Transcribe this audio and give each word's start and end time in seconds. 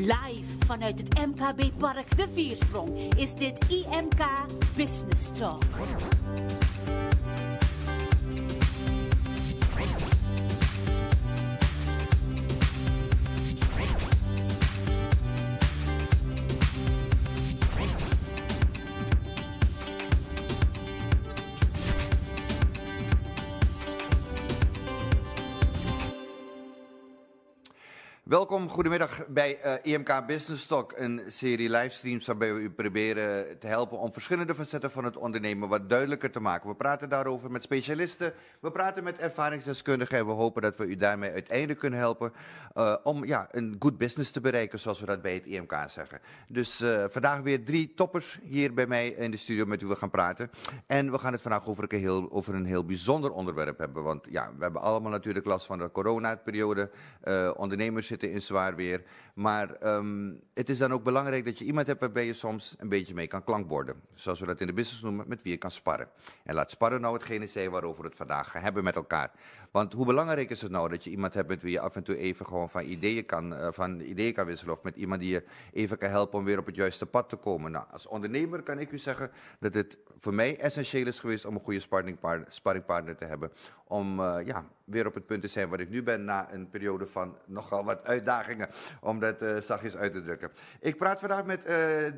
Live 0.00 0.56
vanuit 0.66 0.98
het 0.98 1.26
MKB 1.26 1.78
Park 1.78 2.16
De 2.16 2.28
Viersprong 2.34 3.14
is 3.16 3.34
dit 3.34 3.58
IMK 3.68 4.24
Business 4.76 5.30
Talk. 5.32 5.62
Welkom, 28.30 28.68
goedemiddag 28.68 29.26
bij 29.26 29.58
uh, 29.64 29.72
IMK 29.92 30.26
Business 30.26 30.66
Talk, 30.66 30.92
een 30.96 31.20
serie 31.26 31.70
livestreams 31.70 32.26
waarbij 32.26 32.54
we 32.54 32.60
u 32.60 32.70
proberen 32.70 33.58
te 33.58 33.66
helpen 33.66 33.98
om 33.98 34.12
verschillende 34.12 34.54
facetten 34.54 34.90
van 34.90 35.04
het 35.04 35.16
ondernemen 35.16 35.68
wat 35.68 35.88
duidelijker 35.88 36.30
te 36.30 36.40
maken. 36.40 36.68
We 36.68 36.74
praten 36.74 37.08
daarover 37.08 37.50
met 37.50 37.62
specialisten, 37.62 38.32
we 38.60 38.70
praten 38.70 39.04
met 39.04 39.18
ervaringsdeskundigen 39.18 40.18
en 40.18 40.26
we 40.26 40.32
hopen 40.32 40.62
dat 40.62 40.76
we 40.76 40.86
u 40.86 40.96
daarmee 40.96 41.32
uiteindelijk 41.32 41.78
kunnen 41.78 41.98
helpen 41.98 42.32
uh, 42.76 42.96
om 43.02 43.24
ja, 43.24 43.48
een 43.50 43.76
good 43.78 43.98
business 43.98 44.30
te 44.30 44.40
bereiken, 44.40 44.78
zoals 44.78 45.00
we 45.00 45.06
dat 45.06 45.22
bij 45.22 45.34
het 45.34 45.46
IMK 45.46 45.74
zeggen. 45.88 46.20
Dus 46.48 46.80
uh, 46.80 47.04
vandaag 47.08 47.40
weer 47.40 47.64
drie 47.64 47.94
toppers 47.94 48.38
hier 48.42 48.74
bij 48.74 48.86
mij 48.86 49.08
in 49.08 49.30
de 49.30 49.36
studio 49.36 49.66
met 49.66 49.80
wie 49.80 49.90
we 49.90 49.96
gaan 49.96 50.10
praten. 50.10 50.50
En 50.86 51.10
we 51.10 51.18
gaan 51.18 51.32
het 51.32 51.42
vandaag 51.42 51.66
over 51.66 51.84
een 51.88 51.98
heel, 51.98 52.32
over 52.32 52.54
een 52.54 52.66
heel 52.66 52.84
bijzonder 52.84 53.32
onderwerp 53.32 53.78
hebben, 53.78 54.02
want 54.02 54.26
ja, 54.30 54.50
we 54.56 54.62
hebben 54.62 54.82
allemaal 54.82 55.10
natuurlijk 55.10 55.46
last 55.46 55.66
van 55.66 55.78
de 55.78 55.90
corona-periode. 55.90 56.90
ondernemers 57.56 58.06
zitten 58.06 58.19
in 58.22 58.42
zwaar 58.42 58.76
weer. 58.76 59.02
Maar 59.34 59.96
um, 59.96 60.40
het 60.54 60.68
is 60.68 60.78
dan 60.78 60.92
ook 60.92 61.02
belangrijk 61.02 61.44
dat 61.44 61.58
je 61.58 61.64
iemand 61.64 61.86
hebt 61.86 62.00
waarbij 62.00 62.26
je 62.26 62.34
soms 62.34 62.74
een 62.78 62.88
beetje 62.88 63.14
mee 63.14 63.26
kan 63.26 63.44
klankborden. 63.44 64.00
Zoals 64.14 64.40
we 64.40 64.46
dat 64.46 64.60
in 64.60 64.66
de 64.66 64.72
business 64.72 65.02
noemen, 65.02 65.28
met 65.28 65.42
wie 65.42 65.52
je 65.52 65.58
kan 65.58 65.70
sparren. 65.70 66.08
En 66.44 66.54
laat 66.54 66.70
sparren 66.70 67.00
nou 67.00 67.14
hetgene 67.14 67.46
zijn 67.46 67.70
waarover 67.70 68.02
we 68.02 68.08
het 68.08 68.16
vandaag 68.16 68.50
gaan 68.50 68.62
hebben 68.62 68.84
met 68.84 68.96
elkaar. 68.96 69.30
Want 69.70 69.92
hoe 69.92 70.06
belangrijk 70.06 70.50
is 70.50 70.62
het 70.62 70.70
nou 70.70 70.88
dat 70.88 71.04
je 71.04 71.10
iemand 71.10 71.34
hebt 71.34 71.48
met 71.48 71.62
wie 71.62 71.72
je 71.72 71.80
af 71.80 71.96
en 71.96 72.02
toe 72.02 72.16
even 72.16 72.46
gewoon 72.46 72.70
van 72.70 72.84
ideeën 72.84 73.26
kan, 73.26 73.52
uh, 73.52 73.68
van 73.70 74.00
ideeën 74.00 74.32
kan 74.32 74.46
wisselen. 74.46 74.74
Of 74.74 74.82
met 74.82 74.96
iemand 74.96 75.20
die 75.20 75.30
je 75.30 75.44
even 75.72 75.98
kan 75.98 76.10
helpen 76.10 76.38
om 76.38 76.44
weer 76.44 76.58
op 76.58 76.66
het 76.66 76.74
juiste 76.74 77.06
pad 77.06 77.28
te 77.28 77.36
komen. 77.36 77.70
Nou, 77.70 77.84
als 77.90 78.06
ondernemer 78.06 78.62
kan 78.62 78.78
ik 78.78 78.92
u 78.92 78.98
zeggen 78.98 79.30
dat 79.58 79.74
het 79.74 79.98
voor 80.18 80.34
mij 80.34 80.58
essentieel 80.58 81.06
is 81.06 81.18
geweest 81.18 81.44
om 81.44 81.54
een 81.54 81.60
goede 81.60 81.80
sparringpartner, 82.48 83.16
te 83.16 83.24
hebben. 83.24 83.52
Om 83.84 84.20
uh, 84.20 84.36
ja, 84.44 84.64
weer 84.84 85.06
op 85.06 85.14
het 85.14 85.26
punt 85.26 85.42
te 85.42 85.48
zijn 85.48 85.68
waar 85.68 85.80
ik 85.80 85.90
nu 85.90 86.02
ben 86.02 86.24
na 86.24 86.52
een 86.52 86.70
periode 86.70 87.06
van 87.06 87.36
nogal 87.46 87.84
wat 87.84 88.02
uitdagingen. 88.10 88.68
Om 89.00 89.20
dat 89.20 89.42
uh, 89.42 89.56
zachtjes 89.56 89.96
uit 89.96 90.12
te 90.12 90.22
drukken. 90.22 90.50
Ik 90.80 90.96
praat 90.96 91.20
vandaag 91.20 91.44
met 91.44 91.64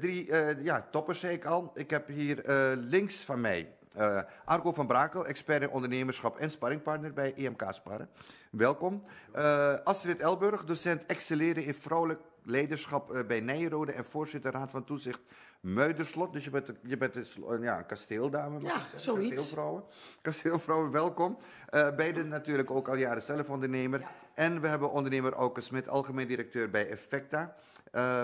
drie 0.01 0.35
ja, 0.63 0.87
toppers, 0.91 1.21
zei 1.21 1.35
ik 1.35 1.45
al. 1.45 1.71
Ik 1.75 1.91
heb 1.91 2.09
hier 2.09 2.43
links 2.77 3.25
van 3.25 3.41
mij 3.41 3.69
uh, 3.99 4.21
Arco 4.45 4.73
van 4.73 4.87
Brakel, 4.87 5.27
expert 5.27 5.63
in 5.63 5.71
ondernemerschap 5.71 6.39
en 6.39 6.51
sparringpartner 6.51 7.13
bij 7.13 7.35
EMK 7.35 7.65
Sparren. 7.71 8.09
Welkom. 8.51 9.05
Uh, 9.37 9.75
Astrid 9.85 10.21
Elburg, 10.21 10.65
docent 10.65 11.07
excelleren 11.07 11.65
in 11.65 11.75
vrouwelijk 11.75 12.21
leiderschap 12.43 13.13
uh, 13.13 13.27
bij 13.27 13.41
Nijrode 13.41 13.93
en 13.93 14.05
voorzitter 14.05 14.53
Raad 14.53 14.71
van 14.71 14.85
Toezicht 14.85 15.21
Muiderslot. 15.61 16.33
Dus 16.33 16.45
je 16.45 16.51
bent, 16.51 16.73
je 16.83 16.97
bent 16.97 17.17
een, 17.17 17.63
ja, 17.63 17.79
een 17.79 17.87
kasteeldame. 17.87 18.61
Ja, 18.61 18.87
zoiets. 18.97 19.35
Kasteelvrouwen. 19.35 19.85
Kasteelvrouwen, 20.21 20.91
welkom. 20.91 21.39
beiden 21.71 22.29
natuurlijk 22.29 22.71
ook 22.71 22.89
al 22.89 22.97
jaren 22.97 23.23
zelf 23.23 23.49
ondernemer. 23.49 24.01
Ja. 24.01 24.11
En 24.35 24.61
we 24.61 24.69
hebben 24.69 24.91
ondernemer 24.91 25.33
Auke 25.33 25.61
Smit, 25.61 25.89
algemeen 25.89 26.27
directeur 26.27 26.71
bij 26.71 26.89
Effecta. 26.89 27.55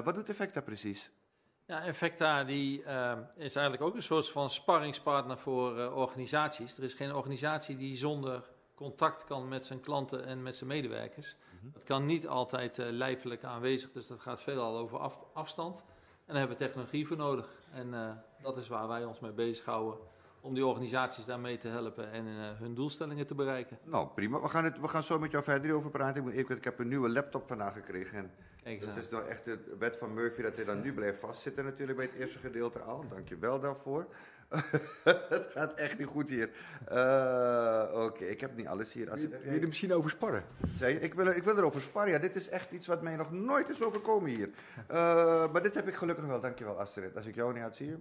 wat 0.05 0.15
doet 0.15 0.29
Effecta 0.29 0.61
precies? 0.61 1.11
Ja, 1.69 1.85
Effecta 1.85 2.45
die, 2.45 2.83
uh, 2.83 3.13
is 3.37 3.57
eigenlijk 3.57 3.87
ook 3.87 3.95
een 3.95 4.03
soort 4.03 4.31
van 4.31 4.51
sparringspartner 4.51 5.39
voor 5.39 5.79
uh, 5.79 5.97
organisaties. 5.97 6.77
Er 6.77 6.83
is 6.83 6.95
geen 6.95 7.15
organisatie 7.15 7.77
die 7.77 7.97
zonder 7.97 8.51
contact 8.75 9.25
kan 9.25 9.49
met 9.49 9.65
zijn 9.65 9.81
klanten 9.81 10.25
en 10.25 10.43
met 10.43 10.57
zijn 10.57 10.69
medewerkers. 10.69 11.37
Mm 11.37 11.59
-hmm. 11.61 11.73
Dat 11.73 11.85
kan 11.85 12.07
niet 12.07 12.29
altijd 12.29 12.77
lijfelijk 12.77 13.45
aanwezig, 13.45 13.93
dus 13.93 14.07
dat 14.07 14.21
gaat 14.21 14.43
veelal 14.43 14.77
over 14.77 14.99
af, 14.99 15.19
afstand. 15.33 15.79
En 15.79 15.85
daar 16.35 16.37
hebben 16.37 16.57
we 16.57 16.65
technologie 16.65 17.07
voor 17.07 17.17
nodig. 17.17 17.49
En 17.73 18.21
dat 18.43 18.57
is 18.57 18.69
waar 18.69 18.89
wij 18.89 19.05
ons 19.05 19.21
mee 19.21 19.33
bezighouden 19.33 19.99
om 20.49 20.55
die 20.55 20.67
organisaties 20.67 21.25
daarmee 21.25 21.57
te 21.57 21.69
helpen 21.69 22.13
en 22.13 22.27
uh, 22.27 22.33
hun 22.59 22.75
doelstellingen 22.75 23.27
te 23.27 23.35
bereiken. 23.35 23.79
Nou, 23.85 24.09
prima. 24.15 24.41
We 24.41 24.49
gaan, 24.49 24.65
het, 24.65 24.81
we 24.81 24.89
gaan 24.89 25.03
zo 25.03 25.19
met 25.19 25.31
jou 25.31 25.45
verder 25.45 25.73
over 25.73 25.91
praten. 25.91 26.39
Ik, 26.39 26.49
ik 26.49 26.65
heb 26.65 26.79
een 26.79 26.89
nieuwe 26.89 27.09
laptop 27.09 27.49
vandaag 27.49 27.73
gekregen. 27.73 28.17
En 28.63 28.81
dat 28.81 28.97
is 28.97 29.09
nou 29.11 29.29
echt 29.29 29.45
de 29.45 29.77
wet 29.79 29.97
van 29.97 30.15
Murphy 30.15 30.43
dat 30.43 30.57
hij 30.57 30.65
dan 30.65 30.81
nu 30.81 30.93
blijft 30.93 31.19
vastzitten 31.19 31.65
natuurlijk 31.65 31.99
bij 31.99 32.07
het 32.07 32.21
eerste 32.21 32.39
gedeelte 32.39 32.79
al. 32.79 33.05
Dank 33.09 33.29
je 33.29 33.39
wel 33.39 33.61
daarvoor. 33.61 34.07
het 35.29 35.47
gaat 35.51 35.75
echt 35.75 35.99
niet 35.99 36.07
goed 36.07 36.29
hier. 36.29 36.51
Uh, 36.93 37.89
Oké, 37.93 38.05
okay. 38.05 38.29
ik 38.29 38.41
heb 38.41 38.57
niet 38.57 38.67
alles 38.67 38.93
hier. 38.93 39.11
Als 39.11 39.21
wil, 39.21 39.31
je, 39.31 39.39
wil 39.39 39.53
je 39.53 39.61
er 39.61 39.67
misschien 39.67 39.93
over 39.93 40.11
sparren? 40.11 40.45
Ik 41.01 41.15
wil, 41.15 41.27
ik 41.27 41.45
wil 41.45 41.57
erover 41.57 41.81
sparren. 41.81 42.13
Ja, 42.13 42.19
dit 42.19 42.37
is 42.37 42.49
echt 42.49 42.71
iets 42.71 42.87
wat 42.87 43.03
mij 43.03 43.17
nog 43.17 43.33
nooit 43.33 43.69
is 43.69 43.83
overkomen 43.83 44.31
hier. 44.31 44.51
Uh, 44.91 45.53
maar 45.53 45.63
dit 45.63 45.75
heb 45.75 45.89
ik 45.89 45.95
gelukkig 45.95 46.25
wel. 46.25 46.41
Dankjewel 46.41 46.79
Astrid. 46.79 47.17
Als 47.17 47.27
ik 47.27 47.35
jou 47.35 47.53
niet 47.53 47.63
had, 47.63 47.77
zie 47.77 47.87
je... 47.87 47.97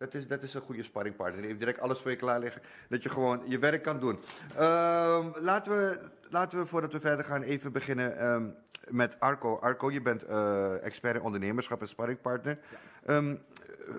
Dat 0.00 0.14
is, 0.14 0.26
dat 0.26 0.42
is 0.42 0.54
een 0.54 0.60
goede 0.60 0.82
sparringpartner. 0.82 1.38
Die 1.38 1.46
heeft 1.46 1.58
direct 1.58 1.80
alles 1.80 2.00
voor 2.00 2.10
je 2.10 2.16
klaar 2.16 2.40
liggen. 2.40 2.62
Dat 2.88 3.02
je 3.02 3.08
gewoon 3.08 3.42
je 3.46 3.58
werk 3.58 3.82
kan 3.82 4.00
doen. 4.00 4.18
Uh, 4.52 5.26
laten, 5.34 5.72
we, 5.72 6.00
laten 6.28 6.58
we, 6.58 6.66
voordat 6.66 6.92
we 6.92 7.00
verder 7.00 7.24
gaan, 7.24 7.42
even 7.42 7.72
beginnen 7.72 8.26
um, 8.26 8.54
met 8.88 9.20
Arco. 9.20 9.58
Arco, 9.58 9.90
je 9.90 10.02
bent 10.02 10.28
uh, 10.28 10.84
expert 10.84 11.14
in 11.14 11.22
ondernemerschap 11.22 11.80
en 11.80 11.88
sparringpartner. 11.88 12.58
Ja. 13.06 13.16
Um, 13.16 13.38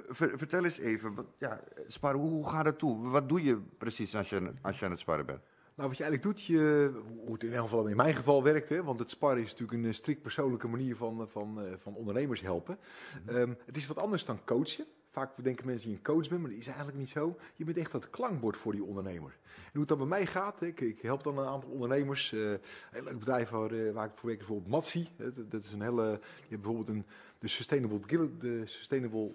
ver, 0.09 0.37
vertel 0.37 0.63
eens 0.63 0.79
even, 0.79 1.15
ja, 1.37 1.59
sparren, 1.87 2.19
hoe 2.19 2.49
gaat 2.49 2.65
het 2.65 2.79
toe? 2.79 3.09
Wat 3.09 3.29
doe 3.29 3.43
je 3.43 3.61
precies 3.77 4.15
als 4.15 4.29
je, 4.29 4.51
als 4.61 4.79
je 4.79 4.85
aan 4.85 4.91
het 4.91 4.99
sparren 4.99 5.25
bent? 5.25 5.41
Nou, 5.75 5.89
wat 5.89 5.97
je 5.97 6.03
eigenlijk 6.03 6.35
doet, 6.35 6.45
je, 6.45 6.91
hoe 7.25 7.33
het 7.33 7.43
in 7.43 7.53
elk 7.53 7.63
geval 7.63 7.87
in 7.87 7.95
mijn 7.95 8.15
geval 8.15 8.43
werkt, 8.43 8.69
hè, 8.69 8.83
want 8.83 8.99
het 8.99 9.09
sparren 9.09 9.43
is 9.43 9.51
natuurlijk 9.51 9.83
een 9.83 9.93
strikt 9.93 10.21
persoonlijke 10.21 10.67
manier 10.67 10.95
van, 10.95 11.27
van, 11.29 11.59
van 11.77 11.95
ondernemers 11.95 12.41
helpen. 12.41 12.77
Mm 12.77 13.27
-hmm. 13.27 13.41
um, 13.41 13.57
het 13.65 13.77
is 13.77 13.87
wat 13.87 13.97
anders 13.97 14.25
dan 14.25 14.39
coachen. 14.45 14.85
Vaak 15.11 15.43
denken 15.43 15.65
mensen 15.65 15.89
dat 15.89 15.99
je 15.99 16.09
een 16.09 16.15
coach 16.15 16.29
bent, 16.29 16.41
maar 16.41 16.49
dat 16.49 16.59
is 16.59 16.67
eigenlijk 16.67 16.97
niet 16.97 17.09
zo. 17.09 17.37
Je 17.55 17.63
bent 17.63 17.77
echt 17.77 17.91
dat 17.91 18.09
klankbord 18.09 18.57
voor 18.57 18.71
die 18.71 18.83
ondernemer. 18.83 19.37
En 19.43 19.69
hoe 19.71 19.79
het 19.79 19.87
dan 19.87 19.97
bij 19.97 20.07
mij 20.07 20.25
gaat, 20.25 20.61
ik, 20.61 20.81
ik 20.81 21.01
help 21.01 21.23
dan 21.23 21.37
een 21.37 21.47
aantal 21.47 21.69
ondernemers. 21.69 22.31
Uh, 22.31 22.51
een 22.51 22.59
heel 22.91 23.03
leuk 23.03 23.19
bedrijf 23.19 23.49
waar, 23.49 23.71
uh, 23.71 23.93
waar 23.93 24.05
ik 24.05 24.15
voor 24.15 24.27
werk, 24.27 24.39
bijvoorbeeld 24.39 24.69
Matsi. 24.69 25.09
Dat, 25.17 25.51
dat 25.51 25.63
is 25.63 25.71
een 25.71 25.81
hele, 25.81 26.03
je 26.03 26.47
hebt 26.49 26.61
bijvoorbeeld 26.61 26.89
een, 26.89 27.05
de 27.39 27.47
Sustainable, 27.47 27.99
de 28.39 28.61
sustainable 28.65 29.33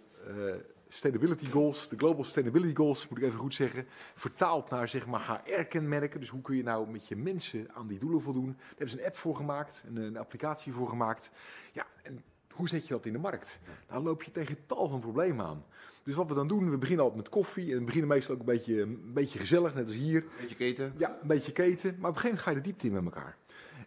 Sustainability 0.89 1.51
Goals, 1.51 1.89
de 1.89 1.97
Global 1.97 2.25
Sustainability 2.25 2.75
Goals, 2.75 3.09
moet 3.09 3.19
ik 3.19 3.25
even 3.25 3.39
goed 3.39 3.55
zeggen, 3.55 3.87
vertaald 4.15 4.71
naar 4.71 4.89
zeg 4.89 5.07
maar 5.07 5.43
HR-kenmerken. 5.45 6.21
Dus 6.21 6.29
hoe 6.29 6.43
kun 6.43 6.57
je 6.57 6.63
nou 6.63 6.91
met 6.91 7.09
je 7.09 7.17
mensen 7.17 7.75
aan 7.75 7.87
die 7.87 7.99
doelen 7.99 8.21
voldoen? 8.21 8.47
Daar 8.47 8.69
hebben 8.69 8.91
ze 8.91 8.99
een 8.99 9.07
app 9.07 9.17
voor 9.17 9.37
gemaakt, 9.37 9.85
een, 9.87 9.97
een 9.97 10.17
applicatie 10.17 10.73
voor 10.73 10.89
gemaakt. 10.89 11.31
Ja, 11.73 11.87
en 12.03 12.23
hoe 12.57 12.69
zet 12.69 12.87
je 12.87 12.95
dat 12.95 13.07
in 13.07 13.13
de 13.13 13.19
markt? 13.19 13.59
Dan 13.87 14.03
loop 14.03 14.23
je 14.23 14.31
tegen 14.31 14.57
tal 14.67 14.89
van 14.89 15.01
problemen 15.01 15.47
aan. 15.47 15.65
Dus 16.03 16.15
wat 16.15 16.29
we 16.29 16.35
dan 16.35 16.49
doen, 16.49 16.71
we 16.71 16.79
beginnen 16.79 17.05
altijd 17.05 17.23
met 17.23 17.33
koffie. 17.33 17.73
En 17.73 17.79
we 17.79 17.85
beginnen 17.85 18.09
meestal 18.09 18.35
ook 18.35 18.41
een 18.41 18.47
beetje, 18.47 18.81
een 18.81 19.13
beetje 19.13 19.39
gezellig, 19.39 19.75
net 19.75 19.87
als 19.87 19.95
hier. 19.95 20.23
Een 20.23 20.29
beetje 20.41 20.57
keten. 20.57 20.95
Ja, 20.97 21.17
een 21.21 21.29
beetje 21.29 21.53
keten. 21.53 21.97
Maar 21.99 22.11
op 22.11 22.17
een 22.17 22.23
gegeven 22.23 22.29
moment 22.29 22.43
ga 22.43 22.51
je 22.51 22.57
de 22.57 22.63
diepte 22.63 22.87
in 22.87 22.93
met 22.93 23.05
elkaar. 23.05 23.37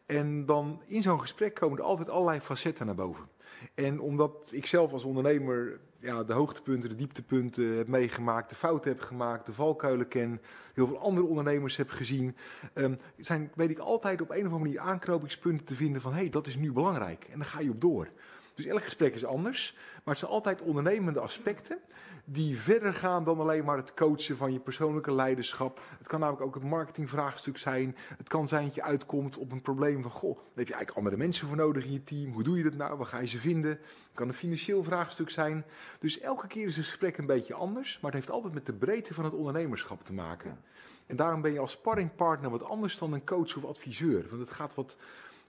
En 0.06 0.46
dan 0.46 0.81
in 0.85 1.02
zo'n 1.02 1.19
gesprek 1.19 1.53
komen 1.53 1.78
er 1.78 1.84
altijd 1.84 2.09
allerlei 2.09 2.40
facetten 2.40 2.85
naar 2.85 2.96
boven. 2.96 3.28
En 3.74 4.00
omdat 4.00 4.50
ik 4.53 4.66
zelf 4.66 4.94
als 4.94 5.03
ondernemer 5.03 5.80
ja, 6.00 6.24
de 6.24 6.34
hoogtepunten, 6.34 6.90
de 6.90 6.96
dieptepunten 6.96 7.78
heb 7.78 7.88
meegemaakt, 7.88 8.50
de 8.50 8.56
fouten 8.56 8.91
heb 8.91 9.01
gemaakt, 9.01 9.46
de 9.46 9.53
valkuilen 9.53 10.07
ken, 10.07 10.41
heel 10.74 10.88
veel 10.88 11.00
andere 11.00 11.28
ondernemers 11.28 11.78
heb 11.78 11.90
gezien, 11.90 12.36
um, 12.74 12.96
zijn, 13.18 13.51
weet 13.56 13.69
ik 13.69 13.80
altijd 13.80 14.21
op 14.21 14.30
een 14.30 14.38
of 14.38 14.44
andere 14.44 14.63
manier 14.63 14.80
aanknopingspunten 14.80 15.66
te 15.66 15.75
vinden 15.75 16.01
van 16.01 16.12
hé, 16.12 16.19
hey, 16.19 16.30
dat 16.30 16.48
is 16.48 16.56
nu 16.56 16.71
belangrijk. 16.71 17.24
En 17.24 17.38
dan 17.38 17.48
ga 17.48 17.60
je 17.60 17.69
op 17.69 17.81
door. 17.81 18.10
Dus 18.59 18.67
elk 18.67 18.83
gesprek 18.83 19.13
is 19.13 19.25
anders, 19.25 19.73
maar 19.75 20.13
het 20.13 20.17
zijn 20.17 20.31
altijd 20.31 20.61
ondernemende 20.61 21.19
aspecten 21.19 21.79
die 22.25 22.57
verder 22.57 22.94
gaan 22.94 23.23
dan 23.23 23.39
alleen 23.39 23.65
maar 23.65 23.77
het 23.77 23.94
coachen 23.94 24.38
van 24.38 24.53
je 24.53 24.59
persoonlijke 24.59 25.11
leiderschap. 25.11 25.81
Het 25.97 26.07
kan 26.07 26.19
namelijk 26.19 26.45
ook 26.45 26.56
een 26.56 26.67
marketingvraagstuk 26.67 27.57
zijn. 27.57 27.95
Het 28.17 28.27
kan 28.27 28.47
zijn 28.47 28.63
dat 28.63 28.75
je 28.75 28.83
uitkomt 28.83 29.38
op 29.38 29.51
een 29.51 29.61
probleem 29.61 30.01
van, 30.01 30.11
goh, 30.11 30.35
daar 30.35 30.44
heb 30.56 30.67
je 30.67 30.73
eigenlijk 30.73 30.97
andere 30.97 31.17
mensen 31.17 31.47
voor 31.47 31.57
nodig 31.57 31.85
in 31.85 31.91
je 31.91 32.03
team. 32.03 32.31
Hoe 32.31 32.44
doe 32.44 32.57
je 32.57 32.63
dat 32.63 32.73
nou? 32.73 32.97
Waar 32.97 33.06
ga 33.06 33.19
je 33.19 33.27
ze 33.27 33.39
vinden? 33.39 33.71
Het 33.71 34.09
kan 34.13 34.27
een 34.27 34.33
financieel 34.33 34.83
vraagstuk 34.83 35.29
zijn. 35.29 35.65
Dus 36.00 36.19
elke 36.19 36.47
keer 36.47 36.67
is 36.67 36.75
het 36.75 36.85
gesprek 36.85 37.17
een 37.17 37.25
beetje 37.25 37.53
anders, 37.53 38.00
maar 38.01 38.11
het 38.11 38.19
heeft 38.19 38.31
altijd 38.31 38.53
met 38.53 38.65
de 38.65 38.73
breedte 38.73 39.13
van 39.13 39.23
het 39.23 39.33
ondernemerschap 39.33 40.03
te 40.03 40.13
maken. 40.13 40.59
En 41.06 41.15
daarom 41.15 41.41
ben 41.41 41.53
je 41.53 41.59
als 41.59 41.71
sparringpartner 41.71 42.50
wat 42.50 42.63
anders 42.63 42.97
dan 42.97 43.13
een 43.13 43.25
coach 43.25 43.56
of 43.56 43.65
adviseur. 43.65 44.25
Want 44.29 44.41
het 44.41 44.51
gaat 44.51 44.75
wat, 44.75 44.97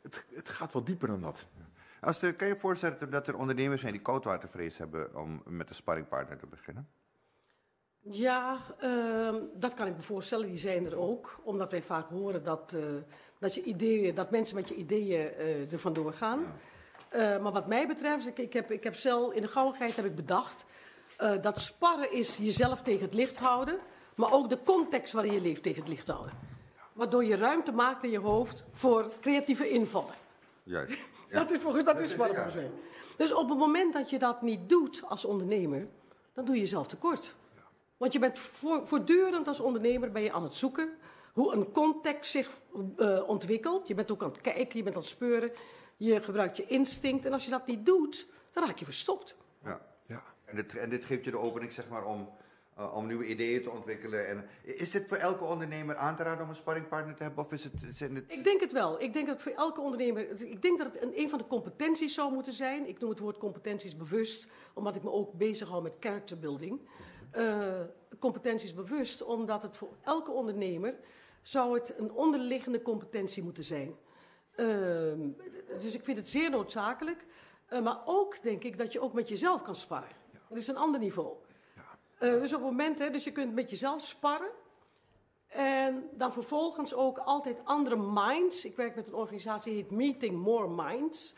het, 0.03 0.25
het 0.35 0.49
gaat 0.49 0.73
wat 0.73 0.87
dieper 0.87 1.09
dan 1.09 1.21
dat. 1.21 1.47
Als 2.01 2.23
er, 2.23 2.35
kan 2.35 2.49
je 2.49 2.55
je 2.55 2.61
voorstellen 2.61 3.11
dat 3.11 3.27
er 3.27 3.39
ondernemers 3.39 3.81
zijn 3.81 3.93
die 3.93 4.03
koudwatervrees 4.03 4.79
hebben 4.79 5.17
om 5.17 5.43
met 5.45 5.69
een 5.69 5.75
sparringpartner 5.75 6.39
te 6.39 6.47
beginnen? 6.47 6.89
Ja, 8.01 8.59
uh, 8.83 9.35
dat 9.57 9.75
kan 9.75 9.87
ik 9.87 9.97
me 9.97 10.03
voorstellen. 10.03 10.47
Die 10.47 10.57
zijn 10.57 10.87
er 10.87 10.97
ook. 10.97 11.41
Omdat 11.43 11.71
wij 11.71 11.83
vaak 11.83 12.09
horen 12.09 12.45
dat, 12.45 12.73
uh, 12.75 12.83
dat, 13.39 13.55
je 13.55 13.63
ideeën, 13.63 14.15
dat 14.15 14.31
mensen 14.31 14.57
met 14.57 14.69
je 14.69 14.75
ideeën 14.75 15.33
uh, 15.39 15.73
er 15.73 15.79
vandoor 15.79 16.13
gaan. 16.13 16.47
Eh, 17.11 17.39
maar 17.39 17.53
wat 17.53 17.67
mij 17.67 17.87
betreft, 17.87 18.27
ik, 18.27 18.39
ik, 18.39 18.53
heb, 18.53 18.71
ik 18.71 18.85
heb 18.85 18.95
zelf 18.95 19.33
in 19.33 19.43
de 19.43 19.49
gauwigheid 19.49 19.97
heb 19.97 20.05
ik 20.05 20.15
bedacht 20.15 20.65
eh, 21.17 21.43
dat 21.43 21.61
sparren 21.61 22.13
is 22.13 22.37
jezelf 22.37 22.83
tegen 22.83 23.05
het 23.05 23.15
licht 23.15 23.37
houden, 23.37 23.79
maar 24.15 24.33
ook 24.33 24.49
de 24.49 24.63
context 24.65 25.13
waarin 25.13 25.33
je 25.33 25.41
leeft 25.41 25.63
tegen 25.63 25.81
het 25.81 25.89
licht 25.89 26.09
houden. 26.09 26.33
Waardoor 26.93 27.25
je 27.25 27.37
ruimte 27.37 27.73
maakt 27.73 28.05
in 28.05 28.11
je 28.11 28.19
hoofd 28.19 28.65
voor 28.71 29.13
creatieve 29.21 29.69
invallen. 29.69 30.15
Juist. 30.63 30.99
Dat 31.31 31.51
is 31.51 31.59
volgens 31.59 31.85
dat 31.85 32.01
is 32.01 32.15
volgens 32.15 32.55
mij. 32.55 32.71
Dus 33.17 33.33
op 33.33 33.49
het 33.49 33.59
moment 33.59 33.93
dat 33.93 34.11
je 34.11 34.19
dat 34.19 34.43
niet 34.43 34.69
doet 34.69 35.03
als 35.09 35.25
ondernemer, 35.25 35.89
dan 36.33 36.45
doe 36.45 36.55
je 36.55 36.61
jezelf 36.61 36.87
tekort. 36.87 37.35
Want 37.97 38.13
je 38.13 38.19
bent 38.19 38.39
voor, 38.39 38.87
voortdurend 38.87 39.49
als 39.49 39.61
ondernemer 39.61 40.13
ben 40.13 40.23
je 40.23 40.33
aan 40.33 40.43
het 40.43 40.55
zoeken 40.55 40.91
hoe 41.33 41.53
een 41.53 41.73
context 41.73 42.31
zich 42.31 42.51
eh, 42.97 43.29
ontwikkelt. 43.29 43.89
Je 43.89 43.95
bent 43.95 44.11
ook 44.11 44.23
aan 44.23 44.31
het 44.31 44.41
kijken, 44.41 44.77
je 44.77 44.83
bent 44.83 44.97
aan 44.97 45.03
het 45.03 45.11
speuren. 45.11 45.53
Je 45.97 46.23
gebruikt 46.23 46.57
je 46.57 46.67
instinct. 46.67 47.25
En 47.25 47.33
als 47.33 47.45
je 47.45 47.51
dat 47.51 47.67
niet 47.67 47.87
doet, 47.87 48.29
dan 48.53 48.65
raak 48.67 48.79
je 48.79 48.85
verstopt. 48.85 49.37
Ja. 49.65 49.81
Ja. 50.07 50.23
En, 50.45 50.57
dit, 50.57 50.75
en 50.75 50.91
dit 50.91 51.05
geeft 51.05 51.25
je 51.25 51.31
de 51.31 51.39
opening 51.39 51.73
zeg 51.73 51.89
maar, 51.89 52.05
om, 52.05 52.29
eh, 52.77 52.97
om 52.97 53.07
nieuwe 53.07 53.27
ideeën 53.27 53.63
te 53.63 53.71
ontwikkelen. 53.71 54.29
En, 54.29 54.49
is 54.63 54.93
het 54.93 55.09
voor 55.09 55.17
elke 55.17 55.45
ondernemer 55.45 55.97
aan 55.97 56.17
te 56.17 56.23
raden 56.23 56.43
om 56.45 56.49
een 56.49 56.57
sparringpartner 56.57 57.15
te 57.15 57.23
hebben? 57.23 57.45
Of 57.45 57.53
is 57.53 57.65
het, 57.65 57.73
zijn 57.91 58.15
het... 58.15 58.25
Ik 58.29 58.45
denk 58.45 58.61
het 58.61 58.73
wel. 58.73 59.03
Ik 59.03 59.13
denk 59.13 59.27
dat 59.27 59.43
voor 59.43 59.53
elke 59.53 59.81
ondernemer. 59.81 60.41
Ik 60.41 60.63
denk 60.63 60.79
dat 60.79 60.93
het 60.93 61.03
een, 61.03 61.19
een 61.19 61.29
van 61.29 61.39
de 61.39 61.47
competenties 61.47 62.15
zou 62.15 62.33
moeten 62.33 62.53
zijn. 62.53 62.89
Ik 62.89 62.99
noem 62.99 63.11
het 63.11 63.19
woord 63.19 63.39
competenties 63.39 63.97
bewust, 63.97 64.49
omdat 64.75 64.97
ik 64.97 65.03
me 65.03 65.11
ook 65.11 65.33
bezighoud 65.33 65.83
met 65.83 65.97
character 66.01 66.39
building. 66.39 66.81
Uh, 67.37 67.81
competenties 68.19 68.75
bewust, 68.75 69.23
omdat 69.23 69.63
het 69.63 69.77
voor 69.77 69.97
elke 70.03 70.31
ondernemer 70.31 70.95
zou 71.43 71.79
het 71.79 71.95
een 71.99 72.13
onderliggende 72.13 72.83
competentie 72.83 73.43
moeten 73.43 73.65
zijn. 73.65 73.95
Uh, 74.57 74.67
dus 75.81 75.95
ik 75.95 76.05
vind 76.05 76.17
het 76.17 76.29
zeer 76.29 76.51
noodzakelijk. 76.51 77.27
Maar 77.83 78.01
ook 78.05 78.43
denk 78.43 78.65
ik 78.65 78.79
dat 78.79 78.93
je 78.93 79.01
ook 79.01 79.13
met 79.13 79.29
jezelf 79.29 79.63
kan 79.63 79.77
sparren. 79.77 80.17
Ja. 80.33 80.39
Dat 80.49 80.59
is 80.59 80.69
een 80.69 80.77
ander 80.77 81.01
niveau. 81.01 81.37
Uh, 82.21 82.41
dus 82.41 82.53
op 82.53 82.61
het 82.61 82.71
moment, 82.71 82.99
hè, 82.99 83.11
dus 83.11 83.25
je 83.25 83.33
kunt 83.33 83.55
met 83.55 83.71
jezelf 83.71 84.03
sparren. 84.03 84.51
En 85.47 86.09
dan 86.13 86.33
vervolgens 86.33 86.95
ook 86.95 87.19
altijd 87.19 87.65
andere 87.65 87.97
minds. 87.97 88.65
Ik 88.65 88.77
werk 88.77 88.95
met 88.95 89.07
een 89.07 89.15
organisatie 89.15 89.73
die 89.73 89.83
heet 89.83 89.91
Meeting 89.91 90.37
More 90.37 90.69
Minds. 90.69 91.35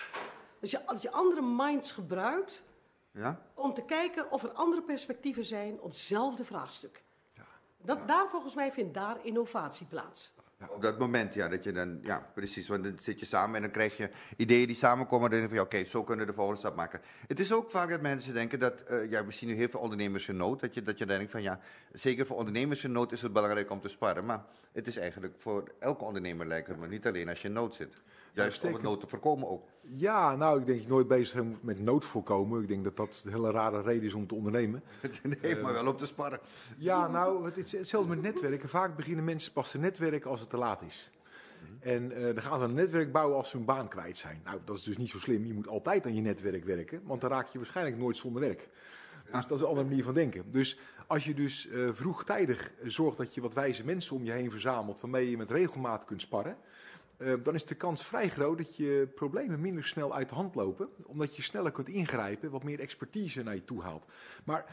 Dus 0.59 0.71
je, 0.71 0.87
als 0.87 1.03
je 1.03 1.11
andere 1.11 1.43
minds 1.43 1.93
gebruikt 1.93 2.63
ja? 3.11 3.43
om 3.55 3.75
te 3.75 3.85
kijken 3.85 4.31
of 4.31 4.43
er 4.43 4.51
andere 4.51 4.83
perspectieven 4.83 5.45
zijn 5.45 5.81
op 5.81 5.91
hetzelfde 5.91 6.45
vraagstuk. 6.45 7.03
Ja. 7.35 7.45
Dat, 7.77 7.99
ja. 7.99 8.05
Daar 8.05 8.29
volgens 8.29 8.55
mij 8.55 8.73
vindt 8.73 8.95
daar 8.95 9.25
innovatie 9.25 9.87
plaats. 9.87 10.33
Ja, 10.63 10.69
op 10.75 10.83
dat 10.83 10.99
moment, 10.99 11.35
ja, 11.35 11.49
dat 11.49 11.65
je 11.65 11.73
dan, 11.73 11.99
ja, 12.03 12.31
precies, 12.35 12.69
want 12.69 12.85
dan 12.85 12.99
zit 13.01 13.21
je 13.21 13.27
samen 13.27 13.57
en 13.57 13.63
dan 13.63 13.71
krijg 13.71 13.97
je 13.97 14.11
ideeën 14.37 14.67
die 14.67 14.77
samenkomen. 14.77 15.25
En 15.25 15.31
dan 15.31 15.41
denk 15.41 15.51
je 15.51 15.57
van, 15.57 15.69
ja, 15.71 15.79
oké, 15.79 15.91
zo 15.91 16.05
kunnen 16.05 16.27
we 16.27 16.31
de 16.31 16.37
volgende 16.37 16.61
stap 16.61 16.77
maken. 16.77 17.01
Het 17.27 17.41
is 17.41 17.53
ook 17.53 17.71
vaak 17.71 17.91
dat 17.91 18.01
mensen 18.01 18.35
denken 18.35 18.59
dat, 18.59 18.85
uh, 18.91 19.11
ja, 19.11 19.27
we 19.27 19.33
zien 19.33 19.49
nu 19.49 19.55
heel 19.55 19.69
veel 19.69 19.81
ondernemers 19.81 20.29
in 20.29 20.37
nood. 20.37 20.61
Dat 20.61 20.75
je, 20.75 20.83
dat 20.83 20.99
je 20.99 21.07
denkt 21.07 21.31
van, 21.31 21.43
ja, 21.43 21.61
zeker 21.93 22.27
voor 22.27 22.37
ondernemers 22.37 22.85
in 22.85 22.93
nood 22.93 23.13
is 23.13 23.23
het 23.23 23.33
belangrijk 23.33 23.71
om 23.71 23.81
te 23.81 23.89
sparen. 23.89 24.25
Maar 24.25 24.45
het 24.73 24.87
is 24.87 24.97
eigenlijk 24.97 25.35
voor 25.39 25.65
elke 25.79 26.05
ondernemer 26.05 26.47
lijkt 26.47 26.69
het 26.69 26.79
me, 26.79 26.89
niet 26.89 27.07
alleen 27.07 27.29
als 27.29 27.43
je 27.43 27.49
in 27.49 27.55
nood 27.55 27.75
zit. 27.75 28.03
Juist 28.33 28.81
nood 28.83 29.01
te 29.01 29.07
voorkomen 29.07 29.49
ook. 29.49 29.69
Ja, 29.81 30.37
nou, 30.37 30.61
ik 30.61 30.67
denk 30.67 30.79
dat 30.79 30.87
je 30.87 30.93
nooit 30.93 31.09
bezig 31.09 31.35
bent 31.35 31.63
met 31.63 31.81
nood 31.81 32.05
voorkomen. 32.05 32.63
Ik 32.63 32.69
denk 32.69 32.85
dat 32.85 32.97
dat 32.97 33.23
een 33.25 33.33
hele 33.33 33.51
rare 33.51 33.83
reden 33.83 34.03
is 34.03 34.15
om 34.15 34.27
te 34.27 34.35
ondernemen. 34.35 34.83
nee, 35.43 35.57
maar 35.57 35.73
wel 35.73 35.87
om 35.87 35.97
te 35.97 36.07
sparren. 36.07 36.41
Ja, 36.79 37.09
nou, 37.09 37.45
het 37.45 37.57
is 37.57 37.73
hetzelfde 37.73 38.09
met 38.09 38.23
netwerken. 38.23 38.69
Vaak 38.69 38.97
beginnen 38.97 39.25
mensen 39.25 39.53
pas 39.53 39.71
te 39.71 39.79
netwerken 39.79 40.31
als 40.31 40.41
het 40.41 40.51
te 40.51 40.57
laat 40.57 40.83
is. 40.83 41.11
En 41.81 42.19
uh, 42.19 42.25
dan 42.25 42.43
gaan 42.43 42.61
ze 42.61 42.65
een 42.65 42.75
netwerk 42.75 43.13
bouwen 43.13 43.37
als 43.37 43.51
ze 43.51 43.57
hun 43.57 43.67
baan 43.67 43.89
kwijt 43.89 44.17
zijn. 44.17 44.41
Nou, 44.45 44.59
dat 44.65 44.77
is 44.77 44.83
dus 44.83 44.99
niet 44.99 45.09
zo 45.09 45.19
slim. 45.19 45.47
Je 45.47 45.55
moet 45.55 45.69
altijd 45.69 46.07
aan 46.07 46.15
je 46.15 46.21
netwerk 46.21 46.65
werken, 46.65 47.01
want 47.05 47.21
dan 47.21 47.31
raak 47.31 47.47
je 47.47 47.59
waarschijnlijk 47.59 47.99
nooit 47.99 48.17
zonder 48.17 48.43
werk. 48.43 48.69
Dus 49.33 49.47
dat 49.47 49.57
is 49.57 49.61
een 49.61 49.69
andere 49.69 49.89
manier 49.89 50.05
van 50.05 50.15
denken. 50.15 50.45
Dus 50.51 50.79
als 51.07 51.25
je 51.25 51.35
dus 51.35 51.67
uh, 51.67 51.89
vroegtijdig 51.93 52.73
zorgt 52.85 53.17
dat 53.17 53.35
je 53.35 53.41
wat 53.41 53.55
wijze 53.55 53.85
mensen 53.85 54.17
om 54.17 54.25
je 54.25 54.33
heen 54.33 54.51
verzamelt, 54.51 55.01
waarmee 55.01 55.31
je 55.31 55.37
met 55.37 55.51
regelmaat 55.51 56.05
kunt 56.05 56.21
sparren, 56.21 56.57
dan 57.43 57.55
is 57.55 57.65
de 57.65 57.75
kans 57.75 58.07
vrij 58.07 58.29
groot 58.29 58.59
dat 58.59 58.77
je 58.77 59.09
problemen 59.15 59.61
minder 59.61 59.85
snel 59.85 60.15
uit 60.15 60.29
de 60.29 60.35
hand 60.35 60.55
lopen, 60.55 60.89
omdat 61.07 61.37
je 61.37 61.43
sneller 61.43 61.73
kunt 61.73 61.89
ingrijpen, 61.89 62.51
wat 62.51 62.65
meer 62.65 62.81
expertise 62.81 63.43
naar 63.43 63.55
je 63.55 63.65
toe 63.65 63.83
haalt. 63.83 64.07
Maar 64.45 64.67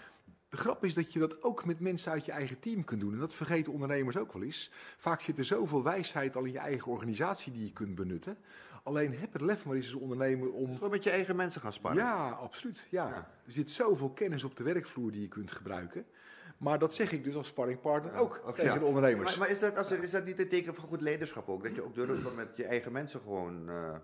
de 0.49 0.57
grap 0.57 0.83
is 0.83 0.93
dat 0.93 1.13
je 1.13 1.19
dat 1.19 1.43
ook 1.43 1.65
met 1.65 1.79
mensen 1.79 2.11
uit 2.11 2.25
je 2.25 2.31
eigen 2.31 2.59
team 2.59 2.83
kunt 2.83 3.01
doen. 3.01 3.13
En 3.13 3.19
dat 3.19 3.33
vergeten 3.33 3.73
ondernemers 3.73 4.17
ook 4.17 4.33
wel 4.33 4.43
eens. 4.43 4.71
Vaak 4.97 5.21
zit 5.21 5.37
er 5.37 5.45
zoveel 5.45 5.83
wijsheid 5.83 6.35
al 6.35 6.43
in 6.43 6.51
je 6.51 6.59
eigen 6.59 6.91
organisatie 6.91 7.51
die 7.51 7.65
je 7.65 7.73
kunt 7.73 7.95
benutten. 7.95 8.37
Alleen 8.83 9.13
heb 9.13 9.33
het 9.33 9.41
lef 9.41 9.65
maar 9.65 9.75
eens 9.75 9.93
als 9.93 10.01
ondernemer 10.01 10.51
om... 10.51 10.73
Gewoon 10.73 10.89
met 10.89 11.03
je 11.03 11.09
eigen 11.09 11.35
mensen 11.35 11.61
gaan 11.61 11.73
sparren. 11.73 12.03
Ja, 12.03 12.29
absoluut. 12.29 12.87
Ja. 12.89 13.07
ja. 13.07 13.31
Er 13.45 13.51
zit 13.51 13.71
zoveel 13.71 14.09
kennis 14.09 14.43
op 14.43 14.55
de 14.55 14.63
werkvloer 14.63 15.11
die 15.11 15.21
je 15.21 15.27
kunt 15.27 15.51
gebruiken. 15.51 16.05
Maar 16.59 16.79
dat 16.79 16.95
zeg 16.95 17.11
ik 17.11 17.23
dus 17.23 17.35
als 17.35 17.47
sparringpartner 17.47 18.15
ook 18.15 18.41
ja, 18.45 18.51
tegen 18.51 18.73
ja. 18.73 18.79
de 18.79 18.85
ondernemers. 18.85 19.29
Maar, 19.29 19.39
maar 19.39 19.49
is, 19.49 19.59
dat, 19.59 19.77
als 19.77 19.91
er, 19.91 20.03
is 20.03 20.11
dat 20.11 20.25
niet 20.25 20.39
een 20.39 20.49
teken 20.49 20.75
van 20.75 20.83
goed 20.83 21.01
leiderschap 21.01 21.49
ook? 21.49 21.63
Dat 21.63 21.75
je 21.75 21.83
ook 21.83 21.95
durft 21.95 22.25
om 22.25 22.35
met 22.35 22.49
je 22.55 22.65
eigen 22.65 22.91
mensen 22.91 23.19
gewoon... 23.19 23.69
Uh... 23.69 23.95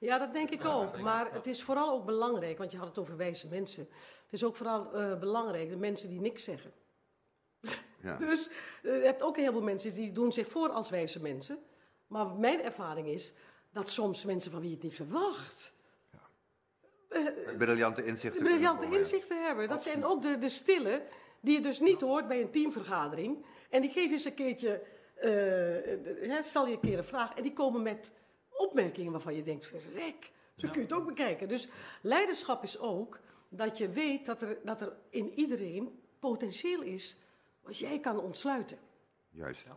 Ja, 0.00 0.18
dat 0.18 0.32
denk 0.32 0.50
ik 0.50 0.64
ook. 0.64 1.00
Maar 1.00 1.32
het 1.32 1.46
is 1.46 1.62
vooral 1.62 1.92
ook 1.92 2.04
belangrijk, 2.04 2.58
want 2.58 2.70
je 2.70 2.78
had 2.78 2.88
het 2.88 2.98
over 2.98 3.16
wijze 3.16 3.48
mensen. 3.48 3.88
Het 4.24 4.32
is 4.32 4.44
ook 4.44 4.56
vooral 4.56 5.00
uh, 5.00 5.18
belangrijk, 5.18 5.68
de 5.68 5.76
mensen 5.76 6.08
die 6.08 6.20
niks 6.20 6.44
zeggen. 6.44 6.72
Ja. 8.00 8.16
dus 8.26 8.48
uh, 8.82 8.98
je 8.98 9.04
hebt 9.04 9.22
ook 9.22 9.36
een 9.36 9.42
heleboel 9.42 9.62
mensen 9.62 9.94
die 9.94 10.12
doen 10.12 10.32
zich 10.32 10.48
voor 10.48 10.68
als 10.68 10.90
wijze 10.90 11.20
mensen. 11.20 11.58
Maar 12.06 12.26
mijn 12.26 12.62
ervaring 12.62 13.06
is 13.06 13.34
dat 13.72 13.88
soms 13.88 14.24
mensen 14.24 14.50
van 14.50 14.60
wie 14.60 14.68
je 14.68 14.74
het 14.74 14.84
niet 14.84 14.94
verwacht... 14.94 15.74
Uh, 17.10 17.56
briljante 17.58 18.04
inzichten. 18.04 18.42
Briljante 18.42 18.84
inzichten 18.90 19.44
hebben. 19.44 19.68
Dat 19.68 19.76
Absoluut. 19.76 19.98
zijn 19.98 20.12
ook 20.12 20.22
de, 20.22 20.38
de 20.38 20.48
stille 20.48 21.02
die 21.42 21.54
je 21.54 21.60
dus 21.60 21.80
niet 21.80 22.00
hoort 22.00 22.28
bij 22.28 22.40
een 22.40 22.50
teamvergadering. 22.50 23.44
En 23.70 23.80
die 23.80 23.90
geven 23.90 24.12
eens 24.12 24.24
een 24.24 24.34
keertje, 24.34 24.82
uh, 26.22 26.42
stel 26.42 26.66
je 26.66 26.72
een 26.72 26.80
keer 26.80 26.98
een 26.98 27.04
vraag, 27.04 27.34
en 27.34 27.42
die 27.42 27.52
komen 27.52 27.82
met 27.82 28.12
opmerkingen 28.50 29.12
waarvan 29.12 29.34
je 29.34 29.42
denkt, 29.42 29.66
verrek, 29.66 30.30
zo 30.56 30.68
kun 30.68 30.80
je 30.80 30.86
het 30.86 30.92
ook 30.92 31.06
bekijken. 31.06 31.48
Dus 31.48 31.68
leiderschap 32.02 32.62
is 32.62 32.78
ook 32.78 33.20
dat 33.48 33.78
je 33.78 33.88
weet 33.88 34.26
dat 34.26 34.42
er, 34.42 34.58
dat 34.64 34.80
er 34.80 34.92
in 35.10 35.32
iedereen 35.34 36.00
potentieel 36.20 36.82
is 36.82 37.20
wat 37.62 37.78
jij 37.78 38.00
kan 38.00 38.20
ontsluiten. 38.20 38.78
Juist. 39.30 39.64
Ja. 39.64 39.76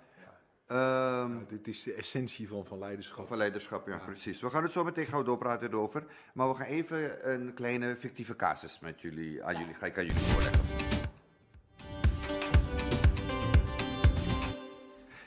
Um, 0.71 1.39
ja, 1.39 1.45
dit 1.47 1.67
is 1.67 1.83
de 1.83 1.93
essentie 1.93 2.47
van, 2.47 2.65
van 2.65 2.79
leiderschap. 2.79 3.27
Van 3.27 3.37
leiderschap, 3.37 3.87
ja, 3.87 3.93
ja, 3.93 3.99
precies. 4.05 4.41
We 4.41 4.49
gaan 4.49 4.63
het 4.63 4.71
zo 4.71 4.83
meteen 4.83 5.05
gauw 5.05 5.23
doorpraten 5.23 5.73
over. 5.73 6.05
Maar 6.33 6.49
we 6.49 6.55
gaan 6.55 6.67
even 6.67 7.31
een 7.31 7.53
kleine 7.53 7.95
fictieve 7.95 8.35
casus 8.35 8.79
met 8.79 9.01
jullie, 9.01 9.43
aan 9.43 9.59
jullie, 9.59 9.73
ga 9.73 9.85
ik 9.85 9.97
aan 9.97 10.05
jullie 10.05 10.21
voorleggen. 10.21 10.64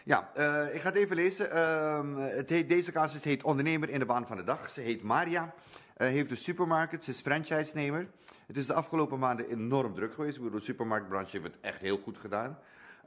Ja, 0.09 0.31
uh, 0.39 0.75
ik 0.75 0.81
ga 0.81 0.89
het 0.89 0.99
even 0.99 1.17
lezen. 1.17 1.49
Uh, 1.55 2.27
het 2.37 2.51
heet, 2.51 2.69
deze 2.69 2.93
casus 2.93 3.25
heet 3.25 3.43
Ondernemer 3.43 3.89
in 3.89 3.99
de 3.99 4.07
baan 4.07 4.27
van 4.27 4.37
de 4.37 4.45
dag. 4.45 4.71
Ze 4.71 4.81
heet 4.81 5.03
Maria, 5.03 5.43
uh, 5.43 6.09
heeft 6.09 6.31
een 6.31 6.37
supermarkt, 6.37 7.05
ze 7.05 7.11
is 7.11 7.21
franchise-nemer. 7.21 8.09
Het 8.47 8.57
is 8.57 8.67
de 8.67 8.73
afgelopen 8.73 9.19
maanden 9.19 9.49
enorm 9.49 9.95
druk 9.95 10.15
geweest. 10.15 10.53
De 10.53 10.61
supermarktbranche 10.61 11.31
heeft 11.31 11.45
het 11.45 11.57
echt 11.61 11.81
heel 11.81 11.99
goed 11.99 12.19
gedaan. 12.19 12.59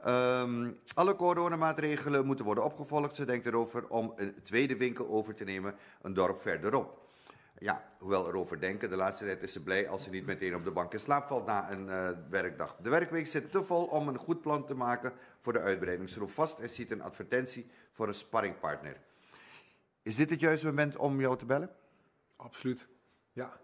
Um, 0.06 0.78
alle 0.94 1.16
coronamaatregelen 1.16 2.26
moeten 2.26 2.44
worden 2.44 2.64
opgevolgd. 2.64 3.14
Ze 3.14 3.24
denkt 3.24 3.46
erover 3.46 3.88
om 3.88 4.12
een 4.16 4.34
tweede 4.42 4.76
winkel 4.76 5.08
over 5.08 5.34
te 5.34 5.44
nemen, 5.44 5.74
een 6.02 6.14
dorp 6.14 6.40
verderop. 6.40 7.01
Ja, 7.62 7.92
hoewel 7.98 8.28
erover 8.28 8.60
denken, 8.60 8.90
de 8.90 8.96
laatste 8.96 9.24
tijd 9.24 9.42
is 9.42 9.52
ze 9.52 9.62
blij 9.62 9.88
als 9.88 10.02
ze 10.02 10.10
niet 10.10 10.26
meteen 10.26 10.54
op 10.54 10.64
de 10.64 10.70
bank 10.70 10.92
in 10.92 11.00
slaap 11.00 11.26
valt 11.26 11.46
na 11.46 11.70
een 11.70 11.86
uh, 11.86 12.08
werkdag. 12.30 12.76
De 12.80 12.90
werkweek 12.90 13.26
zit 13.26 13.50
te 13.50 13.64
vol 13.64 13.84
om 13.84 14.08
een 14.08 14.18
goed 14.18 14.40
plan 14.40 14.66
te 14.66 14.74
maken 14.74 15.12
voor 15.40 15.52
de 15.52 15.58
uitbreiding. 15.60 16.10
Ze 16.10 16.18
roept 16.18 16.32
vast 16.32 16.58
en 16.58 16.70
ziet 16.70 16.90
een 16.90 17.02
advertentie 17.02 17.70
voor 17.92 18.08
een 18.08 18.14
sparringpartner. 18.14 19.00
Is 20.02 20.16
dit 20.16 20.30
het 20.30 20.40
juiste 20.40 20.66
moment 20.66 20.96
om 20.96 21.20
jou 21.20 21.38
te 21.38 21.44
bellen? 21.44 21.70
Absoluut, 22.36 22.88
ja. 23.32 23.60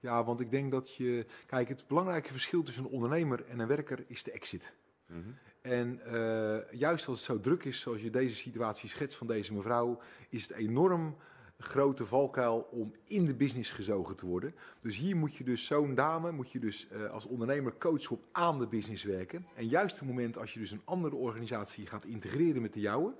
Ja, 0.00 0.24
want 0.24 0.40
ik 0.40 0.50
denk 0.50 0.70
dat 0.70 0.94
je... 0.94 1.26
Kijk, 1.46 1.68
het 1.68 1.86
belangrijke 1.86 2.32
verschil 2.32 2.62
tussen 2.62 2.84
een 2.84 2.90
ondernemer 2.90 3.46
en 3.46 3.58
een 3.58 3.66
werker 3.66 4.04
is 4.06 4.22
de 4.22 4.32
exit. 4.32 4.74
Mm 5.06 5.22
-hmm. 5.22 5.38
En 5.60 6.00
uh, 6.06 6.72
juist 6.72 7.08
als 7.08 7.16
het 7.16 7.26
zo 7.26 7.40
druk 7.40 7.64
is, 7.64 7.80
zoals 7.80 8.02
je 8.02 8.10
deze 8.10 8.36
situatie 8.36 8.88
schetst 8.88 9.18
van 9.18 9.26
deze 9.26 9.54
mevrouw, 9.54 10.00
is 10.28 10.42
het 10.42 10.56
enorm 10.56 11.16
grote 11.58 12.06
valkuil 12.06 12.68
om 12.70 12.94
in 13.06 13.26
de 13.26 13.34
business 13.34 13.70
gezogen 13.70 14.16
te 14.16 14.26
worden. 14.26 14.54
Dus 14.80 14.96
hier 14.96 15.16
moet 15.16 15.34
je 15.34 15.44
dus 15.44 15.64
zo'n 15.64 15.94
dame, 15.94 16.32
moet 16.32 16.52
je 16.52 16.58
dus 16.58 16.88
uh, 16.92 17.10
als 17.10 17.26
ondernemer 17.26 17.78
coachen 17.78 18.16
op 18.16 18.24
aan 18.32 18.58
de 18.58 18.66
business 18.66 19.04
werken. 19.04 19.46
En 19.54 19.68
juist 19.68 19.98
het 19.98 20.08
moment 20.08 20.38
als 20.38 20.52
je 20.54 20.60
dus 20.60 20.70
een 20.70 20.82
andere 20.84 21.16
organisatie 21.16 21.86
gaat 21.86 22.04
integreren 22.04 22.62
met 22.62 22.72
de 22.72 22.80
jouwe, 22.80 23.14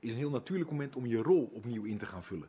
is 0.00 0.10
een 0.10 0.16
heel 0.16 0.30
natuurlijk 0.30 0.70
moment 0.70 0.96
om 0.96 1.06
je 1.06 1.22
rol 1.22 1.50
opnieuw 1.54 1.84
in 1.84 1.98
te 1.98 2.06
gaan 2.06 2.22
vullen. 2.22 2.48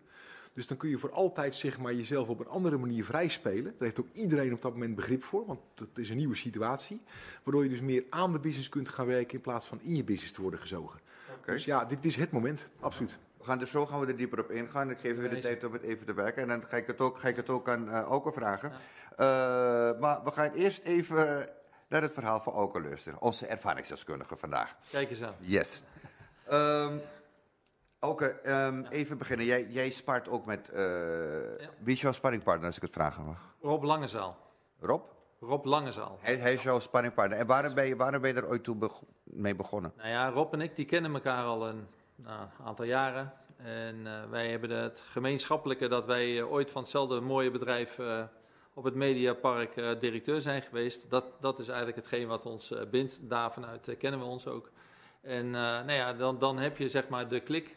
Dus 0.53 0.67
dan 0.67 0.77
kun 0.77 0.89
je 0.89 0.97
voor 0.97 1.11
altijd 1.11 1.55
zeg 1.55 1.79
maar, 1.79 1.93
jezelf 1.93 2.29
op 2.29 2.39
een 2.39 2.47
andere 2.47 2.77
manier 2.77 3.05
vrijspelen. 3.05 3.63
Daar 3.63 3.73
heeft 3.77 3.99
ook 3.99 4.13
iedereen 4.13 4.53
op 4.53 4.61
dat 4.61 4.73
moment 4.73 4.95
begrip 4.95 5.23
voor, 5.23 5.45
want 5.45 5.59
het 5.75 5.97
is 5.97 6.09
een 6.09 6.17
nieuwe 6.17 6.35
situatie. 6.35 7.01
Waardoor 7.43 7.63
je 7.63 7.69
dus 7.69 7.81
meer 7.81 8.03
aan 8.09 8.31
de 8.31 8.39
business 8.39 8.69
kunt 8.69 8.89
gaan 8.89 9.05
werken 9.05 9.33
in 9.33 9.41
plaats 9.41 9.65
van 9.65 9.79
in 9.81 9.95
je 9.95 10.03
business 10.03 10.33
te 10.33 10.41
worden 10.41 10.59
gezogen. 10.59 10.99
Okay. 11.39 11.55
Dus 11.55 11.65
ja, 11.65 11.85
dit 11.85 12.05
is 12.05 12.15
het 12.15 12.31
moment, 12.31 12.67
absoluut. 12.79 13.19
We 13.43 13.49
gaan 13.49 13.67
zo 13.67 13.85
gaan 13.85 13.99
we 13.99 14.07
er 14.07 14.15
dieper 14.15 14.39
op 14.39 14.51
ingaan. 14.51 14.89
Ik 14.89 14.99
geef 14.99 15.17
u 15.17 15.29
de 15.29 15.39
tijd 15.39 15.63
om 15.63 15.73
het 15.73 15.81
even 15.81 16.05
te 16.05 16.13
werken. 16.13 16.41
En 16.41 16.47
dan 16.47 16.63
ga 16.63 16.77
ik 16.77 16.87
het 16.87 16.99
ook, 16.99 17.17
ga 17.17 17.27
ik 17.27 17.35
het 17.35 17.49
ook 17.49 17.69
aan 17.69 17.87
uh, 17.87 18.01
Auke 18.01 18.31
vragen. 18.31 18.71
Uh, 18.71 18.77
maar 19.99 20.23
we 20.23 20.31
gaan 20.31 20.51
eerst 20.51 20.83
even 20.83 21.49
naar 21.87 22.01
het 22.01 22.13
verhaal 22.13 22.39
van 22.39 22.53
Auke 22.53 22.81
luisteren. 22.81 23.21
Onze 23.21 23.47
ervaringsdeskundige 23.47 24.35
vandaag. 24.35 24.75
Kijk 24.89 25.09
eens 25.09 25.23
aan. 25.23 25.33
Yes. 25.39 25.83
Um, 26.51 27.01
Auke, 27.99 28.39
um, 28.51 28.85
even 28.85 29.17
beginnen. 29.17 29.45
Jij, 29.45 29.67
jij 29.69 29.89
spart 29.89 30.29
ook 30.29 30.45
met... 30.45 30.69
Uh, 30.73 30.79
ja. 31.59 31.69
Wie 31.79 31.93
is 31.93 32.01
jouw 32.01 32.11
sparringpartner, 32.11 32.67
als 32.67 32.75
ik 32.75 32.81
het 32.81 32.93
vragen 32.93 33.23
mag? 33.23 33.55
Rob 33.61 33.83
Langezaal. 33.83 34.37
Rob? 34.79 35.03
Rob 35.39 35.65
Langezaal. 35.65 36.17
Hij, 36.21 36.35
hij 36.35 36.53
is 36.53 36.63
jouw 36.63 36.79
sparringpartner. 36.79 37.39
En 37.39 37.47
waarom 37.47 37.73
ben 37.73 37.85
je, 37.85 37.95
waarom 37.95 38.21
ben 38.21 38.33
je 38.33 38.41
er 38.41 38.47
ooit 38.47 38.63
toe 38.63 38.75
beg 38.75 38.91
mee 39.23 39.55
begonnen? 39.55 39.93
Nou 39.97 40.09
ja, 40.09 40.29
Rob 40.29 40.53
en 40.53 40.61
ik 40.61 40.75
die 40.75 40.85
kennen 40.85 41.13
elkaar 41.13 41.43
al 41.43 41.67
een 41.67 41.87
nou, 42.15 42.47
aantal 42.63 42.85
jaren. 42.85 43.33
En 43.57 43.95
uh, 43.95 44.29
wij 44.29 44.49
hebben 44.49 44.69
het 44.69 45.05
gemeenschappelijke 45.07 45.87
dat 45.87 46.05
wij 46.05 46.37
uh, 46.37 46.51
ooit 46.51 46.71
van 46.71 46.81
hetzelfde 46.81 47.19
mooie 47.19 47.51
bedrijf 47.51 47.97
uh, 47.97 48.23
op 48.73 48.83
het 48.83 48.95
Mediapark 48.95 49.99
directeur 49.99 50.41
zijn 50.41 50.61
geweest. 50.61 51.09
Dat, 51.09 51.25
dat 51.39 51.59
is 51.59 51.67
eigenlijk 51.67 51.97
hetgeen 51.97 52.27
wat 52.27 52.45
ons 52.45 52.73
bindt. 52.91 53.19
Daarvanuit 53.29 53.95
kennen 53.97 54.19
we 54.19 54.25
ons 54.25 54.47
ook. 54.47 54.71
En 55.21 55.49
nou 55.49 55.91
ja, 55.91 56.13
dan, 56.13 56.39
dan 56.39 56.57
heb 56.57 56.77
je 56.77 56.89
zeg 56.89 57.07
maar 57.07 57.27
de 57.27 57.39
klik. 57.39 57.75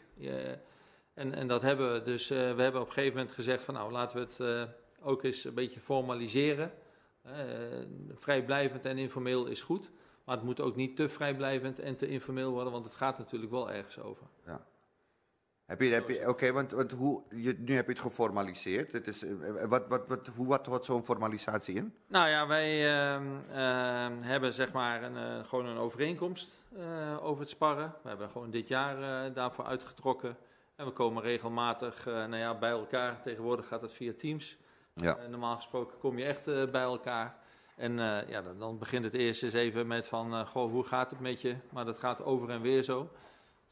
en, 1.13 1.33
en 1.33 1.47
dat 1.47 1.61
hebben 1.61 1.93
we. 1.93 2.01
Dus 2.01 2.27
we 2.27 2.35
hebben 2.35 2.81
op 2.81 2.87
een 2.87 2.93
gegeven 2.93 3.17
moment 3.17 3.35
gezegd 3.35 3.63
van 3.63 3.73
nou 3.73 3.91
laten 3.91 4.17
we 4.17 4.43
het 4.43 4.69
ook 5.01 5.23
eens 5.23 5.43
een 5.43 5.53
beetje 5.53 5.79
formaliseren. 5.79 6.71
vrijblijvend 8.15 8.85
en 8.85 8.97
informeel 8.97 9.45
is 9.45 9.61
goed. 9.61 9.89
Maar 10.27 10.35
het 10.35 10.45
moet 10.45 10.61
ook 10.61 10.75
niet 10.75 10.95
te 10.95 11.09
vrijblijvend 11.09 11.79
en 11.79 11.95
te 11.95 12.07
informeel 12.07 12.51
worden, 12.51 12.71
want 12.71 12.85
het 12.85 12.95
gaat 12.95 13.17
natuurlijk 13.17 13.51
wel 13.51 13.71
ergens 13.71 13.99
over. 13.99 14.27
Ja. 14.45 14.65
Heb 15.65 15.81
je, 15.81 15.87
heb 15.87 16.09
je, 16.09 16.19
Oké, 16.19 16.29
okay, 16.29 16.53
want, 16.53 16.71
want 16.71 16.91
hoe, 16.91 17.21
je, 17.29 17.55
nu 17.57 17.75
heb 17.75 17.85
je 17.85 17.91
het 17.91 18.01
geformaliseerd. 18.01 18.91
Het 18.91 19.07
is, 19.07 19.25
wat, 19.67 19.87
wat, 19.87 20.07
wat, 20.07 20.27
hoe, 20.35 20.47
wat 20.47 20.65
houdt 20.65 20.85
zo'n 20.85 21.05
formalisatie 21.05 21.75
in? 21.75 21.93
Nou 22.07 22.29
ja, 22.29 22.47
wij 22.47 22.69
uh, 22.69 23.21
uh, 23.49 24.07
hebben 24.21 24.53
zeg 24.53 24.71
maar 24.71 25.03
een, 25.03 25.15
uh, 25.15 25.47
gewoon 25.47 25.65
een 25.65 25.77
overeenkomst 25.77 26.61
eh, 26.77 27.25
over 27.25 27.39
het 27.41 27.49
sparren. 27.49 27.93
We 28.01 28.09
hebben 28.09 28.29
gewoon 28.29 28.49
dit 28.49 28.67
jaar 28.67 29.25
eh, 29.25 29.33
daarvoor 29.33 29.65
uitgetrokken. 29.65 30.37
En 30.75 30.85
we 30.85 30.91
komen 30.91 31.23
regelmatig 31.23 32.05
nou 32.05 32.35
ja, 32.35 32.57
bij 32.57 32.71
elkaar. 32.71 33.21
Tegenwoordig 33.21 33.67
gaat 33.67 33.81
het 33.81 33.93
via 33.93 34.13
Teams. 34.17 34.57
Ja. 34.93 35.17
normaal 35.29 35.55
gesproken 35.55 35.97
kom 35.97 36.17
je 36.17 36.25
echt 36.25 36.45
bij 36.45 36.81
elkaar. 36.81 37.37
En 37.77 37.97
uh, 37.97 38.29
ja, 38.29 38.41
dan, 38.41 38.77
begint 38.77 39.03
het 39.03 39.13
eerst 39.13 39.43
eens 39.43 39.53
even 39.53 39.87
met 39.87 40.07
van, 40.07 40.33
uh, 40.33 40.45
goh, 40.45 40.71
hoe 40.71 40.83
gaat 40.83 41.09
het 41.09 41.19
met 41.19 41.41
je? 41.41 41.55
Maar 41.71 41.85
dat 41.85 41.99
gaat 41.99 42.23
over 42.23 42.49
en 42.49 42.61
weer 42.61 42.83
zo. 42.83 43.09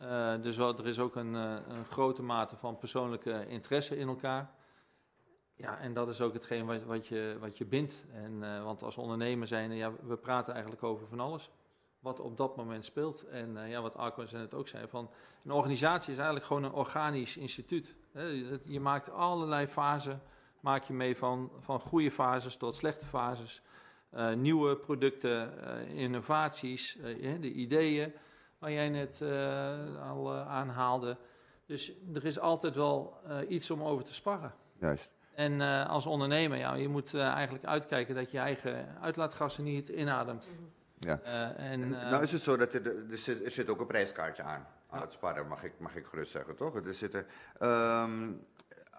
Uh, 0.02 0.42
dus 0.42 0.58
er 0.58 0.88
is 0.88 1.00
ook 1.00 1.16
een, 1.16 1.34
een, 1.34 1.86
grote 1.86 2.24
mate 2.24 2.56
van 2.56 2.78
persoonlijke 2.78 3.46
interesse 3.48 3.98
in 3.98 4.08
elkaar. 4.08 4.52
Ja, 5.56 5.80
en 5.80 5.94
dat 5.94 6.08
is 6.08 6.22
ook 6.22 6.34
hetgeen 6.34 6.66
wat, 6.66 6.84
wat, 6.84 7.08
je, 7.08 7.38
wat 7.40 7.58
je 7.58 7.66
bindt. 7.66 8.06
En, 8.14 8.64
want 8.64 8.82
als 8.82 8.98
ondernemer 8.98 9.48
zijn, 9.48 9.72
ja, 9.72 9.92
we 10.04 10.18
praten 10.18 10.54
eigenlijk 10.54 10.84
over 10.84 11.08
van 11.08 11.20
alles. 11.20 11.50
Wat 12.00 12.20
op 12.20 12.38
dat 12.38 12.56
moment 12.56 12.86
speelt. 12.86 13.28
En 13.28 13.68
ja, 13.68 13.82
wat 13.82 13.96
Arco 13.96 14.26
net 14.32 14.54
ook 14.54 14.68
zei, 14.68 14.88
van 14.88 15.10
een 15.44 15.52
organisatie 15.52 16.12
is 16.12 16.18
eigenlijk 16.18 16.48
gewoon 16.48 16.64
een 16.64 16.74
organisch 16.74 17.38
instituut. 17.38 17.96
Je 18.64 18.80
maakt 18.80 19.12
allerlei 19.12 19.68
fasen, 19.68 20.22
maak 20.60 20.84
je 20.84 20.94
mee 20.94 21.18
van, 21.18 21.52
van 21.60 21.80
goede 21.80 22.12
fases 22.12 22.58
tot 22.58 22.76
slechte 22.76 23.06
fases. 23.06 23.64
Uh, 24.16 24.34
nieuwe 24.34 24.76
producten, 24.76 25.54
uh, 25.90 25.98
innovaties, 25.98 26.98
uh, 26.98 27.42
de 27.42 27.52
ideeën 27.52 28.14
waar 28.60 28.72
jij 28.72 28.90
net 28.90 29.22
al 30.02 30.34
aanhaalde. 30.34 31.18
Dus 31.66 31.94
er 32.14 32.26
is 32.26 32.40
altijd 32.40 32.76
wel 32.76 33.18
iets 33.48 33.72
om 33.72 33.84
over 33.84 34.06
te 34.06 34.14
sparren. 34.14 34.54
Juist. 34.80 35.12
En 35.34 35.62
als 35.88 36.06
ondernemer, 36.06 36.58
ja, 36.58 36.74
je 36.74 36.88
moet 36.88 37.14
eigenlijk 37.14 37.66
uitkijken 37.66 38.16
dat 38.16 38.32
je 38.32 38.38
eigen 38.38 38.98
uitlaatgassen 39.02 39.64
niet 39.64 39.90
inademt. 39.90 40.48
Ja. 41.00 41.20
en, 41.22 41.56
en, 41.58 41.90
nou 41.90 42.24
is 42.24 42.32
het 42.32 42.42
zo 42.42 42.58
dat 42.58 42.74
er, 42.74 42.86
er, 43.12 43.18
zit, 43.18 43.46
er 43.46 43.52
zit 43.52 43.70
ook 43.70 43.80
een 43.80 43.88
prijskaartje 43.88 44.44
aan, 44.44 44.68
aan 44.90 45.02
het 45.02 45.12
sparren, 45.12 45.48
mag 45.48 45.64
ik, 45.64 45.74
mag 45.80 45.96
ik 45.96 46.06
gerust 46.06 46.32
zeggen, 46.32 46.56
toch? 46.56 46.76
Er 46.76 46.96
zitten, 46.96 47.26
um, 47.62 48.46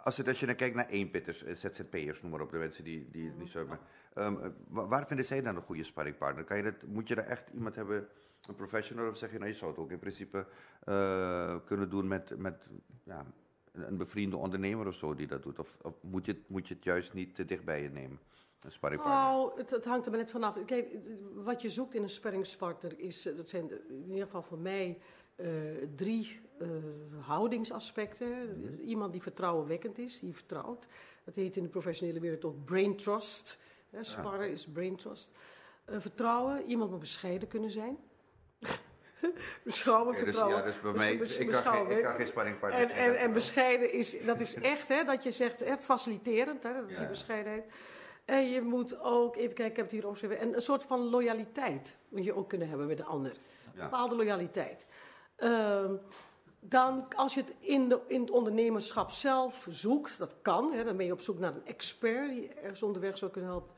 als, 0.06 0.16
het, 0.16 0.28
als 0.28 0.40
je 0.40 0.46
dan 0.46 0.54
kijkt 0.54 0.75
naar 0.75 0.88
eenpitters, 0.88 1.44
ZZP'ers, 1.44 2.23
noem 2.23 2.30
maar 2.30 2.40
op, 2.40 2.50
de 2.50 2.56
mensen 2.56 2.85
die, 2.85 3.08
die 3.11 3.26
het 3.26 3.38
niet 3.38 3.50
zo 3.50 3.58
hebben. 3.58 3.78
Um, 4.18 4.54
waar 4.68 5.06
vinden 5.06 5.25
zij 5.25 5.42
dan 5.42 5.56
een 5.56 5.62
goede 5.62 5.85
sparringpartner? 5.85 6.44
Kan 6.44 6.56
je 6.56 6.62
dat, 6.62 6.75
moet 6.87 7.08
je 7.08 7.14
daar 7.14 7.26
echt 7.26 7.50
iemand 7.54 7.75
hebben, 7.75 8.08
een 8.49 8.54
professional, 8.54 9.08
of 9.08 9.16
zeg 9.16 9.32
je 9.32 9.38
nou, 9.38 9.50
je 9.50 9.56
zou 9.56 9.70
het 9.70 9.80
ook 9.80 9.90
in 9.90 9.99
principe 9.99 10.46
uh, 10.85 11.56
kunnen 11.64 11.90
doen 11.90 12.08
met, 12.08 12.38
met 12.38 12.66
ja, 13.02 13.26
een 13.73 13.96
bevriende 13.96 14.37
ondernemer 14.37 14.87
of 14.87 14.94
zo 14.94 15.14
die 15.14 15.26
dat 15.26 15.42
doet? 15.42 15.58
Of, 15.58 15.78
of 15.82 15.94
moet, 16.02 16.26
je, 16.26 16.42
moet 16.46 16.68
je 16.68 16.75
het 16.75 16.85
juist 16.85 17.14
niet 17.14 17.35
te 17.35 17.44
dicht 17.44 17.64
bij 17.64 17.82
je 17.82 17.90
nemen? 17.90 18.18
Een 18.61 18.73
sparringpartner? 18.73 19.23
Nou, 19.23 19.58
het, 19.58 19.70
het 19.70 19.85
hangt 19.85 20.04
er 20.04 20.11
maar 20.11 20.20
net 20.20 20.30
vanaf. 20.30 20.64
Kijk, 20.64 20.88
wat 21.35 21.62
je 21.62 21.70
zoekt 21.70 21.94
in 21.94 22.02
een 22.02 22.11
sparringspartner 22.11 22.99
is, 22.99 23.23
dat 23.37 23.49
zijn 23.49 23.70
in 23.88 24.08
ieder 24.08 24.25
geval 24.25 24.42
voor 24.42 24.58
mij 24.58 24.99
uh, 25.37 25.49
drie 25.96 26.40
uh, 26.58 26.68
houdingsaspecten. 27.20 28.28
Mm 28.28 28.66
-hmm. 28.66 28.78
Iemand 28.78 29.12
die 29.12 29.23
vertrouwenwekkend 29.23 29.99
is, 29.99 30.20
die 30.20 30.35
vertrouwt. 30.35 30.87
Dat 31.25 31.35
heet 31.35 31.56
in 31.56 31.62
de 31.62 31.68
professionele 31.68 32.20
wereld 32.20 32.44
ook 32.44 32.64
brain 32.64 32.96
trust. 32.96 33.58
Hè, 33.90 34.04
sparren 34.04 34.46
ja. 34.46 34.52
is 34.52 34.66
brain 34.66 34.96
trust. 34.96 35.30
Uh, 35.86 36.00
vertrouwen, 36.00 36.64
iemand 36.64 36.90
moet 36.90 37.00
bescheiden 37.00 37.48
kunnen 37.48 37.70
zijn. 37.70 37.98
beschouwen, 39.64 40.08
okay, 40.08 40.24
vertrouwen. 40.24 40.64
Dus, 40.64 40.74
ja, 40.74 40.80
dus 40.80 40.80
bij 40.80 40.92
mij, 40.92 41.16
dus, 41.16 41.36
ik, 41.36 41.48
kan 41.48 41.62
geen, 41.62 41.90
ik 41.90 42.02
kan 42.02 42.14
geen 42.14 42.72
en, 42.72 42.90
en, 42.90 43.18
en 43.18 43.32
bescheiden 43.32 43.92
is, 43.92 44.24
dat 44.24 44.40
is 44.40 44.54
echt, 44.54 44.88
hè, 44.88 45.04
dat 45.04 45.22
je 45.22 45.30
zegt, 45.30 45.60
hè, 45.60 45.76
faciliterend, 45.76 46.62
hè, 46.62 46.72
dat 46.74 46.88
is 46.88 46.94
ja. 46.94 46.98
die 46.98 47.08
bescheidenheid. 47.08 47.64
En 48.24 48.50
je 48.50 48.60
moet 48.60 49.00
ook, 49.00 49.36
even 49.36 49.54
kijken, 49.54 49.66
ik 49.66 49.76
heb 49.76 49.84
het 49.84 49.94
hier 49.94 50.06
opgeschreven, 50.06 50.38
en 50.38 50.54
een 50.54 50.62
soort 50.62 50.82
van 50.82 51.00
loyaliteit 51.00 51.96
moet 52.08 52.24
je 52.24 52.34
ook 52.34 52.48
kunnen 52.48 52.68
hebben 52.68 52.86
met 52.86 52.96
de 52.96 53.04
ander. 53.04 53.30
Een 53.30 53.82
bepaalde 53.82 54.14
loyaliteit. 54.14 54.86
Uh, 55.38 55.90
dan, 56.68 57.06
als 57.16 57.35
je 57.35 57.40
het 57.40 57.54
in, 57.58 57.88
de, 57.88 58.00
in 58.06 58.20
het 58.20 58.30
ondernemerschap 58.30 59.11
zelf 59.11 59.66
zoekt, 59.70 60.18
dat 60.18 60.37
kan, 60.42 60.73
hè, 60.73 60.85
dan 60.85 60.96
ben 60.96 61.06
je 61.06 61.12
op 61.12 61.20
zoek 61.20 61.38
naar 61.38 61.54
een 61.54 61.66
expert 61.66 62.30
die 62.30 62.49
ergens 62.49 62.82
onderweg 62.82 63.18
zou 63.18 63.30
kunnen 63.30 63.50
helpen. 63.50 63.75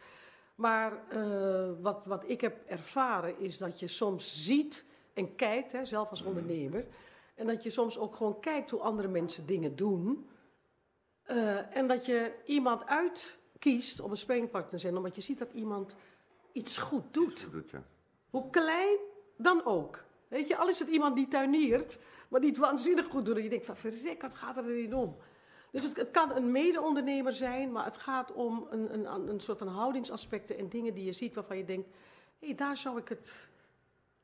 Maar 0.55 0.93
uh, 1.13 1.71
wat, 1.81 2.07
wat 2.07 2.25
ik 2.27 2.41
heb 2.41 2.67
ervaren 2.67 3.39
is 3.39 3.59
dat 3.59 3.81
je 3.81 3.89
soms 3.89 4.45
ziet 4.45 4.85
en 5.15 5.35
kijkt, 5.35 5.73
hè, 5.73 5.85
zelf 5.85 6.11
als 6.11 6.23
ondernemer, 6.23 6.87
en 7.35 7.47
dat 7.47 7.63
je 7.63 7.71
soms 7.71 7.99
ook 7.99 8.17
gewoon 8.17 8.41
kijkt 8.41 8.71
hoe 8.71 8.81
andere 8.81 9.09
mensen 9.09 9.47
dingen 9.47 9.77
doen. 9.77 10.29
Uh, 11.27 11.77
en 11.77 11.87
dat 11.87 12.07
je 12.07 12.33
iemand 12.45 12.87
uitkiest 12.87 14.01
om 14.01 14.11
een 14.11 14.17
springpartner 14.17 14.71
te 14.71 14.79
zijn, 14.79 14.97
omdat 14.97 15.15
je 15.15 15.21
ziet 15.21 15.39
dat 15.39 15.53
iemand 15.53 15.95
iets 16.53 16.79
goed 16.79 17.15
doet. 17.15 17.41
Goed 17.41 17.53
doet 17.53 17.71
ja. 17.71 17.83
Hoe 18.31 18.51
klein 18.51 18.99
dan 19.37 19.65
ook. 19.65 20.05
Weet 20.29 20.49
je, 20.49 20.57
al 20.57 20.69
is 20.69 20.79
het 20.79 20.89
iemand 20.89 21.17
die 21.17 21.29
tuiniert, 21.29 21.99
maar 22.29 22.41
die 22.41 22.51
het 22.51 22.59
waanzinnig 22.59 23.07
goed 23.07 23.25
doet. 23.25 23.37
En 23.37 23.43
je 23.43 23.49
denkt 23.49 23.67
van, 23.67 23.77
verrek, 23.77 24.23
wat 24.23 24.35
gaat 24.35 24.57
er 24.57 24.65
niet 24.65 24.95
om? 24.95 25.17
Dus 25.71 25.83
het, 25.83 25.97
het 25.97 26.11
kan 26.11 26.37
een 26.37 26.53
mede-ondernemer 26.53 27.33
zijn, 27.33 27.73
maar 27.73 27.85
het 27.85 27.97
gaat 27.97 28.33
om 28.33 28.67
een, 28.71 28.95
een, 28.95 29.29
een 29.29 29.41
soort 29.41 29.59
van 29.59 29.69
houdingsaspecten 29.69 30.59
en 30.59 30.69
dingen 30.69 30.95
die 30.95 31.05
je 31.05 31.13
ziet 31.13 31.35
waarvan 31.35 31.57
je 31.57 31.65
denkt, 31.65 31.89
hé, 32.39 32.47
hey, 32.47 32.57
daar 32.57 32.77
zou 32.77 32.99
ik 32.99 33.09
het, 33.09 33.49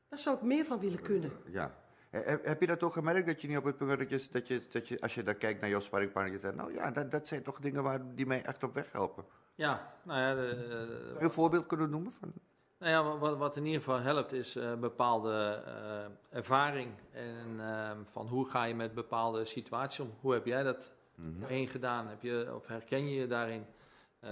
daar 0.09 0.19
zou 0.19 0.35
ik 0.35 0.41
meer 0.41 0.65
van 0.65 0.79
willen 0.79 1.01
kunnen. 1.01 1.31
Ja. 1.45 1.83
Heb, 2.09 2.61
je 2.61 2.67
dat 2.67 2.83
ook 2.83 2.93
gemerkt, 2.93 3.27
dat 3.27 3.41
je 3.41 3.47
niet 3.47 3.57
op 3.57 3.63
het 3.63 3.77
punt 3.77 3.97
dat 3.97 4.09
je, 4.09 4.27
dat 4.31 4.47
je, 4.47 4.61
dat 4.71 4.87
je 4.87 5.01
als 5.01 5.15
je 5.15 5.23
daar 5.23 5.35
kijkt 5.35 5.61
naar 5.61 5.69
jouw 5.69 5.79
sparringpartner, 5.79 6.33
je 6.33 6.39
zegt, 6.39 6.55
nou 6.55 6.73
ja, 6.73 6.91
dat, 6.91 7.11
dat 7.11 7.27
zijn 7.27 7.43
toch 7.43 7.59
dingen 7.59 7.83
waar, 7.83 8.15
die 8.15 8.25
mij 8.25 8.43
echt 8.43 8.63
op 8.63 8.73
weg 8.73 8.91
helpen? 8.91 9.25
Ja, 9.55 9.93
nou 10.03 10.19
ja. 10.19 10.35
De, 10.35 10.65
Zou 10.67 11.17
je 11.19 11.23
een 11.23 11.31
voorbeeld 11.31 11.65
kunnen 11.65 11.89
noemen? 11.89 12.11
Van? 12.11 12.33
Nou 12.77 12.91
ja, 12.91 13.17
wat, 13.17 13.37
wat 13.37 13.57
in 13.57 13.65
ieder 13.65 13.81
geval 13.81 13.99
helpt 13.99 14.31
is 14.31 14.55
uh, 14.55 14.73
bepaalde 14.73 15.63
uh, 15.67 16.37
ervaring. 16.37 16.91
En 17.11 17.55
uh, 17.57 17.91
van 18.03 18.27
hoe 18.27 18.49
ga 18.49 18.63
je 18.63 18.75
met 18.75 18.93
bepaalde 18.93 19.45
situaties 19.45 19.99
om? 19.99 20.13
Hoe 20.19 20.33
heb 20.33 20.45
jij 20.45 20.63
dat 20.63 20.91
mm 21.15 21.43
-hmm. 21.47 21.67
gedaan? 21.67 22.07
Heb 22.07 22.21
je, 22.21 22.51
of 22.55 22.67
herken 22.67 23.09
je 23.09 23.15
je 23.15 23.27
daarin? 23.27 23.65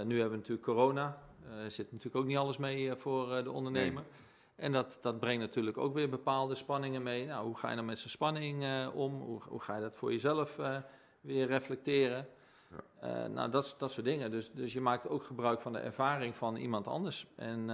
nu 0.04 0.14
hebben 0.14 0.30
we 0.30 0.36
natuurlijk 0.36 0.66
corona. 0.66 1.18
Er 1.64 1.70
zit 1.70 1.92
natuurlijk 1.92 2.16
ook 2.16 2.26
niet 2.26 2.36
alles 2.36 2.56
mee 2.56 2.94
voor 2.94 3.42
de 3.44 3.50
ondernemer. 3.50 4.02
Nee. 4.02 4.12
En 4.56 4.72
dat, 4.72 4.98
dat 5.00 5.20
brengt 5.20 5.40
natuurlijk 5.40 5.78
ook 5.78 5.94
weer 5.94 6.08
bepaalde 6.08 6.54
spanningen 6.54 7.02
mee. 7.02 7.26
Nou, 7.26 7.46
hoe 7.46 7.56
ga 7.56 7.70
je 7.70 7.76
dan 7.76 7.84
met 7.84 7.98
zo'n 7.98 8.10
spanning 8.10 8.64
om? 8.94 9.20
Hoe, 9.20 9.42
hoe, 9.48 9.60
ga 9.60 9.74
je 9.74 9.80
dat 9.80 9.96
voor 9.96 10.12
jezelf 10.12 10.58
weer 11.20 11.46
reflecteren? 11.46 12.28
Ja. 13.00 13.26
nou, 13.26 13.50
dat, 13.50 13.74
dat 13.78 13.92
soort 13.92 14.06
dingen. 14.06 14.30
Dus, 14.30 14.50
dus 14.52 14.72
je 14.72 14.80
maakt 14.80 15.08
ook 15.08 15.22
gebruik 15.22 15.60
van 15.60 15.72
de 15.72 15.78
ervaring 15.78 16.36
van 16.36 16.56
iemand 16.56 16.88
anders. 16.88 17.26
En 17.36 17.70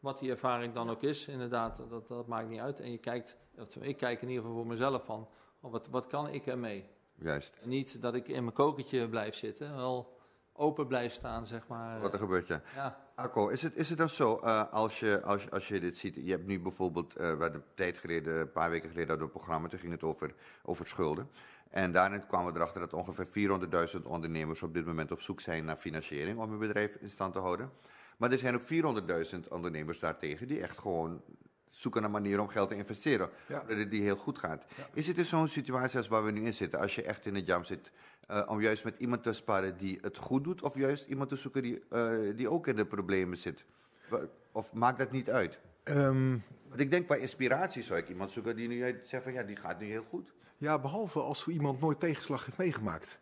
wat 0.00 0.18
die 0.18 0.30
ervaring 0.30 0.74
dan 0.74 0.90
ook 0.90 1.02
is, 1.02 1.28
inderdaad, 1.28 1.80
dat, 1.88 2.08
dat 2.08 2.26
maakt 2.26 2.48
niet 2.48 2.60
uit. 2.60 2.80
En 2.80 2.90
je 2.90 2.98
kijkt, 2.98 3.36
of 3.58 3.76
ik 3.76 3.96
kijk 3.96 4.22
in 4.22 4.28
ieder 4.28 4.42
geval 4.42 4.58
voor 4.58 4.66
mezelf 4.66 5.04
van, 5.04 5.28
oh, 5.60 5.72
wat, 5.72 5.88
wat 5.88 6.06
kan 6.06 6.28
ik 6.28 6.46
ermee? 6.46 6.84
Juist. 7.14 7.56
En 7.62 7.68
niet 7.68 8.02
dat 8.02 8.14
ik 8.14 8.28
in 8.28 8.42
mijn 8.42 8.54
kokertje 8.54 9.08
blijf 9.08 9.34
zitten, 9.34 9.76
wel 9.76 10.16
open 10.52 10.86
blijf 10.86 11.12
staan, 11.12 11.46
zeg 11.46 11.66
maar. 11.66 12.00
Wat 12.00 12.12
er 12.12 12.18
gebeurt, 12.18 12.46
ja. 12.46 12.62
ja. 12.74 12.98
Akko, 13.14 13.48
is 13.48 13.62
het, 13.62 13.76
is 13.76 13.88
het 13.88 13.98
dan 13.98 14.08
zo, 14.08 14.40
uh, 14.44 14.72
als, 14.72 15.00
je, 15.00 15.22
als, 15.22 15.50
als 15.50 15.68
je 15.68 15.80
dit 15.80 15.96
ziet, 15.96 16.14
je 16.14 16.30
hebt 16.30 16.46
nu 16.46 16.60
bijvoorbeeld, 16.60 17.12
uh, 17.12 17.20
we 17.20 17.42
hadden 17.42 17.54
een 17.54 17.74
tijd 17.74 17.98
geleden, 17.98 18.40
een 18.40 18.52
paar 18.52 18.70
weken 18.70 18.88
geleden, 18.88 19.08
hadden 19.08 19.26
we 19.26 19.32
een 19.32 19.38
programma, 19.38 19.68
toen 19.68 19.78
ging 19.78 19.92
het 19.92 20.02
over, 20.02 20.34
over 20.62 20.86
schulden. 20.86 21.30
En 21.70 21.92
daarin 21.92 22.26
kwamen 22.26 22.52
we 22.52 22.58
erachter 22.58 22.80
dat 22.80 22.92
ongeveer 22.92 23.58
400.000 23.96 24.02
ondernemers 24.02 24.62
op 24.62 24.74
dit 24.74 24.86
moment 24.86 25.10
op 25.10 25.20
zoek 25.20 25.40
zijn 25.40 25.64
naar 25.64 25.76
financiering 25.76 26.38
om 26.38 26.50
hun 26.50 26.58
bedrijf 26.58 26.94
in 26.94 27.10
stand 27.10 27.32
te 27.32 27.38
houden. 27.38 27.70
Maar 28.18 28.32
er 28.32 28.38
zijn 28.38 28.54
ook 28.54 28.62
400.000 29.32 29.48
ondernemers 29.48 29.98
daartegen 29.98 30.48
die 30.48 30.60
echt 30.60 30.78
gewoon 30.78 31.22
zoeken 31.70 32.00
naar 32.02 32.10
manieren 32.10 32.40
om 32.40 32.48
geld 32.48 32.68
te 32.68 32.74
investeren. 32.76 33.30
Ja. 33.46 33.64
Dat 33.68 33.76
het 33.78 33.90
die 33.90 34.02
heel 34.02 34.16
goed 34.16 34.38
gaat. 34.38 34.64
Is 34.92 35.06
het 35.06 35.16
dus 35.16 35.28
zo'n 35.28 35.48
situatie 35.48 35.98
als 35.98 36.08
waar 36.08 36.24
we 36.24 36.30
nu 36.30 36.44
in 36.44 36.54
zitten? 36.54 36.80
Als 36.80 36.94
je 36.94 37.02
echt 37.02 37.26
in 37.26 37.34
het 37.34 37.46
jam 37.46 37.64
zit, 37.64 37.90
eh, 38.26 38.42
om 38.46 38.60
juist 38.60 38.84
met 38.84 38.98
iemand 38.98 39.22
te 39.22 39.32
sparen 39.32 39.76
die 39.76 39.98
het 40.02 40.16
goed 40.16 40.44
doet, 40.44 40.62
of 40.62 40.74
juist 40.74 41.06
iemand 41.06 41.28
te 41.28 41.36
zoeken 41.36 41.62
die, 41.62 41.82
eh, 41.88 42.36
die 42.36 42.50
ook 42.50 42.66
in 42.66 42.76
de 42.76 42.86
problemen 42.86 43.38
zit? 43.38 43.64
Of 44.52 44.72
maakt 44.72 44.98
dat 44.98 45.10
niet 45.10 45.30
uit? 45.30 45.58
Ehm, 45.82 46.36
Want 46.68 46.80
ik 46.80 46.90
denk 46.90 47.06
bij 47.06 47.18
inspiratie 47.18 47.82
zou 47.82 47.98
ik 47.98 48.08
iemand 48.08 48.30
zoeken 48.30 48.56
die 48.56 48.68
nu 48.68 49.00
zegt 49.04 49.22
van 49.22 49.32
ja, 49.32 49.42
die 49.42 49.56
gaat 49.56 49.80
nu 49.80 49.86
heel 49.86 50.04
goed. 50.08 50.32
ja, 50.56 50.78
behalve 50.78 51.20
als 51.20 51.40
zo 51.40 51.50
iemand 51.50 51.80
nooit 51.80 52.00
tegenslag 52.00 52.44
heeft 52.44 52.58
meegemaakt. 52.58 53.20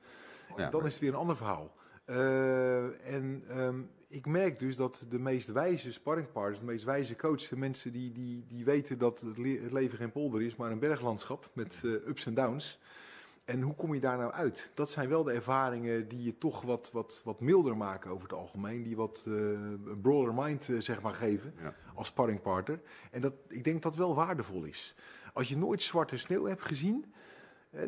Ja. 0.56 0.70
Dan 0.70 0.86
is 0.86 0.92
het 0.92 1.00
weer 1.00 1.10
een 1.10 1.18
ander 1.18 1.36
verhaal. 1.36 1.74
Eh, 2.06 3.14
en 3.14 3.42
ehm, 3.48 3.80
ik 4.08 4.26
merk 4.26 4.58
dus 4.58 4.76
dat 4.76 5.06
de 5.08 5.18
meest 5.18 5.48
wijze 5.52 5.92
sparringpartners, 5.92 6.58
de 6.58 6.64
meest 6.64 6.84
wijze 6.84 7.16
coaches, 7.16 7.48
de 7.48 7.56
mensen 7.56 7.92
die, 7.92 8.12
die, 8.12 8.44
die 8.48 8.64
weten 8.64 8.98
dat 8.98 9.20
het, 9.20 9.38
le- 9.38 9.60
het 9.62 9.72
leven 9.72 9.98
geen 9.98 10.12
polder 10.12 10.42
is, 10.42 10.56
maar 10.56 10.70
een 10.70 10.78
berglandschap 10.78 11.50
met 11.52 11.82
eh, 11.84 11.90
ups 11.90 12.26
en 12.26 12.34
downs. 12.34 12.78
En 13.44 13.60
hoe 13.62 13.74
kom 13.74 13.94
je 13.94 14.00
daar 14.00 14.18
nou 14.18 14.32
uit? 14.32 14.70
Dat 14.74 14.90
zijn 14.90 15.08
wel 15.08 15.22
de 15.24 15.32
ervaringen 15.32 16.08
die 16.08 16.22
je 16.22 16.38
toch 16.38 16.62
wat, 16.62 16.90
wat, 16.92 17.20
wat 17.24 17.40
milder 17.40 17.76
maken 17.76 18.10
over 18.10 18.22
het 18.28 18.38
algemeen. 18.38 18.82
Die 18.82 18.96
wat 18.96 19.24
eh, 19.26 19.32
een 19.34 19.98
broader 20.02 20.34
mind 20.34 20.70
zeg 20.78 21.02
maar 21.02 21.14
geven 21.14 21.54
Ja. 21.62 21.74
als 21.94 22.06
sparringpartner. 22.06 22.80
En 23.10 23.20
dat, 23.20 23.32
ik 23.48 23.64
denk 23.64 23.82
dat 23.82 23.96
wel 23.96 24.14
waardevol 24.14 24.64
is. 24.64 24.94
Als 25.32 25.48
je 25.48 25.56
nooit 25.56 25.82
zwarte 25.82 26.16
sneeuw 26.16 26.44
hebt 26.44 26.62
gezien, 26.66 27.04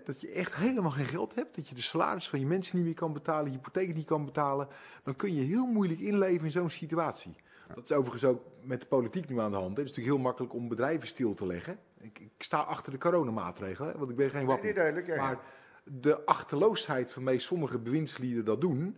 dat 0.05 0.21
je 0.21 0.31
echt 0.31 0.55
helemaal 0.55 0.91
geen 0.91 1.05
geld 1.05 1.35
hebt, 1.35 1.57
dat 1.57 1.69
je 1.69 1.75
de 1.75 1.83
salaris 1.83 2.29
van 2.29 2.41
je 2.41 2.47
mensen 2.47 2.77
niet 2.77 2.85
meer 2.85 2.95
kan 2.95 3.13
betalen, 3.13 3.45
je 3.45 3.57
hypotheek 3.57 3.95
niet 3.95 4.07
kan 4.07 4.25
betalen, 4.25 4.69
dan 5.03 5.17
kun 5.17 5.35
je 5.35 5.43
heel 5.43 5.67
moeilijk 5.67 6.01
inleven 6.01 6.45
in 6.45 6.51
zo'n 6.51 6.71
situatie. 6.71 7.37
Dat 7.75 7.85
is 7.85 7.93
overigens 7.93 8.25
ook 8.25 8.43
met 8.63 8.81
de 8.81 8.87
politiek 8.87 9.29
nu 9.29 9.41
aan 9.41 9.51
de 9.51 9.57
hand. 9.57 9.77
hè. 9.77 9.83
Het 9.83 9.91
is 9.91 9.97
natuurlijk 9.97 10.15
heel 10.17 10.25
makkelijk 10.25 10.55
om 10.55 10.69
bedrijven 10.69 11.09
stil 11.09 11.35
te 11.35 11.47
leggen. 11.47 11.79
Ik, 12.01 12.19
ik 12.19 12.31
sta 12.39 12.59
achter 12.59 12.93
de 12.93 12.99
coronamaatregelen, 12.99 13.93
hè, 13.93 13.99
want 13.99 14.11
ik 14.11 14.17
ben 14.17 14.31
geen 14.31 14.47
Nee, 14.47 14.63
nee, 14.63 14.75
duidelijk. 14.75 15.07
Ja, 15.07 15.15
ja. 15.15 15.21
Maar 15.23 15.39
de 15.85 16.25
achterloosheid 16.25 17.15
waarmee 17.15 17.39
sommige 17.39 17.79
bewindslieden 17.79 18.45
dat 18.45 18.61
doen, 18.61 18.97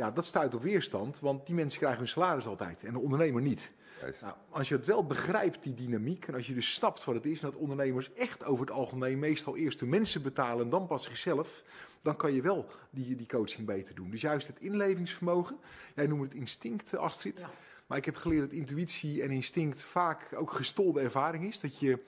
ja, 0.00 0.10
dat 0.10 0.26
stuit 0.26 0.54
op 0.54 0.62
weerstand, 0.62 1.18
want 1.20 1.46
die 1.46 1.54
mensen 1.54 1.78
krijgen 1.78 1.98
hun 1.98 2.08
salaris 2.08 2.46
altijd 2.46 2.82
en 2.84 2.92
de 2.92 2.98
ondernemer 2.98 3.42
niet. 3.42 3.72
Nou, 4.20 4.34
als 4.50 4.68
je 4.68 4.74
het 4.76 4.86
wel 4.86 5.06
begrijpt, 5.06 5.62
die 5.62 5.74
dynamiek, 5.74 6.26
en 6.26 6.34
als 6.34 6.46
je 6.46 6.54
dus 6.54 6.72
snapt 6.74 7.04
wat 7.04 7.14
het 7.14 7.26
is, 7.26 7.40
en 7.42 7.50
dat 7.50 7.60
ondernemers 7.60 8.12
echt 8.12 8.44
over 8.44 8.66
het 8.66 8.74
algemeen 8.74 9.18
meestal 9.18 9.56
eerst 9.56 9.80
hun 9.80 9.88
mensen 9.88 10.22
betalen 10.22 10.64
en 10.64 10.70
dan 10.70 10.86
pas 10.86 11.04
zichzelf, 11.04 11.62
dan 12.02 12.16
kan 12.16 12.34
je 12.34 12.42
wel 12.42 12.66
die, 12.90 13.16
die 13.16 13.26
coaching 13.26 13.66
beter 13.66 13.94
doen. 13.94 14.10
Dus 14.10 14.20
juist 14.20 14.46
het 14.46 14.60
inlevingsvermogen, 14.60 15.56
jij 15.94 16.06
noemt 16.06 16.22
het 16.22 16.34
instinct, 16.34 16.92
eh, 16.92 17.00
Astrid, 17.00 17.40
Ja. 17.40 17.50
maar 17.86 17.98
ik 17.98 18.04
heb 18.04 18.16
geleerd 18.16 18.50
dat 18.50 18.58
intuïtie 18.58 19.22
en 19.22 19.30
instinct 19.30 19.82
vaak 19.82 20.28
ook 20.34 20.52
gestolde 20.52 21.00
ervaring 21.00 21.44
is. 21.44 21.60
Dat 21.60 21.78
je, 21.78 21.98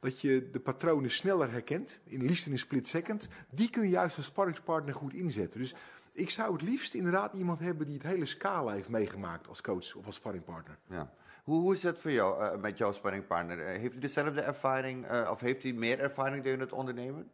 dat 0.00 0.20
je 0.20 0.48
de 0.52 0.60
patronen 0.60 1.10
sneller 1.10 1.50
herkent, 1.50 2.00
in 2.04 2.24
liefst 2.26 2.46
in 2.46 2.52
een 2.52 2.58
split 2.58 2.88
second. 2.88 3.28
Die 3.50 3.70
kun 3.70 3.82
je 3.82 3.88
juist 3.88 4.16
als 4.16 4.26
sparringspartner 4.26 4.94
goed 4.94 5.14
inzetten. 5.14 5.60
Dus 5.60 5.74
ik 6.14 6.30
zou 6.30 6.52
het 6.52 6.62
liefst 6.62 6.94
inderdaad 6.94 7.34
iemand 7.34 7.58
hebben 7.58 7.86
die 7.86 7.94
het 7.96 8.06
hele 8.06 8.26
scala 8.26 8.72
heeft 8.72 8.88
meegemaakt 8.88 9.48
als 9.48 9.60
coach 9.60 9.94
of 9.94 10.06
als 10.06 10.14
sparringpartner. 10.14 10.78
Ja. 10.88 11.10
Hoe, 11.44 11.60
hoe 11.60 11.74
is 11.74 11.80
dat 11.80 11.98
voor 11.98 12.10
jou 12.10 12.42
eh, 12.44 12.56
met 12.60 12.78
jouw 12.78 12.92
sparringpartner? 12.92 13.58
Eh, 13.60 13.66
heeft 13.78 13.92
hij 13.92 14.00
dezelfde 14.00 14.40
ervaring 14.40 15.06
eh, 15.06 15.28
of 15.30 15.40
heeft 15.40 15.62
hij 15.62 15.72
meer 15.72 15.98
ervaring 16.00 16.44
dan 16.44 16.52
in 16.52 16.60
het 16.60 16.72
ondernemen? 16.72 17.30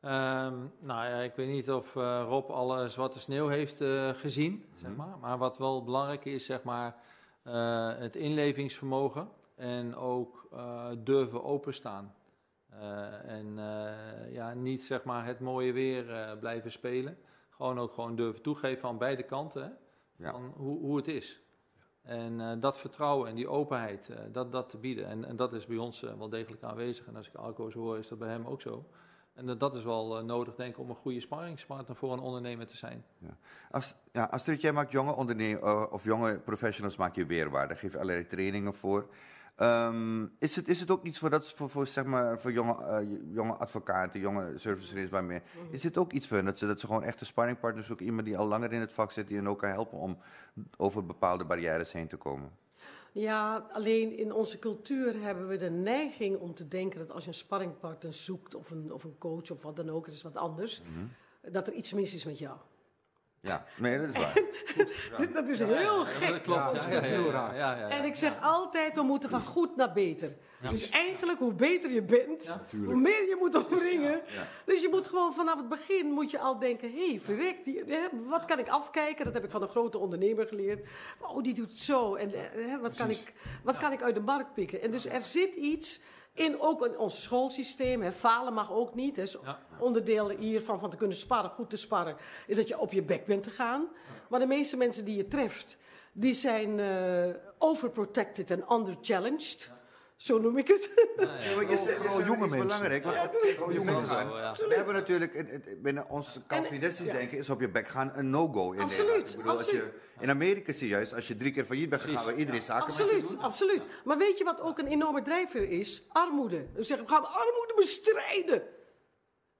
Ehm, 0.00 0.54
nou 0.80 1.06
ja, 1.08 1.16
ik 1.20 1.34
weet 1.34 1.48
niet 1.48 1.70
of 1.70 1.96
eh, 1.96 2.24
Rob 2.28 2.50
alle 2.50 2.88
zwarte 2.88 3.20
sneeuw 3.20 3.48
heeft 3.48 3.80
eh, 3.80 4.08
gezien, 4.08 4.64
zeg 4.74 4.90
Mhm. 4.90 4.98
maar. 4.98 5.18
Maar 5.20 5.38
wat 5.38 5.58
wel 5.58 5.84
belangrijk 5.84 6.24
is, 6.24 6.44
zeg 6.44 6.62
maar, 6.62 6.96
eh, 7.42 7.96
het 7.98 8.16
inlevingsvermogen 8.16 9.28
en 9.56 9.96
ook 9.96 10.48
eh, 10.52 10.86
durven 10.98 11.44
openstaan. 11.44 12.14
Eh, 12.70 13.30
en 13.30 13.58
eh, 13.58 14.32
ja, 14.32 14.54
niet 14.54 14.82
zeg 14.82 15.04
maar 15.04 15.24
het 15.26 15.40
mooie 15.40 15.72
weer 15.72 16.36
blijven 16.40 16.70
spelen. 16.70 17.18
Gewoon 17.58 17.78
ook 17.78 17.92
gewoon 17.92 18.16
durven 18.16 18.42
toegeven 18.42 18.88
aan 18.88 18.98
beide 18.98 19.22
kanten 19.22 19.62
hè, 19.62 19.68
Ja. 20.24 20.30
van 20.32 20.52
hoe, 20.56 20.78
hoe 20.78 20.96
het 20.96 21.08
is. 21.08 21.40
En 22.02 22.40
eh, 22.40 22.52
dat 22.60 22.78
vertrouwen 22.78 23.28
en 23.28 23.34
die 23.34 23.48
openheid, 23.48 24.08
eh, 24.08 24.18
dat, 24.32 24.52
dat 24.52 24.68
te 24.68 24.78
bieden. 24.78 25.06
En, 25.06 25.24
en 25.24 25.36
dat 25.36 25.52
is 25.52 25.66
bij 25.66 25.76
ons 25.76 26.02
eh, 26.02 26.14
wel 26.18 26.28
degelijk 26.28 26.62
aanwezig. 26.62 27.06
En 27.06 27.16
als 27.16 27.28
ik 27.28 27.34
Alco 27.34 27.70
zo 27.70 27.78
hoor, 27.80 27.98
is 27.98 28.08
dat 28.08 28.18
bij 28.18 28.28
hem 28.28 28.46
ook 28.46 28.60
zo. 28.60 28.84
En 29.34 29.46
dat- 29.46 29.60
dat 29.60 29.74
is 29.74 29.84
wel 29.84 30.24
nodig, 30.24 30.54
denk 30.54 30.70
ik, 30.74 30.78
om 30.80 30.88
een 30.90 30.96
goede 30.96 31.20
sparringspartner 31.20 31.96
voor 31.96 32.12
een 32.12 32.18
ondernemer 32.18 32.66
te 32.66 32.76
zijn. 32.76 33.04
Als, 33.70 33.96
ja, 34.12 34.24
Astrid, 34.24 34.60
jij 34.60 34.72
maakt 34.72 34.92
jonge 34.92 35.14
ondernemers 35.14 35.88
of 35.90 36.04
jonge 36.04 36.38
professionals 36.40 36.96
maak 36.96 37.14
je 37.14 37.26
weerbaar. 37.26 37.68
Daar 37.68 37.76
geef 37.76 37.92
je 37.92 37.98
allerlei 37.98 38.26
trainingen 38.26 38.74
voor. 38.74 39.08
Ehm, 39.58 40.26
is, 40.38 40.56
het, 40.56 40.68
is 40.68 40.80
het 40.80 40.90
ook 40.90 41.04
iets 41.04 41.18
voor, 41.18 41.30
dat, 41.30 41.52
voor, 41.52 41.70
voor, 41.70 41.86
zeg 41.86 42.04
maar, 42.04 42.40
voor 42.40 42.52
jonge, 42.52 42.84
eh, 42.84 43.06
jonge 43.32 43.52
advocaten, 43.52 44.20
jonge 44.20 44.52
service 44.56 45.08
waarmee? 45.08 45.40
Is 45.70 45.82
het 45.82 45.96
ook 45.96 46.12
iets 46.12 46.26
voor 46.26 46.36
hen 46.36 46.46
dat 46.46 46.58
ze, 46.58 46.66
dat 46.66 46.80
ze 46.80 46.86
gewoon 46.86 47.02
echte 47.02 47.24
sparringpartners 47.24 47.86
zoeken? 47.86 48.06
Iemand 48.06 48.26
die 48.26 48.38
al 48.38 48.46
langer 48.46 48.72
in 48.72 48.80
het 48.80 48.92
vak 48.92 49.12
zit, 49.12 49.26
die 49.28 49.36
hen 49.36 49.48
ook 49.48 49.58
kan 49.58 49.70
helpen 49.70 49.98
om 49.98 50.18
over 50.76 51.06
bepaalde 51.06 51.44
barrières 51.44 51.92
heen 51.92 52.08
te 52.08 52.16
komen? 52.16 52.50
Ja, 53.12 53.66
alleen 53.72 54.16
in 54.16 54.32
onze 54.32 54.58
cultuur 54.58 55.20
hebben 55.20 55.48
we 55.48 55.56
de 55.56 55.70
neiging 55.70 56.38
om 56.38 56.54
te 56.54 56.68
denken 56.68 56.98
dat 56.98 57.10
als 57.10 57.22
je 57.22 57.28
een 57.28 57.34
sparringpartner 57.34 58.12
zoekt, 58.12 58.54
of 58.54 58.70
een, 58.70 58.92
of 58.92 59.04
een 59.04 59.18
coach 59.18 59.50
of 59.50 59.62
wat 59.62 59.76
dan 59.76 59.90
ook, 59.90 60.06
het 60.06 60.14
is 60.14 60.22
wat 60.22 60.36
anders, 60.36 60.82
dat 61.50 61.66
er 61.66 61.72
iets 61.72 61.92
mis 61.92 62.14
is 62.14 62.24
met 62.24 62.38
jou. 62.38 62.56
Ja, 63.40 63.64
nee, 63.76 63.98
dat 63.98 64.08
is 64.08 64.22
waar. 64.22 64.36
Dat 65.32 65.48
is 65.48 65.58
heel 65.58 66.04
gek. 66.04 66.28
Dat 66.28 66.42
klopt. 66.42 66.60
Ja, 66.60 66.66
Ja, 66.66 66.72
dat 66.72 66.86
is 66.86 66.92
ja, 66.92 67.00
echt 67.00 67.10
heel 67.10 67.30
raar. 67.30 67.56
ja, 67.56 67.72
ja, 67.72 67.78
ja. 67.78 67.88
En 67.88 68.04
ik 68.04 68.14
zeg 68.14 68.32
altijd, 68.42 68.94
we 68.94 69.02
moeten 69.02 69.30
van 69.30 69.40
goed 69.40 69.76
naar 69.76 69.92
beter. 69.92 70.28
Dus 70.70 70.88
eigenlijk, 70.88 71.38
hoe 71.38 71.52
beter 71.54 71.90
je 71.90 72.02
bent, 72.02 72.54
hoe 72.84 72.96
meer 72.96 73.28
je 73.28 73.36
moet 73.38 73.66
omringen. 73.66 74.20
Ja. 74.26 74.46
Dus 74.64 74.80
je 74.82 74.88
moet 74.88 75.06
gewoon 75.06 75.34
vanaf 75.34 75.56
het 75.56 75.68
begin 75.68 76.06
moet 76.06 76.30
je 76.30 76.38
al 76.38 76.58
denken, 76.58 76.92
hé, 76.92 77.08
hey, 77.08 77.20
verrek, 77.20 77.64
die, 77.64 77.82
hè, 77.86 78.06
wat 78.28 78.44
kan 78.44 78.58
ik 78.58 78.68
afkijken? 78.68 79.24
Dat 79.24 79.34
heb 79.34 79.44
ik 79.44 79.50
van 79.50 79.62
een 79.62 79.68
grote 79.68 79.98
ondernemer 79.98 80.46
geleerd. 80.46 80.88
Oh, 81.18 81.42
die 81.42 81.54
doet 81.54 81.70
het 81.70 81.78
zo. 81.78 82.14
En 82.14 82.30
hè, 82.34 82.78
wat, 82.78 82.94
kan 82.94 83.10
ik, 83.10 83.32
wat 83.62 83.76
kan 83.76 83.92
ik 83.92 84.02
uit 84.02 84.14
de 84.14 84.20
markt 84.20 84.54
pikken? 84.54 84.82
En 84.82 84.90
dus 84.90 85.06
er 85.06 85.22
zit 85.22 85.54
iets 85.54 86.00
in, 86.38 86.60
ook 86.60 86.86
in 86.86 86.98
ons 86.98 87.22
schoolsysteem. 87.22 88.02
Hè, 88.02 88.12
falen 88.12 88.52
mag 88.54 88.72
ook 88.72 88.94
niet. 88.94 89.14
Dus 89.14 89.36
Ja. 89.44 89.58
onderdeel 89.78 90.28
hiervan 90.28 90.78
van 90.78 90.90
te 90.90 90.96
kunnen 90.96 91.16
sparren, 91.16 91.50
goed 91.50 91.70
te 91.70 91.76
sparren, 91.76 92.16
is 92.46 92.56
dat 92.56 92.68
je 92.68 92.78
op 92.78 92.92
je 92.92 93.02
bek 93.02 93.26
bent 93.26 93.42
te 93.42 93.50
gaan. 93.50 93.88
Maar 94.28 94.40
de 94.40 94.46
meeste 94.46 94.76
mensen 94.76 95.04
die 95.04 95.16
je 95.16 95.28
treft, 95.28 95.76
die 96.12 96.34
zijn 96.34 96.80
eh, 96.80 97.34
overprotected 97.58 98.50
en 98.50 98.64
underchallenged. 98.72 99.70
Zo 100.18 100.38
noem 100.38 100.58
ik 100.58 100.68
het. 100.68 100.90
Ja, 101.16 101.24
ja. 101.24 101.38
Ja, 101.50 101.54
want 101.54 101.70
je 101.70 101.78
zegt- 101.78 102.26
jonge 102.26 102.38
mensen. 102.38 102.58
belangrijk. 102.58 103.04
want 103.04 103.18
op 103.60 103.72
jonge. 103.72 104.06
Zo, 104.06 104.36
ja. 104.38 104.54
We 104.68 104.74
hebben 104.74 104.94
natuurlijk 104.94 105.34
in- 105.34 105.48
in- 105.48 105.78
binnen 105.82 106.08
ons 106.10 106.38
Calvinistisch 106.46 107.06
ja. 107.06 107.12
denken 107.12 107.38
is 107.38 107.50
op 107.50 107.60
je 107.60 107.68
bek 107.68 107.88
gaan 107.88 108.12
een 108.14 108.30
no-go 108.30 108.72
in 108.72 108.80
Absoluut, 108.80 109.06
Nederland. 109.08 109.30
Ik 109.30 109.36
bedoel, 109.36 109.56
als 109.58 109.70
je, 109.70 109.92
in 110.20 110.30
Amerika 110.30 110.72
zie 110.72 110.88
je 110.88 110.94
juist, 110.94 111.14
als 111.14 111.28
je 111.28 111.36
drie 111.36 111.52
keer 111.52 111.64
failliet 111.64 111.88
bent 111.88 112.02
gegaan, 112.02 112.24
waar 112.24 112.34
iedereen 112.34 112.62
zaken 112.62 112.86
met 112.86 112.96
je 112.96 113.02
Absoluut, 113.02 113.28
doet. 113.28 113.38
absoluut. 113.40 113.82
Maar 114.04 114.18
weet 114.18 114.38
je 114.38 114.44
wat 114.44 114.60
ook 114.60 114.78
een 114.78 114.86
enorme 114.86 115.22
drijfveer 115.22 115.68
is? 115.70 116.06
Armoede. 116.08 116.66
We 116.74 116.82
zeggen, 116.82 117.06
we 117.06 117.12
gaan 117.12 117.24
armoede 117.26 117.72
bestrijden. 117.76 118.62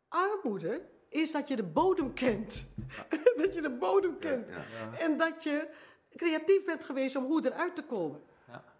Armoede 0.09 0.81
is 1.09 1.33
dat 1.33 1.49
je 1.49 1.57
de 1.57 1.65
bodem 1.65 2.15
kent. 2.15 2.67
dat 3.41 3.55
je 3.55 3.61
de 3.63 3.71
bodem 3.71 4.19
kent. 4.19 4.47
Ja. 4.49 4.99
En 4.99 5.17
dat 5.17 5.43
je 5.43 5.69
creatief 6.17 6.65
bent 6.65 6.85
geweest 6.85 7.17
om 7.17 7.25
hoe 7.25 7.47
eruit 7.47 7.75
te 7.77 7.83
komen. 7.83 8.21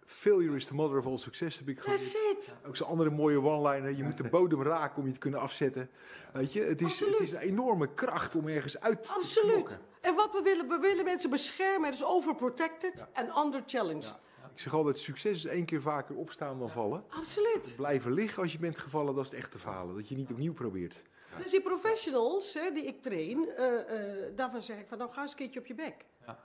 Failure 0.09 0.55
is 0.55 0.65
the 0.65 0.75
mother 0.75 0.97
of 0.97 1.05
all 1.05 1.17
success, 1.17 1.57
heb 1.57 1.67
ik 1.67 1.81
That's 1.81 2.13
it. 2.13 2.53
Ook 2.67 2.75
zo'n 2.75 2.87
andere 2.87 3.09
mooie 3.09 3.41
one-liner. 3.41 3.97
Je 3.97 4.03
moet 4.03 4.17
de 4.17 4.29
bodem 4.29 4.61
raken 4.61 4.97
om 4.97 5.07
je 5.07 5.13
te 5.13 5.19
kunnen 5.19 5.39
afzetten. 5.39 5.89
Weet 6.33 6.53
je, 6.53 6.61
het 6.61 6.81
is, 6.81 6.85
Absoluut. 6.85 7.13
het 7.13 7.21
is 7.21 7.31
een 7.31 7.39
enorme 7.39 7.93
kracht 7.93 8.35
om 8.35 8.47
ergens 8.47 8.79
uit 8.79 9.03
te 9.03 9.13
Absoluut. 9.13 9.51
knokken. 9.51 9.79
En 10.01 10.15
wat 10.15 10.31
we 10.31 10.41
willen, 10.41 10.67
we 10.67 10.77
willen 10.77 11.03
mensen 11.05 11.29
beschermen. 11.29 11.91
Dus 11.91 12.03
overprotected 12.03 13.05
en 13.13 13.37
underchallenged. 13.37 14.19
Ik 14.53 14.59
zeg 14.59 14.73
altijd, 14.73 14.99
succes 14.99 15.37
is 15.37 15.45
één 15.45 15.65
keer 15.65 15.81
vaker 15.81 16.15
opstaan 16.15 16.59
dan 16.59 16.69
vallen. 16.69 17.03
Absoluut. 17.09 17.73
Blijven 17.75 18.11
liggen 18.11 18.43
als 18.43 18.51
je 18.51 18.59
bent 18.59 18.77
gevallen, 18.77 19.15
dat 19.15 19.25
is 19.25 19.31
het 19.31 19.39
echte 19.39 19.59
falen. 19.59 19.95
Dat 19.95 20.07
je 20.07 20.15
niet 20.15 20.31
opnieuw 20.31 20.53
probeert. 20.53 21.03
Dus 21.37 21.51
die 21.51 21.61
professionals 21.61 22.53
hè, 22.53 22.71
die 22.71 22.85
ik 22.85 23.01
train, 23.01 23.49
eh, 23.49 23.65
eh, 23.65 24.35
daarvan 24.35 24.63
zeg 24.63 24.79
ik 24.79 24.87
van 24.87 24.97
nou 24.97 25.11
ga 25.11 25.21
eens 25.21 25.31
een 25.31 25.37
keertje 25.37 25.59
op 25.59 25.65
je 25.65 25.75
bek. 25.75 26.05
Ja. 26.25 26.39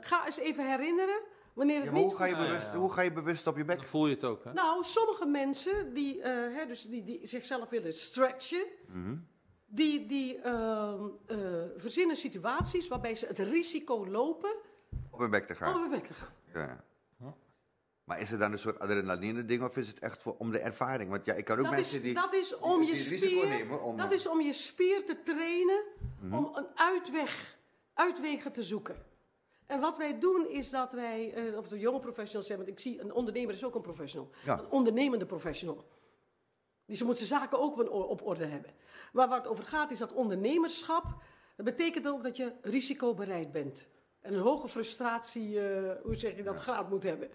Ga 0.00 0.24
eens 0.24 0.38
even 0.38 0.70
herinneren 0.70 1.20
wanneer 1.58 1.76
het 1.76 1.84
Ja, 1.84 1.90
maar 1.90 2.00
niet 2.00 2.10
hoe, 2.10 2.18
ga 2.20 2.24
je 2.26 2.36
bewust, 2.36 2.66
Ja, 2.66 2.72
ja. 2.72 2.78
hoe 2.78 2.92
ga 2.92 3.00
je 3.02 3.12
bewust 3.12 3.46
op 3.46 3.56
je 3.56 3.64
bek? 3.64 3.76
Dan 3.76 3.84
voel 3.86 4.06
je 4.06 4.14
het 4.14 4.24
ook, 4.24 4.44
hè? 4.44 4.52
Nou, 4.52 4.84
sommige 4.84 5.26
mensen 5.26 5.94
die, 5.94 6.22
eh, 6.22 6.56
hè, 6.56 6.66
dus 6.66 6.82
die, 6.86 7.04
die 7.04 7.20
zichzelf 7.26 7.68
willen 7.68 7.94
stretchen, 7.94 8.64
Mhm. 8.86 9.16
die, 9.66 10.06
die 10.06 10.38
ehm, 10.38 11.04
eh, 11.26 11.36
verzinnen 11.76 12.16
situaties 12.16 12.88
waarbij 12.88 13.14
ze 13.14 13.26
het 13.26 13.38
risico 13.38 14.06
lopen 14.06 14.54
Op 15.10 15.20
je 15.20 15.28
bek 15.28 15.46
te 15.46 15.52
om 15.52 15.58
gaan. 15.58 15.74
op 15.74 15.80
hun 15.80 15.90
bek 15.90 16.06
te 16.06 16.14
gaan. 16.14 16.32
Ja. 16.54 16.86
Maar 18.04 18.20
is 18.20 18.30
het 18.30 18.40
dan 18.40 18.52
een 18.52 18.58
soort 18.58 18.78
adrenaline 18.78 19.44
ding 19.44 19.62
of 19.62 19.76
is 19.76 19.88
het 19.88 19.98
echt 19.98 20.22
voor, 20.22 20.34
om 20.38 20.50
de 20.50 20.58
ervaring? 20.58 21.10
Want 21.10 21.24
ja, 21.24 21.34
ik 21.34 21.44
kan 21.44 21.56
ook 21.58 21.64
Dat 21.64 21.72
mensen 21.72 21.96
is, 21.96 22.02
die... 22.02 22.14
dat 22.14 22.34
is 22.34 22.58
om 22.58 22.78
die 22.80 22.86
je 22.88 22.92
risico 23.08 23.38
spier, 23.40 23.48
nemen 23.48 23.82
om- 23.82 23.94
Mhm. 23.94 24.02
dat 24.02 24.12
is 24.12 24.26
om 24.28 24.40
je 24.40 24.52
spier 24.52 25.04
te 25.06 25.22
trainen, 25.22 25.82
om 26.32 26.50
een 26.54 26.66
uitweg, 26.74 27.58
uitwegen 27.94 28.52
te 28.52 28.62
zoeken. 28.62 28.96
En 29.68 29.80
wat 29.80 29.96
wij 29.96 30.18
doen 30.18 30.48
is 30.48 30.70
dat 30.70 30.92
wij, 30.92 31.32
eh, 31.34 31.56
of 31.56 31.68
de 31.68 31.78
jonge 31.78 32.00
professionals 32.00 32.46
zijn, 32.46 32.58
want 32.58 32.70
ik 32.70 32.78
zie 32.78 33.00
een 33.00 33.12
ondernemer 33.12 33.54
is 33.54 33.64
ook 33.64 33.74
een 33.74 33.80
professional, 33.80 34.30
Ja. 34.44 34.58
een 34.58 34.70
ondernemende 34.70 35.26
professional. 35.26 35.84
Dus 36.86 36.98
ze 36.98 37.04
moet 37.04 37.16
zijn 37.16 37.28
zaken 37.28 37.58
ook 37.58 37.78
op, 37.78 37.90
op 37.90 38.26
orde 38.26 38.44
hebben. 38.46 38.70
Maar 39.12 39.28
waar 39.28 39.38
het 39.38 39.46
over 39.48 39.64
gaat 39.64 39.90
is 39.90 39.98
dat 39.98 40.12
ondernemerschap, 40.12 41.04
dat 41.56 41.64
betekent 41.64 42.08
ook 42.08 42.22
dat 42.22 42.36
je 42.36 42.52
risicobereid 42.62 43.52
bent. 43.52 43.86
En 44.20 44.34
een 44.34 44.40
hoge 44.40 44.68
frustratie, 44.68 45.60
eh, 45.60 46.02
hoe 46.02 46.14
zeg 46.14 46.36
je 46.36 46.42
dat, 46.42 46.60
graad 46.60 46.90
moet 46.90 47.02
hebben. 47.02 47.30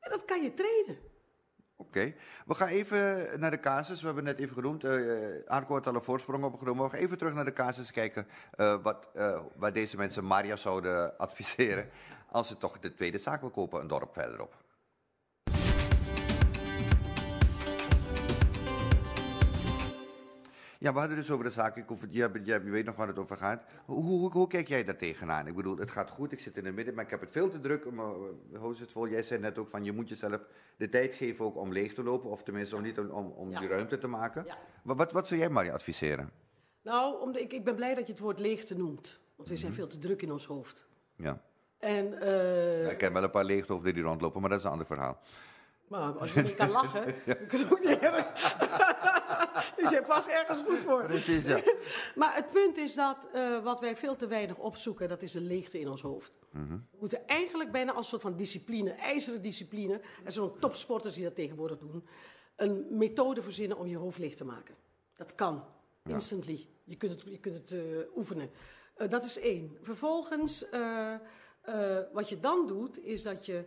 En 0.00 0.10
dat 0.10 0.24
kan 0.24 0.42
je 0.42 0.54
trainen. 0.54 0.98
Oké, 1.86 2.14
we 2.46 2.54
gaan 2.54 2.68
even 2.68 3.28
naar 3.40 3.50
de 3.50 3.60
casus. 3.60 4.00
We 4.00 4.06
hebben 4.06 4.24
net 4.24 4.38
even 4.38 4.54
genoemd. 4.54 4.84
Arco 5.46 5.74
had 5.74 5.86
al 5.86 5.94
een 5.94 6.02
voorsprong 6.02 6.44
opgenomen. 6.44 6.84
We 6.84 6.90
gaan 6.90 7.00
even 7.00 7.18
terug 7.18 7.34
naar 7.34 7.44
de 7.44 7.52
casus 7.52 7.92
kijken 7.92 8.26
eh, 8.50 8.74
wat, 8.82 9.08
wat 9.56 9.74
deze 9.74 9.96
mensen 9.96 10.26
Maria 10.26 10.56
zouden 10.56 11.16
adviseren 11.26 11.90
als 12.30 12.48
ze 12.48 12.56
toch 12.56 12.78
de 12.78 12.94
tweede 12.94 13.18
zaak 13.18 13.40
wil 13.40 13.50
kopen, 13.50 13.80
een 13.80 13.86
dorp 13.86 14.12
verderop. 14.12 14.54
Ja, 20.82 20.92
we 20.92 20.98
hadden 20.98 21.16
dus 21.16 21.30
over 21.30 21.44
de 21.44 21.50
zaak. 21.50 21.76
Ik 21.76 21.84
hoef 21.88 22.00
het, 22.00 22.14
jij, 22.14 22.30
jij 22.44 22.62
weet 22.62 22.84
nog 22.84 22.96
waar 22.96 23.06
het 23.06 23.18
over 23.18 23.36
gaat. 23.36 23.62
Hoe, 23.84 24.02
hoe, 24.02 24.30
hoe 24.30 24.46
kijk 24.46 24.68
jij 24.68 24.84
daar 24.84 24.96
tegenaan? 24.96 25.46
Ik 25.46 25.54
bedoel, 25.56 25.76
het 25.76 25.90
gaat 25.90 26.10
goed, 26.10 26.32
ik 26.32 26.40
zit 26.40 26.56
in 26.56 26.64
het 26.64 26.74
midden, 26.74 26.94
maar 26.94 27.04
ik 27.04 27.10
heb 27.10 27.20
het 27.20 27.30
veel 27.30 27.48
te 27.50 27.60
druk. 27.60 27.90
Maar, 27.90 28.06
eh, 28.52 28.58
Hoe 28.60 28.72
is 28.72 28.80
het 28.80 28.92
vol? 28.92 29.08
Jij 29.08 29.22
zei 29.22 29.40
net 29.40 29.58
ook 29.58 29.68
van, 29.68 29.84
je 29.84 29.92
moet 29.92 30.08
jezelf 30.08 30.40
de 30.76 30.88
tijd 30.88 31.14
geven 31.14 31.44
ook 31.44 31.56
om 31.56 31.72
leeg 31.72 31.94
te 31.94 32.02
lopen. 32.02 32.30
Of 32.30 32.42
tenminste, 32.42 32.76
om, 32.76 32.82
niet 32.82 32.98
om, 32.98 33.10
om, 33.10 33.26
om 33.26 33.50
Ja. 33.50 33.58
die 33.60 33.68
ruimte 33.68 33.98
te 33.98 34.06
maken. 34.06 34.44
Ja. 34.46 34.56
Wat, 34.82 34.96
wat, 34.96 35.12
wat 35.12 35.26
zou 35.28 35.40
jij 35.40 35.48
Maria 35.48 35.72
adviseren? 35.72 36.30
Nou, 36.82 37.20
omdat 37.20 37.42
ik, 37.42 37.52
ik 37.52 37.64
ben 37.64 37.74
blij 37.74 37.94
dat 37.94 38.06
je 38.06 38.12
het 38.12 38.22
woord 38.22 38.38
leegte 38.38 38.76
noemt. 38.76 39.18
Want 39.36 39.48
we 39.48 39.54
Mhm. 39.54 39.62
zijn 39.62 39.72
veel 39.72 39.86
te 39.86 39.98
druk 39.98 40.22
in 40.22 40.32
ons 40.32 40.46
hoofd. 40.46 40.86
Ja. 41.16 41.42
En, 41.78 42.20
eh, 42.20 42.82
Ja, 42.84 42.90
ik 42.90 42.98
ken 42.98 43.12
wel 43.12 43.22
een 43.22 43.30
paar 43.30 43.44
leeghoofden 43.44 43.94
die 43.94 44.02
rondlopen, 44.02 44.40
maar 44.40 44.50
dat 44.50 44.58
is 44.58 44.64
een 44.64 44.70
ander 44.70 44.86
verhaal. 44.86 45.20
Maar 45.92 46.12
als 46.12 46.32
je 46.32 46.42
niet 46.42 46.54
kan 46.54 46.70
lachen, 46.80 47.04
dan 47.24 47.36
kun 47.46 47.58
je 47.58 47.64
het 47.64 47.72
ook 47.72 47.80
niet 47.80 47.98
erg. 47.98 48.32
dus 49.76 49.88
je 49.88 49.94
hebt 49.94 50.06
vast 50.06 50.28
ergens 50.28 50.60
goed 50.60 50.78
voor. 50.78 51.02
Precies, 51.02 51.46
ja. 51.46 51.60
Maar 52.20 52.34
het 52.34 52.50
punt 52.50 52.76
is 52.76 52.94
dat 52.94 53.28
eh, 53.32 53.62
wat 53.62 53.80
wij 53.80 53.96
veel 53.96 54.16
te 54.16 54.26
weinig 54.26 54.56
opzoeken, 54.56 55.08
dat 55.08 55.22
is 55.22 55.32
de 55.32 55.40
leegte 55.40 55.80
in 55.80 55.88
ons 55.88 56.02
hoofd. 56.02 56.32
Mhm. 56.50 56.72
We 56.72 56.96
moeten 56.98 57.26
eigenlijk 57.26 57.72
bijna 57.72 57.92
als 57.92 58.04
een 58.04 58.10
soort 58.10 58.22
van 58.22 58.36
discipline, 58.36 58.90
ijzeren 58.90 59.42
discipline, 59.42 60.00
en 60.24 60.32
zo'n 60.32 60.58
topsporters 60.58 61.14
die 61.14 61.24
dat 61.24 61.34
tegenwoordig 61.34 61.78
doen, 61.78 62.06
een 62.56 62.86
methode 62.90 63.42
verzinnen 63.42 63.78
om 63.78 63.86
je 63.86 63.96
hoofd 63.96 64.18
leeg 64.18 64.34
te 64.34 64.44
maken. 64.44 64.74
Dat 65.16 65.34
kan, 65.34 65.64
instantly. 66.06 66.66
Je 66.84 66.96
kunt 66.96 67.12
het, 67.12 67.22
je 67.24 67.38
kunt 67.38 67.54
het 67.54 67.72
eh, 67.72 68.16
oefenen. 68.16 68.50
Eh, 68.94 69.10
dat 69.10 69.24
is 69.24 69.38
één. 69.38 69.76
Vervolgens, 69.80 70.64
wat 72.12 72.28
je 72.28 72.40
dan 72.40 72.66
doet, 72.66 73.04
is 73.04 73.22
dat 73.22 73.46
je 73.46 73.64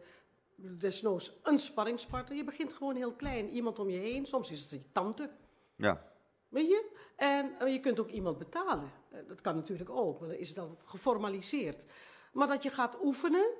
desnoods 0.56 1.40
een 1.44 1.58
sparringspartner, 1.58 2.38
je 2.38 2.44
begint 2.44 2.74
gewoon 2.74 2.96
heel 2.96 3.14
klein, 3.14 3.50
iemand 3.50 3.80
om 3.80 3.90
je 3.90 4.00
heen, 4.00 4.26
soms 4.26 4.52
is 4.52 4.62
het 4.62 4.70
je 4.70 4.92
tante, 4.92 5.30
ja. 5.76 6.14
Weet 6.56 6.68
je? 6.68 6.92
En 7.16 7.60
eh, 7.60 7.74
je 7.74 7.80
kunt 7.80 8.00
ook 8.00 8.10
iemand 8.10 8.38
betalen. 8.38 8.92
Eh, 9.12 9.20
dat 9.28 9.42
kan 9.42 9.56
natuurlijk 9.56 9.90
ook, 9.90 10.20
maar 10.20 10.30
dan 10.30 10.38
is 10.38 10.48
het 10.48 10.58
dan 10.58 10.78
geformaliseerd. 10.86 11.86
Maar 12.34 12.48
dat 12.48 12.64
je 12.64 12.70
gaat 12.70 12.98
oefenen 13.04 13.54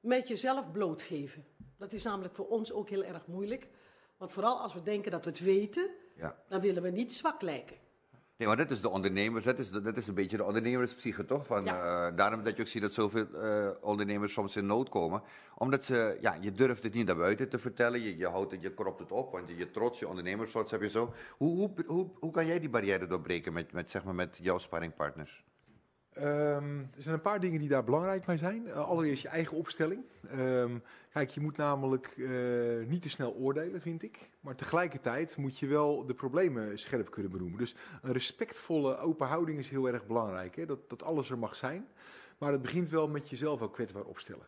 met 0.00 0.28
jezelf 0.28 0.72
blootgeven. 0.72 1.46
Dat 1.78 1.92
is 1.92 2.04
namelijk 2.04 2.34
voor 2.34 2.48
ons 2.48 2.72
ook 2.72 2.88
heel 2.88 3.04
erg 3.04 3.26
moeilijk. 3.26 3.68
Want 4.16 4.32
vooral 4.32 4.60
als 4.60 4.74
we 4.74 4.82
denken 4.82 5.10
dat 5.10 5.24
we 5.24 5.30
het 5.30 5.40
weten, 5.40 5.90
ja. 6.16 6.42
dan 6.48 6.60
willen 6.60 6.82
we 6.82 6.90
niet 6.90 7.12
zwak 7.12 7.42
lijken. 7.42 7.76
Nee, 8.38 8.48
maar 8.48 8.56
dat 8.56 8.70
is 8.70 8.80
de 8.80 8.88
ondernemers, 8.88 9.44
dat 9.44 9.58
is, 9.58 9.70
dat 9.70 9.96
is 9.96 10.06
een 10.06 10.14
beetje 10.14 10.36
de 10.36 10.44
ondernemerspsyche, 10.44 11.24
toch? 11.24 11.46
Van, 11.46 11.64
Ja. 11.64 12.06
eh, 12.08 12.16
daarom 12.16 12.42
dat 12.42 12.56
je 12.56 12.62
ook 12.62 12.68
ziet 12.68 12.82
dat 12.82 12.92
zoveel 12.92 13.26
eh, 13.34 13.70
ondernemers 13.80 14.32
soms 14.32 14.56
in 14.56 14.66
nood 14.66 14.88
komen. 14.88 15.22
Omdat 15.54 15.84
ze, 15.84 16.18
ja, 16.20 16.36
je 16.40 16.52
durft 16.52 16.82
het 16.82 16.94
niet 16.94 17.06
naar 17.06 17.16
buiten 17.16 17.48
te 17.48 17.58
vertellen, 17.58 18.00
je, 18.00 18.16
je 18.16 18.26
houdt 18.28 18.52
het, 18.52 18.62
je 18.62 18.74
kropt 18.74 19.00
het 19.00 19.12
op, 19.12 19.32
want 19.32 19.48
je, 19.48 19.56
je 19.56 19.70
trots, 19.70 19.98
je 19.98 20.08
ondernemerstrots 20.08 20.70
heb 20.70 20.80
je 20.80 20.88
zo. 20.88 21.12
Hoe, 21.36 21.56
hoe, 21.56 21.72
hoe, 21.86 22.10
hoe 22.20 22.30
kan 22.30 22.46
jij 22.46 22.60
die 22.60 22.68
barrière 22.70 23.06
doorbreken 23.06 23.52
met, 23.52 23.72
met, 23.72 23.90
zeg 23.90 24.04
maar, 24.04 24.14
met 24.14 24.38
jouw 24.40 24.58
sparringpartners? 24.58 25.44
Ehm, 26.16 26.78
er 26.78 27.02
zijn 27.02 27.14
een 27.14 27.20
paar 27.20 27.40
dingen 27.40 27.60
die 27.60 27.68
daar 27.68 27.84
belangrijk 27.84 28.24
bij 28.24 28.36
zijn. 28.36 28.66
Eh, 28.66 28.88
allereerst 28.88 29.22
je 29.22 29.28
eigen 29.28 29.56
opstelling. 29.56 30.04
Ehm, 30.28 30.78
kijk, 31.12 31.30
je 31.30 31.40
moet 31.40 31.56
namelijk 31.56 32.14
eh, 32.18 32.88
niet 32.88 33.02
te 33.02 33.08
snel 33.08 33.34
oordelen, 33.34 33.80
vind 33.80 34.02
ik. 34.02 34.18
Maar 34.40 34.54
tegelijkertijd 34.54 35.36
moet 35.36 35.58
je 35.58 35.66
wel 35.66 36.06
de 36.06 36.14
problemen 36.14 36.78
scherp 36.78 37.10
kunnen 37.10 37.32
benoemen. 37.32 37.58
Dus 37.58 37.74
een 38.02 38.12
respectvolle, 38.12 38.98
open 38.98 39.26
houding 39.26 39.58
is 39.58 39.68
heel 39.68 39.86
erg 39.88 40.06
belangrijk. 40.06 40.56
Hè? 40.56 40.66
Dat, 40.66 40.90
dat 40.90 41.02
alles 41.02 41.30
er 41.30 41.38
mag 41.38 41.56
zijn. 41.56 41.86
Maar 42.38 42.52
het 42.52 42.62
begint 42.62 42.90
wel 42.90 43.08
met 43.08 43.28
jezelf 43.28 43.62
ook 43.62 43.72
kwetsbaar 43.72 44.04
opstellen. 44.04 44.46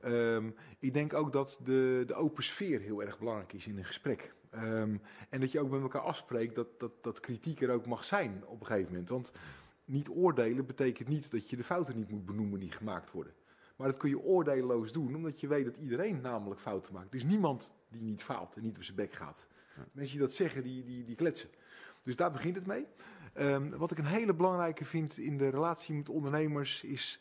Ehm, 0.00 0.50
ik 0.78 0.94
denk 0.94 1.14
ook 1.14 1.32
dat 1.32 1.60
de, 1.64 2.04
de 2.06 2.14
open 2.14 2.44
sfeer 2.44 2.80
heel 2.80 3.02
erg 3.02 3.18
belangrijk 3.18 3.52
is 3.52 3.66
in 3.66 3.78
een 3.78 3.84
gesprek. 3.84 4.34
En 5.28 5.40
dat 5.40 5.52
je 5.52 5.60
ook 5.60 5.70
met 5.70 5.82
elkaar 5.82 6.02
afspreekt 6.02 6.54
dat, 6.54 6.66
dat, 6.78 6.92
dat 7.00 7.20
kritiek 7.20 7.60
er 7.60 7.70
ook 7.70 7.86
mag 7.86 8.04
zijn 8.04 8.42
op 8.46 8.60
een 8.60 8.66
gegeven 8.66 8.90
moment. 8.90 9.08
Want 9.08 9.32
niet 9.86 10.08
oordelen 10.08 10.66
betekent 10.66 11.08
niet 11.08 11.30
dat 11.30 11.50
je 11.50 11.56
de 11.56 11.64
fouten 11.64 11.96
niet 11.96 12.10
moet 12.10 12.26
benoemen 12.26 12.60
die 12.60 12.72
gemaakt 12.72 13.10
worden. 13.10 13.34
Maar 13.76 13.88
dat 13.88 13.96
kun 13.96 14.08
je 14.08 14.18
oordeelloos 14.18 14.92
doen, 14.92 15.14
omdat 15.14 15.40
je 15.40 15.46
weet 15.46 15.64
dat 15.64 15.76
iedereen 15.76 16.20
namelijk 16.20 16.60
fouten 16.60 16.92
maakt. 16.92 17.08
Er 17.10 17.16
is 17.16 17.24
niemand 17.24 17.74
die 17.88 18.02
niet 18.02 18.22
faalt 18.22 18.56
en 18.56 18.62
niet 18.62 18.76
op 18.76 18.82
zijn 18.82 18.96
bek 18.96 19.12
gaat. 19.12 19.46
Mensen 19.92 20.16
die 20.16 20.26
dat 20.26 20.34
zeggen, 20.34 20.62
die, 20.62 20.84
die, 20.84 21.04
die 21.04 21.16
kletsen. 21.16 21.48
Dus 22.02 22.16
daar 22.16 22.32
begint 22.32 22.56
het 22.56 22.66
mee. 22.66 22.86
Ehm, 23.32 23.70
wat 23.70 23.90
ik 23.90 23.98
een 23.98 24.04
hele 24.04 24.34
belangrijke 24.34 24.84
vind 24.84 25.18
in 25.18 25.38
de 25.38 25.48
relatie 25.48 25.94
met 25.94 26.08
ondernemers 26.08 26.82
is 26.82 27.20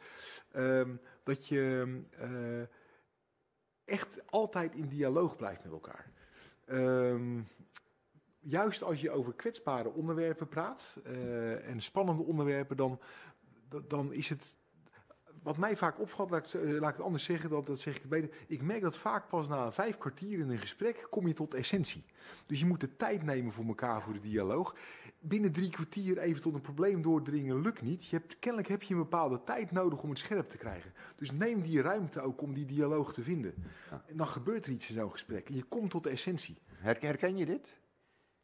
ehm, 0.52 0.96
dat 1.24 1.48
je 1.48 1.98
eh, 2.12 2.62
echt 3.86 4.32
altijd 4.32 4.76
in 4.76 4.88
dialoog 4.88 5.36
blijft 5.36 5.64
met 5.64 5.72
elkaar. 5.72 6.12
Ehm, 6.66 7.42
juist 8.48 8.84
als 8.84 9.02
je 9.02 9.12
over 9.12 9.34
kwetsbare 9.34 9.94
onderwerpen 9.94 10.48
praat 10.48 11.00
eh, 11.04 11.70
en 11.70 11.82
spannende 11.82 12.24
onderwerpen, 12.24 12.78
dan, 12.78 13.00
dan- 13.88 14.14
is 14.14 14.30
het. 14.30 14.58
Wat 15.44 15.58
mij 15.58 15.78
vaak 15.78 16.00
opvalt, 16.00 16.30
laat 16.30 16.54
ik, 16.54 16.62
het- 16.62 16.72
laat 16.80 16.90
ik 16.90 16.96
het 16.96 17.06
anders 17.06 17.24
zeggen, 17.24 17.50
dat, 17.50 17.66
dat 17.66 17.80
zeg 17.80 17.96
ik 17.96 18.02
het 18.02 18.10
beter. 18.10 18.30
Ik 18.48 18.62
merk 18.62 18.82
dat 18.82 18.98
vaak 18.98 19.28
pas 19.30 19.48
na 19.48 19.72
vijf 19.72 19.98
kwartier 19.98 20.40
in 20.40 20.50
een 20.50 20.58
gesprek 20.58 21.08
kom 21.10 21.28
je 21.28 21.34
tot 21.34 21.54
essentie. 21.54 22.04
Dus 22.46 22.60
je 22.60 22.66
moet 22.66 22.80
de 22.80 22.96
tijd 22.96 23.24
nemen 23.24 23.52
voor 23.52 23.66
elkaar 23.66 24.02
voor 24.02 24.14
de 24.14 24.20
dialoog. 24.20 24.76
Binnen 25.20 25.52
drie 25.52 25.70
kwartier 25.70 26.18
even 26.18 26.42
tot 26.42 26.54
een 26.54 26.62
probleem 26.62 27.02
doordringen 27.02 27.62
lukt 27.62 27.82
niet. 27.82 28.06
Je 28.06 28.16
hebt, 28.18 28.40
kennelijk 28.40 28.70
heb 28.70 28.82
je 28.84 28.94
een 28.94 29.00
bepaalde 29.00 29.44
tijd 29.44 29.72
nodig 29.72 30.04
om 30.04 30.10
het 30.10 30.20
scherp 30.20 30.50
te 30.50 30.58
krijgen. 30.58 30.94
Dus 31.16 31.32
neem 31.32 31.62
die 31.62 31.82
ruimte 31.82 32.22
ook 32.22 32.42
om 32.42 32.54
die 32.54 32.66
dialoog 32.66 33.14
te 33.14 33.24
vinden. 33.24 33.54
En 34.08 34.18
dan 34.18 34.28
gebeurt 34.28 34.66
er 34.66 34.72
iets 34.72 34.88
in 34.90 34.96
zo'n 34.96 35.12
gesprek. 35.12 35.50
En 35.50 35.56
je 35.56 35.64
komt 35.64 35.92
tot 35.92 36.04
de 36.04 36.10
essentie. 36.10 36.58
Herken 37.00 37.38
je 37.38 37.46
dit? 37.46 37.68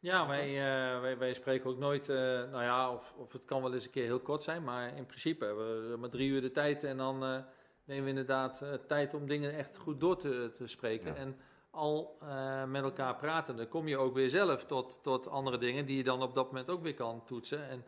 Ja, 0.02 0.26
wij, 0.26 0.48
eh, 0.48 1.00
wij, 1.00 1.18
wij 1.18 1.34
spreken 1.34 1.70
ook 1.70 1.78
nooit, 1.78 2.08
eh, 2.08 2.16
nou 2.16 2.62
ja, 2.62 2.92
of, 2.92 3.14
of 3.16 3.32
het 3.32 3.44
kan 3.44 3.62
wel 3.62 3.74
eens 3.74 3.84
een 3.84 3.90
keer 3.90 4.04
heel 4.04 4.20
kort 4.20 4.42
zijn, 4.42 4.64
maar 4.64 4.96
in 4.96 5.06
principe 5.06 5.44
hebben 5.44 5.90
we 5.90 5.96
maar 5.96 6.08
drie 6.08 6.28
uur 6.28 6.40
de 6.40 6.50
tijd 6.50 6.84
en 6.84 6.96
dan 6.96 7.24
eh, 7.24 7.38
nemen 7.84 8.04
we 8.04 8.08
inderdaad 8.08 8.64
tijd 8.86 9.14
om 9.14 9.26
dingen 9.26 9.56
echt 9.56 9.76
goed 9.76 10.00
door 10.00 10.16
te, 10.16 10.50
te 10.54 10.66
spreken. 10.66 11.06
Ja. 11.06 11.14
En 11.14 11.36
al 11.70 12.18
met 12.66 12.82
elkaar 12.82 13.16
praten, 13.16 13.56
dan 13.56 13.68
kom 13.68 13.88
je 13.88 13.96
ook 13.96 14.14
weer 14.14 14.30
zelf 14.30 14.64
tot, 14.64 14.98
tot 15.02 15.28
andere 15.28 15.58
dingen 15.58 15.86
die 15.86 15.96
je 15.96 16.04
dan 16.04 16.22
op 16.22 16.34
dat 16.34 16.46
moment 16.46 16.70
ook 16.70 16.82
weer 16.82 16.94
kan 16.94 17.24
toetsen. 17.24 17.68
En 17.68 17.84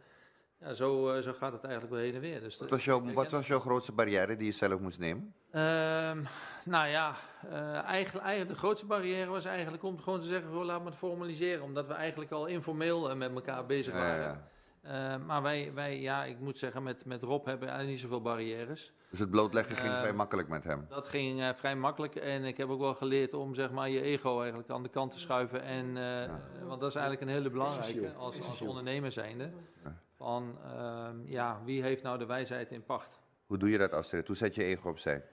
ja, 0.65 0.75
zo, 0.75 1.11
eh, 1.11 1.23
zo 1.23 1.33
gaat 1.33 1.53
het 1.53 1.65
eigenlijk 1.65 1.95
wel 1.95 2.03
heen 2.03 2.15
en 2.15 2.21
weer. 2.21 2.41
Dus 2.41 2.59
Wat 2.59 2.71
was, 2.71 2.85
jouw, 2.85 3.13
wat 3.13 3.31
was 3.31 3.47
jouw 3.47 3.61
grootste 3.61 3.93
barrière 3.93 4.37
die 4.37 4.47
je 4.47 4.53
zelf 4.53 4.81
moest 4.81 4.99
nemen? 4.99 5.35
Ehm, 5.51 6.23
nou 6.65 6.89
ja, 6.89 7.15
eh, 7.51 7.83
eigenlijk, 7.83 8.25
eigenlijk 8.27 8.49
de 8.49 8.57
grootste 8.67 8.87
barrière 8.87 9.31
was 9.31 9.45
eigenlijk 9.45 9.83
om 9.83 9.99
gewoon 10.01 10.21
te 10.21 10.27
zeggen, 10.27 10.51
laat 10.51 10.81
me 10.83 10.87
het 10.89 10.97
formaliseren. 10.99 11.63
Omdat 11.65 11.87
we 11.87 11.93
eigenlijk 11.93 12.31
al 12.31 12.47
informeel 12.47 13.11
eh, 13.11 13.17
met 13.17 13.35
elkaar 13.35 13.67
bezig 13.67 13.93
Ja, 13.95 13.99
waren. 14.01 14.23
ja. 14.23 14.49
Eh, 15.15 15.27
maar 15.27 15.43
wij, 15.43 15.71
wij, 15.75 16.01
ja, 16.01 16.25
ik 16.25 16.39
moet 16.41 16.59
zeggen, 16.59 16.83
met, 16.83 17.05
met 17.05 17.23
Rob 17.23 17.45
hebben 17.47 17.69
we 17.69 17.75
eigenlijk 17.75 17.89
niet 17.91 18.01
zoveel 18.11 18.23
barrières. 18.23 18.93
Dus 19.11 19.19
het 19.19 19.31
blootleggen 19.31 19.77
ging 19.77 19.93
Ehm, 19.93 20.01
vrij 20.01 20.13
makkelijk 20.13 20.49
met 20.49 20.65
hem. 20.65 20.87
Dat 20.89 21.09
ging 21.09 21.41
eh, 21.41 21.49
vrij 21.55 21.77
makkelijk 21.77 22.15
en 22.15 22.45
ik 22.45 22.57
heb 22.57 22.69
ook 22.69 22.81
wel 22.81 22.95
geleerd 22.95 23.35
om 23.35 23.55
zeg 23.55 23.71
maar, 23.71 23.89
je 23.91 24.01
ego 24.01 24.39
eigenlijk 24.41 24.71
aan 24.71 24.83
de 24.83 24.89
kant 24.89 25.11
te 25.11 25.19
schuiven. 25.19 25.63
En, 25.63 25.97
eh, 25.97 26.25
eh, 26.25 26.31
Want 26.67 26.81
dat 26.81 26.89
is 26.89 26.95
eigenlijk 26.97 27.27
een 27.27 27.37
hele 27.37 27.51
belangrijke 27.51 28.13
als, 28.13 28.49
als 28.49 28.61
ondernemer 28.61 29.13
zijnde. 29.13 29.51
Ja. 29.85 29.97
Van 30.25 30.59
ehm, 30.65 31.17
ja, 31.27 31.61
wie 31.65 31.83
heeft 31.83 32.03
nou 32.03 32.19
de 32.19 32.27
wijsheid 32.27 32.71
in 32.71 32.85
pacht? 32.85 33.21
Hoe 33.47 33.59
doe 33.59 33.71
je 33.71 33.79
dat, 33.79 33.93
Astrid? 33.93 34.27
Hoe 34.27 34.37
zet 34.37 34.55
je 34.55 34.65
ego 34.65 34.89
opzij? 34.89 35.25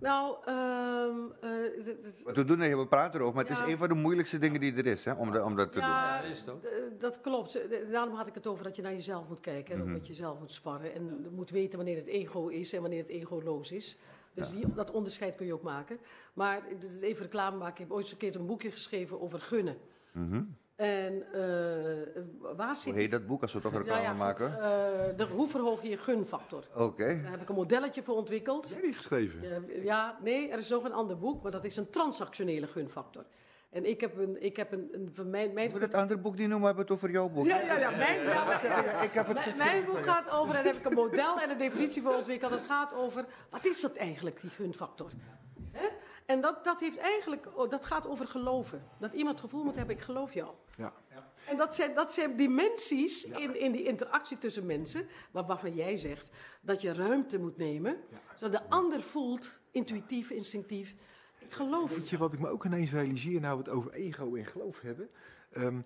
Nou, 0.00 0.36
ehm, 0.44 1.16
eh, 1.40 1.50
d- 1.84 2.22
Want 2.22 2.36
we, 2.36 2.44
doen 2.44 2.58
we 2.58 2.86
praten 2.88 3.14
erover, 3.20 3.34
maar 3.36 3.44
het 3.44 3.58
Ja. 3.58 3.64
is 3.64 3.72
een 3.72 3.78
van 3.78 3.88
de 3.88 3.94
moeilijkste 3.94 4.38
dingen 4.38 4.60
die 4.60 4.74
er 4.74 4.86
is, 4.86 5.04
hè, 5.04 5.12
om, 5.12 5.30
de- 5.30 5.44
om 5.44 5.56
dat 5.56 5.72
te 5.72 5.78
doen. 5.80 5.88
Ja, 5.88 6.22
dat 6.44 6.66
dat 6.98 7.20
klopt. 7.20 7.58
Daarom 7.90 8.14
had 8.14 8.26
ik 8.26 8.34
het 8.34 8.46
over 8.46 8.64
dat 8.64 8.76
je 8.76 8.82
naar 8.82 8.92
jezelf 8.92 9.28
moet 9.28 9.40
kijken 9.40 9.74
en 9.74 9.80
ook 9.80 9.86
met 9.88 10.06
jezelf 10.06 10.38
moet 10.38 10.50
sparren. 10.52 10.94
En 10.94 11.26
moet 11.34 11.50
weten 11.50 11.76
wanneer 11.76 11.96
het 11.96 12.06
ego 12.06 12.46
is 12.48 12.72
en 12.72 12.80
wanneer 12.80 13.00
het 13.02 13.08
egoloos 13.10 13.72
is. 13.72 13.98
Dus 14.34 14.50
die, 14.50 14.72
dat 14.74 14.90
onderscheid 14.90 15.34
kun 15.36 15.46
je 15.46 15.54
ook 15.54 15.62
maken. 15.62 15.98
Maar 16.34 16.62
even 17.00 17.22
reclame 17.22 17.56
maken. 17.56 17.72
Ik 17.74 17.88
heb 17.88 17.92
ooit 17.92 18.10
een 18.10 18.16
keer 18.16 18.36
een 18.36 18.46
boekje 18.46 18.70
geschreven 18.70 19.20
over 19.20 19.40
gunnen. 19.40 19.76
En 20.76 21.22
eh, 21.32 21.40
waar 22.56 22.66
Hoe 22.66 22.76
zit... 22.76 22.94
heet 22.94 23.10
dat 23.10 23.26
boek 23.26 23.42
als 23.42 23.52
we 23.52 23.60
toch 23.60 23.72
reclame 23.72 24.02
ja, 24.02 24.12
maken? 24.12 24.52
Eh, 24.52 25.16
de, 25.16 25.26
hoe 25.32 25.48
verhoog 25.48 25.82
je 25.82 25.88
je 25.88 25.96
gunfactor? 25.96 26.64
Oké. 26.74 27.20
Daar 27.22 27.30
heb 27.30 27.40
ik 27.40 27.48
een 27.48 27.54
modelletje 27.54 28.02
voor 28.02 28.16
ontwikkeld. 28.16 28.74
Heb 28.74 28.84
je 28.84 28.92
geschreven? 28.92 29.42
Ja, 29.42 29.60
ja, 29.82 30.18
nee, 30.22 30.50
er 30.50 30.58
is 30.58 30.68
nog 30.68 30.84
een 30.84 30.92
ander 30.92 31.18
boek, 31.18 31.42
maar 31.42 31.52
dat 31.52 31.64
is 31.64 31.76
een 31.76 31.90
transactionele 31.90 32.66
gunfactor. 32.66 33.24
En 33.70 33.84
ik 33.84 34.00
heb 34.00 34.18
een, 34.18 34.42
ik 34.42 34.56
heb 34.56 34.72
een, 34.72 34.88
een 34.92 35.10
van 35.12 35.30
mijn, 35.30 35.52
mijn 35.52 35.70
Moet 35.70 35.80
het 35.80 35.94
andere 35.94 36.20
boek 36.20 36.36
niet 36.36 36.48
noemen, 36.48 36.60
we 36.60 36.66
hebben 36.66 36.84
het 36.84 36.94
over 36.94 37.10
jouw 37.10 37.28
boek. 37.28 37.46
Ja, 37.46 37.60
ja, 37.60 37.78
ja, 37.78 37.90
mijn, 37.90 38.22
ja, 38.22 38.44
maar- 38.44 38.64
Ja, 38.64 39.02
ik 39.02 39.12
heb 39.14 39.26
het 39.26 39.34
mijn, 39.34 39.46
geschreven. 39.46 39.72
mijn 39.72 39.84
boek 39.84 40.06
gaat 40.06 40.30
over, 40.30 40.54
en 40.56 40.64
daar 40.64 40.72
heb 40.72 40.82
ik 40.82 40.84
een 40.90 40.96
model 40.96 41.40
en 41.40 41.50
een 41.50 41.58
definitie 41.58 42.02
voor 42.02 42.14
ontwikkeld. 42.14 42.50
Het 42.50 42.64
gaat 42.68 42.94
over, 42.94 43.24
wat 43.50 43.66
is 43.66 43.80
dat 43.80 43.94
eigenlijk, 43.94 44.40
die 44.40 44.50
gunfactor? 44.50 45.10
En 46.26 46.40
dat, 46.40 46.64
dat, 46.64 46.80
heeft 46.80 46.96
eigenlijk, 46.96 47.46
oh, 47.54 47.70
dat 47.70 47.84
gaat 47.84 48.06
over 48.06 48.26
geloven. 48.26 48.84
Dat 48.98 49.12
iemand 49.12 49.34
het 49.34 49.44
gevoel 49.44 49.64
moet 49.64 49.74
hebben, 49.74 49.96
ik 49.96 50.02
geloof 50.02 50.32
jou. 50.32 50.50
Ja. 50.76 50.92
En 51.48 51.56
dat 51.56 51.74
zijn, 51.74 51.94
dat 51.94 52.12
zijn 52.12 52.36
dimensies 52.36 53.24
in, 53.24 53.60
in 53.60 53.72
die 53.72 53.84
interactie 53.84 54.38
tussen 54.38 54.66
mensen, 54.66 55.08
waar, 55.30 55.44
waarvan 55.44 55.74
jij 55.74 55.96
zegt 55.96 56.28
dat 56.60 56.80
je 56.80 56.92
ruimte 56.92 57.38
moet 57.38 57.56
nemen, 57.56 57.96
zodat 58.36 58.62
de 58.62 58.68
ander 58.68 59.02
voelt, 59.02 59.50
intuïtief, 59.70 60.30
instinctief, 60.30 60.94
ik 61.38 61.52
geloof 61.52 61.96
Weet 61.96 62.08
je 62.08 62.18
wat 62.18 62.32
ik 62.32 62.38
me 62.38 62.48
ook 62.48 62.64
ineens 62.64 62.92
realiseer, 62.92 63.40
nou 63.40 63.58
we 63.58 63.62
het 63.62 63.72
over 63.72 63.92
ego 63.92 64.34
en 64.34 64.46
geloof 64.46 64.80
hebben? 64.80 65.08
Ehm, 65.52 65.80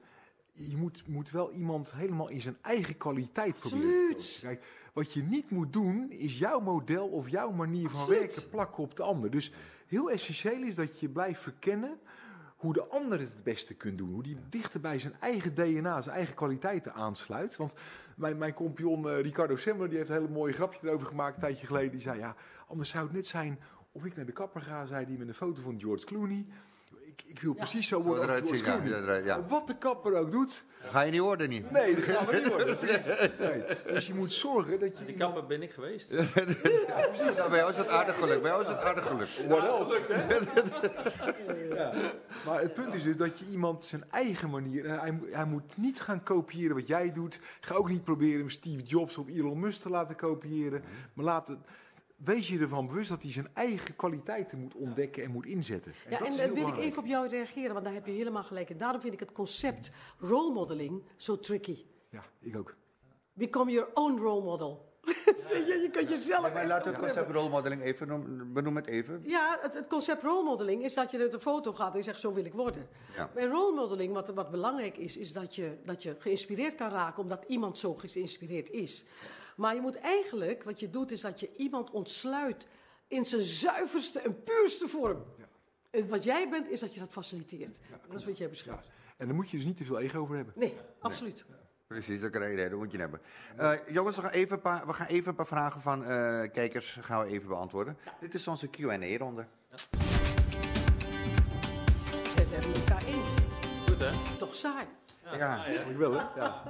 je 0.52 0.76
moet, 0.76 1.08
moet 1.08 1.30
wel 1.30 1.52
iemand 1.52 1.92
helemaal 1.92 2.30
in 2.30 2.40
zijn 2.40 2.56
eigen 2.60 2.96
kwaliteit 2.96 3.58
proberen 3.58 4.16
te. 4.16 4.38
Kijk, 4.40 4.64
wat 4.92 5.12
je 5.12 5.22
niet 5.22 5.50
moet 5.50 5.72
doen, 5.72 6.10
is 6.10 6.38
jouw 6.38 6.60
model 6.60 7.08
of 7.08 7.28
jouw 7.28 7.50
manier 7.50 7.90
van 7.90 8.00
Absoluut. 8.00 8.18
werken 8.20 8.48
plakken 8.48 8.82
op 8.82 8.96
de 8.96 9.02
ander. 9.02 9.30
Dus 9.30 9.52
heel 9.90 10.10
essentieel 10.10 10.62
is 10.62 10.74
dat 10.74 11.00
je 11.00 11.08
blijft 11.08 11.40
verkennen 11.40 11.98
hoe 12.56 12.72
de 12.72 12.86
ander 12.86 13.18
het 13.18 13.32
het 13.34 13.42
beste 13.42 13.74
kunt 13.74 13.98
doen. 13.98 14.10
Hoe 14.12 14.22
die 14.22 14.36
dichter 14.48 14.80
bij 14.80 14.98
zijn 14.98 15.14
eigen 15.20 15.54
DNA, 15.54 16.02
zijn 16.02 16.16
eigen 16.16 16.34
kwaliteiten 16.34 16.94
aansluit. 16.94 17.56
Want 17.56 17.74
mijn, 18.16 18.38
mijn 18.38 18.54
compagnon 18.54 19.08
eh, 19.08 19.20
Ricardo 19.20 19.56
Semmer, 19.56 19.88
die 19.88 19.98
heeft 19.98 20.10
een 20.10 20.16
hele 20.16 20.28
mooie 20.28 20.52
grapje 20.52 20.88
erover 20.88 21.06
gemaakt 21.06 21.34
een 21.34 21.40
tijdje 21.40 21.66
geleden. 21.66 21.90
Die 21.90 22.00
zei, 22.00 22.18
ja, 22.18 22.36
anders 22.66 22.88
zou 22.90 23.04
het 23.04 23.12
net 23.12 23.26
zijn 23.26 23.60
of 23.92 24.04
ik 24.04 24.16
naar 24.16 24.26
de 24.26 24.32
kapper 24.32 24.60
ga, 24.60 24.86
zei 24.86 25.04
hij 25.04 25.16
met 25.16 25.28
een 25.28 25.34
foto 25.34 25.62
van 25.62 25.80
George 25.80 26.04
Clooney. 26.04 26.46
Ik, 27.24 27.32
ik 27.36 27.40
wil 27.40 27.54
precies 27.54 27.88
zo 27.88 28.02
worden 28.02 28.30
als 28.30 28.40
George 28.40 28.56
zien, 28.64 28.82
Clooney. 28.84 29.22
ja. 29.24 29.44
Wat 29.48 29.66
de 29.66 29.76
kapper 29.78 30.16
ook 30.16 30.30
doet, 30.30 30.64
Ga 30.82 31.00
je 31.00 31.10
niet 31.10 31.20
worden 31.20 31.48
niet? 31.48 31.70
nee, 31.70 31.94
dat 31.94 32.04
gaan 32.04 32.26
we 32.26 32.36
niet 32.36 32.48
worden. 32.54 32.78
Precies. 32.78 33.06
Nee. 33.38 33.62
Dus 33.94 34.06
je 34.06 34.14
moet 34.14 34.32
zorgen 34.32 34.80
dat 34.80 34.98
je... 34.98 35.04
Die 35.04 35.14
kapper 35.16 35.46
ben 35.46 35.62
ik 35.62 35.70
geweest. 35.72 36.08
Ja, 37.36 37.48
bij 37.48 37.58
jou 37.58 37.70
is 37.70 37.76
het 37.76 37.88
aardig 37.88 38.18
geluk. 38.18 38.42
Bij 38.42 38.50
jou 38.50 38.62
is 38.62 38.68
het 38.68 38.78
aardig 38.78 39.06
geluk. 39.06 39.28
What 39.48 39.64
else? 39.64 39.98
Ja. 41.74 41.92
Maar 42.46 42.60
het 42.60 42.74
punt 42.74 42.94
is 42.94 43.02
dus 43.02 43.16
dat 43.16 43.38
je 43.38 43.44
iemand 43.50 43.84
zijn 43.84 44.04
eigen 44.10 44.50
manier. 44.50 44.86
en 44.86 44.98
Hij, 45.00 45.20
hij 45.30 45.44
moet 45.44 45.76
niet 45.76 46.00
gaan 46.00 46.22
kopiëren 46.22 46.76
wat 46.76 46.86
jij 46.86 47.12
doet. 47.12 47.40
Ga 47.60 47.74
ook 47.74 47.88
niet 47.88 48.04
proberen 48.04 48.38
hem 48.38 48.50
Steve 48.50 48.82
Jobs 48.82 49.16
of 49.18 49.28
Elon 49.28 49.60
Musk 49.60 49.80
te 49.80 49.90
laten 49.90 50.16
kopiëren. 50.16 50.82
Maar 51.14 51.24
laat 51.24 51.48
het, 51.48 51.58
wees 52.24 52.48
je 52.48 52.58
ervan 52.58 52.86
bewust 52.86 53.08
dat 53.08 53.22
hij 53.22 53.30
zijn 53.30 53.48
eigen 53.54 53.96
kwaliteiten 53.96 54.58
moet 54.58 54.74
ontdekken 54.74 55.22
en 55.24 55.30
moet 55.30 55.46
inzetten. 55.46 55.92
En 56.04 56.10
Ja, 56.10 56.18
dat 56.18 56.28
en 56.28 56.36
dan 56.36 56.46
heel 56.46 56.54
wil 56.54 56.74
ik 56.74 56.80
even 56.80 56.98
op 56.98 57.06
jou 57.06 57.28
reageren, 57.28 57.72
want 57.72 57.84
daar 57.84 57.94
heb 57.94 58.06
je 58.06 58.12
helemaal 58.12 58.44
gelijk. 58.44 58.70
En 58.70 58.78
daarom 58.78 59.00
vind 59.00 59.12
ik 59.12 59.20
het 59.20 59.32
concept 59.32 59.90
role 60.18 60.52
modeling 60.52 61.02
zo 61.16 61.38
tricky. 61.38 61.84
Ja, 62.08 62.24
ik 62.40 62.56
ook. 62.56 62.76
Become 63.32 63.70
your 63.70 63.90
own 63.94 64.20
role 64.20 64.42
model. 64.42 64.88
je, 65.66 65.78
je 65.82 65.88
kunt 65.92 66.08
jezelf. 66.08 66.40
Maar 66.40 66.54
echt 66.54 66.66
laten 66.66 66.84
we 66.84 66.90
het 66.90 67.06
concept 67.06 67.30
rolmodeling 67.30 67.82
even 67.82 68.08
noemen. 68.08 68.52
Benoem 68.52 68.76
het 68.76 68.86
even. 68.86 69.22
Ja, 69.24 69.58
het, 69.60 69.74
het 69.74 69.86
concept 69.86 70.22
role 70.22 70.44
modeling 70.44 70.84
is 70.84 70.94
dat 70.94 71.10
je 71.10 71.18
uit 71.18 71.32
een 71.32 71.40
foto 71.40 71.72
gaat 71.72 71.92
en 71.92 71.98
je 71.98 72.04
zegt: 72.04 72.20
Zo 72.20 72.32
wil 72.32 72.44
ik 72.44 72.52
worden. 72.52 72.88
Ja. 73.16 73.30
Bij 73.34 73.46
role 73.46 73.74
modeling, 73.74 74.12
wat, 74.12 74.28
wat 74.28 74.50
belangrijk 74.50 74.96
is, 74.96 75.16
is 75.16 75.32
dat 75.32 75.54
je, 75.54 75.76
dat 75.84 76.02
je 76.02 76.14
geïnspireerd 76.18 76.74
kan 76.74 76.90
raken 76.90 77.22
omdat 77.22 77.44
iemand 77.46 77.78
zo 77.78 77.94
geïnspireerd 77.94 78.70
is. 78.70 79.04
Maar 79.60 79.74
je 79.74 79.80
moet 79.80 79.96
eigenlijk, 79.96 80.62
wat 80.62 80.80
je 80.80 80.90
doet, 80.90 81.10
is 81.10 81.20
dat 81.20 81.40
je 81.40 81.50
iemand 81.56 81.90
ontsluit 81.90 82.66
in 83.08 83.24
zijn 83.24 83.42
zuiverste 83.42 84.20
en 84.20 84.42
puurste 84.42 84.88
vorm. 84.88 85.24
En 85.90 86.08
wat 86.08 86.24
jij 86.24 86.48
bent, 86.48 86.68
is 86.68 86.80
dat 86.80 86.94
je 86.94 87.00
dat 87.00 87.10
faciliteert. 87.10 87.78
dat 88.08 88.20
is 88.20 88.24
wat 88.24 88.38
jij 88.38 88.48
beschrijft. 88.48 88.90
En 89.16 89.26
daar 89.26 89.34
moet 89.34 89.50
je 89.50 89.56
dus 89.56 89.66
niet 89.66 89.76
te 89.76 89.84
veel 89.84 89.98
ego 89.98 90.18
over 90.18 90.36
hebben. 90.36 90.54
Nee, 90.56 90.76
absoluut. 90.98 91.44
Precies, 91.86 92.20
dat 92.20 92.30
krijg 92.30 92.58
je, 92.58 92.68
dat 92.68 92.78
moet 92.78 92.92
je 92.92 92.98
hebben. 92.98 93.20
Eh, 93.56 93.72
jongens, 93.88 94.16
we 94.16 94.22
gaan, 94.22 94.30
even 94.30 94.56
een 94.56 94.62
paar, 94.62 94.86
we 94.86 94.92
gaan 94.92 95.06
even 95.06 95.28
een 95.28 95.34
paar 95.34 95.46
vragen 95.46 95.80
van 95.80 96.04
eh, 96.04 96.08
kijkers 96.52 96.98
gaan 97.00 97.24
we 97.24 97.30
even 97.30 97.48
beantwoorden. 97.48 97.98
Dit 98.20 98.34
is 98.34 98.48
onze 98.48 98.68
Q&A-ronde. 98.68 99.46
Zijn 102.34 102.48
het 102.48 102.66
met 102.66 102.76
elkaar 102.76 103.04
eens? 103.04 103.32
Goed 103.86 103.98
hè? 103.98 104.36
Toch 104.38 104.54
saai. 104.54 104.86
Ja, 105.38 105.56
Moet 105.56 105.92
je 105.92 105.96
wel, 105.98 106.12
hè? 106.12 106.24
Ja. 106.36 106.62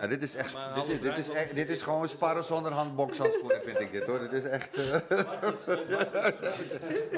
ja, 0.00 0.06
dit 0.06 0.22
is 0.22 0.34
echt, 0.34 0.56
dit 0.74 0.88
is, 0.88 1.00
dit 1.00 1.16
is, 1.18 1.28
echt- 1.28 1.54
dit 1.54 1.68
is 1.68 1.82
gewoon 1.82 2.08
sparren 2.08 2.44
zonder 2.44 2.72
handbokshandschoenen, 2.72 3.62
vind 3.62 3.80
ik 3.80 3.90
dit 3.92 4.04
hoor. 4.04 4.18
Dit 4.18 4.32
is 4.32 4.44
echt... 4.50 4.76
eh, 4.76 4.96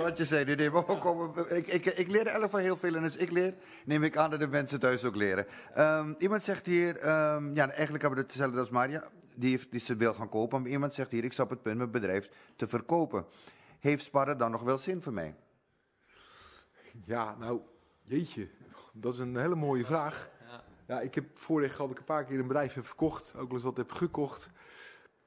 Wat 0.03 0.17
je 0.19 0.25
zei, 0.25 0.55
nee, 0.55 0.71
maar 0.71 0.87
we 0.87 0.99
komen- 0.99 1.57
ik, 1.57 1.67
ik, 1.67 1.87
ik 1.87 2.11
leer 2.11 2.27
elf 2.27 2.51
van 2.51 2.61
heel 2.61 2.77
veel 2.77 2.95
en 2.95 3.03
als 3.03 3.17
ik 3.17 3.31
leer, 3.31 3.55
neem 3.85 4.03
ik 4.05 4.17
aan 4.17 4.31
dat 4.31 4.41
de 4.41 4.47
mensen 4.47 4.81
thuis 4.81 5.05
ook 5.05 5.15
leren. 5.17 5.47
Ehm, 5.75 6.13
iemand 6.19 6.43
zegt 6.45 6.67
hier, 6.67 6.97
ehm, 6.97 7.55
ja, 7.55 7.71
eigenlijk 7.71 8.03
hebben 8.03 8.21
we 8.21 8.27
hetzelfde 8.27 8.59
als 8.61 8.71
Maria, 8.71 9.03
die, 9.35 9.51
heeft, 9.51 9.71
die 9.71 9.81
ze 9.81 9.97
wil 9.97 10.15
gaan 10.15 10.29
kopen. 10.29 10.63
Maar 10.63 10.71
iemand 10.71 10.95
zegt 10.95 11.11
hier, 11.11 11.25
ik 11.25 11.33
sta 11.33 11.43
op 11.43 11.51
het 11.51 11.63
punt 11.63 11.77
mijn 11.77 11.91
bedrijf 11.91 12.29
te 12.57 12.69
verkopen. 12.69 13.27
Heeft 13.81 14.05
sparren 14.05 14.39
dan 14.39 14.51
nog 14.51 14.63
wel 14.63 14.79
zin 14.79 15.03
voor 15.03 15.13
mij? 15.13 15.35
Ja, 17.05 17.35
nou, 17.39 17.61
jeetje. 18.05 18.49
Dat 18.93 19.13
is 19.15 19.19
een 19.19 19.37
hele 19.37 19.55
mooie 19.55 19.85
vraag. 19.85 20.29
Ja, 20.87 21.01
ik 21.01 21.15
heb 21.15 21.25
voorrecht 21.35 21.75
gehad 21.75 21.89
dat 21.89 21.99
ik 21.99 22.09
een 22.09 22.15
paar 22.15 22.25
keer 22.25 22.39
een 22.39 22.47
bedrijf 22.47 22.75
heb 22.75 22.87
verkocht. 22.87 23.35
Ook 23.37 23.47
wel 23.47 23.55
eens 23.55 23.63
wat 23.63 23.77
heb 23.77 23.93
gekocht. 23.93 24.49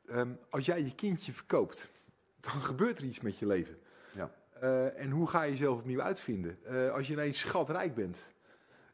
Ehm, 0.08 0.32
als 0.50 0.66
jij 0.66 0.84
je 0.84 0.96
kindje 0.96 1.32
verkoopt, 1.32 1.90
dan 2.40 2.52
gebeurt 2.52 2.98
er 2.98 3.06
iets 3.06 3.20
met 3.20 3.38
je 3.38 3.46
leven. 3.46 3.78
Ja. 4.16 4.32
Eh, 4.60 5.00
en 5.00 5.10
hoe 5.10 5.28
ga 5.28 5.44
je 5.44 5.52
jezelf 5.52 5.80
opnieuw 5.80 6.02
uitvinden? 6.02 6.58
Eh, 6.66 6.92
als 6.92 7.08
je 7.08 7.14
ineens 7.14 7.40
schatrijk 7.40 7.96
bent, 7.96 8.28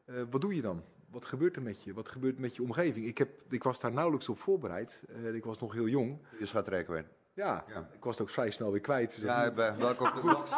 eh, 0.06 0.15
wat 0.30 0.41
doe 0.41 0.56
je 0.56 0.62
dan? 0.62 0.84
Wat 1.10 1.26
gebeurt 1.26 1.56
er 1.56 1.62
met 1.62 1.84
je? 1.84 1.93
Wat 1.93 2.10
gebeurt 2.10 2.39
met 2.39 2.56
je 2.56 2.62
omgeving? 2.62 3.06
Ik, 3.06 3.17
heb, 3.17 3.30
ik 3.49 3.63
was 3.63 3.80
daar 3.80 3.91
nauwelijks 3.91 4.30
op 4.30 4.39
voorbereid. 4.39 5.04
Ik 5.34 5.45
was 5.45 5.60
nog 5.60 5.73
heel 5.73 5.88
jong. 5.88 6.17
Je 6.39 6.45
schat 6.45 6.67
rijk 6.67 6.88
werd. 6.88 7.08
Ja, 7.36 7.63
Ja. 7.67 7.88
ik 7.93 8.04
was 8.04 8.13
het 8.17 8.22
ook 8.22 8.30
vrij 8.34 8.52
snel 8.52 8.72
weer 8.72 8.82
kwijt. 8.82 9.12
Dus 9.12 9.19
Ja, 9.24 9.54
welkom 9.78 10.08
op 10.08 10.13
de 10.13 10.19
brother. 10.19 10.39
Box, 10.39 10.52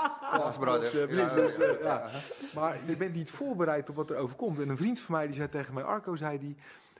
eh, 0.93 1.15
Ja, 1.15 1.35
dus, 1.35 1.57
eh. 1.57 2.15
Maar 2.55 2.77
je 2.87 2.97
bent 2.97 3.13
niet 3.13 3.31
voorbereid 3.31 3.89
op 3.89 3.95
wat 3.95 4.09
er 4.09 4.17
overkomt. 4.17 4.59
En 4.59 4.69
een 4.69 4.77
vriend 4.77 4.99
van 4.99 5.15
mij 5.15 5.25
die 5.25 5.35
zei 5.35 5.49
tegen 5.49 5.73
mij, 5.73 5.83
Arco, 5.83 6.15
zei 6.15 6.39
die, 6.39 6.55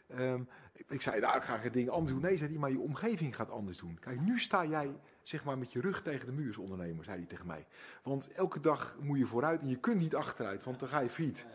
ehm, 0.08 0.42
ik- 0.88 1.02
zei, 1.02 1.20
nou, 1.20 1.38
ik 1.38 1.44
ga 1.44 1.58
geen 1.58 1.72
dingen 1.72 1.92
anders 1.94 2.12
doen. 2.12 2.22
Nee, 2.22 2.38
zei 2.38 2.50
hij, 2.50 2.60
maar 2.60 2.72
je 2.72 2.80
omgeving 2.80 3.36
gaat 3.36 3.50
anders 3.50 3.78
doen. 3.78 3.98
Kijk, 4.00 4.22
nu 4.22 4.40
sta 4.40 4.66
jij 4.66 4.96
zeg 5.22 5.44
maar 5.44 5.58
met 5.58 5.72
je 5.72 5.82
rug 5.82 6.02
tegen 6.02 6.26
de 6.26 6.32
muur 6.32 6.48
als 6.48 6.58
ondernemer, 6.58 7.04
zei 7.06 7.18
hij 7.18 7.26
tegen 7.28 7.48
mij. 7.48 7.66
Want 8.04 8.32
elke 8.32 8.60
dag 8.60 8.96
moet 9.02 9.18
je 9.20 9.26
vooruit 9.26 9.62
en 9.62 9.68
je 9.70 9.80
kunt 9.80 10.00
niet 10.00 10.16
achteruit, 10.16 10.64
want 10.64 10.80
dan 10.80 10.90
ga 10.90 11.00
je 11.00 11.10
failliet. 11.10 11.46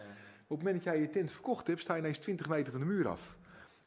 Op 0.47 0.57
het 0.57 0.67
moment 0.67 0.85
dat 0.85 0.93
jij 0.95 1.03
je 1.03 1.11
tent 1.11 1.31
verkocht 1.31 1.67
hebt, 1.67 1.81
sta 1.81 1.95
je 1.95 2.01
ineens 2.01 2.19
20 2.19 2.49
meter 2.49 2.73
van 2.73 2.81
de 2.81 2.87
muur 2.87 3.09
af. 3.09 3.37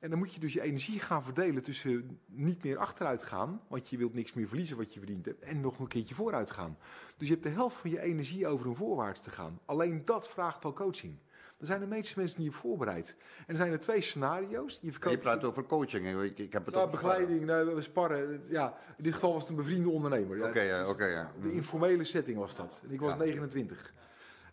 En 0.03 0.09
dan 0.09 0.17
moet 0.17 0.33
je 0.33 0.39
dus 0.39 0.53
je 0.53 0.61
energie 0.61 0.99
gaan 0.99 1.23
verdelen 1.23 1.63
tussen 1.63 2.19
niet 2.25 2.63
meer 2.63 2.77
achteruit 2.77 3.23
gaan, 3.23 3.61
want 3.67 3.89
je 3.89 3.97
wilt 3.97 4.13
niks 4.13 4.33
meer 4.33 4.47
verliezen 4.47 4.77
wat 4.77 4.93
je 4.93 4.99
verdiend 4.99 5.25
hebt, 5.25 5.43
en 5.43 5.61
nog 5.61 5.79
een 5.79 5.87
keertje 5.87 6.15
vooruit 6.15 6.51
gaan. 6.51 6.77
Dus 7.17 7.27
je 7.27 7.33
hebt 7.33 7.45
de 7.45 7.51
helft 7.51 7.75
van 7.75 7.89
je 7.89 8.01
energie 8.01 8.47
over 8.47 8.67
een 8.67 8.75
voorwaarts 8.75 9.21
te 9.21 9.31
gaan. 9.31 9.59
Alleen 9.65 10.05
dat 10.05 10.27
vraagt 10.27 10.65
al 10.65 10.73
coaching. 10.73 11.17
Daar 11.57 11.67
zijn 11.67 11.79
de 11.79 11.87
meeste 11.87 12.19
mensen 12.19 12.41
niet 12.41 12.49
op 12.49 12.55
voorbereid. 12.55 13.15
En 13.37 13.45
er 13.47 13.55
zijn 13.55 13.71
er 13.71 13.79
twee 13.79 14.01
scenario's. 14.01 14.73
Je 14.73 14.85
Je 14.85 14.91
verkoopt 14.91 15.19
praat 15.19 15.43
over 15.43 15.65
coaching. 15.65 16.21
Ik, 16.23 16.39
ik 16.39 16.53
heb 16.53 16.65
het 16.65 16.75
ja, 16.75 16.79
over 16.79 16.91
begeleiding, 16.91 17.45
nou, 17.45 17.75
we 17.75 17.81
sparren. 17.81 18.43
Ja, 18.47 18.77
in 18.97 19.03
dit 19.03 19.13
geval 19.13 19.33
was 19.33 19.41
het 19.41 19.49
een 19.49 19.55
bevriende 19.55 19.89
ondernemer. 19.89 20.47
Oké, 20.47 20.61
ja, 20.61 20.89
oké, 20.89 21.05
ja. 21.05 21.31
De 21.41 21.51
informele 21.51 22.03
setting 22.03 22.37
was 22.37 22.55
dat. 22.55 22.81
En 22.83 22.91
ik 22.91 22.99
was 22.99 23.11
Ja. 23.11 23.17
29. 23.17 23.93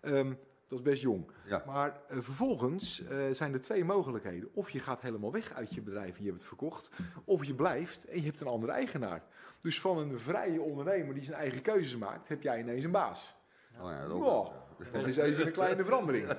Ehm, 0.01 0.33
dat 0.71 0.79
is 0.79 0.85
best 0.85 1.03
jong. 1.03 1.31
Ja. 1.47 1.63
Maar 1.67 2.01
eh, 2.09 2.17
vervolgens 2.21 3.03
eh, 3.03 3.19
zijn 3.33 3.53
er 3.53 3.61
twee 3.61 3.85
mogelijkheden. 3.85 4.49
Of 4.53 4.71
je 4.71 4.81
gaat 4.81 5.03
helemaal 5.03 5.33
weg 5.33 5.53
uit 5.53 5.75
je 5.75 5.81
bedrijf 5.81 6.17
en 6.17 6.23
je 6.23 6.29
hebt 6.29 6.41
het 6.41 6.49
verkocht. 6.49 6.91
Of 7.25 7.45
je 7.45 7.55
blijft 7.55 8.05
en 8.05 8.17
je 8.17 8.25
hebt 8.27 8.41
een 8.41 8.47
andere 8.47 8.73
eigenaar. 8.73 9.23
Dus 9.61 9.81
van 9.81 9.99
een 9.99 10.19
vrije 10.19 10.61
ondernemer 10.61 11.15
die 11.15 11.25
zijn 11.25 11.39
eigen 11.39 11.63
keuzes 11.63 11.97
maakt, 11.97 12.29
heb 12.29 12.43
jij 12.43 12.61
ineens 12.61 12.85
een 12.85 12.91
baas. 12.91 13.37
Oh, 13.81 13.91
ja, 13.91 14.09
dat. 14.09 14.19
Nou, 14.19 14.49
dat 14.93 15.07
is 15.07 15.17
even 15.17 15.47
een 15.47 15.53
kleine 15.53 15.85
verandering. 15.85 16.29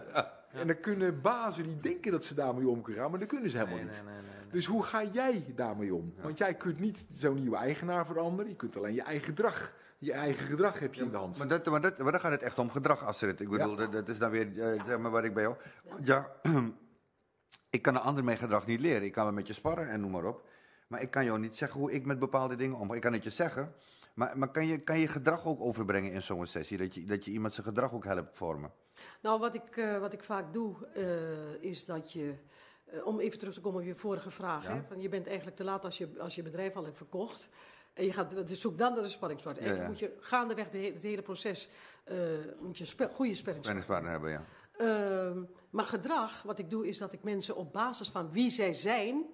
En 0.52 0.68
dan 0.68 0.80
kunnen 0.80 1.22
bazen 1.22 1.64
die 1.64 1.80
denken 1.80 2.12
dat 2.12 2.26
ze 2.26 2.34
daarmee 2.34 2.68
om 2.68 2.82
kunnen 2.82 3.02
gaan, 3.02 3.12
maar 3.12 3.20
dat 3.20 3.28
kunnen 3.30 3.50
ze 3.50 3.58
helemaal 3.58 3.78
Nee, 3.78 3.86
niet. 3.86 4.04
nee, 4.06 4.14
nee, 4.14 4.22
nee, 4.22 4.40
nee. 4.40 4.52
Dus 4.52 4.66
hoe 4.66 4.84
ga 4.84 5.04
jij 5.04 5.46
daarmee 5.56 5.96
om? 5.96 6.14
Want 6.22 6.38
jij 6.38 6.54
kunt 6.54 6.80
niet 6.80 7.06
zo'n 7.12 7.36
nieuwe 7.36 7.56
eigenaar 7.58 8.06
veranderen. 8.06 8.50
Je 8.52 8.56
kunt 8.58 8.78
alleen 8.78 8.94
je 8.94 9.02
eigen 9.02 9.26
gedrag. 9.26 9.74
Je 10.02 10.12
eigen 10.12 10.46
gedrag 10.46 10.80
heb 10.80 10.94
je 10.94 11.04
in 11.04 11.10
de 11.10 11.18
hand. 11.18 11.38
Maar, 11.38 11.48
dat, 11.48 11.66
maar, 11.66 11.82
dat, 11.82 11.98
maar 11.98 12.12
dan 12.12 12.22
gaat 12.22 12.32
het 12.32 12.42
echt 12.42 12.60
om 12.60 12.70
gedrag, 12.70 13.06
Astrid. 13.06 13.40
Ik 13.40 13.50
bedoel, 13.50 13.76
dat, 13.76 13.92
dat 13.92 14.10
is 14.10 14.18
dan 14.18 14.30
weer, 14.32 14.60
eh, 14.60 14.86
zeg 14.86 14.98
maar, 15.00 15.12
wat 15.12 15.24
ik 15.24 15.34
bij 15.34 15.44
jou... 15.44 15.56
Ja, 16.02 16.32
ik 17.70 17.82
kan 17.82 17.96
een 17.96 18.02
ander 18.02 18.24
mijn 18.24 18.38
gedrag 18.38 18.66
niet 18.66 18.80
leren. 18.80 19.04
Ik 19.04 19.12
kan 19.12 19.24
wel 19.24 19.34
met 19.34 19.48
je 19.48 19.54
sparren 19.54 19.90
en 19.90 20.02
noem 20.02 20.12
maar 20.12 20.26
op. 20.26 20.50
Maar 20.88 21.02
ik 21.02 21.12
kan 21.12 21.26
jou 21.26 21.40
niet 21.40 21.56
zeggen 21.56 21.80
hoe 21.80 21.92
ik 21.92 22.06
met 22.06 22.20
bepaalde 22.20 22.56
dingen 22.56 22.78
omga. 22.78 22.96
Ik 22.96 23.02
kan 23.02 23.14
het 23.14 23.24
je 23.24 23.30
zeggen. 23.30 23.74
Maar, 24.14 24.38
maar 24.38 24.52
kan, 24.52 24.68
je, 24.68 24.78
kan 24.78 25.00
je 25.00 25.08
gedrag 25.08 25.46
ook 25.46 25.62
overbrengen 25.62 26.12
in 26.12 26.22
zo'n 26.22 26.46
sessie? 26.46 26.78
Dat 26.78 26.96
je, 26.96 27.04
dat 27.04 27.26
je 27.26 27.32
iemand 27.32 27.54
zijn 27.54 27.66
gedrag 27.66 27.94
ook 27.94 28.06
helpt 28.06 28.38
vormen? 28.38 28.72
Nou, 29.22 29.40
wat 29.40 29.54
ik, 29.54 29.78
eh, 29.78 30.00
wat 30.00 30.14
ik 30.14 30.24
vaak 30.24 30.54
doe, 30.54 30.88
eh, 30.94 31.70
is 31.70 31.86
dat 31.86 32.12
je. 32.12 32.34
om 33.04 33.20
even 33.20 33.40
terug 33.40 33.54
te 33.54 33.62
komen 33.62 33.80
op 33.82 33.88
je 33.88 33.96
vorige 33.96 34.32
vraag. 34.32 34.64
Ja. 34.64 34.74
Hè, 34.74 34.82
van 34.88 35.02
je 35.02 35.10
bent 35.10 35.28
eigenlijk 35.28 35.58
te 35.58 35.64
laat 35.64 35.86
als 35.86 35.98
je, 35.98 36.10
als 36.20 36.36
je 36.36 36.44
bedrijf 36.44 36.76
al 36.76 36.86
hebt 36.86 36.98
verkocht. 36.98 37.50
En 38.02 38.08
je 38.08 38.14
gaat, 38.14 38.48
dus 38.48 38.62
zoek 38.62 38.78
dan 38.78 38.94
naar 38.94 39.04
de 39.04 39.10
spanningspartner. 39.10 39.68
Ja, 39.68 39.82
ja. 39.82 39.88
moet 39.88 40.00
je 40.00 40.18
gaandeweg 40.20 40.70
de, 40.70 40.78
he- 40.78 40.92
het 40.94 41.04
hele 41.04 41.22
proces. 41.22 41.70
eh, 42.04 42.18
moet 42.60 42.78
je 42.78 42.84
een 42.84 42.90
spe- 42.90 43.10
goede 43.14 43.36
spanningspartner 43.36 44.12
hebben, 44.12 44.32
ja. 44.32 44.46
Ehm, 44.78 45.44
maar 45.70 45.86
gedrag, 45.86 46.42
wat 46.44 46.60
ik 46.60 46.70
doe, 46.70 46.88
is 46.88 46.98
dat 46.98 47.14
ik 47.14 47.24
mensen 47.24 47.56
op 47.56 47.74
basis 47.74 48.10
van 48.10 48.32
wie 48.32 48.50
zij 48.50 48.74
zijn, 48.74 49.26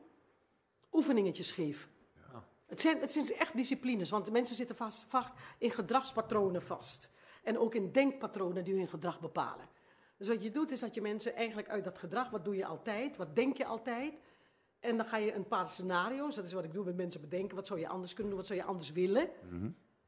oefeningetjes 0.91 1.51
geef. 1.51 1.89
Ja. 2.31 2.43
Het, 2.65 2.81
zijn, 2.81 2.99
het 2.99 3.11
zijn 3.11 3.25
echt 3.33 3.55
disciplines, 3.55 4.09
want 4.09 4.25
de 4.25 4.31
mensen 4.31 4.55
zitten 4.55 4.75
vast, 4.75 5.05
vaak 5.07 5.31
in 5.57 5.71
gedragspatronen 5.71 6.61
vast. 6.61 7.09
En 7.43 7.57
ook 7.59 7.75
in 7.75 7.91
denkpatronen 7.91 8.63
die 8.63 8.75
hun 8.75 8.87
gedrag 8.87 9.19
bepalen. 9.19 9.65
Dus 10.17 10.27
wat 10.27 10.43
je 10.43 10.51
doet, 10.51 10.71
is 10.71 10.79
dat 10.79 10.93
je 10.93 11.01
mensen 11.01 11.35
eigenlijk 11.35 11.69
uit 11.69 11.83
dat 11.83 11.97
gedrag, 11.97 12.29
wat 12.29 12.45
doe 12.45 12.55
je 12.55 12.65
altijd, 12.65 13.17
wat 13.17 13.35
denk 13.35 13.57
je 13.57 13.65
altijd, 13.65 14.13
en 14.79 14.97
dan 14.97 15.05
ga 15.05 15.17
je 15.17 15.33
een 15.33 15.47
paar 15.47 15.67
scenario's, 15.67 16.35
dat 16.35 16.45
is 16.45 16.53
wat 16.53 16.63
ik 16.63 16.73
doe 16.73 16.85
met 16.85 16.95
mensen 16.95 17.21
bedenken, 17.21 17.55
wat 17.55 17.67
zou 17.67 17.79
je 17.79 17.87
anders 17.87 18.13
kunnen 18.13 18.29
doen, 18.29 18.41
wat 18.41 18.49
zou 18.49 18.59
je 18.59 18.65
anders 18.65 18.91
willen. 18.91 19.29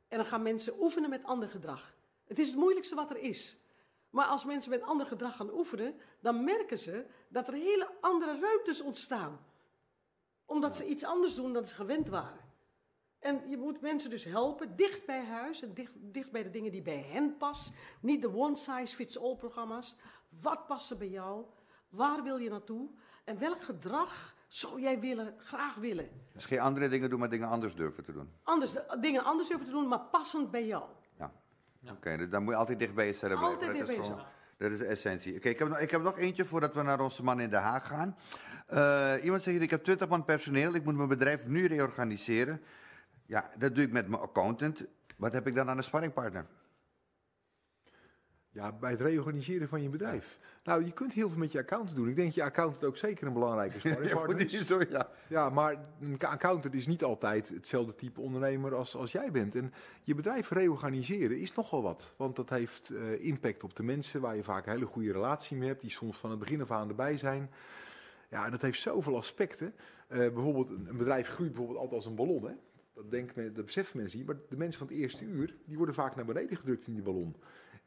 En 0.07 0.17
dan 0.17 0.25
gaan 0.25 0.41
mensen 0.41 0.73
oefenen 0.79 1.09
met 1.09 1.23
ander 1.23 1.49
gedrag. 1.49 1.95
Het 2.27 2.39
is 2.39 2.47
het 2.47 2.57
moeilijkste 2.57 2.95
wat 2.95 3.09
er 3.09 3.17
is. 3.17 3.57
Maar 4.09 4.25
als 4.25 4.45
mensen 4.45 4.69
met 4.71 4.81
ander 4.81 5.05
gedrag 5.05 5.35
gaan 5.35 5.53
oefenen, 5.53 5.95
dan 6.19 6.43
merken 6.43 6.79
ze 6.79 7.05
dat 7.27 7.47
er 7.47 7.53
hele 7.53 7.91
andere 8.01 8.39
ruimtes 8.39 8.81
ontstaan. 8.81 9.39
Omdat 10.45 10.75
ze 10.75 10.87
iets 10.87 11.03
anders 11.03 11.35
doen 11.35 11.53
dan 11.53 11.65
ze 11.65 11.75
gewend 11.75 12.07
waren. 12.09 12.47
En 13.19 13.49
je 13.49 13.57
moet 13.57 13.81
mensen 13.81 14.09
dus 14.09 14.23
helpen, 14.23 14.75
dicht 14.75 15.05
bij 15.05 15.25
huis 15.25 15.61
en 15.61 15.73
dicht, 15.73 15.93
dicht 15.95 16.31
bij 16.31 16.43
de 16.43 16.49
dingen 16.49 16.71
die 16.71 16.81
bij 16.81 17.01
hen 17.01 17.37
passen. 17.37 17.75
Niet 18.01 18.21
de 18.21 18.35
one-size-fits-all 18.35 19.35
programma's. 19.35 19.95
Wat 20.41 20.67
past 20.67 20.91
er 20.91 20.97
bij 20.97 21.09
jou? 21.09 21.45
Waar 21.89 22.23
wil 22.23 22.37
je 22.37 22.49
naartoe? 22.49 22.89
En 23.23 23.39
welk 23.39 23.63
gedrag 23.63 24.35
zou 24.49 24.81
jij 24.81 24.99
willen, 24.99 25.33
graag 25.37 25.75
willen? 25.75 26.09
Dus 26.33 26.45
geen 26.45 26.59
andere 26.59 26.89
dingen 26.89 27.09
doen, 27.09 27.19
maar 27.19 27.29
dingen 27.29 27.47
anders 27.47 27.75
durven 27.75 28.03
te 28.03 28.11
doen. 28.11 28.29
Anders, 28.43 28.73
dingen 29.01 29.23
anders 29.23 29.47
durven 29.47 29.65
te 29.65 29.71
doen, 29.71 29.87
maar 29.87 29.99
passend 29.99 30.51
bij 30.51 30.65
jou. 30.65 30.83
Ja. 31.17 31.91
Oké, 31.91 32.17
dus 32.17 32.29
dan 32.29 32.43
moet 32.43 32.53
je 32.53 32.59
altijd 32.59 32.79
dicht 32.79 32.93
bij 32.93 33.05
jezelf 33.05 33.33
blijven. 33.33 33.47
Altijd 33.49 33.65
dat, 33.65 33.75
dicht 33.87 33.89
is 33.89 33.95
bij 33.95 34.05
gewoon- 34.05 34.25
dat 34.57 34.71
is 34.71 34.77
de 34.77 34.85
essentie. 34.85 35.35
Oké, 35.35 35.49
ik, 35.49 35.59
heb 35.59 35.67
nog- 35.67 35.79
ik 35.79 35.91
heb 35.91 36.01
nog 36.01 36.17
eentje 36.17 36.45
voordat 36.45 36.73
we 36.73 36.81
naar 36.81 36.99
onze 36.99 37.23
man 37.23 37.39
in 37.39 37.49
Den 37.49 37.61
Haag 37.61 37.87
gaan. 37.87 38.17
Eh, 38.67 39.13
iemand 39.23 39.41
zegt 39.41 39.55
hier, 39.55 39.65
ik 39.65 39.69
heb 39.69 39.83
20 39.83 40.07
man 40.07 40.25
personeel, 40.25 40.73
ik 40.73 40.83
moet 40.83 40.95
mijn 40.95 41.07
bedrijf 41.07 41.47
nu 41.47 41.65
reorganiseren. 41.65 42.61
Ja, 43.25 43.49
dat 43.57 43.75
doe 43.75 43.83
ik 43.83 43.91
met 43.91 44.07
mijn 44.07 44.21
accountant. 44.21 44.83
Wat 45.17 45.33
heb 45.33 45.47
ik 45.47 45.55
dan 45.55 45.69
aan 45.69 45.77
een 45.77 45.83
sparringpartner? 45.83 46.45
Ja, 48.59 48.71
bij 48.71 48.91
het 48.91 49.01
reorganiseren 49.01 49.67
van 49.67 49.81
je 49.81 49.89
bedrijf. 49.89 50.39
Nou, 50.63 50.85
je 50.85 50.91
kunt 50.91 51.13
heel 51.13 51.29
veel 51.29 51.37
met 51.37 51.51
je 51.51 51.57
accountant 51.57 51.95
doen. 51.95 52.07
Ik 52.07 52.15
denk 52.15 52.33
je 52.33 52.43
accountant 52.43 52.83
ook 52.83 52.97
zeker 52.97 53.27
een 53.27 53.33
belangrijke 53.33 53.79
sparringpartner 53.79 54.53
is. 54.53 54.67
zo, 54.67 54.79
ja. 54.89 55.09
Ja, 55.27 55.49
maar 55.49 55.75
een 56.01 56.19
accountant 56.19 56.73
is 56.73 56.87
niet 56.87 57.03
altijd 57.03 57.49
hetzelfde 57.49 57.95
type 57.95 58.21
ondernemer 58.21 58.75
als, 58.75 58.95
als 58.95 59.11
jij 59.11 59.31
bent. 59.31 59.55
En 59.55 59.73
je 60.03 60.15
bedrijf 60.15 60.49
reorganiseren 60.49 61.39
is 61.39 61.53
nogal 61.53 61.81
wat. 61.81 62.13
Want 62.17 62.35
dat 62.35 62.49
heeft 62.49 62.89
eh, 62.89 63.25
impact 63.25 63.63
op 63.63 63.75
de 63.75 63.83
mensen 63.83 64.21
waar 64.21 64.35
je 64.35 64.43
vaak 64.43 64.65
een 64.65 64.71
hele 64.71 64.85
goede 64.85 65.11
relatie 65.11 65.57
mee 65.57 65.67
hebt. 65.67 65.81
Die 65.81 65.89
soms 65.89 66.17
van 66.17 66.29
het 66.29 66.39
begin 66.39 66.61
af 66.61 66.71
aan 66.71 66.89
erbij 66.89 67.17
zijn. 67.17 67.49
Ja, 68.29 68.45
en 68.45 68.51
dat 68.51 68.61
heeft 68.61 68.79
zoveel 68.79 69.17
aspecten. 69.17 69.73
Eh, 70.07 70.17
bijvoorbeeld, 70.17 70.69
een 70.69 70.87
een 70.89 70.97
bedrijf 70.97 71.27
groeit 71.27 71.49
bijvoorbeeld 71.49 71.79
altijd 71.79 71.95
als 71.95 72.05
een 72.05 72.15
ballon. 72.15 72.45
Hè? 72.45 72.53
Dat, 72.93 73.11
denkt 73.11 73.35
men, 73.35 73.53
dat 73.53 73.65
beseffen 73.65 73.97
mensen 73.97 74.17
niet. 74.17 74.27
Maar 74.27 74.37
de 74.49 74.57
mensen 74.57 74.79
van 74.79 74.87
het 74.87 74.97
eerste 74.97 75.25
uur, 75.25 75.55
die 75.65 75.77
worden 75.77 75.95
vaak 75.95 76.15
naar 76.15 76.25
beneden 76.25 76.57
gedrukt 76.57 76.87
in 76.87 76.93
die 76.93 77.03
ballon. 77.03 77.35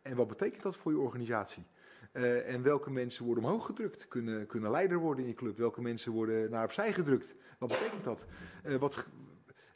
En 0.03 0.17
wat 0.17 0.29
betekent 0.29 0.63
dat 0.63 0.77
voor 0.77 0.93
je 0.93 0.99
organisatie? 0.99 1.65
Eh, 2.13 2.55
en 2.55 2.63
welke 2.63 2.91
mensen 2.91 3.25
worden 3.25 3.45
omhoog 3.45 3.67
gedrukt? 3.67 4.09
Kunnen, 4.09 4.47
kunnen 4.47 4.71
leider 4.71 4.99
worden 4.99 5.25
in 5.25 5.31
je 5.31 5.37
club? 5.37 5.57
Welke 5.57 5.83
mensen 5.83 6.13
worden 6.13 6.51
naar 6.51 6.65
opzij 6.65 6.93
gedrukt? 6.93 7.35
Wat 7.59 7.69
betekent 7.69 8.05
dat? 8.05 8.27
Eh, 8.63 8.75
wat, 8.75 8.95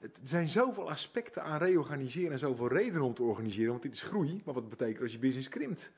er 0.01 0.11
zijn 0.23 0.49
zoveel 0.49 0.91
aspecten 0.91 1.43
aan 1.43 1.59
reorganiseren 1.59 2.33
en 2.33 2.39
zoveel 2.39 2.69
redenen 2.69 3.03
om 3.03 3.15
te 3.15 3.23
organiseren. 3.23 3.71
Want 3.71 3.83
dit 3.83 3.93
is 3.93 4.03
groei, 4.03 4.43
maar 4.45 4.55
wat 4.55 4.69
betekent 4.69 5.03
als 5.03 5.13
je 5.13 5.19
business 5.19 5.49
krimpt? 5.49 5.93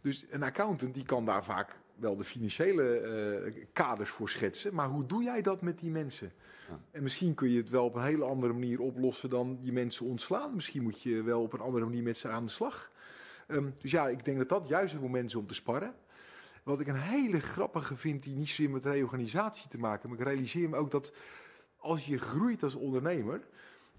Dus 0.00 0.24
een 0.30 0.42
accountant 0.42 0.94
die 0.94 1.04
kan 1.04 1.24
daar 1.24 1.44
vaak 1.44 1.76
wel 1.94 2.16
de 2.16 2.24
financiële 2.24 2.98
eh, 2.98 3.64
kaders 3.72 4.10
voor 4.10 4.28
schetsen. 4.28 4.74
Maar 4.74 4.88
hoe 4.88 5.06
doe 5.06 5.22
jij 5.22 5.42
dat 5.42 5.62
met 5.62 5.78
die 5.78 5.90
mensen? 5.90 6.32
Ja. 6.68 6.80
En 6.90 7.02
misschien 7.02 7.34
kun 7.34 7.50
je 7.50 7.58
het 7.58 7.70
wel 7.70 7.84
op 7.84 7.94
een 7.94 8.02
hele 8.02 8.24
andere 8.24 8.52
manier 8.52 8.80
oplossen 8.80 9.30
dan 9.30 9.58
die 9.60 9.72
mensen 9.72 10.06
ontslaan. 10.06 10.54
Misschien 10.54 10.82
moet 10.82 11.02
je 11.02 11.22
wel 11.22 11.42
op 11.42 11.52
een 11.52 11.60
andere 11.60 11.84
manier 11.84 12.02
met 12.02 12.16
ze 12.16 12.28
aan 12.28 12.44
de 12.44 12.50
slag. 12.50 12.90
Ehm, 13.48 13.70
dus 13.80 13.90
ja, 13.90 14.08
ik 14.08 14.24
denk 14.24 14.38
dat 14.38 14.48
dat 14.48 14.68
juist 14.68 14.92
het 14.92 15.02
moment 15.02 15.26
is 15.26 15.34
om 15.34 15.46
te 15.46 15.54
sparren. 15.54 15.94
Wat 16.62 16.80
ik 16.80 16.86
een 16.86 17.00
hele 17.00 17.40
grappige 17.40 17.96
vind, 17.96 18.22
die 18.22 18.34
niet 18.34 18.48
zozeer 18.48 18.70
met 18.70 18.84
reorganisatie 18.84 19.68
te 19.68 19.78
maken. 19.78 20.08
Maar 20.08 20.18
ik 20.18 20.24
realiseer 20.24 20.68
me 20.68 20.76
ook 20.76 20.90
dat 20.90 21.12
als 21.76 22.06
je 22.06 22.18
groeit 22.18 22.62
als 22.62 22.74
ondernemer 22.74 23.48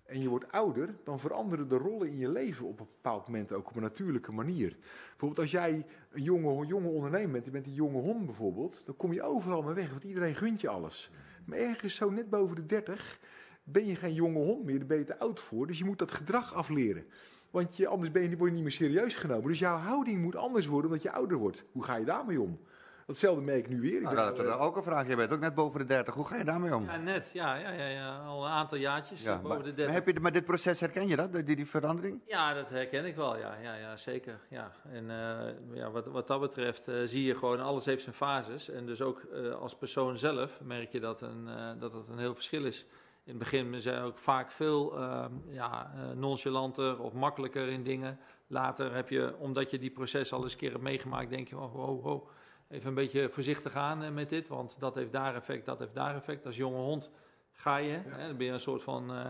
en 0.05 0.21
je 0.21 0.29
wordt 0.29 0.51
ouder, 0.51 0.95
dan 1.03 1.19
veranderen 1.19 1.67
de 1.67 1.77
rollen 1.77 2.07
in 2.07 2.17
je 2.17 2.29
leven 2.29 2.65
op 2.65 2.79
een 2.79 2.87
bepaald 3.01 3.25
moment 3.25 3.51
ook 3.51 3.69
op 3.69 3.75
een 3.75 3.81
natuurlijke 3.81 4.31
manier. 4.31 4.77
Bijvoorbeeld 5.09 5.39
als 5.39 5.51
jij 5.51 5.85
een 6.11 6.23
jonge, 6.23 6.65
jonge 6.65 6.87
ondernemer 6.87 7.31
bent, 7.31 7.45
je 7.45 7.51
bent 7.51 7.65
een 7.65 7.73
jonge 7.73 8.01
hond 8.01 8.25
bijvoorbeeld, 8.25 8.81
dan 8.85 8.95
kom 8.95 9.13
je 9.13 9.21
overal 9.21 9.61
mee 9.61 9.73
weg, 9.73 9.89
want 9.89 10.03
iedereen 10.03 10.35
gunt 10.35 10.61
je 10.61 10.69
alles. 10.69 11.11
Maar 11.45 11.57
ergens 11.57 11.95
zo 11.95 12.09
net 12.09 12.29
boven 12.29 12.55
de 12.55 12.65
30 12.65 13.19
ben 13.63 13.85
je 13.85 13.95
geen 13.95 14.13
jonge 14.13 14.39
hond 14.39 14.65
meer, 14.65 14.77
daar 14.77 14.87
ben 14.87 14.97
je 14.97 15.03
te 15.03 15.19
oud 15.19 15.39
voor. 15.39 15.67
Dus 15.67 15.77
je 15.77 15.85
moet 15.85 15.99
dat 15.99 16.11
gedrag 16.11 16.53
afleren. 16.53 17.05
Want 17.51 17.77
je, 17.77 17.87
anders 17.87 18.11
ben 18.11 18.29
je, 18.29 18.37
word 18.37 18.49
je 18.49 18.55
niet 18.55 18.63
meer 18.63 18.71
serieus 18.71 19.15
genomen. 19.15 19.47
Dus 19.47 19.59
jouw 19.59 19.77
houding 19.77 20.21
moet 20.21 20.35
anders 20.35 20.65
worden 20.67 20.89
omdat 20.91 21.03
je 21.03 21.11
ouder 21.11 21.37
wordt. 21.37 21.65
Hoe 21.71 21.83
ga 21.83 21.95
je 21.95 22.05
daarmee 22.05 22.41
om? 22.41 22.59
Datzelfde 23.05 23.41
merk 23.41 23.59
ik 23.59 23.69
nu 23.69 23.81
weer. 23.81 23.95
Ik 23.95 24.01
Nou, 24.01 24.15
ben, 24.15 24.25
dat 24.25 24.39
is 24.45 24.51
eh, 24.51 24.61
ook 24.61 24.75
een 24.77 24.83
vraag. 24.83 25.07
Je 25.07 25.15
bent 25.15 25.31
ook 25.31 25.39
net 25.39 25.55
boven 25.55 25.79
de 25.79 25.85
30. 25.85 26.13
Hoe 26.13 26.25
ga 26.25 26.35
je 26.35 26.43
daarmee 26.43 26.75
om? 26.75 26.85
Ja, 26.85 26.97
net. 26.97 27.29
Ja, 27.33 27.55
ja, 27.55 27.71
ja, 27.71 27.87
ja. 27.87 28.17
al 28.17 28.45
een 28.45 28.51
aantal 28.51 28.77
jaartjes. 28.77 29.23
Ja, 29.23 29.33
eh, 29.33 29.41
boven 29.41 29.49
maar, 29.49 29.57
de 29.57 29.63
maar 29.63 29.75
30. 29.75 29.95
heb 29.95 30.07
je, 30.07 30.19
maar 30.19 30.31
dit 30.31 30.45
proces 30.45 30.79
herken 30.79 31.07
je 31.07 31.15
dat, 31.15 31.33
die, 31.33 31.55
die 31.55 31.65
verandering? 31.67 32.21
Ja, 32.25 32.53
dat 32.53 32.69
herken 32.69 33.05
ik 33.05 33.15
wel, 33.15 33.37
ja, 33.37 33.57
ja, 33.63 33.75
ja 33.75 33.97
zeker. 33.97 34.39
Ja. 34.49 34.71
En 34.91 35.09
eh, 35.09 35.77
ja, 35.77 35.91
wat, 35.91 36.05
wat 36.05 36.27
dat 36.27 36.39
betreft 36.39 36.87
eh, 36.87 36.95
zie 37.03 37.23
je 37.23 37.35
gewoon, 37.35 37.59
alles 37.59 37.85
heeft 37.85 38.03
zijn 38.03 38.15
fases. 38.15 38.69
En 38.69 38.85
dus 38.85 39.01
ook 39.01 39.19
eh, 39.19 39.51
als 39.51 39.77
persoon 39.77 40.17
zelf 40.17 40.59
merk 40.63 40.91
je 40.91 40.99
dat, 40.99 41.21
een, 41.21 41.47
eh, 41.47 41.69
dat 41.79 41.93
het 41.93 42.07
een 42.09 42.19
heel 42.19 42.35
verschil 42.35 42.65
is. 42.65 42.85
In 43.23 43.35
het 43.35 43.37
begin 43.37 43.81
zijn 43.81 44.01
we 44.01 44.07
ook 44.07 44.17
vaak 44.17 44.51
veel 44.51 44.97
eh, 44.97 45.25
ja, 45.47 45.93
eh, 45.95 46.11
nonchalanter 46.11 47.01
of 47.01 47.13
makkelijker 47.13 47.67
in 47.67 47.83
dingen. 47.83 48.19
Later 48.47 48.95
heb 48.95 49.09
je, 49.09 49.35
omdat 49.37 49.71
je 49.71 49.79
die 49.79 49.89
proces 49.89 50.33
al 50.33 50.43
eens 50.43 50.51
een 50.51 50.57
keer 50.57 50.71
hebt 50.71 50.83
meegemaakt, 50.83 51.29
denk 51.29 51.47
je, 51.47 51.57
oh, 51.57 51.75
oh, 51.75 52.05
oh, 52.05 52.29
even 52.69 52.87
een 52.87 52.93
beetje 52.93 53.29
voorzichtig 53.29 53.75
aan 53.75 54.03
eh, 54.03 54.11
met 54.11 54.29
dit. 54.29 54.47
Want 54.47 54.79
dat 54.79 54.95
heeft 54.95 55.11
daar 55.11 55.35
effect, 55.35 55.65
dat 55.65 55.79
heeft 55.79 55.93
daar 55.93 56.15
effect. 56.15 56.45
Als 56.45 56.57
jonge 56.57 56.77
hond 56.77 57.11
ga 57.51 57.77
je, 57.77 57.91
hè, 57.91 58.27
dan 58.27 58.37
ben 58.37 58.45
je 58.45 58.51
een 58.51 58.59
soort 58.59 58.83
van 58.83 59.13
eh, 59.13 59.29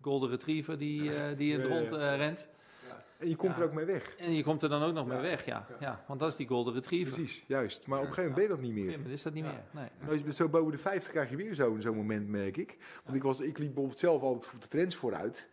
golden 0.00 0.30
retriever 0.30 0.78
die, 0.78 1.10
die 1.36 1.52
in 1.52 1.60
het 1.60 1.70
rond 1.70 1.90
rent. 1.90 2.48
En 3.20 3.28
je 3.28 3.36
komt 3.36 3.54
Ja. 3.56 3.60
er 3.62 3.66
ook 3.68 3.72
mee 3.74 3.84
weg. 3.84 4.16
En 4.16 4.32
je 4.34 4.42
komt 4.42 4.62
er 4.62 4.68
dan 4.68 4.82
ook 4.82 4.94
nog 4.94 5.06
Ja. 5.06 5.12
mee 5.12 5.22
weg, 5.22 5.44
ja. 5.44 5.66
Ja. 5.68 5.76
ja. 5.80 6.04
Want 6.06 6.20
dat 6.20 6.28
is 6.30 6.36
die 6.36 6.46
golden 6.46 6.74
retriever. 6.74 7.14
Precies, 7.14 7.44
juist. 7.46 7.86
Maar 7.86 7.98
op 7.98 8.06
een 8.06 8.12
gegeven 8.14 8.30
moment 8.30 8.48
ben 8.48 8.56
je 8.58 8.62
dat 8.62 8.70
niet 8.70 8.70
Op 8.70 8.76
een 8.76 8.82
meer. 8.84 8.92
gegeven 8.92 9.02
moment 9.02 9.18
is 9.18 9.22
dat 9.24 9.32
niet 9.32 9.44
Ja. 9.72 9.80
meer. 9.80 9.88
Nee. 10.00 10.10
Als 10.10 10.26
je 10.26 10.32
zo 10.32 10.48
boven 10.48 10.72
de 10.72 10.78
50 10.78 11.10
krijg 11.12 11.30
je 11.30 11.36
weer 11.36 11.54
zo'n 11.54 11.80
zo'n 11.82 11.96
moment, 11.96 12.28
merk 12.28 12.56
ik. 12.56 12.76
Want 13.04 13.16
ik, 13.16 13.22
was, 13.22 13.40
ik 13.40 13.58
liep 13.58 13.66
bijvoorbeeld 13.66 13.98
zelf 13.98 14.22
altijd 14.22 14.46
voor 14.46 14.60
de 14.60 14.68
trends 14.68 14.96
vooruit. 14.96 15.48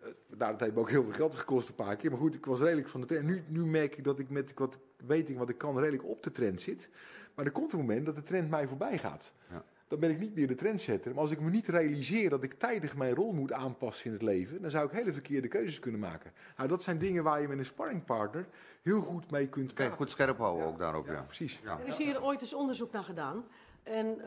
Eh, 0.00 0.06
Nou, 0.38 0.50
dat 0.52 0.60
heeft 0.60 0.74
me 0.74 0.80
ook 0.80 0.90
heel 0.90 1.02
veel 1.04 1.12
geld 1.12 1.34
gekost 1.34 1.68
een 1.68 1.74
paar 1.74 1.96
keer. 1.96 2.10
Maar 2.10 2.18
goed, 2.20 2.34
ik 2.34 2.44
was 2.46 2.60
redelijk 2.60 2.88
van 2.88 3.00
de 3.00 3.06
trend. 3.06 3.24
Nu, 3.24 3.42
nu 3.48 3.66
merk 3.66 3.96
ik 3.96 4.04
dat 4.04 4.18
ik 4.18 4.30
met 4.30 4.52
wat 4.54 4.74
ik 4.74 4.80
weet 5.06 5.28
ik 5.28 5.38
wat 5.38 5.48
ik 5.48 5.58
kan 5.58 5.78
redelijk 5.78 6.04
op 6.04 6.22
de 6.22 6.32
trend 6.32 6.60
zit. 6.60 6.90
Maar 7.34 7.44
er 7.44 7.52
komt 7.52 7.72
een 7.72 7.78
moment 7.78 8.06
dat 8.06 8.14
de 8.14 8.22
trend 8.22 8.50
mij 8.50 8.66
voorbij 8.66 8.98
gaat. 8.98 9.32
Ja. 9.50 9.64
Dan 9.88 10.00
ben 10.00 10.10
ik 10.10 10.18
niet 10.18 10.34
meer 10.34 10.46
de 10.46 10.54
trendsetter. 10.54 11.10
Maar 11.12 11.20
als 11.20 11.30
ik 11.30 11.40
me 11.40 11.50
niet 11.50 11.68
realiseer 11.68 12.30
dat 12.30 12.42
ik 12.42 12.52
tijdig 12.52 12.96
mijn 12.96 13.14
rol 13.14 13.32
moet 13.32 13.52
aanpassen 13.52 14.06
in 14.06 14.12
het 14.12 14.22
leven, 14.22 14.62
dan 14.62 14.70
zou 14.70 14.86
ik 14.86 14.92
hele 14.92 15.12
verkeerde 15.12 15.48
keuzes 15.48 15.78
kunnen 15.78 16.00
maken. 16.00 16.32
Nou, 16.56 16.68
dat 16.68 16.82
zijn 16.82 16.98
dingen 16.98 17.22
waar 17.24 17.40
je 17.40 17.48
met 17.48 17.58
een 17.58 17.64
sparringpartner 17.64 18.46
heel 18.82 19.00
goed 19.00 19.30
mee 19.30 19.48
kunt 19.48 19.74
praten. 19.74 19.96
goed 19.96 20.10
scherp 20.10 20.38
houden 20.38 20.64
Ja. 20.64 20.70
ook 20.70 20.78
daarop, 20.78 21.06
ja. 21.06 21.12
Ja, 21.12 21.22
precies. 21.22 21.60
Ja. 21.64 21.78
Er 21.80 21.86
is 21.86 21.96
hier 21.96 22.22
ooit 22.22 22.40
eens 22.40 22.54
onderzoek 22.54 22.92
naar 22.92 23.04
gedaan. 23.04 23.44
En 23.82 24.20
eh, 24.20 24.26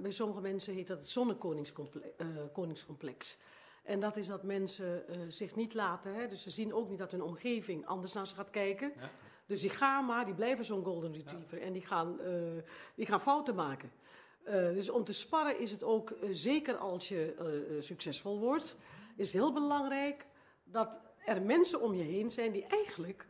bij 0.00 0.10
sommige 0.10 0.40
mensen 0.40 0.74
heet 0.74 0.86
dat 0.86 0.98
het 0.98 1.08
zonnekoningscomplex. 1.08 3.38
en 3.82 4.00
dat 4.00 4.16
is 4.16 4.26
dat 4.26 4.42
mensen 4.42 5.08
eh, 5.08 5.16
zich 5.28 5.54
niet 5.56 5.74
laten, 5.74 6.14
hè, 6.14 6.26
dus 6.28 6.42
ze 6.42 6.50
zien 6.50 6.74
ook 6.74 6.88
niet 6.88 6.98
dat 6.98 7.10
hun 7.10 7.22
omgeving 7.22 7.86
anders 7.86 8.12
naar 8.12 8.26
ze 8.26 8.34
gaat 8.34 8.50
kijken. 8.50 8.92
Ja. 8.96 9.10
Dus 9.46 9.60
die 9.60 9.70
gaan 9.70 10.04
maar, 10.04 10.24
die 10.24 10.34
blijven 10.34 10.64
zo'n 10.64 10.84
golden 10.84 11.12
retriever 11.12 11.62
en 11.62 11.72
die 11.72 11.86
gaan, 11.86 12.20
eh, 12.20 12.32
die 12.94 13.06
gaan 13.06 13.20
fouten 13.20 13.54
maken. 13.54 13.90
Eh, 14.44 14.72
dus 14.72 14.90
om 14.90 15.04
te 15.04 15.12
sparren 15.12 15.58
is 15.58 15.70
het 15.70 15.82
ook, 15.82 16.10
eh, 16.10 16.28
zeker 16.32 16.76
als 16.76 17.08
je 17.08 17.34
eh, 17.38 17.82
succesvol 17.82 18.38
wordt, 18.38 18.76
is 19.16 19.32
het 19.32 19.42
heel 19.42 19.52
belangrijk 19.52 20.26
dat 20.64 20.98
er 21.24 21.42
mensen 21.42 21.80
om 21.80 21.94
je 21.94 22.02
heen 22.02 22.30
zijn 22.30 22.52
die 22.52 22.66
eigenlijk 22.66 23.26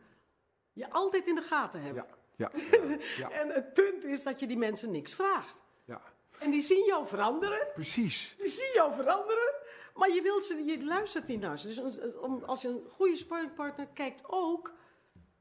je 0.73 0.91
altijd 0.91 1.27
in 1.27 1.35
de 1.35 1.41
gaten 1.41 1.81
hebben. 1.81 2.05
Ja, 2.35 2.51
ja, 2.77 2.97
ja, 3.17 3.31
En 3.31 3.49
het 3.49 3.73
punt 3.73 4.03
is 4.03 4.23
dat 4.23 4.39
je 4.39 4.47
die 4.47 4.57
mensen 4.57 4.91
niks 4.91 5.13
vraagt. 5.13 5.55
ja. 5.85 6.01
En 6.39 6.51
die 6.51 6.61
zien 6.61 6.85
jou 6.85 7.07
veranderen. 7.07 7.67
Precies. 7.73 8.35
Die 8.37 8.47
zien 8.47 8.71
jou 8.73 8.93
veranderen. 8.93 9.53
Maar 9.93 10.09
je, 10.09 10.21
wilt 10.21 10.43
ze, 10.43 10.63
je 10.63 10.83
luistert 10.83 11.27
niet 11.27 11.39
naar 11.39 11.59
ze. 11.59 11.67
Dus 11.67 11.99
als 12.45 12.61
je 12.61 12.67
een 12.67 12.83
goede 12.89 13.15
sparringpartner 13.15 13.87
kijkt 13.93 14.21
ook 14.27 14.73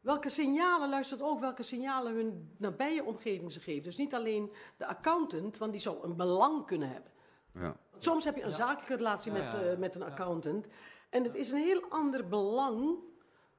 welke 0.03 0.28
signalen, 0.28 0.88
luistert 0.88 1.22
ook 1.22 1.40
welke 1.40 1.62
signalen 1.62 2.14
hun 2.14 2.55
nabije 2.57 3.05
omgeving 3.05 3.53
ze 3.53 3.61
geeft. 3.61 3.84
Dus 3.84 3.96
niet 3.96 4.14
alleen 4.14 4.53
de 4.76 4.86
accountant, 4.86 5.59
want 5.59 5.72
die 5.72 5.80
zou 5.80 6.05
een 6.05 6.16
belang 6.16 6.66
kunnen 6.66 6.88
hebben. 6.88 7.11
Ja. 7.55 7.76
Soms 7.98 8.24
heb 8.24 8.36
je 8.36 8.42
een 8.42 8.50
zakelijke 8.50 8.96
relatie 8.96 9.32
Ja, 9.32 9.38
met, 9.38 9.53
ja, 9.53 9.62
eh, 9.62 9.78
met 9.78 9.94
een 9.94 10.03
accountant. 10.03 10.66
En 11.11 11.24
het 11.24 11.34
is 11.34 11.50
een 11.50 11.62
heel 11.62 11.84
ander 11.88 12.28
belang 12.28 12.98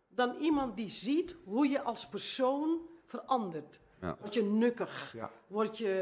dan 0.07 0.35
iemand 0.35 0.75
die 0.75 0.89
ziet 0.89 1.35
hoe 1.43 1.67
je 1.67 1.81
als 1.81 2.07
persoon 2.07 2.79
verandert. 3.03 3.79
Ja. 4.03 4.15
Word 4.19 4.33
je 4.33 4.43
nukkig? 4.43 5.13
Ja. 5.13 5.29
Word 5.47 5.77
je, 5.77 6.01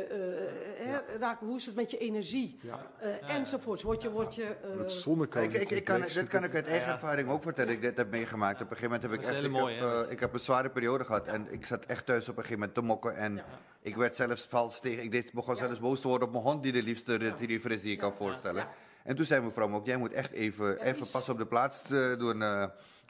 eh, 0.80 0.88
hè, 0.88 1.18
raak, 1.20 1.39
hoe 1.39 1.56
is 1.56 1.66
het 1.66 1.76
met 1.76 1.91
je 1.91 1.97
energie? 1.97 2.60
Ja. 2.62 2.88
Eh, 2.99 3.36
enzovoorts. 3.36 3.84
Word 3.84 4.02
je, 4.02 4.12
word 4.12 4.36
je, 4.36 4.43
eh, 4.43 4.78
Het 4.78 4.91
zonnekoning. 4.91 5.54
Ik, 5.54 5.62
ik, 5.62 5.72
ik 5.72 5.84
kan, 5.84 6.02
dit 6.02 6.28
kan 6.28 6.43
ik 6.43 6.56
uit 6.56 6.68
eigen 6.68 6.88
Ja. 6.88 6.93
ervaring 6.93 7.30
ook 7.30 7.43
vertellen. 7.43 7.74
Ik 7.74 7.82
dit 7.82 7.97
heb 7.97 8.12
meegemaakt. 8.12 8.62
Op 8.62 8.72
een 8.72 8.78
gegeven 8.78 8.91
moment 8.91 9.12
heb 9.12 9.30
ik 9.30 9.36
echt. 9.36 9.45
Ik 9.45 9.52
mooi, 9.52 9.76
heb, 9.76 10.06
eh, 10.06 10.12
ik 10.12 10.20
heb 10.20 10.34
een 10.34 10.39
zware 10.39 10.70
periode 10.70 11.04
gehad 11.06 11.28
en 11.28 11.54
ik 11.54 11.66
zat 11.66 11.86
echt 11.86 12.06
thuis 12.06 12.24
op 12.30 12.38
een 12.38 12.43
gegeven 12.43 12.60
moment 12.60 12.74
te 12.74 12.82
mokken. 12.84 13.16
En 13.16 13.43
ik 13.82 13.95
werd 13.95 14.16
zelfs 14.16 14.45
vals 14.45 14.80
tegen. 14.80 15.04
Ik 15.04 15.12
deed, 15.12 15.34
begon 15.34 15.56
zelfs 15.56 15.80
boos 15.80 16.02
te 16.02 16.08
worden 16.08 16.28
op 16.28 16.34
mijn 16.34 16.45
hond, 16.45 16.64
die 16.64 16.72
de 16.72 16.84
liefste 16.84 17.16
retriever 17.16 17.72
is 17.72 17.82
die 17.82 17.91
ik 17.91 17.99
kan 17.99 18.14
voorstellen. 18.14 18.68
En 19.04 19.16
toen 19.16 19.26
zei 19.26 19.41
mevrouw 19.41 19.68
me 19.68 19.76
ook: 19.76 19.86
jij 19.86 19.97
moet 19.97 20.12
echt 20.14 20.32
even, 20.32 20.82
even 20.82 21.08
pas 21.12 21.30
op 21.30 21.38
de 21.38 21.45
plaats 21.45 21.91
eh, 21.91 22.18
doen. 22.18 22.43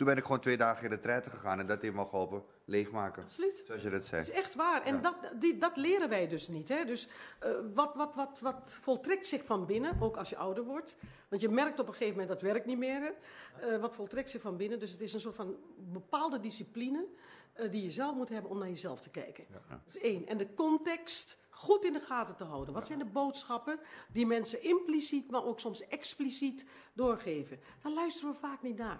Toen 0.01 0.09
ben 0.09 0.19
ik 0.19 0.25
gewoon 0.25 0.41
twee 0.41 0.57
dagen 0.57 0.83
in 0.83 0.89
de 0.89 0.99
trein 0.99 1.23
gegaan 1.23 1.59
en 1.59 1.67
dat 1.67 1.81
heeft 1.81 1.93
me 1.93 2.05
geholpen. 2.05 2.43
Leegmaken. 2.65 3.23
Absoluut. 3.23 3.63
Zoals 3.65 3.81
je 3.81 3.89
dat 3.89 4.05
zei. 4.05 4.21
Dat 4.21 4.31
is 4.31 4.39
echt 4.39 4.55
waar. 4.55 4.83
En 4.83 5.01
dat, 5.01 5.15
die, 5.39 5.57
dat 5.57 5.77
leren 5.77 6.09
wij 6.09 6.27
dus 6.27 6.47
niet. 6.47 6.69
Hè? 6.69 6.85
Dus 6.85 7.07
eh, 7.39 7.51
wat, 7.73 7.95
wat, 7.95 8.15
wat, 8.15 8.39
wat 8.39 8.77
voltrekt 8.79 9.27
zich 9.27 9.45
van 9.45 9.65
binnen, 9.65 10.01
ook 10.01 10.17
als 10.17 10.29
je 10.29 10.37
ouder 10.37 10.63
wordt? 10.63 10.97
Want 11.27 11.41
je 11.41 11.49
merkt 11.49 11.79
op 11.79 11.87
een 11.87 11.93
gegeven 11.93 12.19
moment 12.19 12.29
dat 12.29 12.41
werkt 12.51 12.65
niet 12.65 12.77
meer. 12.77 13.13
Eh, 13.59 13.77
wat 13.77 13.95
voltrekt 13.95 14.29
zich 14.29 14.41
van 14.41 14.57
binnen? 14.57 14.79
Dus 14.79 14.91
het 14.91 15.01
is 15.01 15.13
een 15.13 15.19
soort 15.19 15.35
van 15.35 15.55
bepaalde 15.77 16.39
discipline 16.39 17.05
eh, 17.53 17.71
die 17.71 17.83
je 17.83 17.91
zelf 17.91 18.15
moet 18.15 18.29
hebben 18.29 18.51
om 18.51 18.57
naar 18.57 18.69
jezelf 18.69 19.01
te 19.01 19.09
kijken. 19.09 19.45
Dat 19.69 19.79
is 19.87 19.97
één. 19.97 20.27
En 20.27 20.37
de 20.37 20.53
context 20.53 21.37
goed 21.49 21.85
in 21.85 21.93
de 21.93 21.99
gaten 21.99 22.35
te 22.35 22.43
houden. 22.43 22.73
Wat 22.73 22.87
zijn 22.87 22.99
de 22.99 23.05
boodschappen 23.05 23.79
die 24.11 24.25
mensen 24.25 24.63
impliciet, 24.63 25.31
maar 25.31 25.43
ook 25.43 25.59
soms 25.59 25.87
expliciet 25.87 26.65
doorgeven? 26.93 27.59
Daar 27.81 27.91
luisteren 27.91 28.31
we 28.31 28.39
vaak 28.39 28.61
niet 28.61 28.77
naar. 28.77 28.99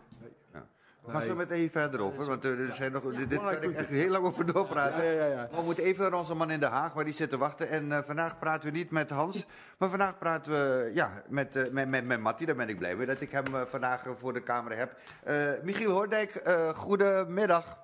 We 1.05 1.11
gaan 1.11 1.23
zo 1.23 1.35
meteen 1.35 1.57
even 1.57 1.81
verder 1.81 2.01
over, 2.01 2.25
want 2.25 2.45
eh, 2.45 2.59
er 2.59 2.73
zijn 2.73 2.91
nog, 2.91 3.03
dit, 3.03 3.29
dit 3.29 3.39
kan 3.39 3.63
ik 3.63 3.75
echt 3.75 3.89
heel 3.89 4.09
lang 4.09 4.25
over 4.25 4.53
doorpraten. 4.53 5.05
Ja, 5.05 5.11
ja, 5.11 5.25
ja. 5.25 5.35
Maar 5.35 5.59
we 5.59 5.65
moeten 5.65 5.83
even 5.83 6.09
naar 6.09 6.19
onze 6.19 6.33
man 6.33 6.51
in 6.51 6.59
Den 6.59 6.69
Haag, 6.69 6.93
waar 6.93 7.05
die 7.05 7.13
zit 7.13 7.29
te 7.29 7.37
wachten. 7.37 7.69
En 7.69 7.91
eh, 7.91 7.99
vandaag 8.05 8.39
praten 8.39 8.71
we 8.71 8.77
niet 8.77 8.91
met 8.91 9.09
Hans, 9.09 9.45
maar 9.77 9.89
vandaag 9.89 10.17
praten 10.17 10.51
we 10.51 10.91
ja, 10.93 11.23
met, 11.27 11.55
eh, 11.55 11.71
met, 11.71 11.89
met, 11.89 12.05
met 12.05 12.19
Mattie. 12.19 12.45
Daar 12.45 12.55
ben 12.55 12.69
ik 12.69 12.77
blij 12.77 12.95
mee 12.95 13.05
dat 13.05 13.21
ik 13.21 13.31
hem 13.31 13.45
vandaag 13.69 14.03
voor 14.19 14.33
de 14.33 14.43
camera 14.43 14.75
heb. 14.75 14.97
Eh, 15.23 15.63
Michiel 15.63 15.91
Hoordijk, 15.91 16.35
eh 16.35 16.69
goedemiddag. 16.69 17.79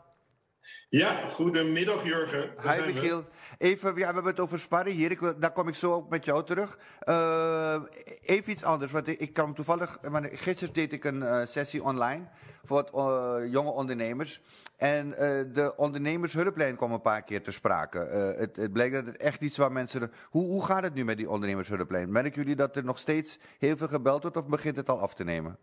Ja, 0.89 1.27
goedemiddag 1.27 2.03
Jurgen. 2.03 2.49
Daar 2.63 2.75
Hi. 2.75 2.93
Michiel. 2.93 3.25
Even, 3.57 3.89
ja, 3.89 3.95
we 3.95 4.03
hebben 4.03 4.25
het 4.25 4.39
over 4.39 4.59
sparren 4.59 4.93
hier. 4.93 5.11
Ik 5.11 5.33
daar 5.37 5.51
kom 5.51 5.67
ik 5.67 5.75
zo 5.75 5.93
ook 5.93 6.09
met 6.09 6.25
jou 6.25 6.45
terug. 6.45 6.77
Eh, 6.99 7.77
even 8.21 8.51
iets 8.51 8.63
anders, 8.63 8.91
want 8.91 9.07
ik, 9.07 9.19
ik 9.19 9.33
kan 9.33 9.53
toevallig... 9.53 9.97
want 10.01 10.27
Gisteren 10.31 10.73
deed 10.73 10.93
ik 10.93 11.03
een 11.03 11.47
sessie 11.47 11.83
online 11.83 12.27
voor 12.67 12.83
eh, 12.93 13.51
jonge 13.51 13.71
ondernemers. 13.71 14.41
En 14.77 15.13
eh, 15.13 15.53
de 15.53 15.73
ondernemershulplijn 15.75 16.75
kwam 16.75 16.91
een 16.91 17.01
paar 17.01 17.23
keer 17.23 17.43
te 17.43 17.51
sprake. 17.51 17.99
Eh, 17.99 18.39
het, 18.39 18.55
het 18.55 18.73
bleek 18.73 18.91
dat 18.91 19.05
het 19.05 19.17
echt 19.17 19.41
iets 19.41 19.57
waar 19.57 19.71
mensen... 19.71 20.11
Hoe, 20.23 20.45
hoe 20.45 20.65
gaat 20.65 20.83
het 20.83 20.93
nu 20.93 21.05
met 21.05 21.17
die 21.17 21.29
ondernemershulplijn? 21.29 22.11
Merken 22.11 22.41
jullie 22.41 22.55
dat 22.55 22.75
er 22.75 22.83
nog 22.83 22.97
steeds 22.97 23.39
heel 23.57 23.77
veel 23.77 23.87
gebeld 23.87 24.21
wordt 24.21 24.37
of 24.37 24.45
begint 24.45 24.75
het 24.75 24.89
al 24.89 24.99
af 24.99 25.13
te 25.13 25.23
nemen? 25.23 25.57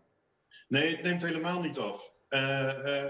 Nee, 0.67 0.95
het 0.95 1.03
neemt 1.03 1.21
helemaal 1.21 1.61
niet 1.61 1.77
af. 1.77 2.13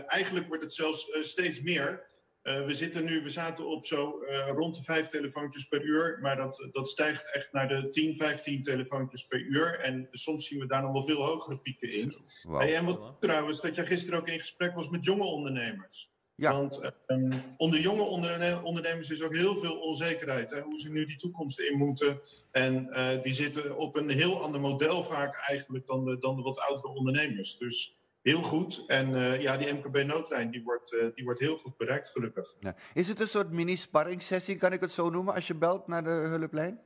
Eigenlijk 0.07 0.47
wordt 0.47 0.63
het 0.63 0.73
zelfs 0.73 1.17
steeds 1.19 1.61
meer. 1.61 2.13
Eh, 2.45 2.65
we 2.65 2.73
zitten 2.73 3.05
nu, 3.05 3.23
we 3.23 3.29
zaten 3.29 3.67
op 3.67 3.85
zo 3.85 4.19
eh, 4.19 4.49
rond 4.55 4.75
de 4.75 4.83
vijf 4.83 5.07
telefoontjes 5.07 5.67
per 5.67 5.83
uur, 5.83 6.17
maar 6.21 6.35
dat, 6.35 6.67
dat 6.71 6.89
stijgt 6.89 7.31
echt 7.33 7.51
naar 7.51 7.67
de 7.67 7.89
10, 7.89 8.15
15 8.15 8.61
telefoontjes 8.61 9.25
per 9.25 9.39
uur. 9.39 9.79
En 9.79 10.07
soms 10.11 10.45
zien 10.47 10.59
we 10.59 10.65
daar 10.65 10.81
nog 10.81 10.91
wel 10.91 11.03
veel 11.03 11.23
hogere 11.25 11.57
pieken 11.57 11.91
in. 11.91 12.15
Hey, 12.49 12.75
en 12.75 12.85
wat 12.85 13.15
trouwens, 13.19 13.61
dat 13.61 13.75
jij 13.75 13.85
gisteren 13.85 14.19
ook 14.19 14.27
in 14.27 14.39
gesprek 14.39 14.75
was 14.75 14.89
met 14.89 15.03
jonge 15.03 15.23
ondernemers. 15.23 16.09
Ja. 16.35 16.51
Want 16.51 16.91
eh, 17.07 17.17
onder 17.57 17.79
jonge 17.79 18.01
onderne- 18.01 18.63
ondernemers 18.63 19.09
is 19.09 19.21
ook 19.21 19.35
heel 19.35 19.57
veel 19.57 19.79
onzekerheid. 19.79 20.49
Hè, 20.49 20.61
hoe 20.61 20.79
ze 20.79 20.91
nu 20.91 21.05
die 21.05 21.17
toekomst 21.17 21.59
in 21.59 21.77
moeten. 21.77 22.19
En 22.51 22.89
eh, 22.89 23.21
die 23.23 23.33
zitten 23.33 23.77
op 23.77 23.95
een 23.95 24.09
heel 24.09 24.41
ander 24.41 24.61
model 24.61 25.03
vaak 25.03 25.35
eigenlijk 25.47 25.85
dan 25.85 26.05
de, 26.05 26.17
dan 26.19 26.35
de 26.35 26.41
wat 26.41 26.59
oudere 26.59 26.93
ondernemers. 26.93 27.57
Dus 27.57 27.95
heel 28.25 28.41
goed. 28.43 28.83
En 28.87 29.15
eh, 29.15 29.41
ja, 29.41 29.57
die 29.57 29.73
MKB-noodlijn 29.73 30.51
die 30.51 30.63
wordt, 30.63 30.93
eh, 30.93 31.07
die 31.15 31.23
wordt 31.23 31.39
heel 31.39 31.57
goed 31.57 31.77
bereikt, 31.77 32.09
gelukkig. 32.09 32.55
Ja. 32.59 32.75
Is 32.93 33.07
het 33.07 33.19
een 33.19 33.27
soort 33.27 33.51
mini-sparringssessie, 33.51 34.55
kan 34.55 34.73
ik 34.73 34.81
het 34.81 34.91
zo 34.91 35.09
noemen, 35.09 35.33
als 35.33 35.47
je 35.47 35.55
belt 35.55 35.87
naar 35.87 36.03
de 36.03 36.09
hulplijn? 36.09 36.81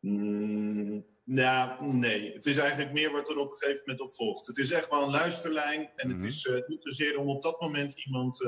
Mm, 0.00 1.06
nou, 1.24 1.92
nee. 1.94 2.32
Het 2.32 2.46
is 2.46 2.56
eigenlijk 2.56 2.92
meer 2.92 3.12
wat 3.12 3.28
er 3.28 3.38
op 3.38 3.50
een 3.50 3.56
gegeven 3.56 3.80
moment 3.80 4.00
op 4.00 4.14
volgt. 4.14 4.46
Het 4.46 4.58
is 4.58 4.70
echt 4.70 4.90
wel 4.90 5.02
een 5.02 5.10
luisterlijn. 5.10 5.90
En 5.96 6.08
het 6.08 6.18
Mhm. 6.18 6.26
is 6.26 6.46
eh, 6.46 6.66
niet 6.66 6.82
zozeer 6.82 7.18
om 7.18 7.28
op 7.28 7.42
dat 7.42 7.60
moment 7.60 7.92
iemand, 8.06 8.44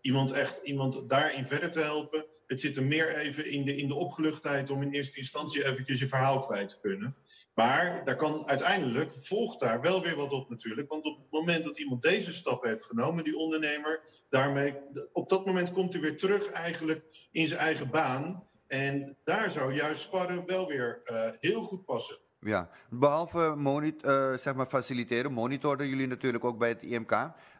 iemand 0.00 0.30
echt 0.32 0.60
iemand 0.62 1.08
daarin 1.08 1.46
verder 1.46 1.70
te 1.70 1.80
helpen. 1.80 2.26
Het 2.46 2.60
zit 2.60 2.76
er 2.76 2.82
meer 2.82 3.16
even 3.16 3.50
in 3.50 3.64
de, 3.64 3.76
in 3.76 3.88
de 3.88 3.94
opgeluchtheid 3.94 4.70
om 4.70 4.82
in 4.82 4.92
eerste 4.92 5.18
instantie 5.18 5.64
eventjes 5.64 5.98
je 5.98 6.08
verhaal 6.08 6.40
kwijt 6.40 6.68
te 6.68 6.80
kunnen. 6.80 7.16
Maar 7.54 8.04
daar 8.04 8.16
kan 8.16 8.48
uiteindelijk, 8.48 9.12
volgt 9.16 9.60
daar 9.60 9.80
wel 9.80 10.02
weer 10.02 10.16
wat 10.16 10.30
op 10.30 10.50
natuurlijk. 10.50 10.88
Want 10.88 11.04
op 11.04 11.16
het 11.16 11.30
moment 11.30 11.64
dat 11.64 11.78
iemand 11.78 12.02
deze 12.02 12.32
stap 12.32 12.64
heeft 12.64 12.84
genomen, 12.84 13.24
die 13.24 13.36
ondernemer, 13.36 14.02
daarmee, 14.28 14.74
op 15.12 15.28
dat 15.28 15.46
moment 15.46 15.72
komt 15.72 15.92
hij 15.92 16.02
weer 16.02 16.16
terug 16.16 16.50
eigenlijk 16.50 17.28
in 17.30 17.46
zijn 17.46 17.60
eigen 17.60 17.90
baan. 17.90 18.48
En 18.66 19.16
daar 19.24 19.50
zou 19.50 19.74
juist 19.74 20.00
sparren 20.00 20.46
wel 20.46 20.66
weer 20.66 21.00
eh, 21.04 21.30
heel 21.40 21.62
goed 21.62 21.84
passen. 21.84 22.18
Ja, 22.44 22.70
behalve 22.90 23.56
eh, 24.02 24.36
zeg 24.36 24.54
maar 24.54 24.66
faciliteren, 24.66 25.32
monitoren 25.32 25.88
jullie 25.88 26.06
natuurlijk 26.06 26.44
ook 26.44 26.58
bij 26.58 26.68
het 26.68 26.82
IMK. 26.82 27.10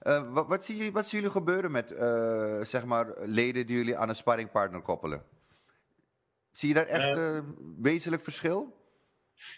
Eh, 0.00 0.32
wat, 0.32 0.46
wat, 0.46 0.64
zie 0.64 0.84
je, 0.84 0.90
wat 0.90 1.06
zien 1.06 1.20
jullie 1.20 1.34
gebeuren 1.34 1.70
met 1.70 1.90
eh, 1.90 2.60
zeg 2.62 2.84
maar 2.84 3.06
leden 3.24 3.66
die 3.66 3.76
jullie 3.76 3.96
aan 3.96 4.08
een 4.08 4.16
sparringpartner 4.16 4.82
koppelen? 4.82 5.24
Zie 6.50 6.68
je 6.68 6.74
daar 6.74 6.86
echt 6.86 7.18
wezenlijk 7.78 8.22
verschil? 8.22 8.80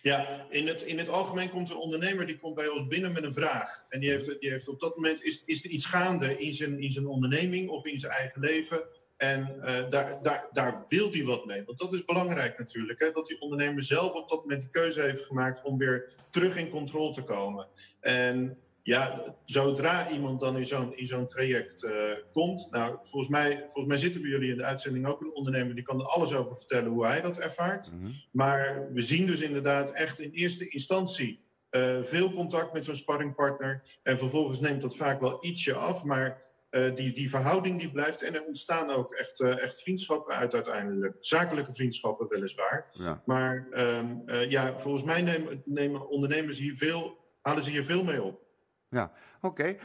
Ja, 0.02 0.46
in 0.50 0.66
het, 0.66 0.82
in 0.82 0.98
het 0.98 1.08
algemeen 1.08 1.50
komt 1.50 1.70
een 1.70 1.76
ondernemer 1.76 2.26
die 2.26 2.38
komt 2.38 2.54
bij 2.54 2.68
ons 2.68 2.86
binnen 2.86 3.12
met 3.12 3.22
een 3.22 3.34
vraag. 3.34 3.84
En 3.88 4.00
die 4.00 4.10
heeft, 4.10 4.40
die 4.40 4.50
heeft 4.50 4.68
op 4.68 4.80
dat 4.80 4.96
moment, 4.96 5.22
is, 5.22 5.44
is 5.44 5.64
er 5.64 5.70
iets 5.70 5.86
gaande 5.86 6.38
in 6.38 6.52
zijn, 6.52 6.80
in 6.80 6.90
zijn 6.90 7.06
onderneming 7.06 7.68
of 7.68 7.86
in 7.86 7.98
zijn 7.98 8.12
eigen 8.12 8.40
leven? 8.40 8.82
En 9.24 9.62
eh, 9.62 9.90
daar, 9.90 10.22
daar, 10.22 10.48
daar 10.52 10.84
wil 10.88 11.10
hij 11.10 11.24
wat 11.24 11.46
mee. 11.46 11.64
Want 11.64 11.78
dat 11.78 11.92
is 11.92 12.04
belangrijk 12.04 12.58
natuurlijk. 12.58 13.00
Hè? 13.00 13.10
Dat 13.12 13.26
die 13.26 13.40
ondernemer 13.40 13.82
zelf 13.82 14.12
op 14.12 14.28
dat 14.28 14.40
moment 14.40 14.60
de 14.60 14.68
keuze 14.68 15.00
heeft 15.00 15.24
gemaakt 15.24 15.62
om 15.62 15.78
weer 15.78 16.12
terug 16.30 16.56
in 16.56 16.70
controle 16.70 17.12
te 17.12 17.22
komen. 17.22 17.66
En 18.00 18.58
ja, 18.82 19.22
zodra 19.44 20.10
iemand 20.10 20.40
dan 20.40 20.56
in 20.56 20.66
zo'n, 20.66 20.92
zo'n 20.96 21.26
traject 21.26 21.82
eh, 21.82 21.92
komt. 22.32 22.68
Nou, 22.70 22.98
volgens 23.02 23.30
mij, 23.30 23.58
volgens 23.58 23.86
mij 23.86 23.96
zitten 23.96 24.20
bij 24.20 24.30
jullie 24.30 24.50
in 24.50 24.56
de 24.56 24.64
uitzending 24.64 25.06
ook 25.06 25.20
een 25.20 25.34
ondernemer 25.34 25.74
die 25.74 25.84
kan 25.84 26.00
er 26.00 26.06
alles 26.06 26.34
over 26.34 26.56
vertellen 26.56 26.90
hoe 26.90 27.06
hij 27.06 27.20
dat 27.20 27.38
ervaart. 27.38 27.92
Mhm. 27.92 28.10
Maar 28.30 28.88
we 28.92 29.00
zien 29.00 29.26
dus 29.26 29.40
inderdaad 29.40 29.90
echt 29.90 30.20
in 30.20 30.30
eerste 30.30 30.68
instantie 30.68 31.42
eh, 31.70 32.02
veel 32.02 32.32
contact 32.32 32.72
met 32.72 32.84
zo'n 32.84 32.96
sparringpartner. 32.96 33.82
En 34.02 34.18
vervolgens 34.18 34.60
neemt 34.60 34.82
dat 34.82 34.96
vaak 34.96 35.20
wel 35.20 35.44
ietsje 35.44 35.74
af. 35.74 36.04
Maar 36.04 36.42
eh, 36.74 36.94
die, 36.94 37.12
die 37.12 37.30
verhouding 37.30 37.80
die 37.80 37.90
blijft. 37.90 38.22
En 38.22 38.34
er 38.34 38.44
ontstaan 38.44 38.90
ook 38.90 39.12
echt, 39.12 39.40
eh, 39.40 39.62
echt 39.62 39.82
vriendschappen 39.82 40.34
uit 40.34 40.54
uiteindelijk. 40.54 41.16
Zakelijke 41.20 41.72
vriendschappen 41.72 42.28
weliswaar. 42.28 42.86
Ja. 42.92 43.22
Maar 43.24 43.66
ehm, 43.70 44.16
eh, 44.26 44.50
ja, 44.50 44.78
volgens 44.78 45.04
mij 45.04 45.22
nemen, 45.22 45.62
nemen 45.64 46.08
ondernemers 46.08 46.58
hier 46.58 46.76
veel, 46.76 47.16
halen 47.42 47.62
ze 47.62 47.70
hier 47.70 47.84
veel 47.84 48.04
mee 48.04 48.22
op. 48.22 48.40
Ja, 48.88 49.12
oké. 49.40 49.76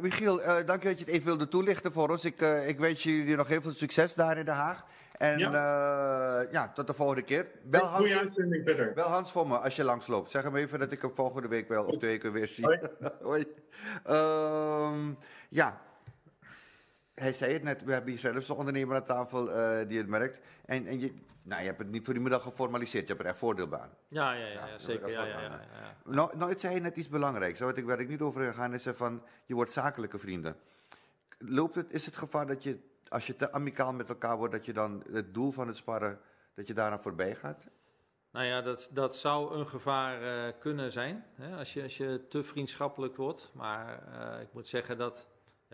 Michiel, 0.00 0.36
dank 0.66 0.82
je 0.82 0.88
dat 0.88 0.98
je 0.98 1.04
het 1.04 1.08
even 1.08 1.24
wilde 1.24 1.48
toelichten 1.48 1.92
voor 1.92 2.08
ons. 2.08 2.24
Ik, 2.24 2.40
ik 2.66 2.78
wens 2.78 3.02
jullie 3.02 3.36
nog 3.36 3.48
heel 3.48 3.62
veel 3.62 3.70
succes 3.70 4.14
daar 4.14 4.38
in 4.38 4.44
Den 4.44 4.54
Haag. 4.54 4.84
En 5.18 5.38
ja, 5.38 6.46
ja 6.50 6.72
tot 6.72 6.86
de 6.86 6.94
volgende 6.94 7.22
keer. 7.22 7.46
Bel 7.62 7.84
Hans, 7.84 8.30
bel 8.94 9.08
Hans 9.08 9.32
voor 9.32 9.46
me 9.46 9.58
als 9.58 9.76
je 9.76 9.84
langsloopt. 9.84 10.30
Zeg 10.30 10.42
hem 10.42 10.56
even 10.56 10.78
dat 10.78 10.92
ik 10.92 11.02
hem 11.02 11.14
volgende 11.14 11.48
week 11.48 11.68
wel 11.68 11.84
of 11.84 11.96
twee 11.96 12.10
weken 12.10 12.32
weer 12.32 12.48
zie. 12.48 12.64
Hoi. 12.64 12.80
Hoi. 13.22 13.44
Ehm, 14.04 15.12
ja, 15.48 15.80
hij 17.14 17.32
zei 17.32 17.52
het 17.52 17.62
net, 17.62 17.84
we 17.84 17.92
hebben 17.92 18.10
hier 18.10 18.20
zelfs 18.20 18.48
een 18.48 18.56
ondernemer 18.56 18.96
aan 18.96 19.04
tafel 19.04 19.52
eh, 19.52 19.88
die 19.88 19.98
het 19.98 20.08
merkt. 20.08 20.40
En, 20.64 20.86
en 20.86 21.00
je, 21.00 21.14
nou, 21.42 21.60
je 21.60 21.66
hebt 21.66 21.78
het 21.78 21.90
niet 21.90 22.04
voor 22.04 22.14
die 22.14 22.22
middag 22.22 22.42
geformaliseerd, 22.42 23.06
je 23.06 23.12
hebt 23.12 23.24
er 23.24 23.30
echt 23.30 23.38
voordeel 23.38 23.74
aan. 23.74 23.90
Ja, 24.08 24.32
ja, 24.32 24.46
ja, 24.46 24.78
zeker. 24.78 25.10
Ja, 25.10 25.24
ja, 25.24 25.40
ja. 25.40 25.60
Nou, 26.04 26.36
nou, 26.36 26.50
het 26.50 26.60
zei 26.60 26.74
je 26.74 26.80
net 26.80 26.96
iets 26.96 27.08
belangrijks, 27.08 27.60
waar 27.60 27.76
ik, 27.76 27.84
waar 27.84 28.00
ik 28.00 28.08
niet 28.08 28.20
over 28.20 28.42
gegaan 28.42 28.74
is, 28.74 28.86
van 28.94 29.22
je 29.46 29.54
wordt 29.54 29.72
zakelijke 29.72 30.18
vrienden. 30.18 30.56
Loopt 31.38 31.74
het, 31.74 31.92
is 31.92 32.06
het 32.06 32.16
gevaar 32.16 32.46
dat 32.46 32.62
je, 32.62 32.78
als 33.08 33.26
je 33.26 33.36
te 33.36 33.52
amicaal 33.52 33.92
met 33.92 34.08
elkaar 34.08 34.36
wordt, 34.36 34.52
dat 34.52 34.64
je 34.64 34.72
dan 34.72 35.04
het 35.12 35.34
doel 35.34 35.52
van 35.52 35.66
het 35.68 35.76
sparren 35.76 36.20
Dat 36.54 36.66
je 36.66 36.74
daaraan 36.74 37.00
voorbij 37.00 37.34
gaat? 37.34 37.66
Nou 38.30 38.46
ja, 38.46 38.60
dat, 38.60 38.88
dat 38.92 39.16
zou 39.16 39.54
een 39.54 39.66
gevaar 39.66 40.46
eh, 40.46 40.52
kunnen 40.58 40.92
zijn 40.92 41.24
hè, 41.34 41.56
als, 41.56 41.72
je, 41.72 41.82
als 41.82 41.96
je 41.96 42.26
te 42.28 42.42
vriendschappelijk 42.42 43.16
wordt. 43.16 43.50
Maar 43.52 44.02
eh, 44.12 44.40
ik 44.40 44.48
moet 44.52 44.68
zeggen 44.68 44.98
dat 44.98 45.26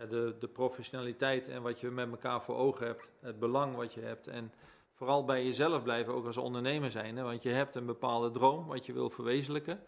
de, 0.09 0.35
de 0.39 0.47
professionaliteit 0.47 1.47
en 1.47 1.61
wat 1.61 1.79
je 1.79 1.89
met 1.89 2.09
elkaar 2.11 2.41
voor 2.41 2.55
ogen 2.55 2.85
hebt, 2.85 3.11
het 3.19 3.39
belang 3.39 3.75
wat 3.75 3.93
je 3.93 4.01
hebt 4.01 4.27
en 4.27 4.53
vooral 4.93 5.25
bij 5.25 5.43
jezelf 5.43 5.83
blijven, 5.83 6.13
ook 6.13 6.25
als 6.25 6.37
ondernemer 6.37 6.91
zijn. 6.91 7.17
Hè, 7.17 7.23
want 7.23 7.43
je 7.43 7.49
hebt 7.49 7.75
een 7.75 7.85
bepaalde 7.85 8.31
droom 8.31 8.65
wat 8.67 8.85
je 8.85 8.93
wil 8.93 9.09
verwezenlijken. 9.09 9.79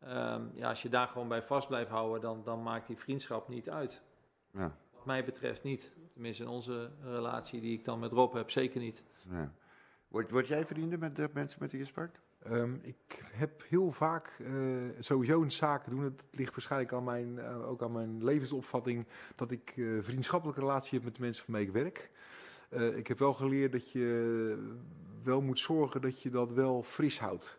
Ehm, 0.00 0.42
ja, 0.54 0.68
als 0.68 0.82
je 0.82 0.88
daar 0.88 1.08
gewoon 1.08 1.28
bij 1.28 1.42
vast 1.42 1.68
blijft 1.68 1.90
houden, 1.90 2.20
dan, 2.20 2.42
dan 2.44 2.62
maakt 2.62 2.86
die 2.86 2.98
vriendschap 2.98 3.48
niet 3.48 3.70
uit. 3.70 4.02
Ja. 4.50 4.76
Wat 4.94 5.04
mij 5.04 5.24
betreft 5.24 5.62
niet. 5.62 5.92
Tenminste, 6.12 6.42
in 6.42 6.48
onze 6.48 6.90
relatie 7.02 7.60
die 7.60 7.72
ik 7.72 7.84
dan 7.84 7.98
met 7.98 8.12
Rob 8.12 8.34
heb, 8.34 8.50
zeker 8.50 8.80
niet. 8.80 9.02
ja. 9.30 9.52
Word, 10.08 10.30
word 10.30 10.46
jij 10.46 10.66
vrienden 10.66 10.98
met 10.98 11.16
de 11.16 11.30
mensen 11.32 11.58
met 11.60 11.70
wie 11.70 11.80
je 11.80 11.86
sprak? 11.86 12.20
Ehm, 12.44 12.74
ik 12.82 13.22
heb 13.32 13.62
heel 13.68 13.92
vaak 13.92 14.36
eh, 14.38 14.52
sowieso 14.98 15.42
een 15.42 15.52
zaken 15.52 15.90
doen. 15.90 16.04
Het 16.04 16.24
ligt 16.30 16.50
waarschijnlijk 16.50 16.92
aan 16.92 17.04
mijn, 17.04 17.38
eh, 17.38 17.68
ook 17.68 17.82
aan 17.82 17.92
mijn 17.92 18.24
levensopvatting 18.24 19.06
dat 19.36 19.50
ik 19.50 19.72
eh 19.76 19.86
vriendschappelijke 20.00 20.60
relatie 20.60 20.94
heb 20.94 21.04
met 21.04 21.14
de 21.14 21.22
mensen 21.22 21.44
waarmee 21.46 21.66
ik 21.66 21.72
werk. 21.72 22.10
Ik 22.96 23.06
heb 23.06 23.18
wel 23.18 23.32
geleerd 23.32 23.72
dat 23.72 23.92
je 23.92 24.56
wel 25.22 25.40
moet 25.40 25.58
zorgen 25.58 26.00
dat 26.00 26.22
je 26.22 26.30
dat 26.30 26.52
wel 26.52 26.82
fris 26.82 27.18
houdt. 27.18 27.58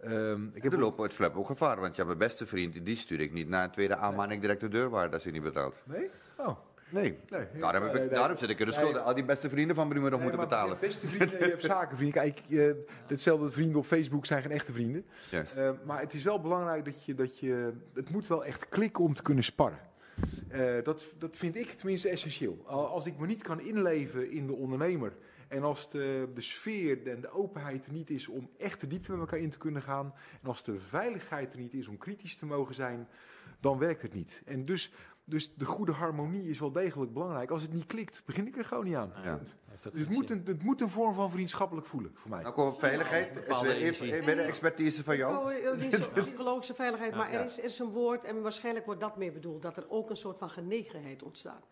Ehm, 0.00 0.46
ik 0.52 0.62
heb 0.62 0.72
lopen 0.72 1.04
het 1.04 1.12
flap 1.12 1.36
ook 1.36 1.46
gevaar, 1.46 1.80
want 1.80 1.96
ja, 1.96 2.04
mijn 2.04 2.18
beste 2.18 2.46
vriend, 2.46 2.84
die 2.84 2.96
stuur 2.96 3.20
ik 3.20 3.32
niet 3.32 3.48
na 3.48 3.64
een 3.64 3.70
tweede 3.70 3.96
aanmaning 3.96 4.40
direct 4.40 4.60
de 4.60 4.68
deur 4.68 4.90
waar 4.90 5.12
als 5.12 5.22
hij 5.22 5.32
niet 5.32 5.42
betaalt. 5.42 5.80
Nee? 5.84 6.10
Oh. 6.36 6.58
Nee, 6.94 7.18
Nee, 7.28 7.46
daarom, 7.60 7.82
heb 7.82 7.94
ik, 7.94 8.00
nee, 8.00 8.08
daarom 8.08 8.36
zit 8.36 8.48
ik 8.48 8.60
in 8.60 8.66
de 8.66 8.72
schulden. 8.72 9.04
Al 9.04 9.14
die 9.14 9.24
beste 9.24 9.48
vrienden 9.48 9.76
van 9.76 9.88
me 9.88 10.10
nog 10.10 10.20
moeten 10.20 10.40
betalen. 10.40 10.76
Beste 10.80 11.06
vrienden 11.12 11.38
en 11.38 11.44
je 11.44 11.50
hebt 11.50 11.62
zakenvrienden. 11.62 12.22
Kijk, 12.22 12.40
eh, 12.50 12.70
hetzelfde 13.06 13.50
vrienden 13.50 13.76
op 13.78 13.86
Facebook 13.86 14.26
zijn 14.26 14.42
geen 14.42 14.50
echte 14.50 14.72
vrienden. 14.72 15.04
Eh, 15.30 15.70
maar 15.84 16.00
het 16.00 16.14
is 16.14 16.22
wel 16.22 16.40
belangrijk 16.40 16.84
dat 16.84 17.04
je, 17.04 17.14
dat 17.14 17.38
je... 17.38 17.72
Het 17.94 18.10
moet 18.10 18.26
wel 18.26 18.44
echt 18.44 18.68
klikken 18.68 19.04
om 19.04 19.14
te 19.14 19.22
kunnen 19.22 19.44
sparren. 19.44 19.78
Eh, 20.48 20.74
dat, 20.82 21.06
dat 21.18 21.36
vind 21.36 21.56
ik 21.56 21.68
tenminste 21.70 22.08
essentieel. 22.08 22.62
Al- 22.66 22.86
Als 22.86 23.06
ik 23.06 23.18
me 23.18 23.26
niet 23.26 23.42
kan 23.42 23.60
inleven 23.60 24.30
in 24.30 24.46
de 24.46 24.52
ondernemer... 24.54 25.12
en 25.48 25.62
als 25.62 25.90
de, 25.90 26.28
de 26.34 26.40
sfeer 26.40 27.06
en 27.08 27.20
de 27.20 27.30
openheid 27.30 27.86
er 27.86 27.92
niet 27.92 28.10
is 28.10 28.28
om 28.28 28.50
echt 28.58 28.80
de 28.80 28.86
diepte 28.86 29.10
met 29.10 29.20
elkaar 29.20 29.38
in 29.38 29.50
te 29.50 29.58
kunnen 29.58 29.82
gaan... 29.82 30.14
en 30.42 30.48
als 30.48 30.62
de 30.62 30.78
veiligheid 30.78 31.52
er 31.52 31.58
niet 31.58 31.74
is 31.74 31.88
om 31.88 31.98
kritisch 31.98 32.36
te 32.36 32.46
mogen 32.46 32.74
zijn... 32.74 33.08
dan 33.60 33.78
werkt 33.78 34.02
het 34.02 34.14
niet. 34.14 34.42
En 34.44 34.64
dus, 34.64 34.92
dus 35.24 35.54
de 35.54 35.64
goede 35.64 35.92
harmonie 35.92 36.48
is 36.48 36.58
wel 36.60 36.72
degelijk 36.72 37.12
belangrijk. 37.12 37.50
Als 37.50 37.62
het 37.62 37.72
niet 37.72 37.86
klikt, 37.86 38.22
begin 38.26 38.46
ik 38.46 38.56
er 38.56 38.64
gewoon 38.64 38.84
niet 38.84 38.94
aan. 38.94 39.12
Ja. 39.24 39.38
Heeft 39.70 39.86
ook 39.86 39.92
Dus 39.92 40.02
het 40.02 40.10
moet, 40.10 40.30
een, 40.30 40.42
het 40.46 40.62
moet 40.62 40.80
een 40.80 40.88
vorm 40.88 41.14
van 41.14 41.30
vriendschappelijk 41.30 41.86
voelen 41.86 42.10
voor 42.14 42.30
mij. 42.30 42.42
Nou, 42.42 42.54
kom 42.54 42.66
op 42.66 42.78
veiligheid. 42.78 43.36
Is 43.46 43.60
weer, 43.60 44.24
weer 44.24 44.36
de 44.36 44.42
expertise 44.42 45.04
van 45.04 45.16
jou. 45.16 45.36
Oh, 45.36 45.52
eh, 45.72 45.78
die 45.78 45.88
is- 45.88 46.08
psychologische 46.24 46.74
veiligheid, 46.74 47.14
maar 47.14 47.32
er 47.32 47.44
is, 47.44 47.58
er 47.58 47.64
is 47.64 47.78
een 47.78 47.90
woord 47.90 48.24
en 48.24 48.42
waarschijnlijk 48.42 48.86
wordt 48.86 49.00
dat 49.00 49.16
mee 49.16 49.32
bedoeld, 49.32 49.62
dat 49.62 49.76
er 49.76 49.84
ook 49.88 50.10
een 50.10 50.16
soort 50.16 50.38
van 50.38 50.50
genegenheid 50.50 51.22
ontstaat. 51.22 51.66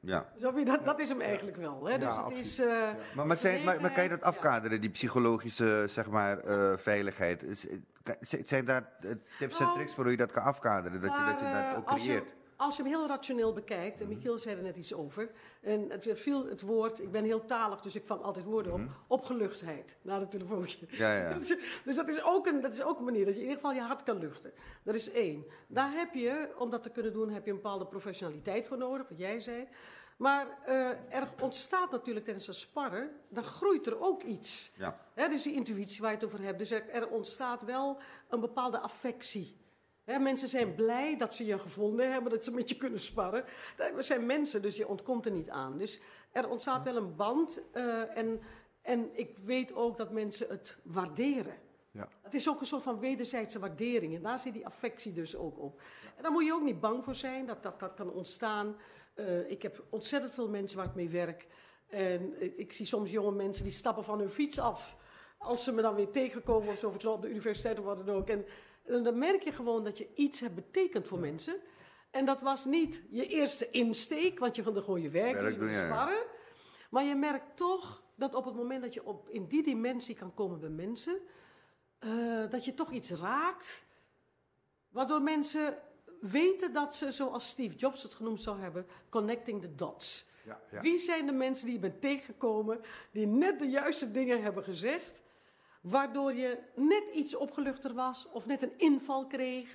Ja. 0.00 0.32
Dat, 0.64 0.84
dat 0.84 0.98
is 1.00 1.08
hem 1.08 1.20
eigenlijk 1.20 1.56
wel. 1.56 1.84
Hè? 1.84 1.98
Dus 1.98 2.08
Ja, 2.08 2.28
het 2.28 2.38
is, 2.38 2.58
eh, 2.58 2.66
Maar, 3.14 3.26
maar, 3.26 3.36
zijn, 3.36 3.64
maar, 3.64 3.80
maar 3.80 3.92
kan 3.92 4.02
je 4.02 4.08
dat 4.08 4.22
afkaderen, 4.22 4.80
die 4.80 4.90
psychologische 4.90 5.84
zeg 5.88 6.10
maar, 6.10 6.38
eh, 6.38 6.76
veiligheid? 6.76 7.42
Is- 7.42 7.68
eh, 7.68 7.76
Zijn 8.20 8.64
daar 8.64 8.92
eh, 9.00 9.10
tips 9.38 9.58
en 9.58 9.64
Nou, 9.64 9.76
tricks 9.76 9.94
voor 9.94 10.02
hoe 10.02 10.12
je 10.12 10.18
dat 10.18 10.32
kan 10.32 10.42
afkaderen? 10.42 11.00
Dat 11.00 11.12
je 11.12 11.24
dat, 11.24 11.38
je 11.40 11.44
dat 11.44 11.54
eh, 11.72 11.78
ook 11.78 11.88
als 11.88 12.02
je- 12.04 12.08
creëert? 12.08 12.34
Als 12.56 12.76
je 12.76 12.82
hem 12.82 12.90
heel 12.90 13.06
rationeel 13.06 13.52
bekijkt, 13.52 14.00
en 14.00 14.08
Michiel 14.08 14.38
zei 14.38 14.56
er 14.56 14.62
net 14.62 14.76
iets 14.76 14.94
over, 14.94 15.30
en 15.60 15.90
het 15.90 16.08
viel 16.12 16.46
het 16.46 16.60
woord, 16.60 17.00
ik 17.00 17.10
ben 17.10 17.24
heel 17.24 17.44
talig, 17.44 17.80
dus 17.80 17.94
ik 17.94 18.06
vang 18.06 18.22
altijd 18.22 18.44
woorden 18.44 18.72
op, 18.72 18.80
opgeluchtheid, 19.06 19.96
na 20.02 20.20
het 20.20 20.30
telefoontje. 20.30 20.86
Mhm. 20.86 20.96
Ja, 20.96 21.16
ja. 21.16 21.34
Dus, 21.38 21.56
dus 21.84 21.96
dat, 21.96 22.08
is 22.08 22.22
ook 22.22 22.46
een, 22.46 22.60
dat 22.60 22.72
is 22.72 22.82
ook 22.82 22.98
een 22.98 23.04
manier 23.04 23.24
dat 23.24 23.34
je 23.34 23.40
in 23.40 23.46
ieder 23.46 23.60
geval 23.62 23.76
je 23.76 23.80
hart 23.80 24.02
kan 24.02 24.18
luchten. 24.18 24.52
Dat 24.82 24.94
is 24.94 25.10
één. 25.10 25.44
Daar 25.68 25.92
heb 25.92 26.14
je, 26.14 26.54
om 26.58 26.70
dat 26.70 26.82
te 26.82 26.90
kunnen 26.90 27.12
doen, 27.12 27.30
heb 27.30 27.44
je 27.44 27.50
een 27.50 27.56
bepaalde 27.56 27.86
professionaliteit 27.86 28.66
voor 28.66 28.78
nodig, 28.78 29.08
wat 29.08 29.18
jij 29.18 29.40
zei. 29.40 29.68
Maar 30.16 30.58
eh, 30.64 31.14
er 31.14 31.28
ontstaat 31.42 31.90
natuurlijk 31.90 32.24
tijdens 32.24 32.46
het 32.46 32.56
sparren, 32.56 33.10
dan 33.28 33.44
groeit 33.44 33.86
er 33.86 34.00
ook 34.00 34.22
iets. 34.22 34.72
Ja. 34.76 35.00
Dus 35.14 35.42
die 35.42 35.54
intuïtie 35.54 36.00
waar 36.00 36.10
je 36.10 36.16
het 36.16 36.26
over 36.26 36.42
hebt. 36.42 36.58
Dus 36.58 36.70
er, 36.70 36.88
er 36.88 37.08
ontstaat 37.08 37.62
wel 37.62 38.00
een 38.28 38.40
bepaalde 38.40 38.78
affectie. 38.78 39.56
Mensen 40.04 40.48
zijn 40.48 40.74
blij 40.74 41.16
dat 41.16 41.34
ze 41.34 41.44
je 41.46 41.58
gevonden 41.58 42.12
hebben, 42.12 42.30
dat 42.32 42.44
ze 42.44 42.50
met 42.50 42.68
je 42.68 42.76
kunnen 42.76 43.00
sparren. 43.00 43.44
Dat- 43.76 43.94
We 43.94 44.02
zijn 44.02 44.26
mensen, 44.26 44.62
dus 44.62 44.76
je 44.76 44.88
ontkomt 44.88 45.24
er 45.26 45.32
niet 45.32 45.50
aan. 45.50 45.78
Dus 45.78 46.00
er 46.32 46.48
ontstaat 46.48 46.84
wel 46.84 46.96
een 46.96 47.16
band. 47.16 47.60
eh, 47.72 48.16
en, 48.16 48.40
en 48.82 49.10
ik 49.18 49.38
weet 49.38 49.72
ook 49.74 49.96
dat 49.96 50.12
mensen 50.12 50.48
het 50.48 50.78
waarderen. 50.82 51.54
Ja. 51.90 52.08
Het 52.22 52.34
is 52.34 52.48
ook 52.48 52.60
een 52.60 52.66
soort 52.66 52.82
van 52.82 52.98
wederzijdse 52.98 53.58
waardering. 53.58 54.14
En 54.14 54.22
daar 54.22 54.38
zit 54.38 54.52
die 54.52 54.66
affectie 54.66 55.12
dus 55.12 55.36
ook 55.36 55.58
op. 55.58 55.80
En 56.16 56.22
daar 56.22 56.32
moet 56.32 56.44
je 56.44 56.52
ook 56.52 56.62
niet 56.62 56.80
bang 56.80 57.04
voor 57.04 57.14
zijn 57.14 57.46
dat 57.46 57.62
dat, 57.62 57.80
dat 57.80 57.94
kan 57.94 58.12
ontstaan. 58.12 58.76
Eh, 59.14 59.50
ik 59.50 59.62
heb 59.62 59.84
ontzettend 59.90 60.34
veel 60.34 60.48
mensen 60.48 60.76
waar 60.76 60.86
ik 60.86 60.94
mee 60.94 61.08
werk. 61.08 61.46
En 61.88 62.42
ik, 62.42 62.56
ik 62.56 62.72
zie 62.72 62.86
soms 62.86 63.10
jonge 63.10 63.32
mensen 63.32 63.64
die 63.64 63.72
stappen 63.72 64.04
van 64.04 64.18
hun 64.18 64.30
fiets 64.30 64.58
af. 64.58 64.96
Als 65.38 65.64
ze 65.64 65.72
me 65.72 65.82
dan 65.82 65.94
weer 65.94 66.10
tegenkomen 66.10 66.68
of 66.68 66.78
zo, 66.78 66.86
of 66.88 66.94
ik 66.94 67.00
zo 67.00 67.12
op 67.12 67.22
de 67.22 67.28
universiteit 67.28 67.78
of 67.78 67.84
wat 67.84 68.06
dan 68.06 68.14
ook. 68.16 68.28
En 68.28 68.44
dan 68.84 69.18
merk 69.18 69.42
je 69.42 69.52
gewoon 69.52 69.84
dat 69.84 69.98
je 69.98 70.08
iets 70.14 70.40
hebt 70.40 70.54
betekend 70.54 71.06
voor 71.06 71.18
mensen. 71.18 71.56
En 72.10 72.24
dat 72.24 72.40
was 72.40 72.64
niet 72.64 73.02
je 73.10 73.26
eerste 73.26 73.70
insteek, 73.70 74.38
want 74.38 74.56
je 74.56 74.62
gaat 74.62 74.76
er 74.76 74.82
gewoon 74.82 75.02
je 75.02 75.10
werk, 75.10 75.58
doen, 75.58 75.70
ja, 75.70 75.84
sparren. 75.84 76.24
Maar 76.90 77.04
je 77.04 77.14
merkt 77.14 77.56
toch 77.56 78.02
dat 78.14 78.34
op 78.34 78.44
het 78.44 78.54
moment 78.54 78.82
dat 78.82 78.94
je 78.94 79.04
op, 79.04 79.28
in 79.28 79.46
die 79.46 79.62
dimensie 79.62 80.14
kan 80.14 80.34
komen 80.34 80.60
bij 80.60 80.68
mensen, 80.68 81.18
eh, 81.98 82.50
dat 82.50 82.64
je 82.64 82.74
toch 82.74 82.90
iets 82.90 83.10
raakt, 83.10 83.84
waardoor 84.88 85.22
mensen 85.22 85.78
weten 86.20 86.72
dat 86.72 86.94
ze, 86.94 87.12
zoals 87.12 87.48
Steve 87.48 87.76
Jobs 87.76 88.02
het 88.02 88.14
genoemd 88.14 88.40
zou 88.40 88.60
hebben, 88.60 88.86
connecting 89.08 89.60
the 89.60 89.74
dots. 89.74 90.26
Ja, 90.44 90.60
ja. 90.70 90.80
Wie 90.80 90.98
zijn 90.98 91.26
de 91.26 91.32
mensen 91.32 91.64
die 91.64 91.74
je 91.74 91.80
bent 91.80 92.00
tegengekomen, 92.00 92.80
die 93.10 93.26
net 93.26 93.58
de 93.58 93.68
juiste 93.68 94.10
dingen 94.10 94.42
hebben 94.42 94.64
gezegd, 94.64 95.22
waardoor 95.84 96.32
je 96.32 96.58
net 96.74 97.04
iets 97.14 97.36
opgeluchter 97.36 97.94
was 97.94 98.28
of 98.32 98.46
net 98.46 98.62
een 98.62 98.72
inval 98.76 99.26
kreeg? 99.26 99.74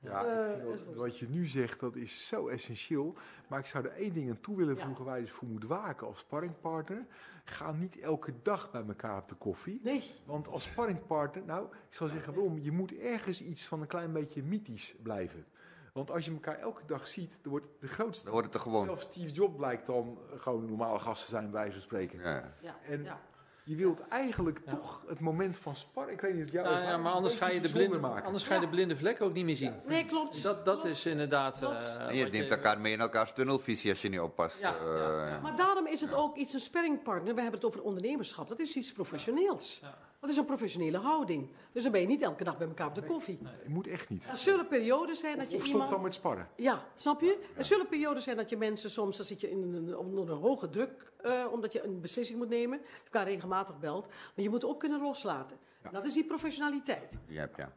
Ja, 0.00 0.24
Eh, 0.24 0.64
wat, 0.96 1.18
je 1.18 1.28
nu 1.28 1.46
zegt, 1.46 1.80
dat 1.80 1.96
is 1.96 2.26
zo 2.26 2.48
essentieel. 2.48 3.14
Maar 3.48 3.58
ik 3.58 3.66
zou 3.66 3.84
er 3.84 3.90
één 3.92 4.12
ding 4.12 4.30
aan 4.30 4.40
toe 4.40 4.56
willen 4.56 4.76
Ja. 4.76 4.84
voegen 4.84 5.04
waar 5.04 5.16
je 5.16 5.22
dus 5.24 5.32
voor 5.32 5.48
moet 5.48 5.64
waken 5.64 6.06
als 6.06 6.18
sparringpartner. 6.18 7.06
Ga 7.44 7.72
niet 7.72 7.98
elke 7.98 8.32
dag 8.42 8.70
bij 8.70 8.84
elkaar 8.88 9.16
op 9.22 9.28
de 9.28 9.34
koffie. 9.34 9.80
Nee. 9.82 10.02
Want 10.24 10.48
als 10.48 10.62
sparringpartner, 10.64 11.44
nou, 11.44 11.64
ik 11.88 11.94
zal 11.94 12.08
zeggen 12.08 12.34
waarom. 12.34 12.58
Je 12.58 12.72
moet 12.72 12.94
ergens 12.98 13.42
iets 13.42 13.66
van 13.66 13.80
een 13.80 13.86
klein 13.86 14.12
beetje 14.12 14.42
mythisch 14.42 14.94
blijven. 15.02 15.46
Want 15.92 16.10
als 16.10 16.24
je 16.24 16.30
elkaar 16.32 16.58
elke 16.58 16.86
dag 16.86 17.06
ziet, 17.06 17.38
dan 17.42 17.50
wordt 17.50 17.66
de 17.80 17.86
grootste... 17.86 18.22
Dan 18.24 18.32
wordt 18.32 18.46
het 18.46 18.56
er 18.56 18.62
gewoon. 18.62 18.84
Zelfs 18.84 19.02
Steve 19.02 19.30
Jobs 19.32 19.56
blijkt 19.56 19.86
dan 19.86 20.18
gewoon 20.36 20.62
een 20.62 20.68
normale 20.68 20.98
gasten 20.98 21.28
zijn, 21.28 21.42
bij 21.44 21.52
wijze 21.52 21.72
van 21.72 21.82
spreken. 21.82 22.20
Ja. 22.20 22.54
Ja, 22.60 22.76
En 22.88 23.02
ja. 23.02 23.20
Je 23.68 23.76
wilt 23.76 24.08
eigenlijk 24.08 24.60
Ja. 24.64 24.70
toch 24.70 25.04
het 25.08 25.20
moment 25.20 25.56
van 25.56 25.76
sparring... 25.76 26.16
Ik 26.16 26.20
weet 26.20 26.34
niet 26.34 26.44
of 26.44 26.52
jou 26.52 26.66
Nou 26.68 26.82
ja, 26.82 26.96
maar 26.96 27.10
is, 27.10 27.16
anders 27.16 27.34
ga, 27.34 27.48
je 27.48 27.60
de 27.60 27.68
blinde, 27.72 27.98
maken. 27.98 28.24
anders 28.24 28.44
ga 28.44 28.54
je 28.54 28.60
de 28.60 28.68
blinde 28.68 28.96
vlek 28.96 29.20
ook 29.22 29.32
niet 29.32 29.44
meer 29.44 29.56
zien. 29.56 29.74
Nee, 29.86 30.04
klopt. 30.04 30.42
Dat, 30.42 30.64
dat 30.64 30.74
Klopt. 30.80 30.90
is 30.96 31.06
inderdaad. 31.06 31.58
Klopt. 31.58 31.74
eh, 31.98 32.08
En 32.08 32.16
je 32.16 32.24
neemt 32.26 32.50
elkaar 32.50 32.80
mee 32.80 32.92
in 32.92 33.00
elkaars 33.00 33.32
tunnelvisie 33.32 33.90
als 33.90 34.02
je 34.02 34.08
niet 34.08 34.20
oppast. 34.20 34.60
Ja, 34.60 34.74
Eh, 34.76 34.84
ja, 34.96 35.26
ja. 35.28 35.38
Maar 35.40 35.56
daarom 35.56 35.86
is 35.86 36.00
het 36.00 36.14
ook 36.14 36.36
iets 36.36 36.52
een 36.52 36.60
sparringpartner. 36.60 37.34
We 37.34 37.40
hebben 37.40 37.60
het 37.60 37.68
over 37.68 37.82
ondernemerschap. 37.82 38.48
Dat 38.48 38.58
is 38.58 38.74
iets 38.76 38.92
professioneels. 38.92 39.78
Ja. 39.82 39.98
Dat 40.20 40.30
is 40.30 40.36
een 40.36 40.44
professionele 40.44 40.98
houding. 40.98 41.50
Dus 41.72 41.82
dan 41.82 41.92
ben 41.92 42.00
je 42.00 42.06
niet 42.06 42.22
elke 42.22 42.44
dag 42.44 42.58
bij 42.58 42.66
elkaar 42.66 42.86
op 42.86 42.94
de 42.94 43.02
koffie. 43.02 43.38
Je 43.62 43.68
moet 43.68 43.86
echt 43.86 44.08
niet. 44.08 44.26
Er 44.26 44.36
zullen 44.36 44.68
perioden 44.68 45.16
zijn 45.16 45.36
dat 45.36 45.44
Of, 45.44 45.50
je 45.50 45.56
of 45.56 45.62
stop 45.62 45.74
iemand... 45.74 45.90
dan 45.90 46.02
met 46.02 46.14
sparren. 46.14 46.48
Ja, 46.56 46.84
snap 46.94 47.20
je? 47.20 47.38
Er 47.56 47.64
zullen 47.64 47.88
perioden 47.88 48.22
zijn 48.22 48.36
dat 48.36 48.50
je 48.50 48.56
mensen 48.56 48.90
soms, 48.90 49.16
dan 49.16 49.26
zit 49.26 49.40
je 49.40 49.50
in 49.50 49.74
een, 49.74 49.96
onder 49.96 50.30
een 50.30 50.38
hoge 50.38 50.68
druk, 50.68 51.12
eh, 51.16 51.46
omdat 51.52 51.72
je 51.72 51.84
een 51.84 52.00
beslissing 52.00 52.38
moet 52.38 52.48
nemen, 52.48 52.80
elkaar 53.04 53.24
regelmatig 53.24 53.78
belt. 53.78 54.06
Maar 54.06 54.44
je 54.44 54.50
moet 54.50 54.64
ook 54.64 54.80
kunnen 54.80 55.00
loslaten. 55.00 55.56
Dat 55.90 56.04
is 56.04 56.12
die 56.12 56.24
professionaliteit. 56.24 57.12
Ja, 57.26 57.48
ja. 57.56 57.72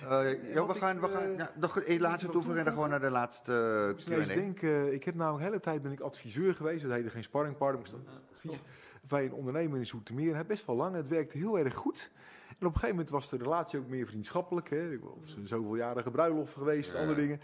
Eh, 0.00 0.54
ja, 0.54 0.66
we 0.66 0.74
gaan, 0.74 1.00
we 1.00 1.06
ik, 1.06 1.12
gaan 1.12 1.30
eh, 1.30 1.38
ja, 1.38 1.50
nog 1.54 1.80
een 1.84 2.00
laatste 2.00 2.30
toevoegen 2.30 2.58
en 2.58 2.64
dan 2.64 2.74
gewoon 2.74 2.88
naar 2.88 3.00
de 3.00 3.10
laatste 3.10 3.86
Ik 3.90 4.06
eens 4.06 4.26
Q&A. 4.28 4.34
denken, 4.34 4.92
ik 4.92 5.04
heb 5.04 5.14
nou 5.14 5.34
een 5.34 5.42
hele 5.42 5.60
tijd 5.60 5.82
ben 5.82 5.92
ik 5.92 6.00
adviseur 6.00 6.54
geweest. 6.54 6.82
Dat 6.82 6.92
heette 6.92 7.10
geen 7.10 7.22
sparringpartner, 7.22 7.82
maar 7.82 8.00
dat 8.04 8.22
advies. 8.32 8.60
Bij 9.08 9.24
een 9.24 9.32
ondernemer 9.32 9.78
in 9.78 9.86
Zoetermeer. 9.86 10.34
Hij 10.34 10.46
best 10.46 10.66
wel 10.66 10.76
lang. 10.76 10.94
Het 10.94 11.08
werkte 11.08 11.38
heel 11.38 11.58
erg 11.58 11.74
goed. 11.74 12.10
En 12.48 12.54
op 12.54 12.62
een 12.62 12.70
gegeven 12.72 12.88
moment 12.88 13.10
was 13.10 13.28
de 13.28 13.36
relatie 13.36 13.78
ook 13.78 13.88
meer 13.88 14.06
vriendschappelijk. 14.06 14.70
Hè. 14.70 14.92
Ik 14.92 15.04
op 15.04 15.26
zo'n 15.26 15.46
zoveeljarige 15.46 16.10
bruiloft 16.10 16.52
geweest, 16.54 16.92
Ja. 16.92 16.98
andere 16.98 17.20
dingen. 17.20 17.40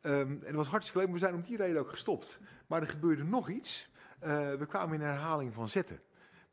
Ehm, 0.00 0.14
en 0.30 0.40
het 0.46 0.54
was 0.54 0.68
hartstikke 0.68 0.98
leuk. 0.98 1.08
maar 1.08 1.18
We 1.20 1.24
zijn 1.26 1.34
om 1.34 1.42
die 1.42 1.56
reden 1.56 1.80
ook 1.80 1.90
gestopt. 1.90 2.40
Maar 2.66 2.80
er 2.82 2.88
gebeurde 2.88 3.24
nog 3.24 3.48
iets. 3.48 3.90
Eh, 4.18 4.54
we 4.54 4.66
kwamen 4.68 4.94
in 4.94 5.00
herhaling 5.00 5.54
van 5.54 5.68
zetten. 5.68 6.00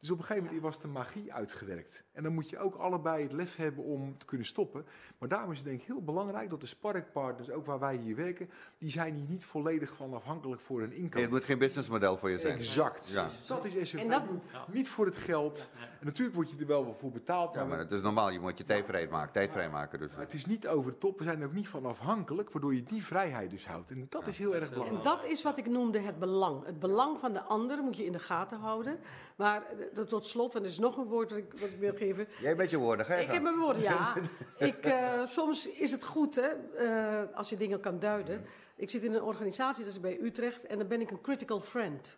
Dus 0.03 0.11
op 0.11 0.17
een 0.17 0.23
gegeven 0.25 0.45
moment 0.45 0.63
was 0.63 0.79
de 0.79 0.87
magie 0.87 1.33
uitgewerkt. 1.33 2.03
En 2.11 2.23
dan 2.23 2.33
moet 2.33 2.49
je 2.49 2.59
ook 2.59 2.75
allebei 2.75 3.23
het 3.23 3.31
lef 3.31 3.55
hebben 3.55 3.83
om 3.83 4.17
te 4.17 4.25
kunnen 4.25 4.47
stoppen. 4.47 4.85
Maar 5.17 5.29
daarom 5.29 5.51
is 5.51 5.57
het 5.57 5.67
denk 5.67 5.79
ik 5.81 5.87
heel 5.87 6.01
belangrijk 6.01 6.49
dat 6.49 6.61
de 6.61 6.65
sparringpartners, 6.67 7.49
ook 7.49 7.65
waar 7.65 7.79
wij 7.79 7.95
hier 7.95 8.15
werken, 8.15 8.49
die 8.77 8.89
zijn 8.89 9.13
hier 9.15 9.25
niet 9.27 9.45
volledig 9.45 9.93
van 9.95 10.13
afhankelijk 10.13 10.61
voor 10.61 10.79
hun 10.79 10.91
inkomen. 10.93 11.21
het 11.21 11.29
moet 11.29 11.43
geen 11.43 11.57
businessmodel 11.57 12.17
voor 12.17 12.29
je 12.29 12.39
zijn. 12.39 12.57
Exact. 12.57 13.07
Ja. 13.07 13.29
Dat 13.47 13.65
is 13.65 13.89
SFP. 13.89 13.99
En 13.99 14.09
dat- 14.09 14.23
Niet 14.71 14.89
voor 14.89 15.05
het 15.05 15.15
geld. 15.15 15.69
En 15.99 16.05
natuurlijk 16.05 16.35
word 16.35 16.51
je 16.51 16.57
er 16.59 16.67
wel 16.67 16.93
voor 16.93 17.11
betaald. 17.11 17.53
Ja, 17.53 17.59
maar 17.59 17.69
maar 17.69 17.77
het 17.79 17.91
is 17.91 18.01
normaal. 18.01 18.29
Je 18.29 18.39
moet 18.39 18.57
je 18.57 18.63
tijd 18.63 18.85
vrijmaken. 18.85 19.33
Tijd 19.33 19.51
vrijmaken 19.51 19.99
dus. 19.99 20.11
maar 20.11 20.19
het 20.19 20.33
is 20.33 20.45
niet 20.45 20.67
over 20.67 20.91
de 20.91 20.97
top. 20.97 21.17
We 21.17 21.23
zijn 21.23 21.39
er 21.41 21.45
ook 21.47 21.53
niet 21.53 21.67
van 21.67 21.85
afhankelijk, 21.85 22.51
waardoor 22.51 22.75
je 22.75 22.83
die 22.83 23.03
vrijheid 23.03 23.49
dus 23.49 23.67
houdt. 23.67 23.91
En 23.91 24.05
dat 24.09 24.27
is 24.27 24.37
heel 24.37 24.55
erg 24.55 24.67
En 24.67 24.73
belangrijk. 24.73 25.03
dat 25.03 25.23
is 25.25 25.43
wat 25.43 25.57
ik 25.57 25.65
noemde 25.69 25.99
het 25.99 26.19
belang. 26.19 26.65
Het 26.65 26.79
belang 26.79 27.19
van 27.19 27.33
de 27.33 27.41
ander 27.41 27.83
moet 27.83 27.97
je 27.97 28.05
in 28.05 28.11
de 28.11 28.19
gaten 28.19 28.59
houden. 28.59 28.99
Maar 29.35 29.63
eh, 29.95 30.03
tot 30.03 30.25
slot, 30.25 30.53
want 30.53 30.65
er 30.65 30.71
is 30.71 30.79
nog 30.79 30.97
een 30.97 31.07
woord 31.07 31.29
dat 31.29 31.37
ik, 31.37 31.51
wat 31.51 31.69
ik 31.69 31.79
wil 31.79 31.95
geven. 31.95 32.27
Jij 32.41 32.55
bent 32.55 32.69
je 32.69 32.77
woorden, 32.77 33.05
je 33.15 33.21
Ik 33.21 33.31
heb 33.31 33.41
mijn 33.41 33.57
woorden, 33.57 33.81
ja. 33.81 34.15
Ik, 34.57 34.85
eh, 34.85 35.25
soms 35.25 35.67
is 35.67 35.91
het 35.91 36.03
goed 36.03 36.35
hè, 36.35 36.49
eh, 36.77 37.37
als 37.37 37.49
je 37.49 37.57
dingen 37.57 37.79
kan 37.79 37.99
duiden. 37.99 38.45
Ik 38.75 38.89
zit 38.89 39.03
in 39.03 39.13
een 39.13 39.23
organisatie, 39.23 39.83
dat 39.83 39.93
is 39.93 39.99
bij 39.99 40.19
Utrecht, 40.19 40.65
en 40.65 40.77
dan 40.77 40.87
ben 40.87 41.01
ik 41.01 41.11
een 41.11 41.21
critical 41.21 41.59
friend. 41.61 42.15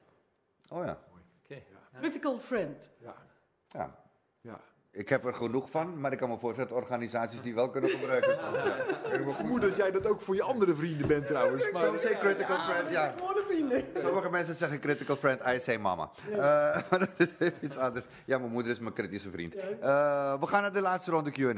Oh 0.69 0.85
ja. 0.85 0.99
Oké. 1.43 1.61
Critical 1.99 2.39
friend. 2.39 2.91
Ja, 2.97 3.15
ja. 3.67 3.99
ja. 4.41 4.59
Ik 4.91 5.09
heb 5.09 5.25
er 5.25 5.33
genoeg 5.33 5.69
van, 5.69 5.99
maar 5.99 6.11
ik 6.11 6.17
kan 6.17 6.29
me 6.29 6.37
voorstellen 6.37 6.69
dat 6.69 6.79
organisaties 6.79 7.41
die 7.41 7.53
wel 7.53 7.69
kunnen 7.69 7.89
gebruiken. 7.89 8.31
ja. 8.31 8.75
Ik 9.11 9.29
vermoed 9.29 9.61
dat 9.61 9.75
jij 9.75 9.91
dat 9.91 10.07
ook 10.07 10.21
voor 10.21 10.35
je 10.35 10.43
andere 10.43 10.75
vrienden 10.75 11.07
bent 11.07 11.27
trouwens. 11.27 11.71
Maar, 11.71 11.99
say 11.99 12.17
critical 12.17 12.59
friend, 12.59 12.91
ja. 12.91 13.13
Vrienden. 13.55 13.85
Sommige 14.01 14.29
mensen 14.29 14.55
zeggen 14.55 14.79
critical 14.79 15.15
friend, 15.15 15.41
I 15.47 15.59
say 15.59 15.77
mama. 15.77 16.11
Eh, 16.31 16.37
maar 16.89 16.99
dat 16.99 17.09
is 17.39 17.51
iets 17.61 17.77
anders. 17.77 18.05
Ja, 18.25 18.37
mijn 18.37 18.51
moeder 18.51 18.71
is 18.71 18.79
mijn 18.79 18.93
kritische 18.93 19.29
vriend. 19.29 19.55
Eh, 19.55 20.39
we 20.39 20.47
gaan 20.47 20.61
naar 20.61 20.73
de 20.73 20.81
laatste 20.81 21.11
ronde 21.11 21.31
Q&A. 21.31 21.53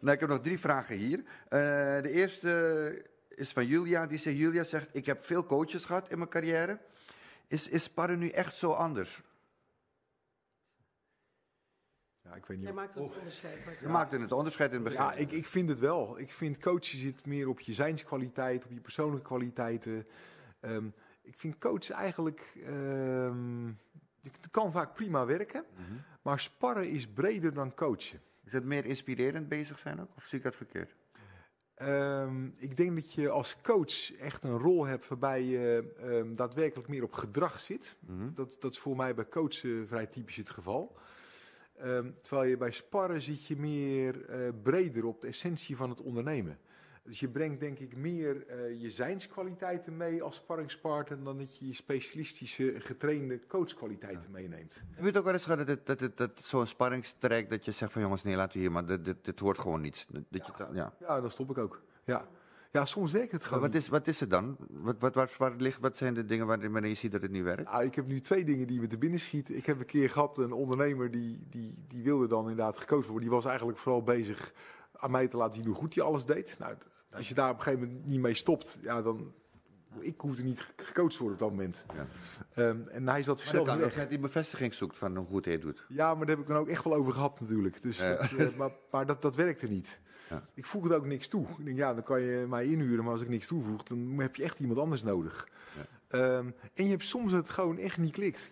Nou, 0.00 0.14
ik 0.14 0.20
heb 0.20 0.28
nog 0.28 0.40
drie 0.40 0.60
vragen 0.60 0.96
hier. 0.96 1.18
Eh, 1.48 1.58
de 2.02 2.10
eerste 2.10 3.04
is 3.28 3.52
van 3.52 3.66
Julia. 3.66 4.06
Die 4.06 4.18
zegt, 4.18 4.36
Julia 4.36 4.64
zegt, 4.64 4.88
ik 4.92 5.06
heb 5.06 5.24
veel 5.24 5.46
coaches 5.46 5.84
gehad 5.84 6.10
in 6.10 6.18
mijn 6.18 6.30
carrière. 6.30 6.78
Is, 7.46 7.68
is 7.68 7.82
sparren 7.82 8.18
nu 8.18 8.28
echt 8.28 8.56
zo 8.56 8.70
anders? 8.72 9.20
Ja, 12.30 12.36
ik 12.36 12.46
weet 12.46 12.56
niet 12.56 12.66
Jij 12.66 12.74
maakt 12.76 12.94
het 12.94 13.02
onderscheid. 13.02 13.64
maar- 13.64 13.76
Je 13.80 13.88
maakte 13.88 14.18
het 14.18 14.32
onderscheid 14.32 14.68
in 14.70 14.74
het 14.74 14.84
begin. 14.84 15.00
Ja, 15.00 15.12
ik, 15.14 15.30
ik 15.32 15.46
vind 15.46 15.68
het 15.68 15.78
wel. 15.78 16.18
Ik 16.18 16.32
vind 16.32 16.58
coachen 16.58 16.98
zit 16.98 17.26
meer 17.26 17.48
op 17.48 17.60
je 17.60 17.72
zijnskwaliteit, 17.72 18.64
op 18.64 18.70
je 18.70 18.80
persoonlijke 18.80 19.26
kwaliteiten. 19.26 20.06
Ehm, 20.60 20.86
ik 21.22 21.34
vind 21.36 21.58
coachen 21.58 21.94
eigenlijk... 21.94 22.52
ehm, 22.66 23.66
het 24.22 24.50
kan 24.50 24.72
vaak 24.72 24.94
prima 24.94 25.24
werken, 25.26 25.64
Mhm. 25.76 25.92
maar 26.22 26.40
sparren 26.40 26.88
is 26.90 27.06
breder 27.08 27.52
dan 27.54 27.74
coachen. 27.74 28.20
Is 28.44 28.52
het 28.52 28.64
meer 28.64 28.84
inspirerend 28.84 29.48
bezig 29.48 29.78
zijn 29.78 30.00
ook? 30.00 30.08
Of 30.16 30.24
zie 30.24 30.38
ik 30.38 30.44
dat 30.44 30.54
verkeerd? 30.56 30.94
Ehm, 31.74 32.46
ik 32.56 32.76
denk 32.76 32.94
dat 32.94 33.12
je 33.12 33.28
als 33.30 33.56
coach 33.62 34.16
echt 34.16 34.44
een 34.44 34.58
rol 34.58 34.84
hebt 34.86 35.08
waarbij 35.08 35.42
je 35.42 35.92
ehm, 35.98 36.34
daadwerkelijk 36.34 36.88
meer 36.88 37.02
op 37.02 37.12
gedrag 37.12 37.60
zit. 37.60 37.96
Mhm. 38.00 38.32
Dat, 38.34 38.56
dat 38.60 38.72
is 38.72 38.78
voor 38.78 38.96
mij 38.96 39.14
bij 39.14 39.28
coachen 39.28 39.86
vrij 39.88 40.06
typisch 40.06 40.36
het 40.36 40.50
geval. 40.50 40.96
Ehm, 41.82 42.10
terwijl 42.22 42.48
je 42.50 42.56
bij 42.56 42.70
sparren 42.70 43.22
zit 43.22 43.46
je 43.46 43.56
meer 43.56 44.24
eh, 44.28 44.48
breder 44.62 45.04
op 45.04 45.20
de 45.20 45.26
essentie 45.26 45.76
van 45.76 45.90
het 45.90 46.02
ondernemen. 46.02 46.58
Dus 47.02 47.20
je 47.20 47.28
brengt 47.28 47.60
denk 47.60 47.78
ik 47.78 47.96
meer 47.96 48.46
eh, 48.46 48.80
je 48.80 48.90
zijnskwaliteiten 48.90 49.96
mee 49.96 50.22
als 50.22 50.36
sparringspartner 50.36 51.22
dan 51.24 51.38
dat 51.38 51.58
je 51.58 51.66
je 51.66 51.74
specialistische 51.74 52.74
getrainde 52.78 53.40
coachkwaliteiten 53.46 54.30
meeneemt. 54.30 54.82
Heb 54.90 55.00
je 55.00 55.06
het 55.06 55.16
ook 55.16 55.24
wel 55.24 55.32
eens 55.32 55.44
gehad 55.44 55.66
dat, 55.66 55.98
dat, 55.98 56.16
dat 56.16 56.40
zo'n 56.40 56.66
sparringstrek 56.66 57.50
dat 57.50 57.64
je 57.64 57.72
zegt 57.72 57.92
van 57.92 58.02
jongens, 58.02 58.22
nee, 58.22 58.36
laten 58.36 58.52
we 58.52 58.58
hier, 58.58 58.72
maar 58.72 58.86
dit, 58.86 59.04
dit, 59.04 59.16
dit 59.24 59.40
wordt 59.40 59.60
gewoon 59.60 59.80
niets. 59.80 60.06
Dat 60.10 60.46
je, 60.46 60.52
het- 60.56 60.74
ja. 60.74 60.92
Ja, 61.00 61.20
dat 61.20 61.30
stop 61.32 61.50
ik 61.50 61.58
ook. 61.58 61.82
Ja, 62.04 62.28
ja 62.70 62.84
soms 62.84 63.12
werkt 63.12 63.32
het 63.32 63.40
Maar 63.40 63.48
gewoon. 63.48 63.62
wat, 63.66 63.74
is, 63.74 63.88
wat 63.88 64.06
is 64.06 64.20
het 64.20 64.30
dan? 64.30 64.56
Wat, 64.70 64.96
wat, 64.98 65.14
waar, 65.14 65.30
waar 65.38 65.54
ligt, 65.56 65.80
wat 65.80 65.96
zijn 65.96 66.14
de 66.14 66.24
dingen 66.24 66.46
waarin 66.46 66.88
je 66.88 66.94
ziet 66.94 67.12
dat 67.12 67.22
het 67.22 67.30
niet 67.30 67.42
werkt? 67.42 67.66
Ah, 67.66 67.84
ik 67.84 67.94
heb 67.94 68.06
nu 68.06 68.20
twee 68.20 68.44
dingen 68.44 68.66
die 68.66 68.80
me 68.80 68.86
te 68.86 68.98
binnen 68.98 69.20
schieten. 69.20 69.56
Ik 69.56 69.66
heb 69.66 69.78
een 69.80 69.86
keer 69.86 70.10
gehad 70.10 70.38
een 70.38 70.52
ondernemer 70.52 71.10
die, 71.10 71.46
die, 71.50 71.84
die 71.88 72.02
wilde 72.02 72.26
dan 72.28 72.40
inderdaad 72.42 72.76
gecoacht 72.78 73.04
worden. 73.06 73.22
Die 73.22 73.30
was 73.36 73.44
eigenlijk 73.44 73.78
vooral 73.78 74.02
bezig 74.02 74.52
aan 74.92 75.10
mij 75.10 75.28
te 75.28 75.36
laten 75.36 75.54
zien 75.54 75.66
hoe 75.66 75.74
goed 75.74 75.94
hij 75.94 76.04
alles 76.04 76.24
deed. 76.24 76.56
Nou, 76.58 76.74
als 77.12 77.28
je 77.28 77.34
daar 77.34 77.50
op 77.50 77.56
een 77.56 77.62
gegeven 77.62 77.86
moment 77.88 78.06
niet 78.06 78.20
mee 78.20 78.34
stopt, 78.34 78.78
ja, 78.80 79.02
dan... 79.02 79.32
Ik 79.98 80.20
hoefde 80.20 80.42
niet 80.42 80.60
ge- 80.60 80.72
gecoacht 80.76 81.16
worden 81.16 81.34
op 81.36 81.40
dat 81.42 81.50
moment. 81.50 81.84
Ja. 81.94 82.06
Ehm, 82.54 82.88
en 82.88 83.08
hij 83.08 83.22
zat 83.22 83.26
Maar 83.26 83.26
dat 83.26 83.40
zichzelf 83.40 83.66
kan 83.94 84.06
hij 84.08 84.20
bevestiging 84.20 84.74
zoekt 84.74 84.96
van 84.98 85.16
hoe 85.16 85.26
goed 85.26 85.44
hij 85.44 85.54
het 85.54 85.62
doet. 85.62 85.84
Ja, 85.88 86.08
maar 86.14 86.26
daar 86.26 86.36
heb 86.36 86.38
ik 86.44 86.46
dan 86.46 86.56
ook 86.56 86.68
echt 86.68 86.84
wel 86.84 86.94
over 86.94 87.12
gehad 87.12 87.40
natuurlijk. 87.40 87.82
Dus 87.82 87.98
Ja. 87.98 88.14
dat, 88.16 88.32
eh, 88.32 88.56
maar 88.56 88.70
maar 88.90 89.06
dat, 89.06 89.22
dat 89.22 89.36
werkte 89.36 89.66
niet. 89.66 90.00
Ja. 90.30 90.42
Ik 90.54 90.64
voegde 90.66 90.94
ook 90.94 91.06
niks 91.06 91.28
toe. 91.28 91.46
Ik 91.58 91.64
denk, 91.64 91.76
ja, 91.76 91.94
dan 91.94 92.02
kan 92.02 92.20
je 92.20 92.46
mij 92.48 92.64
inhuren, 92.66 93.04
maar 93.04 93.12
als 93.12 93.22
ik 93.22 93.28
niks 93.28 93.46
toevoeg, 93.46 93.82
dan 93.82 93.98
heb 94.18 94.36
je 94.36 94.42
echt 94.42 94.58
iemand 94.58 94.78
anders 94.78 95.02
nodig. 95.02 95.48
Ehm, 96.08 96.50
en 96.74 96.84
je 96.84 96.90
hebt 96.90 97.04
soms 97.04 97.32
dat 97.32 97.40
het 97.40 97.50
gewoon 97.50 97.78
echt 97.78 97.98
niet 97.98 98.12
klikt. 98.12 98.50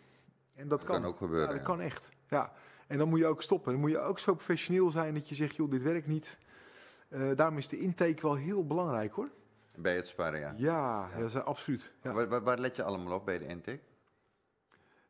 En 0.55 0.69
dat, 0.69 0.81
Dat 0.81 0.91
kan 0.91 1.05
ook 1.05 1.17
gebeuren, 1.17 1.47
Ja, 1.47 1.53
dat 1.53 1.67
ja. 1.67 1.73
kan 1.73 1.81
echt. 1.81 2.09
Ja. 2.29 2.53
En 2.87 2.99
dan 2.99 3.09
moet 3.09 3.19
je 3.19 3.27
ook 3.27 3.43
stoppen. 3.43 3.73
Dan 3.73 3.81
moet 3.81 3.91
je 3.91 3.99
ook 3.99 4.19
zo 4.19 4.35
professioneel 4.35 4.91
zijn 4.91 5.15
dat 5.15 5.29
je 5.29 5.35
zegt, 5.35 5.57
joh, 5.57 5.71
dit 5.71 5.83
werkt 5.83 6.07
niet. 6.07 6.39
Eh, 7.09 7.31
daarom 7.35 7.59
is 7.59 7.69
de 7.69 7.79
intake 7.79 8.23
wel 8.23 8.35
heel 8.35 8.67
belangrijk 8.67 9.13
hoor. 9.13 9.29
Bij 9.77 9.97
het 9.97 10.07
sparren, 10.07 10.41
ja. 10.41 10.55
Ja, 10.57 11.09
dat 11.19 11.27
is 11.29 11.35
absoluut. 11.37 11.93
Ja. 12.03 12.13
Waar, 12.13 12.29
waar, 12.29 12.43
waar 12.43 12.59
let 12.59 12.77
je 12.77 12.83
allemaal 12.83 13.15
op 13.15 13.25
bij 13.25 13.39
de 13.39 13.47
intake? 13.47 13.81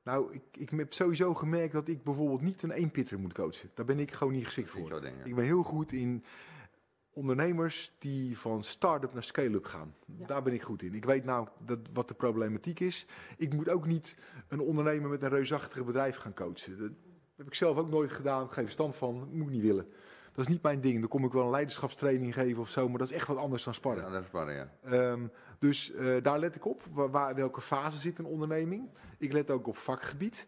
Nou, 0.02 0.32
ik, 0.34 0.42
ik 0.52 0.70
heb 0.70 0.92
sowieso 0.92 1.34
gemerkt 1.34 1.72
dat 1.72 1.88
ik 1.88 2.02
bijvoorbeeld 2.02 2.40
niet 2.40 2.62
een 2.62 2.70
eenpitter 2.70 3.18
moet 3.18 3.34
coachen. 3.34 3.70
Daar 3.74 3.86
ben 3.86 3.98
ik 3.98 4.12
gewoon 4.12 4.32
niet 4.32 4.44
geschikt 4.44 4.70
voor. 4.70 5.00
ding, 5.00 5.16
ja. 5.18 5.24
Ik 5.24 5.34
ben 5.34 5.44
heel 5.44 5.62
goed 5.62 5.92
in 5.92 6.24
ondernemers 7.18 7.92
die 7.98 8.38
van 8.38 8.62
start-up 8.64 9.12
naar 9.12 9.22
scale-up 9.22 9.64
gaan. 9.64 9.94
Ja. 10.18 10.26
Daar 10.26 10.42
ben 10.42 10.52
ik 10.52 10.62
goed 10.62 10.82
in. 10.82 10.94
Ik 10.94 11.04
weet 11.04 11.24
nou 11.24 11.48
dat, 11.64 11.78
wat 11.92 12.08
de 12.08 12.14
problematiek 12.14 12.80
is. 12.80 13.06
Ik 13.36 13.52
moet 13.54 13.68
ook 13.68 13.86
niet 13.86 14.16
een 14.48 14.60
ondernemer 14.60 15.10
met 15.10 15.22
een 15.22 15.28
reusachtig 15.28 15.84
bedrijf 15.84 16.16
gaan 16.16 16.34
coachen. 16.34 16.78
Dat 16.78 16.90
heb 17.36 17.46
ik 17.46 17.54
zelf 17.54 17.76
ook 17.76 17.90
nooit 17.90 18.12
gedaan. 18.12 18.50
Geef 18.50 18.64
verstand 18.64 18.94
van. 18.96 19.18
Dat 19.18 19.32
moet 19.32 19.46
ik 19.46 19.52
niet 19.52 19.62
willen. 19.62 19.86
Dat 20.32 20.46
is 20.46 20.52
niet 20.52 20.62
mijn 20.62 20.80
ding. 20.80 21.00
Dan 21.00 21.08
kom 21.08 21.24
ik 21.24 21.32
wel 21.32 21.44
een 21.44 21.50
leiderschapstraining 21.50 22.34
geven 22.34 22.60
of 22.60 22.70
zo. 22.70 22.88
Maar 22.88 22.98
dat 22.98 23.08
is 23.08 23.14
echt 23.14 23.26
wat 23.26 23.36
anders 23.36 23.64
dan 23.64 23.74
sparren. 23.74 24.04
Ja, 24.04 24.10
dat 24.10 24.20
is 24.22 24.26
sparren, 24.26 24.54
ja. 24.54 24.72
Ehm, 24.82 25.26
dus 25.58 25.92
eh, 25.92 26.22
daar 26.22 26.38
let 26.38 26.54
ik 26.54 26.66
op. 26.66 26.82
Waar, 26.92 27.10
waar- 27.10 27.34
welke 27.34 27.60
fase 27.60 27.98
zit 27.98 28.18
een 28.18 28.24
onderneming? 28.26 28.88
Ik 29.18 29.32
let 29.32 29.50
ook 29.50 29.66
op 29.66 29.76
vakgebied. 29.76 30.46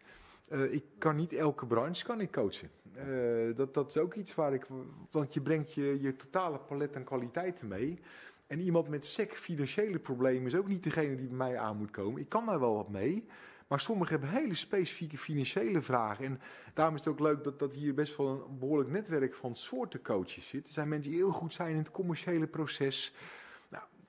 Eh, 0.49 0.73
ik 0.73 0.83
kan 0.97 1.15
niet 1.15 1.33
elke 1.33 1.65
branche 1.65 2.05
kan 2.05 2.21
ik 2.21 2.31
coachen. 2.31 2.69
Eh, 2.93 3.55
dat, 3.55 3.73
dat 3.73 3.89
is 3.89 3.97
ook 3.97 4.13
iets 4.13 4.35
waar 4.35 4.53
ik. 4.53 4.65
Want 5.11 5.33
je 5.33 5.41
brengt 5.41 5.73
je, 5.73 6.01
je 6.01 6.15
totale 6.15 6.59
palet 6.59 6.95
aan 6.95 7.03
kwaliteiten 7.03 7.67
mee. 7.67 7.99
En 8.47 8.59
iemand 8.59 8.87
met 8.87 9.05
sec 9.07 9.33
financiële 9.33 9.99
problemen 9.99 10.45
is 10.45 10.55
ook 10.55 10.67
niet 10.67 10.83
degene 10.83 11.15
die 11.15 11.27
bij 11.27 11.37
mij 11.37 11.57
aan 11.57 11.77
moet 11.77 11.91
komen. 11.91 12.21
Ik 12.21 12.29
kan 12.29 12.45
daar 12.45 12.59
wel 12.59 12.75
wat 12.75 12.89
mee. 12.89 13.25
Maar 13.67 13.79
sommigen 13.79 14.19
hebben 14.19 14.39
hele 14.39 14.53
specifieke 14.53 15.17
financiële 15.17 15.81
vragen. 15.81 16.25
En 16.25 16.39
daarom 16.73 16.95
is 16.95 17.03
het 17.03 17.13
ook 17.13 17.19
leuk 17.19 17.43
dat, 17.43 17.59
dat 17.59 17.73
hier 17.73 17.93
best 17.93 18.17
wel 18.17 18.27
een 18.49 18.59
behoorlijk 18.59 18.89
netwerk 18.89 19.35
van 19.35 19.55
soorten 19.55 20.01
coaches 20.01 20.47
zit. 20.47 20.67
Er 20.67 20.73
zijn 20.73 20.87
mensen 20.87 21.11
die 21.11 21.19
heel 21.19 21.31
goed 21.31 21.53
zijn 21.53 21.71
in 21.71 21.77
het 21.77 21.91
commerciële 21.91 22.47
proces. 22.47 23.13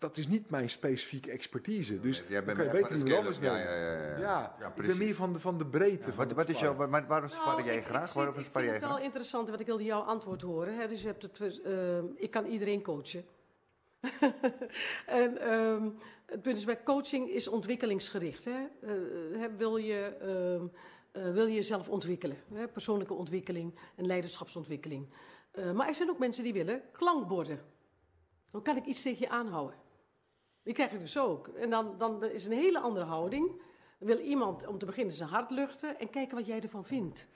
Dat 0.03 0.17
is 0.17 0.29
niet 0.29 0.51
mijn 0.51 0.71
specifieke 0.71 1.31
expertise. 1.31 2.01
Dus 2.01 2.25
Jij 2.29 2.37
dan 2.37 2.45
bent 2.45 2.57
kan 2.57 2.67
je 2.67 2.73
beter 2.73 2.97
iemand 2.97 3.15
anders 3.17 3.39
Ja, 3.39 3.53
nemen. 3.53 3.73
ja, 3.73 3.77
ja, 3.77 3.93
ja. 3.93 4.19
Ja, 4.19 4.57
Ja, 4.61 4.73
ik 4.77 4.87
ben 4.87 4.99
meer 4.99 5.15
van 5.15 5.33
de, 5.33 5.41
van 5.41 5.59
de 5.59 5.67
breedte 5.67 6.13
van 6.13 6.27
Wat, 6.27 6.37
wat 6.37 6.49
is 6.49 6.61
jouw, 6.61 6.87
maar 6.89 7.07
waarom 7.07 7.29
spar 7.29 7.47
Nou, 7.55 7.65
jij 7.65 7.77
ik- 7.77 7.85
graag? 7.85 8.09
Ik, 8.09 8.15
Waarom 8.15 8.35
ik 8.35 8.41
spar 8.41 8.53
vind 8.53 8.65
jij 8.65 8.73
het 8.75 8.83
wel 8.83 8.91
graag? 8.93 9.05
interessant, 9.05 9.49
want 9.49 9.61
ik 9.61 9.67
wilde 9.67 9.85
jouw 9.85 10.01
antwoord 10.01 10.43
horen. 10.43 10.77
Hè? 10.79 10.89
Dus 10.89 11.01
je 11.01 11.07
hebt 11.07 11.23
het, 11.23 11.61
eh, 11.63 11.99
ik 12.15 12.31
kan 12.31 12.47
iedereen 12.47 12.83
coachen. 12.83 13.25
en 15.07 15.39
ehm, 15.41 15.89
het 16.27 16.43
punt 16.43 16.57
is, 16.57 16.65
bij 16.65 16.83
coaching 16.83 17.29
is 17.31 17.49
ontwikkelingsgericht. 17.49 18.45
Hè? 18.45 18.51
Eh, 18.83 18.91
hè, 19.41 19.57
wil, 19.57 19.77
je, 19.77 20.17
ehm, 20.21 20.67
eh, 21.27 21.33
wil 21.33 21.47
je 21.47 21.55
jezelf 21.55 21.89
ontwikkelen? 21.89 22.37
Hè? 22.53 22.69
Persoonlijke 22.69 23.15
ontwikkeling 23.15 23.75
en 23.97 24.07
leiderschapsontwikkeling. 24.07 25.09
Eh, 25.51 25.73
maar 25.73 25.89
er 25.89 25.95
zijn 25.95 26.11
ook 26.11 26.19
mensen 26.19 26.45
die 26.45 26.53
willen 26.53 26.83
klankborden. 26.93 27.61
Hoe 28.51 28.63
kan 28.63 28.77
ik 28.77 28.85
iets 28.85 29.03
tegen 29.03 29.21
je 29.21 29.29
aanhouden? 29.29 29.77
Die 30.63 30.75
krijg 30.75 30.93
ik 30.93 31.01
dus 31.01 31.19
ook. 31.19 31.49
En 31.49 31.71
dan, 31.71 31.95
dan 31.99 32.25
is 32.25 32.47
een 32.47 32.53
hele 32.53 32.81
andere 32.81 33.05
houding. 33.05 33.63
Dan 33.99 34.09
wil 34.09 34.19
iemand 34.19 34.67
om 34.67 34.79
te 34.79 34.87
beginnen 34.87 35.15
zijn 35.15 35.29
hart 35.29 35.51
luchten 35.51 35.99
en 35.99 36.11
kijken 36.11 36.37
wat 36.37 36.47
jij 36.47 36.61
ervan 36.61 36.85
vindt. 36.85 37.29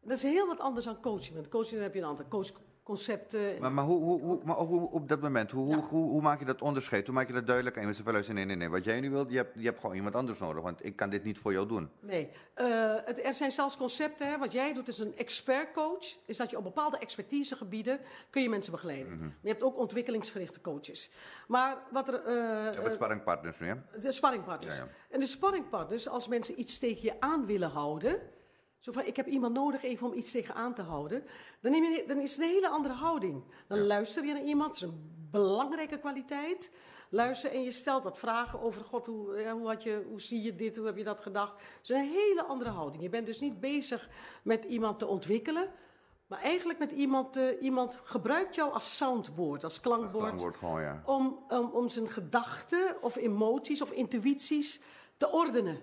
Dat 0.00 0.16
is 0.16 0.22
heel 0.22 0.46
wat 0.46 0.60
anders 0.60 0.84
dan 0.84 1.00
coaching. 1.00 1.34
Want 1.34 1.48
coaching 1.48 1.74
dan 1.74 1.82
heb 1.82 1.94
je 1.94 2.00
een 2.00 2.06
aantal 2.06 2.28
coach, 2.28 2.52
concepten. 2.92 3.60
Maar, 3.60 3.72
maar, 3.72 3.84
hoe, 3.84 4.02
hoe, 4.02 4.20
hoe, 4.20 4.40
maar 4.44 4.56
hoe- 4.56 4.90
op 4.90 5.08
dat 5.08 5.20
moment, 5.20 5.50
hoe, 5.50 5.68
Ja. 5.68 5.74
hoe, 5.76 5.84
hoe, 5.84 6.10
hoe 6.10 6.22
maak 6.22 6.38
je 6.38 6.44
dat 6.44 6.62
onderscheid? 6.62 7.06
Hoe 7.06 7.14
maak 7.14 7.26
je 7.26 7.32
dat 7.32 7.46
duidelijk? 7.46 7.76
En 7.76 7.84
mensen 7.84 8.04
van 8.04 8.12
luisteren, 8.12 8.40
nee, 8.46 8.56
nee, 8.56 8.56
nee. 8.66 8.76
Wat 8.76 8.84
jij 8.84 9.00
nu 9.00 9.10
wilt, 9.10 9.30
je 9.30 9.36
hebt, 9.36 9.52
je 9.58 9.64
hebt 9.64 9.80
gewoon 9.80 9.96
iemand 9.96 10.14
anders 10.14 10.38
nodig. 10.38 10.62
Want 10.62 10.84
ik 10.84 10.96
kan 10.96 11.10
dit 11.10 11.24
niet 11.24 11.38
voor 11.38 11.52
jou 11.52 11.66
doen. 11.66 11.90
Nee, 12.00 12.30
Eh, 12.54 12.94
het, 13.04 13.24
er 13.24 13.34
zijn 13.34 13.50
zelfs 13.50 13.76
concepten. 13.76 14.26
Hè, 14.28 14.38
wat 14.38 14.52
jij 14.52 14.72
doet 14.74 14.88
is 14.88 14.98
een 14.98 15.16
expertcoach. 15.16 16.04
Is 16.26 16.36
dat 16.36 16.50
je 16.50 16.56
op 16.56 16.62
bepaalde 16.64 16.98
expertisegebieden 16.98 18.00
kun 18.30 18.42
je 18.42 18.48
mensen 18.48 18.72
begeleiden. 18.72 19.18
Maar 19.18 19.32
je 19.42 19.48
hebt 19.48 19.62
ook 19.62 19.78
ontwikkelingsgerichte 19.78 20.60
coaches. 20.60 21.10
Maar 21.48 21.78
wat 21.92 22.08
er... 22.08 22.14
eh, 22.14 22.32
Je 22.34 22.70
hebt 22.74 22.86
eh, 22.86 22.92
sparringpartners 22.92 23.58
nu, 23.58 23.66
hè? 23.66 23.74
de 24.00 24.12
sparringpartners. 24.12 24.76
Ja, 24.76 24.84
ja. 24.84 24.90
En 25.10 25.20
de 25.20 25.26
sparringpartners, 25.26 26.08
als 26.08 26.28
mensen 26.28 26.60
iets 26.60 26.78
tegen 26.78 27.02
je 27.02 27.20
aan 27.20 27.46
willen 27.46 27.70
houden. 27.70 28.20
Zo 28.78 28.92
van, 28.92 29.04
ik 29.04 29.16
heb 29.16 29.26
iemand 29.26 29.54
nodig 29.54 29.82
even 29.82 30.06
om 30.06 30.12
iets 30.12 30.30
tegen 30.30 30.54
aan 30.54 30.74
te 30.74 30.82
houden. 30.82 31.24
Dan, 31.60 31.72
neem 31.72 31.82
je, 31.82 32.04
dan 32.06 32.18
is 32.20 32.32
het 32.32 32.40
een 32.40 32.52
hele 32.52 32.68
andere 32.68 32.94
houding. 32.94 33.44
Dan 33.66 33.86
luister 33.86 34.24
je 34.24 34.32
naar 34.32 34.42
iemand, 34.42 34.68
dat 34.68 34.76
is 34.76 34.88
een 34.88 35.28
belangrijke 35.30 35.98
kwaliteit. 35.98 36.70
Luister 37.10 37.52
en 37.52 37.62
je 37.62 37.70
stelt 37.70 38.04
wat 38.04 38.18
vragen 38.18 38.60
over, 38.60 38.84
god, 38.84 39.06
hoe, 39.06 39.40
ja, 39.40 39.52
hoe, 39.52 39.66
had 39.66 39.82
je, 39.82 40.04
hoe 40.08 40.20
zie 40.20 40.42
je 40.42 40.54
dit, 40.54 40.76
hoe 40.76 40.86
heb 40.86 40.96
je 40.96 41.04
dat 41.04 41.20
gedacht? 41.20 41.52
Het 41.52 41.82
is 41.82 41.88
een 41.88 42.10
hele 42.10 42.44
andere 42.44 42.70
houding. 42.70 43.02
Je 43.02 43.08
bent 43.08 43.26
dus 43.26 43.40
niet 43.40 43.60
bezig 43.60 44.08
met 44.42 44.64
iemand 44.64 44.98
te 44.98 45.06
ontwikkelen. 45.06 45.70
Maar 46.26 46.40
eigenlijk 46.40 46.78
met 46.78 46.90
iemand, 46.90 47.36
eh, 47.36 47.62
iemand 47.62 48.00
gebruikt 48.04 48.54
jou 48.54 48.72
als 48.72 48.96
soundboard, 48.96 49.64
als 49.64 49.78
gewoon, 50.52 50.80
ja. 50.80 51.02
om, 51.04 51.44
om, 51.48 51.70
om 51.70 51.88
zijn 51.88 52.08
gedachten 52.08 53.02
of 53.02 53.16
emoties 53.16 53.82
of 53.82 53.90
intuïties 53.90 54.82
te 55.16 55.32
ordenen. 55.32 55.78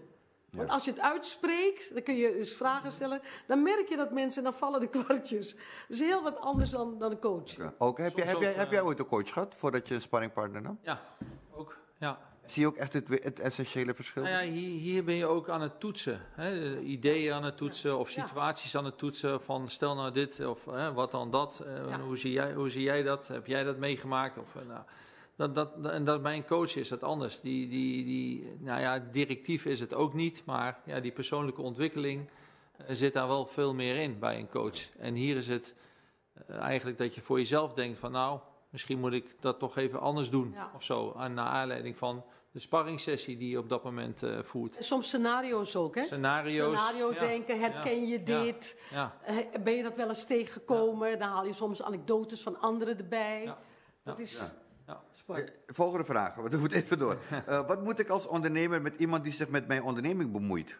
Want 0.56 0.70
als 0.70 0.86
je 0.86 0.91
het 0.91 0.99
uitspreekt, 0.99 1.93
dan 1.93 2.03
kun 2.03 2.16
je 2.16 2.32
dus 2.38 2.56
vragen 2.56 2.91
stellen. 2.91 3.22
Dan 3.47 3.64
merk 3.64 3.89
je 3.89 3.95
dat 3.95 4.12
mensen, 4.12 4.43
dan 4.43 4.53
vallen 4.53 4.80
de 4.80 4.88
kwartjes. 4.99 5.51
Dat 5.56 5.62
is 5.88 5.99
heel 5.99 6.24
wat 6.24 6.39
anders 6.39 6.70
dan, 6.70 6.99
dan 6.99 7.12
een 7.12 7.20
coach. 7.20 7.56
Ja. 7.56 7.74
Ook, 7.78 7.97
heb, 7.97 8.16
jij, 8.18 8.28
Soms 8.28 8.32
heb, 8.32 8.41
jij, 8.41 8.53
heb 8.53 8.66
eh, 8.68 8.72
jij 8.72 8.82
ooit 8.82 8.99
een 8.99 9.08
coach 9.08 9.34
gehad 9.34 9.56
voordat 9.58 9.88
je 9.88 9.93
een 9.95 10.01
sparringpartner 10.01 10.62
nam? 10.62 10.80
Ja, 10.82 11.01
ook. 11.51 11.78
Ja. 11.99 12.20
Zie 12.43 12.62
je 12.62 12.68
ook 12.68 12.76
echt 12.76 12.93
het, 12.93 13.08
het 13.10 13.39
essentiële 13.39 13.93
verschil? 13.93 14.24
Nou 14.24 14.36
ja, 14.45 14.51
hier, 14.51 14.80
hier 14.80 15.03
ben 15.03 15.16
je 15.16 15.26
ook 15.26 15.49
aan 15.49 15.62
het 15.62 15.80
toetsen. 15.80 16.22
Hè? 16.32 16.60
de 16.60 16.82
Ideeën 16.82 17.34
aan 17.34 17.43
het 17.43 17.58
toetsen 17.58 17.97
of 17.97 18.10
Ja. 18.12 18.26
situaties 18.28 18.78
aan 18.78 18.86
het 18.86 18.97
toetsen. 18.97 19.41
Van 19.41 19.68
stel 19.70 19.95
nou 19.95 20.12
dit 20.12 20.45
of 20.45 20.66
hè, 20.66 20.93
wat 20.93 21.12
dan 21.12 21.32
dat. 21.32 21.60
eh, 21.66 21.89
Ja. 21.89 21.99
hoe, 21.99 22.18
zie 22.18 22.32
jij, 22.32 22.53
hoe 22.53 22.70
zie 22.70 22.82
jij 22.84 23.03
dat? 23.03 23.28
Heb 23.28 23.45
jij 23.47 23.64
dat 23.64 23.78
meegemaakt? 23.78 24.38
Of, 24.38 24.56
eh, 24.56 24.62
nou, 24.68 24.82
dat, 25.36 25.56
dat, 25.56 25.86
en 25.86 26.04
dat 26.04 26.22
bij 26.22 26.36
een 26.36 26.46
coach 26.46 26.76
is 26.76 26.88
dat 26.88 27.04
anders. 27.04 27.40
Die, 27.42 27.68
die, 27.68 28.04
die, 28.04 28.56
nou 28.60 28.82
ja, 28.82 29.00
directief 29.00 29.66
is 29.66 29.80
het 29.80 29.94
ook 29.94 30.14
niet. 30.14 30.44
Maar 30.46 30.80
ja, 30.86 31.00
die 31.00 31.12
persoonlijke 31.12 31.62
ontwikkeling 31.62 32.30
eh, 32.78 32.86
zit 32.96 33.14
daar 33.14 33.28
wel 33.28 33.46
veel 33.46 33.74
meer 33.74 33.96
in 33.96 34.20
bij 34.20 34.40
een 34.40 34.50
coach. 34.50 34.98
En 34.98 35.14
hier 35.14 35.36
is 35.36 35.48
het 35.48 35.76
eh, 36.48 36.58
eigenlijk 36.58 36.98
dat 36.98 37.16
je 37.16 37.22
voor 37.22 37.38
jezelf 37.38 37.74
denkt 37.74 37.98
van 37.98 38.12
nou... 38.12 38.40
Misschien 38.70 39.00
moet 39.00 39.14
ik 39.14 39.36
dat 39.40 39.60
toch 39.60 39.78
even 39.78 40.00
anders 40.00 40.30
doen 40.30 40.52
Ja. 40.54 40.72
of 40.76 40.84
zo. 40.84 41.14
En 41.18 41.34
naar 41.34 41.48
aanleiding 41.48 41.98
van 41.98 42.24
de 42.52 42.60
sparringssessie 42.60 43.38
die 43.38 43.50
je 43.50 43.58
op 43.58 43.70
dat 43.70 43.84
moment 43.84 44.24
eh, 44.24 44.38
voert. 44.42 44.78
En 44.78 44.84
soms 44.84 45.08
scenario's 45.08 45.76
ook, 45.76 45.96
hè? 45.96 46.04
Scenario's. 46.04 46.80
Scenario 46.80 47.14
ja, 47.14 47.20
denken, 47.20 47.60
herken 47.60 48.08
je 48.08 48.22
ja, 48.26 48.42
dit? 48.44 48.78
Ja, 48.92 49.18
Ben 49.64 49.74
je 49.74 49.84
dat 49.84 49.96
wel 49.96 50.08
eens 50.08 50.26
tegengekomen? 50.26 51.20
Dan 51.20 51.30
haal 51.30 51.46
je 51.46 51.54
soms 51.54 51.82
anekdotes 51.82 52.42
van 52.42 52.60
anderen 52.60 52.98
erbij. 52.98 53.44
Ja. 53.44 53.58
Dat 54.04 54.18
Ja. 54.18 54.24
is 54.24 54.56
ja. 54.88 55.02
spannend. 55.12 55.50
Eh, 55.50 55.56
Volgende 55.68 56.06
vraag, 56.06 56.36
want 56.36 56.54
we 56.54 56.60
moeten 56.60 56.78
even 56.78 56.98
door. 56.98 57.18
Eh, 57.46 57.68
wat 57.68 57.84
moet 57.84 58.00
ik 58.00 58.10
als 58.10 58.28
ondernemer 58.28 58.82
met 58.82 58.96
iemand 58.96 59.24
die 59.24 59.34
zich 59.34 59.50
met 59.50 59.68
mijn 59.68 59.84
onderneming 59.84 60.32
bemoeit? 60.32 60.78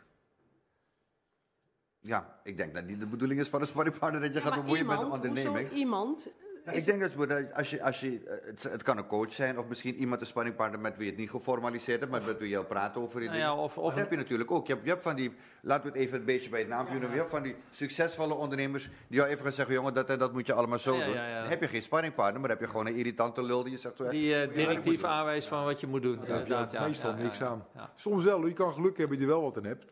Ja, 2.02 2.40
ik 2.44 2.58
denk 2.58 2.74
dat 2.74 2.86
niet 2.86 3.00
de 3.00 3.06
bedoeling 3.08 3.40
is 3.40 3.50
van 3.50 3.62
een 3.62 3.68
sparringpartner 3.68 4.22
dat 4.22 4.34
je 4.34 4.42
gaat 4.42 4.56
bemoeien 4.56 4.86
met 4.86 4.98
een 4.98 5.04
iemand, 5.04 5.24
onderneming. 5.26 5.60
hoezo 5.60 5.76
iemand? 5.76 6.28
Ja, 6.66 6.72
ik 6.72 6.86
denk 6.86 7.02
dat 7.02 7.14
we- 7.14 7.50
als 7.54 7.70
je, 7.70 7.84
als 7.84 8.00
je, 8.00 8.20
eh, 8.26 8.36
het, 8.46 8.64
het 8.64 8.84
kan 8.84 8.98
een 8.98 9.08
coach 9.08 9.34
zijn 9.34 9.60
of 9.60 9.68
misschien 9.68 9.96
iemand, 9.96 10.22
een 10.22 10.28
sparringpartner 10.28 10.80
met 10.80 10.96
wie 10.96 11.04
je 11.06 11.12
het 11.12 11.20
niet 11.20 11.30
geformaliseerd 11.30 12.00
hebt, 12.00 12.12
maar 12.12 12.24
met 12.24 12.38
wie 12.38 12.50
je 12.50 12.58
al 12.58 12.66
praat 12.66 12.98
over 12.98 13.20
die 13.20 13.30
Nou 13.30 13.40
ja, 13.42 13.56
of, 13.56 13.78
of 13.78 13.90
dat 13.90 14.00
heb 14.00 14.12
je 14.12 14.18
natuurlijk 14.18 14.52
ook. 14.52 14.68
Je 14.68 14.74
hebt, 14.74 14.86
je 14.86 14.92
hebt 14.92 15.04
van 15.04 15.16
die, 15.16 15.34
laten 15.62 15.84
we 15.84 15.90
het 15.90 15.98
even 16.08 16.20
een 16.20 16.26
beetje 16.26 16.50
bij 16.50 16.60
het 16.60 16.70
naampje 16.70 16.94
noemen. 16.94 17.12
Je 17.12 17.18
hebt 17.18 17.30
van 17.30 17.44
die 17.44 17.56
succesvolle 17.72 18.34
ondernemers 18.34 18.90
die 19.08 19.18
jou 19.18 19.30
even 19.30 19.44
gaan 19.44 19.54
zeggen, 19.54 19.74
jongen, 19.76 19.94
dat 19.94 20.10
en 20.10 20.20
dat 20.20 20.34
moet 20.34 20.46
je 20.46 20.54
allemaal 20.54 20.80
zo 20.80 20.96
Ja, 20.96 21.06
doen. 21.06 21.14
ja, 21.14 21.28
ja. 21.28 21.40
Dan 21.42 21.50
heb 21.50 21.62
je 21.62 21.68
geen 21.68 21.82
sparringpartner, 21.82 22.40
maar 22.40 22.50
dan 22.50 22.58
heb 22.58 22.66
je 22.68 22.72
gewoon 22.72 22.88
een 22.88 22.96
irritante 22.96 23.44
lul 23.44 23.64
die 23.64 23.72
je 23.72 23.78
zegt, 23.78 24.10
die 24.12 24.36
eh, 24.36 24.54
directief 24.54 25.04
aanwijst 25.04 25.48
van 25.48 25.64
wat 25.64 25.80
je 25.80 25.88
moet 25.88 26.02
doen. 26.02 26.20
Daar 26.28 26.38
heb 26.48 26.72
je 26.72 26.80
meestal 26.80 27.14
niks 27.14 27.38
ja. 27.38 27.48
aan. 27.48 27.66
Ja. 27.76 27.92
Soms 27.96 28.24
wel, 28.24 28.46
je 28.48 28.54
kan 28.54 28.74
geluk 28.74 28.98
hebben 28.98 29.18
dat 29.18 29.28
je 29.28 29.34
er 29.34 29.40
wel 29.40 29.42
wat 29.52 29.58
aan 29.58 29.66
hebt. 29.66 29.86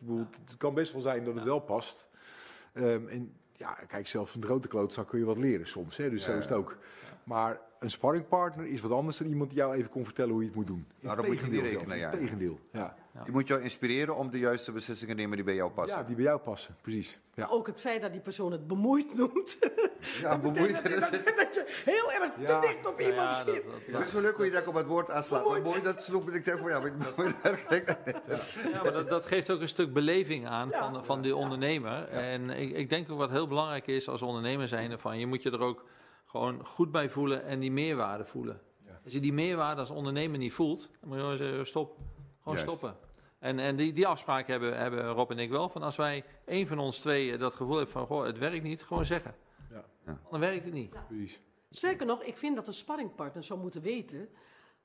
Het 0.44 0.56
kan 0.56 0.74
best 0.74 0.92
wel 0.92 1.02
zijn 1.02 1.24
dat 1.24 1.34
het 1.34 1.44
wel 1.44 1.60
past. 1.60 2.06
Ehm, 2.72 3.08
en 3.08 3.32
ja, 3.56 3.78
kijk, 3.88 4.06
zelfs 4.06 4.30
van 4.30 4.40
de 4.40 4.46
grote 4.46 4.68
klootzak 4.68 5.08
kun 5.08 5.18
je 5.18 5.24
wat 5.24 5.38
leren 5.38 5.68
soms. 5.68 5.96
Hè, 5.96 6.10
dus 6.10 6.24
Ja, 6.24 6.30
zo 6.30 6.36
is 6.36 6.44
het 6.44 6.52
ja. 6.52 6.56
ook. 6.56 6.76
Maar 7.24 7.60
een 7.78 7.90
sparringpartner 7.90 8.66
is 8.66 8.80
wat 8.80 8.90
anders 8.90 9.16
dan 9.16 9.26
iemand 9.26 9.50
die 9.50 9.58
jou 9.58 9.74
even 9.74 9.90
kon 9.90 10.04
vertellen 10.04 10.32
hoe 10.32 10.40
je 10.40 10.46
het 10.46 10.56
moet 10.56 10.66
doen. 10.66 10.86
Nou, 11.00 11.16
dan 11.16 11.26
moet 11.26 11.38
je 11.38 11.46
niet 11.46 11.60
rekenen, 11.60 11.98
ja. 11.98 12.12
Integendeel, 12.12 12.58
ja. 12.72 12.96
Die 13.22 13.32
moet 13.32 13.48
jou 13.48 13.60
inspireren 13.62 14.16
om 14.16 14.30
de 14.30 14.38
juiste 14.38 14.72
beslissingen 14.72 15.14
te 15.16 15.20
nemen 15.20 15.36
die 15.36 15.44
bij 15.46 15.54
jou 15.54 15.70
passen. 15.70 15.98
Ja, 15.98 16.04
die 16.04 16.14
bij 16.14 16.24
jou 16.24 16.38
passen, 16.40 16.76
precies. 16.80 17.18
Ja. 17.34 17.46
Ook 17.50 17.66
het 17.66 17.80
feit 17.80 18.02
dat 18.02 18.12
die 18.12 18.20
persoon 18.20 18.52
het 18.52 18.66
bemoeid 18.66 19.14
noemt. 19.14 19.58
Ja, 20.20 20.38
bemoeid. 20.48 20.82
dat, 20.82 21.00
dat, 21.00 21.10
dat 21.10 21.54
je 21.54 21.82
heel 21.84 22.12
erg 22.12 22.32
te 22.34 22.40
Ja. 22.40 22.60
dicht 22.60 22.86
op 22.86 23.00
iemand 23.00 23.30
ja, 23.30 23.44
zit. 23.44 23.46
dat- 23.46 23.54
Ik 23.74 23.82
vind 23.84 23.98
het 23.98 24.08
zo 24.08 24.20
leuk 24.20 24.36
hoe 24.36 24.44
je 24.44 24.50
daar 24.50 24.66
op 24.66 24.74
het 24.74 24.86
woord 24.86 25.10
aanslaat. 25.10 25.48
Maar 25.48 25.62
mooi, 25.62 25.82
dat 25.82 26.02
sloeg. 26.02 26.28
Ik 26.32 26.44
denk 26.44 26.58
van 26.58 26.68
ja, 26.68 26.78
maar 26.80 26.86
ik 26.88 26.94
Ja, 28.72 28.82
maar 28.82 28.92
dat, 28.92 29.08
dat 29.08 29.26
geeft 29.26 29.50
ook 29.50 29.60
een 29.60 29.68
stuk 29.68 29.92
beleving 29.92 30.46
aan 30.46 30.70
van, 30.70 31.04
van 31.04 31.22
die 31.22 31.36
ondernemer. 31.36 32.08
En 32.08 32.50
ik, 32.50 32.70
ik 32.76 32.88
denk 32.88 33.10
ook 33.10 33.18
wat 33.18 33.30
heel 33.30 33.46
belangrijk 33.48 33.86
is 33.86 34.08
als 34.08 34.22
ondernemer 34.22 34.68
zijn 34.68 34.98
van 34.98 35.18
je 35.18 35.26
moet 35.26 35.42
je 35.42 35.50
er 35.50 35.60
ook 35.60 35.84
gewoon 36.26 36.64
goed 36.64 36.90
bij 36.90 37.08
voelen 37.10 37.44
en 37.44 37.60
die 37.60 37.72
meerwaarde 37.72 38.24
voelen. 38.24 38.60
Ja. 38.80 39.00
Als 39.04 39.12
je 39.12 39.20
die 39.20 39.32
meerwaarde 39.32 39.80
als 39.80 39.90
ondernemer 39.90 40.38
niet 40.38 40.52
voelt, 40.52 40.80
dan 41.00 41.08
moet 41.08 41.16
je 41.16 41.22
gewoon 41.22 41.36
zeggen, 41.36 41.66
stop. 41.66 41.96
Gewoon 42.42 42.58
Juist. 42.58 42.62
stoppen. 42.62 42.96
En, 43.44 43.58
en 43.58 43.76
die, 43.76 43.92
die 43.92 44.06
afspraak 44.06 44.46
hebben, 44.46 44.78
hebben 44.78 45.08
Rob 45.08 45.30
en 45.30 45.38
ik 45.38 45.50
wel. 45.50 45.68
Van 45.68 45.82
als 45.82 45.96
wij 45.96 46.24
één 46.44 46.66
van 46.66 46.78
ons 46.78 46.98
twee 46.98 47.36
dat 47.36 47.54
gevoel 47.54 47.78
heeft 47.78 47.90
van 47.90 48.06
goh, 48.06 48.24
het 48.24 48.38
werkt 48.38 48.62
niet, 48.62 48.82
gewoon 48.82 49.04
zeggen. 49.04 49.34
Ja. 49.70 49.84
Ja. 50.06 50.18
Dan 50.30 50.40
werkt 50.40 50.64
het 50.64 50.72
niet. 50.72 50.94
Precies. 51.08 51.42
Sterker 51.70 52.06
nog, 52.06 52.22
ik 52.22 52.36
vind 52.36 52.56
dat 52.56 52.66
een 52.66 52.74
sparringpartner 52.74 53.44
zou 53.44 53.60
moeten 53.60 53.82
weten 53.82 54.28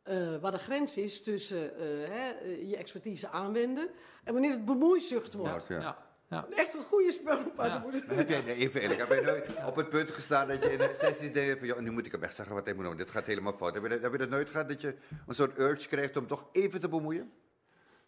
eh, 0.04 0.38
waar 0.42 0.52
de 0.52 0.58
grens 0.58 0.98
is 0.98 1.24
tussen 1.24 1.76
eh, 1.78 2.10
hè, 2.10 2.30
eh, 2.30 2.70
je 2.70 2.78
expertise 2.78 3.30
aanwenden 3.30 3.90
en 4.24 4.34
wanneer 4.34 4.52
het 4.52 4.66
bemoeizucht 4.66 5.34
wordt. 5.34 5.68
Ja. 5.68 5.80
Ja. 5.80 5.98
Ja. 6.30 6.48
Echt 6.56 6.74
een 6.74 6.84
goede 6.84 7.12
sparringpartner 7.12 7.82
Ja. 7.82 8.00
moet 8.08 8.18
Heb 8.18 8.30
jij, 8.30 8.42
nee, 8.42 8.56
even 8.56 8.82
eerlijk, 8.82 9.00
heb 9.00 9.10
jij 9.10 9.22
nooit 9.22 9.48
op 9.66 9.76
het 9.76 9.90
punt 9.90 10.12
gestaan 10.12 10.48
dat 10.48 10.64
je 10.64 10.72
in 10.72 10.78
de 10.78 10.90
sessies 10.94 11.34
denkt 11.34 11.60
van, 11.60 11.68
joh, 11.68 11.80
nu 11.80 11.92
moet 11.92 12.06
ik 12.06 12.12
hem 12.12 12.24
echt 12.24 12.36
zeggen 12.36 12.56
wat 12.56 12.66
hij 12.66 12.74
moet 12.74 12.84
doen, 12.86 12.98
dit 12.98 13.10
gaat 13.10 13.26
helemaal 13.26 13.58
fout. 13.58 13.74
Heb 13.74 13.84
je, 13.84 13.90
dat, 13.90 14.02
heb 14.02 14.12
je 14.12 14.18
dat 14.18 14.30
nooit 14.30 14.50
gehad, 14.50 14.68
dat 14.68 14.82
je 14.82 14.96
een 15.28 15.36
soort 15.36 15.60
urge 15.60 15.88
krijgt 15.88 16.18
om 16.18 16.28
toch 16.28 16.50
even 16.52 16.80
te 16.80 16.90
bemoeien? 16.90 17.32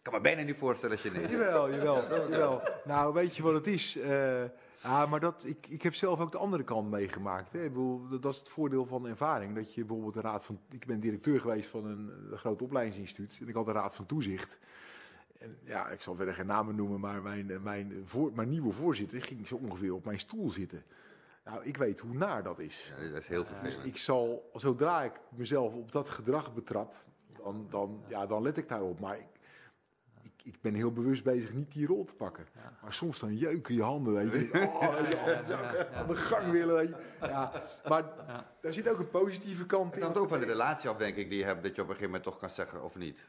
Ik 0.02 0.10
kan 0.10 0.16
me 0.16 0.28
bijna 0.28 0.42
niet 0.42 0.56
voorstellen 0.56 0.96
als 0.96 1.04
je 1.04 1.10
nee 1.10 1.20
zegt. 1.20 1.32
Jawel, 1.32 1.70
jawel, 1.70 2.30
jawel. 2.30 2.62
Nou, 2.84 3.14
weet 3.14 3.36
je 3.36 3.42
wat 3.42 3.52
het 3.52 3.66
is? 3.66 3.96
Eh, 3.98 4.42
ja, 4.82 5.06
maar 5.06 5.20
dat, 5.20 5.44
ik, 5.46 5.66
ik 5.68 5.82
heb 5.82 5.94
zelf 5.94 6.20
ook 6.20 6.32
de 6.32 6.38
andere 6.38 6.62
kant 6.62 6.90
meegemaakt. 6.90 7.52
Hè. 7.52 7.64
Ik 7.64 7.68
bedoel, 7.68 8.08
dat, 8.08 8.22
dat 8.22 8.32
is 8.32 8.38
het 8.38 8.48
voordeel 8.48 8.86
van 8.86 9.06
ervaring. 9.06 9.54
Dat 9.54 9.74
je 9.74 9.84
bijvoorbeeld 9.84 10.14
de 10.14 10.20
raad 10.20 10.44
van... 10.44 10.60
Ik 10.70 10.86
ben 10.86 11.00
directeur 11.00 11.40
geweest 11.40 11.68
van 11.68 11.86
een, 11.86 12.10
groot 12.36 12.62
opleidingsinstituut. 12.62 13.38
En 13.40 13.48
ik 13.48 13.54
had 13.54 13.66
de 13.66 13.72
raad 13.72 13.94
van 13.94 14.06
toezicht. 14.06 14.58
En 15.38 15.58
ja, 15.62 15.88
ik 15.88 16.00
zal 16.00 16.14
verder 16.14 16.34
geen 16.34 16.46
namen 16.46 16.74
noemen, 16.74 17.00
maar 17.00 17.22
mijn, 17.22 17.62
mijn, 17.62 18.02
voor, 18.04 18.30
mijn 18.34 18.48
nieuwe 18.48 18.72
voorzitter 18.72 19.22
ging 19.22 19.48
zo 19.48 19.54
ongeveer 19.54 19.94
op 19.94 20.04
mijn 20.04 20.18
stoel 20.18 20.50
zitten. 20.50 20.84
Nou, 21.44 21.64
ik 21.64 21.76
weet 21.76 22.00
hoe 22.00 22.14
naar 22.14 22.42
dat 22.42 22.58
is. 22.58 22.92
Ja, 22.98 23.08
dat 23.08 23.20
is 23.20 23.26
heel 23.26 23.42
Dus 23.42 23.48
vervelend. 23.48 23.86
ik 23.86 23.96
zal, 23.96 24.50
zodra 24.54 25.02
ik 25.02 25.20
mezelf 25.28 25.74
op 25.74 25.92
dat 25.92 26.08
gedrag 26.08 26.54
betrap, 26.54 26.94
dan, 27.42 27.66
dan, 27.70 28.02
ja, 28.08 28.26
dan 28.26 28.42
let 28.42 28.56
ik 28.56 28.68
daarop. 28.68 29.00
Maar 29.00 29.18
ik, 29.18 29.26
ik, 30.44 30.60
ben 30.60 30.74
heel 30.74 30.92
bewust 30.92 31.24
bezig 31.24 31.52
niet 31.52 31.72
die 31.72 31.86
rol 31.86 32.04
te 32.04 32.14
pakken. 32.14 32.46
Maar 32.82 32.92
soms 32.92 33.18
dan 33.18 33.36
jeuken 33.36 33.74
je 33.74 33.82
handen. 33.82 34.14
Weet 34.14 34.32
je. 34.32 34.68
Oh, 34.68 34.80
je, 35.10 35.16
handen 35.16 35.94
aan 35.94 36.06
de 36.06 36.16
gang 36.16 36.50
willen. 36.50 36.74
Weet 36.74 36.88
je. 36.88 36.96
Ja, 37.20 37.52
maar 37.88 38.04
daar 38.60 38.72
zit 38.72 38.88
ook 38.88 38.98
een 38.98 39.10
positieve 39.10 39.66
kant 39.66 39.86
Het 39.86 39.96
in. 39.96 40.02
hangt 40.02 40.18
ook 40.18 40.28
van 40.28 40.40
de 40.40 40.46
relatie 40.46 40.88
af, 40.88 40.96
denk 40.96 41.16
ik, 41.16 41.28
die 41.28 41.38
je 41.38 41.44
hebt, 41.44 41.62
dat 41.62 41.74
je 41.74 41.82
op 41.82 41.88
een 41.88 41.94
gegeven 41.94 42.04
moment 42.04 42.22
toch 42.22 42.38
kan 42.38 42.50
zeggen 42.50 42.84
of 42.84 42.96
niet. 42.96 43.24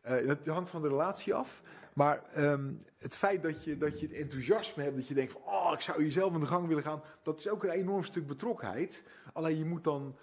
Eh, 0.00 0.26
dat 0.26 0.46
hangt 0.46 0.70
van 0.70 0.82
de 0.82 0.88
relatie 0.88 1.34
af. 1.34 1.62
Maar 1.92 2.22
ehm, 2.32 2.72
het 2.98 3.16
feit 3.16 3.42
dat 3.42 3.64
je, 3.64 3.78
dat 3.78 4.00
je 4.00 4.06
het 4.06 4.16
enthousiasme 4.16 4.82
hebt, 4.82 4.96
dat 4.96 5.08
je 5.08 5.14
denkt 5.14 5.32
van, 5.32 5.40
oh, 5.44 5.70
ik 5.72 5.80
zou 5.80 6.02
jezelf 6.02 6.34
aan 6.34 6.40
de 6.40 6.46
gang 6.46 6.66
willen 6.66 6.82
gaan, 6.82 7.02
dat 7.22 7.38
is 7.38 7.48
ook 7.48 7.64
een 7.64 7.70
enorm 7.70 8.04
stuk 8.04 8.26
betrokkenheid. 8.26 9.04
Alleen 9.32 9.58
je 9.58 9.64
moet 9.64 9.84
dan 9.84 10.16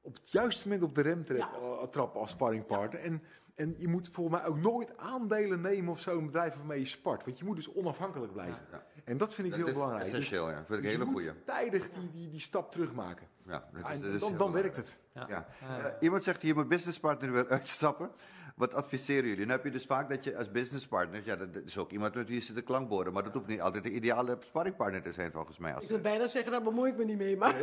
op 0.00 0.14
het 0.14 0.30
juiste 0.30 0.68
moment 0.68 0.86
op 0.86 0.94
de 0.94 1.00
rem 1.00 1.24
eh, 1.26 1.82
trappen 1.82 2.20
als 2.20 2.30
sparringpartner. 2.30 3.00
En, 3.00 3.22
en 3.54 3.74
je 3.78 3.88
moet 3.88 4.08
volgens 4.12 4.40
mij 4.40 4.50
ook 4.50 4.58
nooit 4.58 4.96
aandelen 4.96 5.60
nemen 5.60 5.90
of 5.92 6.00
zo 6.00 6.18
een 6.18 6.26
bedrijf 6.26 6.56
waarmee 6.56 6.78
je 6.78 6.86
spart. 6.86 7.24
Want 7.24 7.38
je 7.38 7.44
moet 7.44 7.56
dus 7.56 7.72
onafhankelijk 7.72 8.32
blijven. 8.32 8.58
Ja. 8.70 8.82
En 9.04 9.16
dat 9.16 9.34
vind 9.34 9.46
ik 9.46 9.52
Dat 9.52 9.60
heel 9.62 9.68
is 9.68 9.74
belangrijk. 9.74 10.04
Dus- 10.04 10.12
essentieel, 10.14 10.50
ja. 10.50 10.56
Dat 10.56 10.66
vind 10.66 10.78
ik 10.78 10.84
dus 10.84 10.92
een 10.92 10.98
je 10.98 11.04
hele 11.04 11.18
moet 11.18 11.26
goeie. 11.26 11.44
tijdig 11.44 11.90
die, 11.90 12.10
die, 12.10 12.28
die 12.28 12.40
stap 12.40 12.72
terugmaken. 12.72 13.26
Ja, 13.46 13.68
dat 13.72 13.74
is- 13.74 13.80
Ja, 13.88 13.92
en 13.94 14.00
dat 14.00 14.10
is 14.10 14.20
dan 14.20 14.36
dan 14.36 14.52
werkt 14.52 14.76
het. 14.76 14.98
Ja. 15.14 15.28
Eh, 15.60 15.84
iemand 16.00 16.22
zegt 16.22 16.42
hier, 16.42 16.54
mijn 16.54 16.68
businesspartner 16.68 17.32
wil 17.32 17.46
uitstappen. 17.46 18.10
Wat 18.56 18.74
adviseren 18.74 19.28
jullie? 19.28 19.44
Nu 19.46 19.50
heb 19.50 19.64
je 19.64 19.70
dus 19.70 19.86
vaak 19.86 20.08
dat 20.08 20.24
je 20.24 20.36
als 20.36 20.50
businesspartner, 20.50 21.22
ja, 21.24 21.36
dat 21.36 21.54
dat 21.54 21.62
is 21.64 21.78
ook 21.78 21.90
iemand 21.90 22.14
met 22.14 22.26
wie 22.28 22.36
je 22.36 22.42
zit 22.42 22.54
te 22.54 22.62
klankboren, 22.62 23.12
maar 23.12 23.22
dat 23.22 23.32
hoeft 23.32 23.46
niet 23.46 23.60
altijd 23.60 23.84
de 23.84 23.90
ideale 23.90 24.36
sparringpartner 24.40 25.02
te 25.02 25.12
zijn 25.12 25.32
volgens 25.32 25.58
mij. 25.58 25.74
Als 25.74 25.82
Ik 25.82 25.88
wil 25.88 26.00
bijna 26.00 26.26
zeggen, 26.26 26.52
daar 26.52 26.62
bemoei 26.62 26.90
ik 26.90 26.96
me 26.96 27.04
niet 27.04 27.18
mee. 27.18 27.36
Maar 27.36 27.54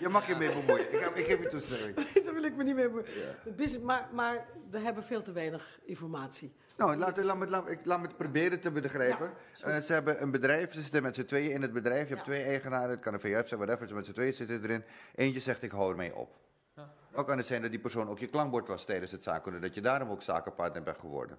Je 0.01 0.09
mag 0.09 0.27
je 0.27 0.37
mee 0.37 0.49
bemoeien. 0.53 0.93
Ik, 0.93 1.01
heb- 1.01 1.15
ik 1.17 1.27
geef 1.27 1.43
je 1.43 1.49
toestemming. 1.49 1.95
daar 2.25 2.35
wil 2.35 2.43
ik 2.45 2.57
me 2.57 2.65
niet 2.65 2.75
mee 2.75 2.89
bemoeien. 2.91 3.85
Maar, 3.85 4.09
maar 4.13 4.47
we 4.71 4.79
hebben 4.79 5.05
veel 5.05 5.23
te 5.23 5.33
weinig 5.33 5.79
informatie. 5.85 6.55
Nou, 6.77 6.97
laat, 6.97 7.25
laat, 7.25 7.37
me, 7.37 7.47
laat, 7.49 7.65
me- 7.65 7.71
ik, 7.71 7.79
laat 7.85 8.01
me 8.01 8.07
het 8.07 8.17
proberen 8.17 8.61
te 8.61 8.71
begrijpen. 8.71 9.33
Ja. 9.55 9.67
Eh, 9.67 9.77
ze 9.81 9.93
hebben 9.93 10.23
een 10.23 10.31
bedrijf, 10.31 10.73
ze 10.73 10.81
zitten 10.81 11.03
met 11.03 11.15
z'n 11.15 11.25
tweeën 11.25 11.51
in 11.51 11.63
het 11.63 11.73
bedrijf. 11.73 12.09
Je 12.09 12.15
hebt 12.15 12.27
Ja. 12.27 12.33
twee 12.33 12.45
eigenaren, 12.45 12.91
het 12.91 13.01
kan 13.01 13.15
een 13.15 13.21
VF 13.21 13.49
zijn, 13.49 13.61
whatever. 13.61 13.89
Ze 13.89 13.95
met 13.95 14.07
z'n 14.07 14.13
tweeën 14.13 14.33
zitten 14.33 14.63
erin. 14.63 14.85
Eentje 15.15 15.41
zegt, 15.41 15.63
ik 15.63 15.71
hou 15.71 15.91
ermee 15.91 16.15
op. 16.17 16.37
Ja. 16.77 16.93
Dan 17.13 17.25
kan 17.25 17.37
het 17.37 17.47
zijn 17.47 17.63
dat 17.63 17.71
die 17.71 17.81
persoon 17.81 18.09
ook 18.09 18.19
je 18.19 18.27
klankbord 18.29 18.69
was 18.69 18.85
tijdens 18.85 19.13
het 19.13 19.23
zaken, 19.23 19.61
dat 19.61 19.75
je 19.75 19.81
daarom 19.81 20.11
ook 20.11 20.23
zakenpartner 20.23 20.83
bent 20.83 20.99
geworden. 20.99 21.39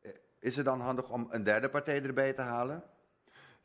Eh, 0.00 0.10
Is 0.38 0.56
het 0.56 0.64
dan 0.64 0.80
handig 0.80 1.10
om 1.10 1.26
een 1.30 1.42
derde 1.44 1.68
partij 1.68 2.02
erbij 2.02 2.32
te 2.32 2.42
halen? 2.42 2.82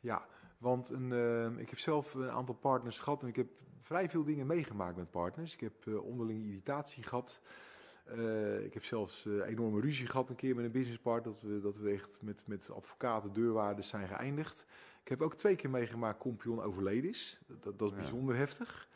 Ja, 0.00 0.24
want 0.60 0.88
een, 0.90 1.12
eh, 1.12 1.58
ik 1.58 1.70
heb 1.70 1.78
zelf 1.78 2.14
een 2.14 2.30
aantal 2.30 2.54
partners 2.54 2.98
gehad 2.98 3.22
en 3.22 3.28
ik 3.28 3.36
heb 3.36 3.48
vrij 3.78 4.08
veel 4.08 4.24
dingen 4.24 4.46
meegemaakt 4.46 4.96
met 4.96 5.10
partners. 5.10 5.54
Ik 5.54 5.60
heb 5.60 5.86
eh, 5.86 6.04
onderlinge 6.04 6.44
irritatie 6.46 7.02
gehad. 7.02 7.40
Eh, 8.04 8.64
ik 8.64 8.74
heb 8.74 8.84
zelfs 8.84 9.26
eh, 9.26 9.46
enorme 9.48 9.80
ruzie 9.80 10.06
gehad 10.06 10.28
een 10.28 10.36
keer 10.36 10.54
met 10.54 10.64
een 10.64 10.70
businesspartner. 10.70 11.32
Dat 11.32 11.42
we, 11.42 11.60
dat 11.60 11.76
we 11.76 11.90
echt 11.90 12.18
met, 12.22 12.42
met 12.46 12.70
advocaten, 12.70 13.32
deurwaarders 13.32 13.88
zijn 13.88 14.08
geëindigd. 14.08 14.66
Ik 15.02 15.08
heb 15.08 15.22
ook 15.22 15.34
twee 15.34 15.56
keer 15.56 15.70
meegemaakt 15.70 16.18
Compion 16.18 16.62
overleden 16.62 17.10
is. 17.10 17.40
Dat, 17.60 17.78
dat, 17.78 17.88
is 17.90 17.94
Ja. 17.96 18.02
bijzonder 18.02 18.36
heftig. 18.36 18.88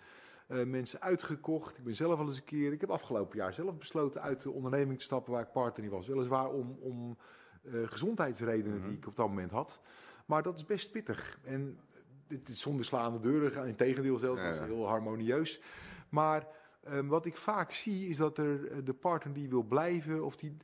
Mensen 0.47 1.01
uitgekocht. 1.01 1.79
Ik 1.79 1.85
ben 1.85 1.95
zelf 1.97 2.19
al 2.19 2.27
eens 2.27 2.37
een 2.37 2.45
keer. 2.45 2.73
Ik 2.73 2.81
heb 2.81 2.91
afgelopen 2.91 3.37
jaar 3.39 3.55
zelf 3.55 3.77
besloten 3.77 4.23
uit 4.23 4.43
de 4.43 4.51
onderneming 4.51 4.99
te 4.99 5.05
stappen 5.05 5.33
waar 5.33 5.43
ik 5.43 5.53
partner 5.53 5.85
in 5.85 5.91
was. 5.91 6.07
Weliswaar 6.09 6.51
om, 6.51 6.77
om 6.81 7.17
gezondheidsredenen 7.85 8.79
Mhm. 8.79 8.89
die 8.89 8.97
ik 8.97 9.07
op 9.07 9.17
dat 9.17 9.29
moment 9.29 9.51
had. 9.51 9.81
Maar 10.25 10.43
dat 10.43 10.57
is 10.57 10.65
best 10.65 10.91
pittig. 10.91 11.39
En 11.45 11.79
het 12.29 12.49
is 12.49 12.61
zonder 12.61 12.85
slaande 12.85 13.21
deuren. 13.21 13.67
In 13.67 13.77
tegendeel 13.77 14.19
zelfs. 14.19 14.41
Ja, 14.41 14.51
is 14.51 14.59
heel 14.59 14.87
harmonieus. 14.87 15.61
Maar 16.09 16.47
ehm, 16.83 17.07
wat 17.07 17.27
ik 17.27 17.37
vaak 17.37 17.73
zie 17.73 18.09
is 18.09 18.17
dat 18.17 18.39
er 18.39 18.71
eh, 18.71 18.79
de 18.85 18.95
partner 18.95 19.35
die 19.35 19.49
wil 19.49 19.63
blijven, 19.63 20.25
of 20.25 20.37
die, 20.37 20.57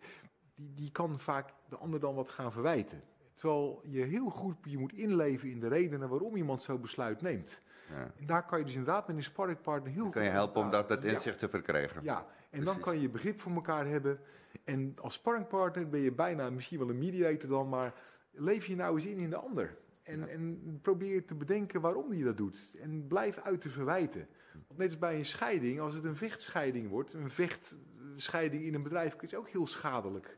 die, 0.54 0.74
die 0.74 0.90
kan 0.90 1.20
vaak 1.20 1.52
de 1.68 1.76
ander 1.76 2.00
dan 2.00 2.14
wat 2.14 2.28
gaan 2.28 2.52
verwijten. 2.52 3.02
Terwijl 3.34 3.82
je 3.86 4.02
heel 4.02 4.30
goed 4.30 4.56
je 4.62 4.78
moet 4.78 4.92
inleven 4.92 5.50
in 5.50 5.60
de 5.60 5.68
redenen 5.68 6.08
waarom 6.08 6.36
iemand 6.36 6.62
zo'n 6.62 6.80
besluit 6.80 7.22
neemt. 7.22 7.62
Ja. 7.88 8.12
En 8.16 8.26
daar 8.26 8.44
kan 8.44 8.58
je 8.58 8.64
dus 8.64 8.74
inderdaad 8.74 9.06
met 9.06 9.16
een 9.16 9.22
sparringpartner 9.22 9.92
heel 9.92 10.02
Dan 10.02 10.12
kan 10.12 10.24
je 10.24 10.28
helpen 10.28 10.62
om 10.62 10.70
dat, 10.70 10.88
dat 10.88 11.04
inzicht 11.04 11.38
te 11.38 11.48
verkrijgen. 11.48 12.02
Ja, 12.02 12.26
en 12.50 12.64
dan 12.64 12.80
kan 12.80 13.00
je 13.00 13.08
begrip 13.08 13.40
voor 13.40 13.52
elkaar 13.52 13.86
hebben. 13.86 14.20
En 14.64 14.94
als 15.00 15.14
sparringpartner 15.14 15.88
ben 15.88 16.00
je 16.00 16.12
bijna 16.12 16.50
misschien 16.50 16.78
wel 16.78 16.88
een 16.88 16.98
mediator 16.98 17.48
dan, 17.48 17.68
maar 17.68 17.94
leef 18.32 18.66
je 18.66 18.76
nou 18.76 18.94
eens 18.94 19.06
in 19.06 19.18
in 19.18 19.30
de 19.30 19.36
ander. 19.36 19.76
En, 20.02 20.18
Ja. 20.18 20.26
en 20.26 20.78
probeer 20.82 21.24
te 21.24 21.34
bedenken 21.34 21.80
waarom 21.80 22.10
die 22.10 22.24
dat 22.24 22.36
doet. 22.36 22.74
En 22.80 23.06
blijf 23.06 23.38
uit 23.38 23.60
te 23.60 23.68
verwijten. 23.68 24.26
Want 24.66 24.78
net 24.78 24.88
als 24.90 24.98
bij 24.98 25.16
een 25.16 25.24
scheiding, 25.24 25.80
als 25.80 25.94
het 25.94 26.04
een 26.04 26.16
vechtscheiding 26.16 26.88
wordt, 26.88 27.12
een 27.12 27.30
vechtscheiding 27.30 28.62
in 28.64 28.74
een 28.74 28.82
bedrijf 28.82 29.14
is 29.20 29.34
ook 29.34 29.48
heel 29.48 29.66
schadelijk. 29.66 30.36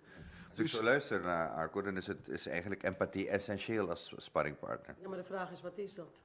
Als 0.50 0.58
ik 0.60 0.66
zo 0.66 0.82
luister 0.82 1.20
naar 1.20 1.48
Arco, 1.48 1.82
dan 1.82 1.96
is, 1.96 2.06
het, 2.06 2.28
is 2.28 2.46
eigenlijk 2.46 2.82
empathie 2.82 3.28
essentieel 3.28 3.88
als 3.90 4.14
sparringpartner. 4.16 4.96
Ja, 5.00 5.08
maar 5.08 5.18
de 5.18 5.24
vraag 5.24 5.50
is, 5.50 5.60
wat 5.62 5.78
is 5.78 5.94
dat? 5.94 6.20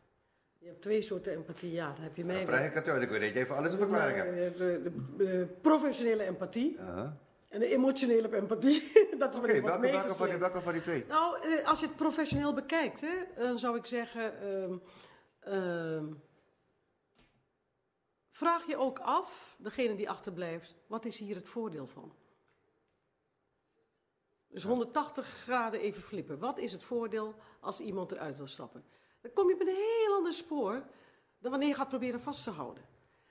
Je 0.59 0.67
hebt 0.67 0.81
twee 0.81 1.01
soorten 1.01 1.33
empathie. 1.33 1.71
Ja, 1.71 1.93
dan 1.93 2.03
heb 2.03 2.15
je 2.15 2.25
mij... 2.25 2.35
Dan 2.35 2.45
vraag 2.45 2.65
ik 2.65 2.73
het 2.73 2.87
uit, 2.87 3.01
ik 3.03 3.09
weet 3.09 3.19
dat 3.21 3.33
je 3.33 3.39
even 3.39 3.55
alles 3.55 3.71
een 3.71 3.77
verklaring 3.77 4.17
hebt. 4.17 4.57
De, 4.57 4.57
de, 4.57 4.91
de- 4.91 5.15
de 5.23 5.47
professionele 5.61 6.23
empathie 6.23 6.75
Ja. 6.77 7.17
En 7.47 7.59
de 7.59 7.67
emotionele 7.67 8.35
empathie. 8.35 8.91
dat 9.17 9.33
is 9.33 9.39
wat 9.39 9.49
ik 9.49 9.63
welke, 9.63 9.91
welke, 9.91 10.13
van 10.13 10.29
die, 10.29 10.37
welke 10.37 10.61
van 10.61 10.73
die 10.73 10.81
twee? 10.81 11.05
Nou, 11.05 11.41
eh, 11.41 11.67
als 11.67 11.79
je 11.79 11.85
het 11.85 11.95
professioneel 11.95 12.53
bekijkt, 12.53 13.01
hè, 13.01 13.15
dan 13.35 13.59
zou 13.59 13.77
ik 13.77 13.85
zeggen. 13.85 14.41
ehm, 14.41 14.77
ehm, 15.39 16.13
vraag 18.29 18.67
je 18.67 18.77
ook 18.77 18.99
af, 18.99 19.55
degene 19.59 19.95
die 19.95 20.09
achterblijft, 20.09 20.75
wat 20.87 21.05
is 21.05 21.17
hier 21.17 21.35
het 21.35 21.47
voordeel 21.47 21.87
van? 21.87 22.15
Dus 24.47 24.63
180 24.63 25.27
graden 25.27 25.79
even 25.79 26.01
flippen. 26.01 26.39
Wat 26.39 26.57
is 26.57 26.71
het 26.71 26.83
voordeel 26.83 27.35
als 27.59 27.79
iemand 27.79 28.11
eruit 28.11 28.37
wil 28.37 28.47
stappen? 28.47 28.85
Dan 29.21 29.33
kom 29.33 29.47
je 29.47 29.53
op 29.53 29.61
een 29.61 29.75
heel 29.75 30.15
ander 30.15 30.33
spoor 30.33 30.83
dan 31.39 31.51
wanneer 31.51 31.69
je 31.69 31.75
gaat 31.75 31.89
proberen 31.89 32.19
vast 32.19 32.43
te 32.43 32.51
houden. 32.51 32.83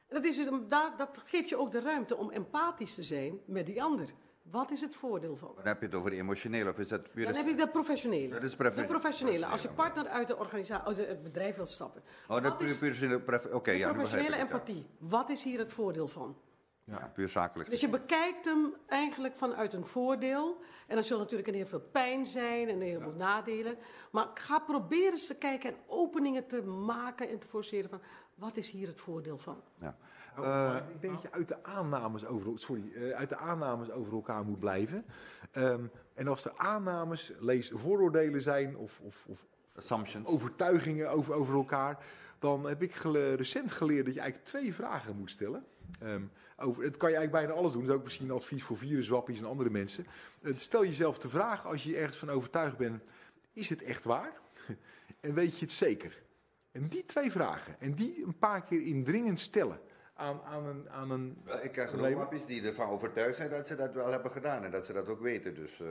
Dat, 0.09 0.25
is, 0.25 0.37
dus 0.37 0.47
een- 0.47 0.69
dat 0.69 1.23
geeft 1.25 1.49
je 1.49 1.57
ook 1.59 1.73
de 1.73 1.81
ruimte 1.81 2.17
om 2.17 2.31
empathisch 2.31 2.95
te 2.95 3.03
zijn 3.03 3.41
met 3.47 3.67
die 3.67 3.83
ander. 3.83 4.09
Wat 4.51 4.71
is 4.71 4.81
het 4.81 4.97
voordeel 4.97 5.37
van? 5.37 5.53
Dan 5.57 5.67
heb 5.67 5.81
je 5.81 5.87
het 5.87 5.95
over 5.95 6.13
emotionele, 6.13 6.71
of 6.71 6.79
is 6.79 6.89
dat 6.89 7.11
puur... 7.11 7.25
Dan 7.25 7.35
heb 7.35 7.47
ik 7.47 7.59
de 7.59 7.69
professionele. 7.69 8.29
Dat 8.29 8.43
is 8.43 8.57
prefe- 8.57 8.81
de 8.81 8.87
professionele. 8.87 9.47
Als 9.47 9.63
je 9.63 9.69
professionele. 9.69 9.95
partner 9.95 10.19
uit 10.19 10.27
de 10.27 10.37
organisatie, 10.37 10.87
uit 10.87 10.97
het 10.97 11.23
bedrijf 11.23 11.57
wil 11.57 11.67
stappen. 11.67 12.03
Oh, 12.29 12.43
dat 12.43 12.59
puur, 12.59 12.69
is 12.69 12.79
puur, 12.79 12.99
de 12.99 13.77
ja, 13.77 13.89
professionele 13.93 14.37
ja. 14.37 14.43
empathie. 14.43 14.87
Wat 14.99 15.29
is 15.29 15.43
hier 15.43 15.59
het 15.59 15.73
voordeel 15.73 16.09
van? 16.09 16.37
Ja, 16.85 17.11
puur 17.15 17.29
zakelijk. 17.29 17.71
Dus 17.71 17.81
je 17.81 17.89
bekijkt 17.89 18.45
hem 18.45 18.75
eigenlijk 18.87 19.37
vanuit 19.37 19.73
een 19.73 19.87
voordeel. 19.87 20.61
En 20.87 20.95
dan 20.95 21.05
zal 21.05 21.19
natuurlijk 21.19 21.49
een 21.49 21.55
heel 21.55 21.67
veel 21.67 21.81
pijn 21.93 22.27
zijn 22.27 22.69
en 22.69 22.75
een 22.75 22.83
heel 22.83 23.01
veel 23.01 23.15
nadelen. 23.17 23.79
Maar 24.11 24.29
ga 24.35 24.59
proberen 24.59 25.13
eens 25.13 25.27
te 25.27 25.37
kijken 25.39 25.71
en 25.71 25.77
openingen 25.87 26.47
te 26.47 26.63
maken 26.63 27.29
en 27.29 27.39
te 27.39 27.47
forceren 27.47 27.91
van... 27.91 28.01
Wat 28.37 28.57
is 28.57 28.71
hier 28.71 28.87
het 28.87 29.01
voordeel 29.01 29.39
van? 29.39 29.63
Ja. 29.79 29.97
Maar 30.37 30.91
ik 30.91 31.01
denk 31.01 31.13
dat 31.13 31.23
je 31.23 31.33
uit 31.33 31.49
de 31.49 31.65
aannames 31.65 32.27
over, 32.27 32.59
sorry, 32.59 32.93
eh, 32.95 33.11
uit 33.11 33.29
de 33.29 33.37
aannames 33.37 33.91
over 33.91 34.13
elkaar 34.13 34.45
moet 34.45 34.59
blijven. 34.59 35.05
Ehm, 35.51 35.85
en 36.15 36.29
als 36.29 36.45
er 36.45 36.53
aannames, 36.57 37.33
lees 37.39 37.71
vooroordelen 37.75 38.43
zijn 38.43 38.77
of, 38.77 39.01
of, 39.01 39.25
of 39.27 39.45
assumptions. 39.77 40.29
overtuigingen 40.29 41.11
over, 41.11 41.35
over 41.35 41.55
elkaar, 41.55 42.05
dan 42.39 42.67
heb 42.67 42.83
ik 42.83 42.95
gele- 42.95 43.35
recent 43.35 43.73
geleerd 43.73 44.05
dat 44.05 44.15
je 44.15 44.21
eigenlijk 44.21 44.49
twee 44.51 44.75
vragen 44.75 45.17
moet 45.17 45.31
stellen. 45.31 45.65
Ehm, 46.01 46.23
over, 46.57 46.83
het 46.83 46.97
kan 46.97 47.11
je 47.11 47.17
eigenlijk 47.17 47.47
bijna 47.47 47.61
alles 47.61 47.73
doen. 47.73 47.83
Dat 47.83 47.91
is 47.91 47.97
ook 47.97 48.05
misschien 48.05 48.31
advies 48.31 48.63
voor 48.63 48.77
viruswappies 48.77 49.39
en 49.39 49.47
andere 49.47 49.71
mensen. 49.71 50.07
Eh, 50.43 50.53
stel 50.57 50.85
jezelf 50.85 51.19
de 51.19 51.29
vraag, 51.29 51.67
als 51.67 51.83
je 51.83 51.97
ergens 51.97 52.19
van 52.19 52.31
overtuigd 52.31 52.77
bent, 52.77 53.03
is 53.53 53.69
het 53.69 53.83
echt 53.83 54.05
waar? 54.05 54.33
en 55.21 55.35
weet 55.35 55.59
je 55.59 55.65
het 55.65 55.75
zeker? 55.75 56.25
En 56.77 56.89
die 56.89 57.05
twee 57.05 57.31
vragen, 57.31 57.77
en 57.79 57.95
die 57.95 58.25
een 58.27 58.39
paar 58.39 58.63
keer 58.65 58.83
indringend 58.83 59.41
stellen 59.41 59.79
aan, 60.15 60.41
aan 60.43 60.65
een... 60.67 60.89
Aan 60.91 61.11
een 61.11 61.37
Ik 61.63 61.73
krijg 61.73 61.91
wappies 62.15 62.45
die 62.47 62.63
ervan 62.63 62.89
overtuigd 62.89 63.37
zijn 63.37 63.51
dat 63.51 63.67
ze 63.67 63.75
dat 63.75 63.95
wel 63.95 64.11
hebben 64.11 64.31
gedaan 64.31 64.65
en 64.65 64.71
dat 64.71 64.87
ze 64.87 64.93
dat 64.93 65.09
ook 65.09 65.21
weten. 65.21 65.55
Dus 65.55 65.81
eh, 65.81 65.87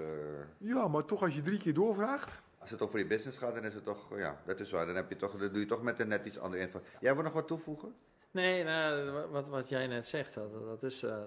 ja, 0.58 0.88
maar 0.88 1.06
toch 1.06 1.22
als 1.22 1.36
je 1.36 1.42
drie 1.42 1.60
keer 1.60 1.74
doorvraagt... 1.74 2.42
als 2.58 2.70
het 2.70 2.82
over 2.82 3.00
je 3.00 3.06
business 3.08 3.38
gaat, 3.38 3.56
dan 3.56 3.64
is 3.64 3.74
het 3.74 3.84
toch, 3.86 4.18
ja, 4.18 4.42
dat 4.46 4.60
is 4.60 4.72
waar. 4.72 4.86
Dan, 4.86 4.96
heb 4.96 5.10
je 5.10 5.16
toch, 5.16 5.32
dan 5.38 5.50
doe 5.52 5.60
je 5.60 5.66
toch 5.66 5.82
met 5.84 6.00
een 6.00 6.08
net 6.08 6.26
iets 6.26 6.40
andere 6.40 6.62
info. 6.64 6.82
Jij 7.00 7.14
wil 7.14 7.24
nog 7.24 7.34
wat 7.34 7.48
toevoegen? 7.48 7.94
Nee, 8.32 8.64
nou, 8.64 9.12
wa- 9.12 9.28
wat, 9.28 9.50
wat 9.50 9.70
jij 9.70 9.88
net 9.88 10.06
zegt, 10.08 10.34
dat, 10.34 10.66
dat, 10.66 10.84
is, 10.84 11.04
eh, 11.04 11.18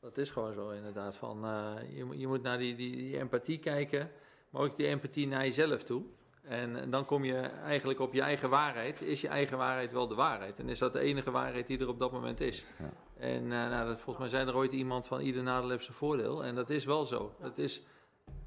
dat 0.00 0.18
is 0.18 0.30
gewoon 0.30 0.52
zo 0.54 0.70
inderdaad. 0.70 1.16
Van, 1.16 1.44
eh, 1.44 1.96
je, 1.96 2.04
moet- 2.04 2.20
je 2.20 2.26
moet 2.26 2.42
naar 2.42 2.58
die, 2.58 2.76
die, 2.76 2.96
die 2.96 3.18
empathie 3.18 3.58
kijken, 3.58 4.10
maar 4.50 4.62
ook 4.62 4.76
die 4.76 4.86
empathie 4.86 5.26
naar 5.26 5.42
jezelf 5.44 5.82
toe. 5.82 6.02
En, 6.48 6.90
dan 6.90 7.04
kom 7.04 7.24
je 7.24 7.36
eigenlijk 7.40 8.00
op 8.00 8.12
je 8.12 8.20
eigen 8.20 8.50
waarheid. 8.50 9.02
Is 9.02 9.20
je 9.20 9.28
eigen 9.28 9.58
waarheid 9.58 9.92
wel 9.92 10.08
de 10.08 10.14
waarheid? 10.14 10.58
En 10.58 10.68
is 10.68 10.78
dat 10.78 10.92
de 10.92 10.98
enige 11.00 11.30
waarheid 11.30 11.66
die 11.66 11.78
er 11.78 11.88
op 11.88 11.98
dat 11.98 12.12
moment 12.12 12.40
is? 12.40 12.64
Ja. 12.78 12.90
En 13.18 13.42
eh, 13.42 13.48
nou, 13.68 13.86
dat, 13.86 14.00
volgens 14.00 14.18
mij 14.18 14.28
zei 14.28 14.48
er 14.50 14.56
ooit 14.56 14.72
iemand 14.72 15.06
van 15.06 15.20
ieder 15.20 15.42
nadeel 15.42 15.70
heeft 15.70 15.84
zijn 15.84 15.96
voordeel. 15.96 16.44
En 16.44 16.54
dat 16.54 16.70
is 16.70 16.84
wel 16.84 17.06
zo. 17.06 17.34
Het 17.40 17.58
is, 17.58 17.82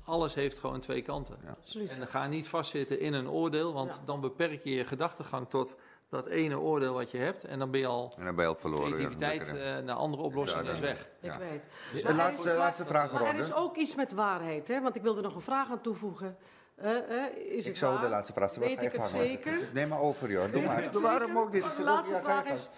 alles 0.05 0.33
heeft 0.35 0.59
gewoon 0.59 0.79
twee 0.79 1.01
kanten. 1.01 1.37
Absoluut. 1.59 1.89
En 1.89 2.07
ga 2.07 2.27
niet 2.27 2.47
vastzitten 2.47 2.99
in 2.99 3.13
een 3.13 3.29
oordeel, 3.29 3.73
want 3.73 3.93
Ja. 3.93 4.05
dan 4.05 4.21
beperk 4.21 4.63
je 4.63 4.69
je 4.75 4.85
gedachtegang 4.85 5.49
tot 5.49 5.77
dat 6.09 6.25
ene 6.25 6.59
oordeel 6.59 6.93
wat 6.93 7.11
je 7.11 7.17
hebt. 7.17 7.43
En 7.43 7.59
dan 7.59 7.71
ben 7.71 7.79
je 7.79 7.87
al 7.87 8.13
En 8.17 8.25
dan 8.25 8.35
ben 8.35 8.43
je 8.45 8.49
al 8.51 8.57
verloren. 8.59 8.89
ja, 8.89 8.95
creativiteit 8.95 9.55
eh, 9.57 9.85
naar 9.85 9.95
andere 9.95 10.23
oplossingen 10.23 10.65
Ja, 10.65 10.71
is 10.71 10.79
weg. 10.79 11.01
Ik 11.01 11.07
Ja. 11.31 11.37
weet. 11.37 11.63
De 11.93 12.01
Maar 12.03 12.13
laatste, 12.13 12.47
er 12.47 12.53
is- 12.53 12.59
laatste 12.59 12.85
vraag, 12.85 13.11
Maar 13.11 13.25
er 13.25 13.35
is 13.39 13.53
ook 13.53 13.75
iets 13.75 13.95
met 13.95 14.11
waarheid, 14.11 14.67
hè? 14.67 14.81
want 14.81 14.95
ik 14.95 15.01
wilde 15.01 15.21
nog 15.21 15.35
een 15.35 15.41
vraag 15.41 15.69
aan 15.71 15.81
toevoegen. 15.81 16.37
Eh, 16.77 17.25
eh, 17.25 17.35
is 17.35 17.63
Ik 17.63 17.65
het 17.65 17.77
zou 17.77 17.93
waar? 17.93 18.01
de 18.01 18.09
laatste 18.09 18.33
vraag 18.33 18.49
stellen. 18.49 18.67
Weet 18.67 18.77
ik 18.77 18.91
je 18.91 18.97
het 18.97 19.11
hoor. 19.11 19.21
zeker? 19.21 19.69
Neem 19.73 19.87
maar 19.87 19.99
over, 19.99 20.31
joh. 20.31 20.51
Doe 20.51 20.61
maar. 20.61 20.91
waarom 21.01 21.37
ook 21.37 21.53
Ik 21.53 21.63
De 21.77 21.83
laatste 21.83 22.13
ja, 22.13 22.21
vraag 22.21 22.45
is, 22.45 22.69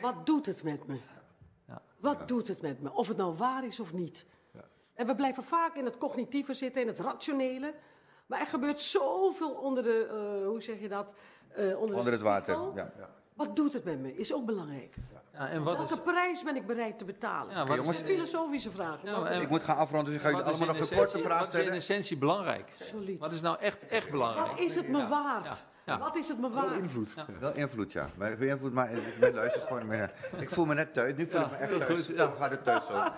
wat 0.00 0.26
doet 0.26 0.46
het 0.46 0.62
met 0.62 0.86
me? 0.86 0.96
Ja. 1.66 1.82
Wat 1.96 2.28
doet 2.28 2.48
het 2.48 2.62
met 2.62 2.80
me? 2.82 2.92
Of 2.92 3.08
het 3.08 3.16
nou 3.16 3.36
waar 3.36 3.64
is 3.66 3.80
of 3.80 3.92
niet. 3.92 4.24
En 4.94 5.06
we 5.06 5.14
blijven 5.14 5.42
vaak 5.42 5.74
in 5.74 5.84
het 5.84 5.98
cognitieve 5.98 6.54
zitten, 6.54 6.82
in 6.82 6.88
het 6.88 6.98
rationele. 6.98 7.74
Maar 8.26 8.40
er 8.40 8.46
gebeurt 8.46 8.80
zoveel 8.80 9.50
onder 9.50 9.82
de, 9.82 10.06
eh, 10.10 10.46
hoe 10.46 10.62
zeg 10.62 10.80
je 10.80 10.88
dat? 10.88 11.14
Eh, 11.48 11.64
onder, 11.64 11.90
de 11.90 11.96
Onder 11.96 12.12
het 12.12 12.22
water. 12.22 12.58
Ja. 12.74 12.92
Wat 13.34 13.56
doet 13.56 13.72
het 13.72 13.84
met 13.84 14.00
me? 14.00 14.16
Is 14.16 14.34
ook 14.34 14.46
belangrijk. 14.46 14.94
Ja, 15.38 15.48
en 15.48 15.62
wat 15.62 15.80
is, 15.80 15.88
Welke 15.88 16.02
prijs 16.10 16.42
ben 16.42 16.56
ik 16.56 16.66
bereid 16.66 16.98
te 16.98 17.04
betalen? 17.04 17.52
ja, 17.52 17.58
wat 17.58 17.66
dat 17.66 17.76
jongens, 17.76 17.96
zijn 17.98 18.08
filosofische 18.10 18.70
vragen. 18.70 18.98
Ja, 19.10 19.18
maar- 19.20 19.30
en- 19.30 19.40
Ik 19.40 19.48
moet 19.48 19.62
gaan 19.62 19.76
afronden, 19.76 20.04
dus 20.12 20.14
ik 20.14 20.20
ga 20.20 20.28
jullie 20.28 20.44
is 20.44 20.48
allemaal 20.50 20.68
in 20.68 20.80
nog 20.80 20.90
een 20.90 20.96
essentie- 20.96 21.12
korte 21.12 21.28
vraag 21.28 21.38
wat 21.38 21.48
is 21.48 21.54
in 21.54 21.60
stellen. 21.60 21.78
essentie 21.78 22.16
belangrijk? 22.16 22.68
Absoluut. 22.80 23.18
Wat 23.18 23.32
is 23.32 23.40
nou 23.40 23.56
echt, 23.60 23.86
echt 23.88 24.10
belangrijk? 24.10 24.48
Wat 24.48 24.58
is 24.60 24.74
het 24.74 24.88
me 24.88 25.08
waard? 25.08 25.44
Ja. 25.44 25.56
Ja. 25.86 25.98
Wat 25.98 26.16
is 26.16 26.28
het 26.28 26.40
me 26.40 26.50
Wel 26.50 26.64
waard? 26.64 26.76
invloed. 26.78 27.12
Ja. 27.16 27.26
Wel 27.40 27.54
invloed, 27.54 27.92
ja. 27.92 28.06
Maar 28.16 28.40
invloed, 28.42 28.72
maar 28.72 28.90
men 29.20 29.34
luistert 29.34 29.64
gewoon. 29.68 29.92
Ik 30.38 30.48
voel 30.50 30.64
me 30.66 30.74
net 30.74 30.94
thuis. 30.94 31.14
Nu 31.16 31.28
voel 31.30 31.40
ik 31.40 31.50
me 31.50 31.56
echt 31.56 31.78
thuis. 31.86 32.06
goed, 32.06 32.16
Zo 32.16 32.22
ja. 32.24 32.32
gaat 32.38 32.50
het 32.50 32.64
thuis 32.64 32.82
ook. 32.90 33.12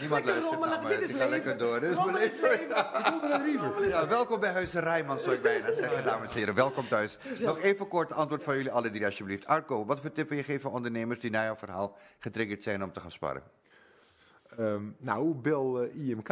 Niemand 0.00 0.24
luistert 0.24 0.60
naar 0.60 0.82
me. 0.82 0.94
is 1.02 1.10
Ik 1.10 1.16
ga 1.20 1.28
lekker 1.28 1.58
door. 1.58 1.80
Dit 1.80 1.90
is 1.90 1.96
mijn 1.96 2.12
leven. 2.12 3.88
Ja, 3.88 4.08
welkom 4.08 4.40
bij 4.40 4.50
Huizen 4.52 4.80
Rijman, 4.82 5.20
zou 5.20 5.34
ik 5.34 5.42
bijna 5.42 5.72
zeggen, 5.72 6.04
dames 6.04 6.32
en 6.32 6.38
heren. 6.38 6.54
Welkom 6.54 6.88
thuis. 6.88 7.18
Nog 7.40 7.58
even 7.60 7.88
kort 7.88 8.12
antwoord 8.12 8.42
van 8.42 8.54
jullie 8.56 8.70
alle 8.72 8.90
drie, 8.90 9.04
alsjeblieft. 9.04 9.46
Arco, 9.46 9.84
wat 9.86 10.00
voor 10.00 10.12
tip 10.12 10.28
wil 10.28 10.38
je 10.38 10.44
geven 10.44 10.68
aan 10.70 10.76
ondernemers 10.76 11.20
die 11.20 11.30
na 11.30 11.44
jouw 11.54 11.68
verhaal 11.68 11.96
getriggerd 12.18 12.62
zijn 12.62 12.82
om 12.82 12.92
te 12.92 13.00
gaan 13.00 13.10
sparren? 13.10 13.42
Ehm, 14.56 14.82
nou, 14.98 15.34
bel 15.34 15.82
eh, 15.82 16.08
IMK 16.08 16.28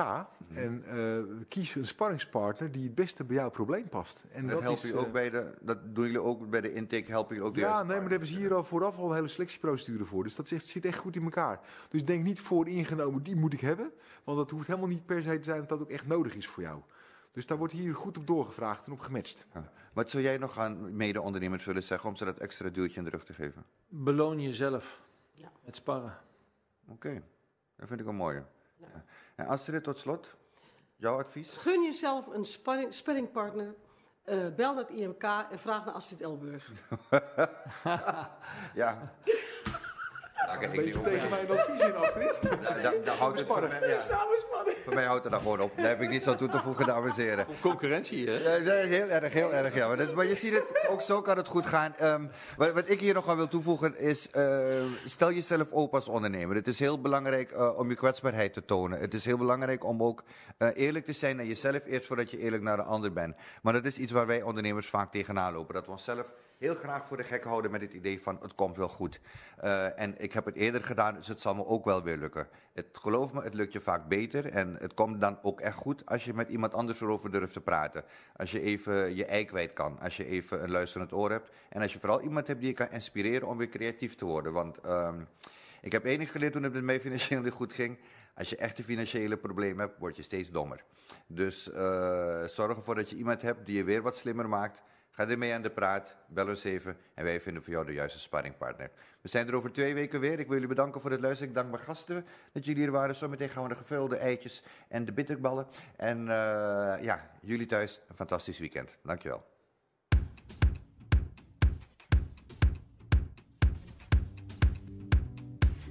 en 0.54 0.84
eh, 0.86 1.44
kies 1.48 1.74
een 1.74 1.86
sparringspartner 1.86 2.72
die 2.72 2.82
het 2.84 2.94
beste 2.94 3.24
bij 3.24 3.36
jouw 3.36 3.50
probleem 3.50 3.88
past. 3.88 4.24
En 4.32 4.46
Dat, 4.46 4.60
helpt 4.60 4.84
is, 4.84 4.90
u 4.90 4.98
ook 4.98 5.06
eh, 5.06 5.12
bij 5.12 5.30
de, 5.30 5.54
dat 5.60 5.78
doen 5.94 6.04
jullie 6.04 6.20
ook 6.20 6.50
bij 6.50 6.60
de 6.60 6.72
intake, 6.72 7.10
helpen 7.10 7.34
jullie 7.34 7.50
ook 7.50 7.54
de 7.54 7.60
Ja, 7.60 7.76
nee, 7.76 7.86
maar 7.86 8.00
daar 8.00 8.10
hebben 8.10 8.28
ze 8.28 8.38
hier 8.38 8.54
al 8.54 8.64
vooraf 8.64 8.98
al 8.98 9.08
een 9.08 9.14
hele 9.14 9.28
selectieprocedure 9.28 10.04
voor. 10.04 10.24
Dus 10.24 10.36
dat 10.36 10.48
zit, 10.48 10.62
zit 10.62 10.84
echt 10.84 10.98
goed 10.98 11.16
in 11.16 11.22
elkaar. 11.22 11.60
Dus 11.88 12.04
denk 12.04 12.24
niet 12.24 12.40
voor 12.40 12.68
ingenomen, 12.68 13.22
die 13.22 13.36
moet 13.36 13.52
ik 13.52 13.60
hebben. 13.60 13.92
Want 14.24 14.38
dat 14.38 14.50
hoeft 14.50 14.66
helemaal 14.66 14.88
niet 14.88 15.06
per 15.06 15.22
se 15.22 15.38
te 15.38 15.44
zijn 15.44 15.58
dat 15.58 15.68
dat 15.68 15.80
ook 15.80 15.90
echt 15.90 16.06
nodig 16.06 16.34
is 16.34 16.46
voor 16.46 16.62
jou. 16.62 16.80
Dus 17.32 17.46
daar 17.46 17.58
wordt 17.58 17.72
hier 17.72 17.94
goed 17.94 18.18
op 18.18 18.26
doorgevraagd 18.26 18.86
en 18.86 18.92
op 18.92 19.00
gematcht. 19.00 19.46
Ja. 19.54 19.72
Wat 19.92 20.10
zou 20.10 20.22
jij 20.22 20.38
nog 20.38 20.58
aan 20.58 20.96
mede-ondernemers 20.96 21.64
willen 21.64 21.82
zeggen 21.82 22.08
om 22.08 22.16
ze 22.16 22.24
dat 22.24 22.38
extra 22.38 22.68
duwtje 22.68 22.98
in 22.98 23.04
de 23.04 23.10
rug 23.10 23.24
te 23.24 23.32
geven? 23.32 23.64
Beloon 23.88 24.40
jezelf 24.40 25.00
Ja. 25.42 25.50
met 25.64 25.76
sparren. 25.76 26.18
Oké, 26.88 27.22
dat 27.76 27.88
vind 27.88 28.00
ik 28.00 28.06
een 28.06 28.14
mooie. 28.14 28.44
Ja. 28.76 29.04
En 29.34 29.46
Astrid, 29.46 29.84
tot 29.84 29.98
slot, 29.98 30.36
jouw 30.96 31.18
advies? 31.18 31.56
Gun 31.56 31.82
jezelf 31.82 32.26
een 32.26 32.44
sparring, 32.44 32.94
sparringpartner. 32.94 33.74
eh, 34.24 34.48
bel 34.56 34.74
naar 34.74 34.82
het 34.84 34.92
IMK 34.92 35.22
en 35.22 35.58
vraag 35.58 35.84
naar 35.84 35.94
Astrid 35.94 36.20
Elburg. 36.20 36.70
Ja. 38.74 39.12
Daar 40.46 40.62
ik 40.62 40.68
Een 40.70 40.84
beetje 40.84 41.00
tegen 41.00 41.30
mijn 41.30 41.50
advies 41.50 41.80
in, 41.80 41.94
Astrid. 41.96 42.38
Daar, 42.42 42.58
daar, 42.82 42.94
daar 43.04 43.16
houdt 43.16 43.38
het 43.38 43.48
voor 43.48 43.68
mij, 43.68 43.88
ja. 43.88 44.00
Samenspanning. 44.00 44.76
voor 44.84 44.94
mij 44.94 45.04
houdt 45.04 45.22
het 45.22 45.32
daar 45.32 45.42
gewoon 45.42 45.60
op. 45.60 45.76
Daar 45.76 45.86
heb 45.86 46.00
ik 46.00 46.08
niets 46.08 46.26
aan 46.26 46.36
toe 46.36 46.48
te 46.48 46.58
voegen, 46.58 46.86
dames 46.86 47.16
en 47.16 47.22
heren. 47.22 47.46
Concurrentie, 47.60 48.28
hè? 48.30 48.56
Ja, 48.56 48.74
heel 48.86 49.08
erg, 49.08 49.32
heel 49.32 49.52
erg. 49.54 49.74
Ja. 49.74 49.88
Maar, 49.88 49.96
dat- 49.96 50.14
maar 50.14 50.26
je 50.26 50.34
ziet 50.34 50.52
het, 50.54 50.88
ook 50.88 51.02
zo 51.02 51.22
kan 51.22 51.36
het 51.36 51.48
goed 51.48 51.66
gaan. 51.66 51.94
Ehm, 51.96 52.26
wat, 52.56 52.72
wat 52.72 52.90
ik 52.90 53.00
hier 53.00 53.14
nog 53.14 53.28
aan 53.28 53.36
wil 53.36 53.48
toevoegen 53.48 53.98
is, 53.98 54.30
eh, 54.30 54.82
stel 55.04 55.32
jezelf 55.32 55.72
open 55.72 55.98
als 55.98 56.08
ondernemer. 56.08 56.56
Het 56.56 56.66
is 56.66 56.78
heel 56.78 57.00
belangrijk 57.00 57.50
eh, 57.50 57.78
om 57.78 57.88
je 57.88 57.94
kwetsbaarheid 57.94 58.52
te 58.52 58.64
tonen. 58.64 58.98
Het 59.00 59.14
is 59.14 59.24
heel 59.24 59.38
belangrijk 59.38 59.84
om 59.84 60.02
ook 60.02 60.22
eh, 60.58 60.68
eerlijk 60.74 61.04
te 61.04 61.12
zijn 61.12 61.36
naar 61.36 61.46
jezelf 61.46 61.80
eerst 61.86 62.06
voordat 62.06 62.30
je 62.30 62.38
eerlijk 62.38 62.62
naar 62.62 62.76
de 62.76 62.82
ander 62.82 63.12
bent. 63.12 63.36
Maar 63.62 63.72
dat 63.72 63.84
is 63.84 63.96
iets 63.96 64.12
waar 64.12 64.26
wij 64.26 64.42
ondernemers 64.42 64.88
vaak 64.88 65.12
tegenaan 65.12 65.52
lopen. 65.52 65.74
Dat 65.74 65.84
we 65.86 65.90
onszelf 65.90 66.32
heel 66.62 66.74
graag 66.74 67.06
voor 67.06 67.16
de 67.16 67.24
gek 67.24 67.44
houden 67.44 67.70
met 67.70 67.80
het 67.80 67.92
idee 67.92 68.22
van 68.22 68.38
het 68.42 68.54
komt 68.54 68.76
wel 68.76 68.88
goed. 68.88 69.20
Eh, 69.56 70.00
en 70.00 70.14
ik 70.18 70.32
heb 70.32 70.44
het 70.44 70.54
eerder 70.54 70.84
gedaan, 70.84 71.14
dus 71.14 71.28
het 71.28 71.40
zal 71.40 71.54
me 71.54 71.66
ook 71.66 71.84
wel 71.84 72.02
weer 72.02 72.16
lukken. 72.16 72.48
Het, 72.72 72.86
geloof 72.92 73.32
me, 73.32 73.42
het 73.42 73.54
lukt 73.54 73.72
je 73.72 73.80
vaak 73.80 74.08
beter 74.08 74.46
en 74.46 74.76
het 74.80 74.94
komt 74.94 75.20
dan 75.20 75.38
ook 75.42 75.60
echt 75.60 75.76
goed 75.76 76.06
als 76.06 76.24
je 76.24 76.34
met 76.34 76.48
iemand 76.48 76.74
anders 76.74 77.00
erover 77.00 77.30
durft 77.30 77.52
te 77.52 77.60
praten. 77.60 78.04
Als 78.36 78.50
je 78.50 78.60
even 78.60 79.16
je 79.16 79.24
ei 79.24 79.44
kwijt 79.44 79.72
kan, 79.72 79.98
als 80.00 80.16
je 80.16 80.26
even 80.26 80.62
een 80.62 80.70
luisterend 80.70 81.12
oor 81.12 81.30
hebt 81.30 81.50
en 81.68 81.82
als 81.82 81.92
je 81.92 81.98
vooral 81.98 82.20
iemand 82.20 82.46
hebt 82.46 82.60
die 82.60 82.68
je 82.68 82.74
kan 82.74 82.90
inspireren 82.90 83.48
om 83.48 83.58
weer 83.58 83.68
creatief 83.68 84.14
te 84.14 84.24
worden. 84.24 84.52
Want 84.52 84.78
ehm, 84.78 85.20
ik 85.80 85.92
heb 85.92 86.04
enig 86.04 86.32
geleerd 86.32 86.52
toen 86.52 86.62
het 86.62 86.72
met 86.72 86.84
mij 86.84 87.00
financieel 87.00 87.42
niet 87.42 87.52
goed 87.52 87.72
ging. 87.72 87.98
Als 88.34 88.50
je 88.50 88.56
echte 88.56 88.84
financiële 88.84 89.36
problemen 89.36 89.86
hebt, 89.86 89.98
word 89.98 90.16
je 90.16 90.22
steeds 90.22 90.50
dommer. 90.50 90.84
Dus 91.26 91.70
eh, 91.70 92.44
zorg 92.44 92.76
ervoor 92.76 92.94
dat 92.94 93.10
je 93.10 93.16
iemand 93.16 93.42
hebt 93.42 93.66
die 93.66 93.76
je 93.76 93.84
weer 93.84 94.02
wat 94.02 94.16
slimmer 94.16 94.48
maakt. 94.48 94.82
Ga 95.14 95.28
ermee 95.28 95.54
aan 95.54 95.62
de 95.62 95.70
praat, 95.70 96.16
bel 96.26 96.48
ons 96.48 96.64
even 96.64 96.96
en 97.14 97.24
wij 97.24 97.40
vinden 97.40 97.62
voor 97.62 97.72
jou 97.72 97.86
de 97.86 97.92
juiste 97.92 98.18
sparringpartner. 98.18 98.90
We 99.20 99.28
zijn 99.28 99.48
er 99.48 99.54
over 99.54 99.72
twee 99.72 99.94
weken 99.94 100.20
weer. 100.20 100.38
Ik 100.38 100.44
wil 100.44 100.52
jullie 100.52 100.68
bedanken 100.68 101.00
voor 101.00 101.10
het 101.10 101.20
luisteren. 101.20 101.48
Ik 101.48 101.54
dank 101.54 101.70
mijn 101.70 101.82
gasten 101.82 102.26
dat 102.52 102.64
jullie 102.64 102.82
hier 102.82 102.90
waren. 102.90 103.16
Zometeen 103.16 103.48
gaan 103.48 103.62
we 103.62 103.68
de 103.68 103.74
gevulde 103.74 104.16
eitjes 104.16 104.62
en 104.88 105.04
de 105.04 105.12
bitterballen. 105.12 105.66
En 105.96 106.18
eh, 106.18 107.02
ja, 107.02 107.30
jullie 107.40 107.66
thuis 107.66 108.00
een 108.08 108.14
fantastisch 108.14 108.58
weekend. 108.58 108.96
Dankjewel. 109.02 109.50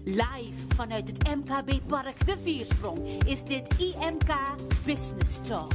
Live 0.03 0.75
vanuit 0.75 1.07
het 1.07 1.23
MKB 1.23 1.87
Park 1.87 2.25
De 2.25 2.37
Viersprong 2.37 3.23
is 3.25 3.43
dit 3.43 3.73
IMK 3.77 4.35
Business 4.85 5.41
Talk. 5.41 5.71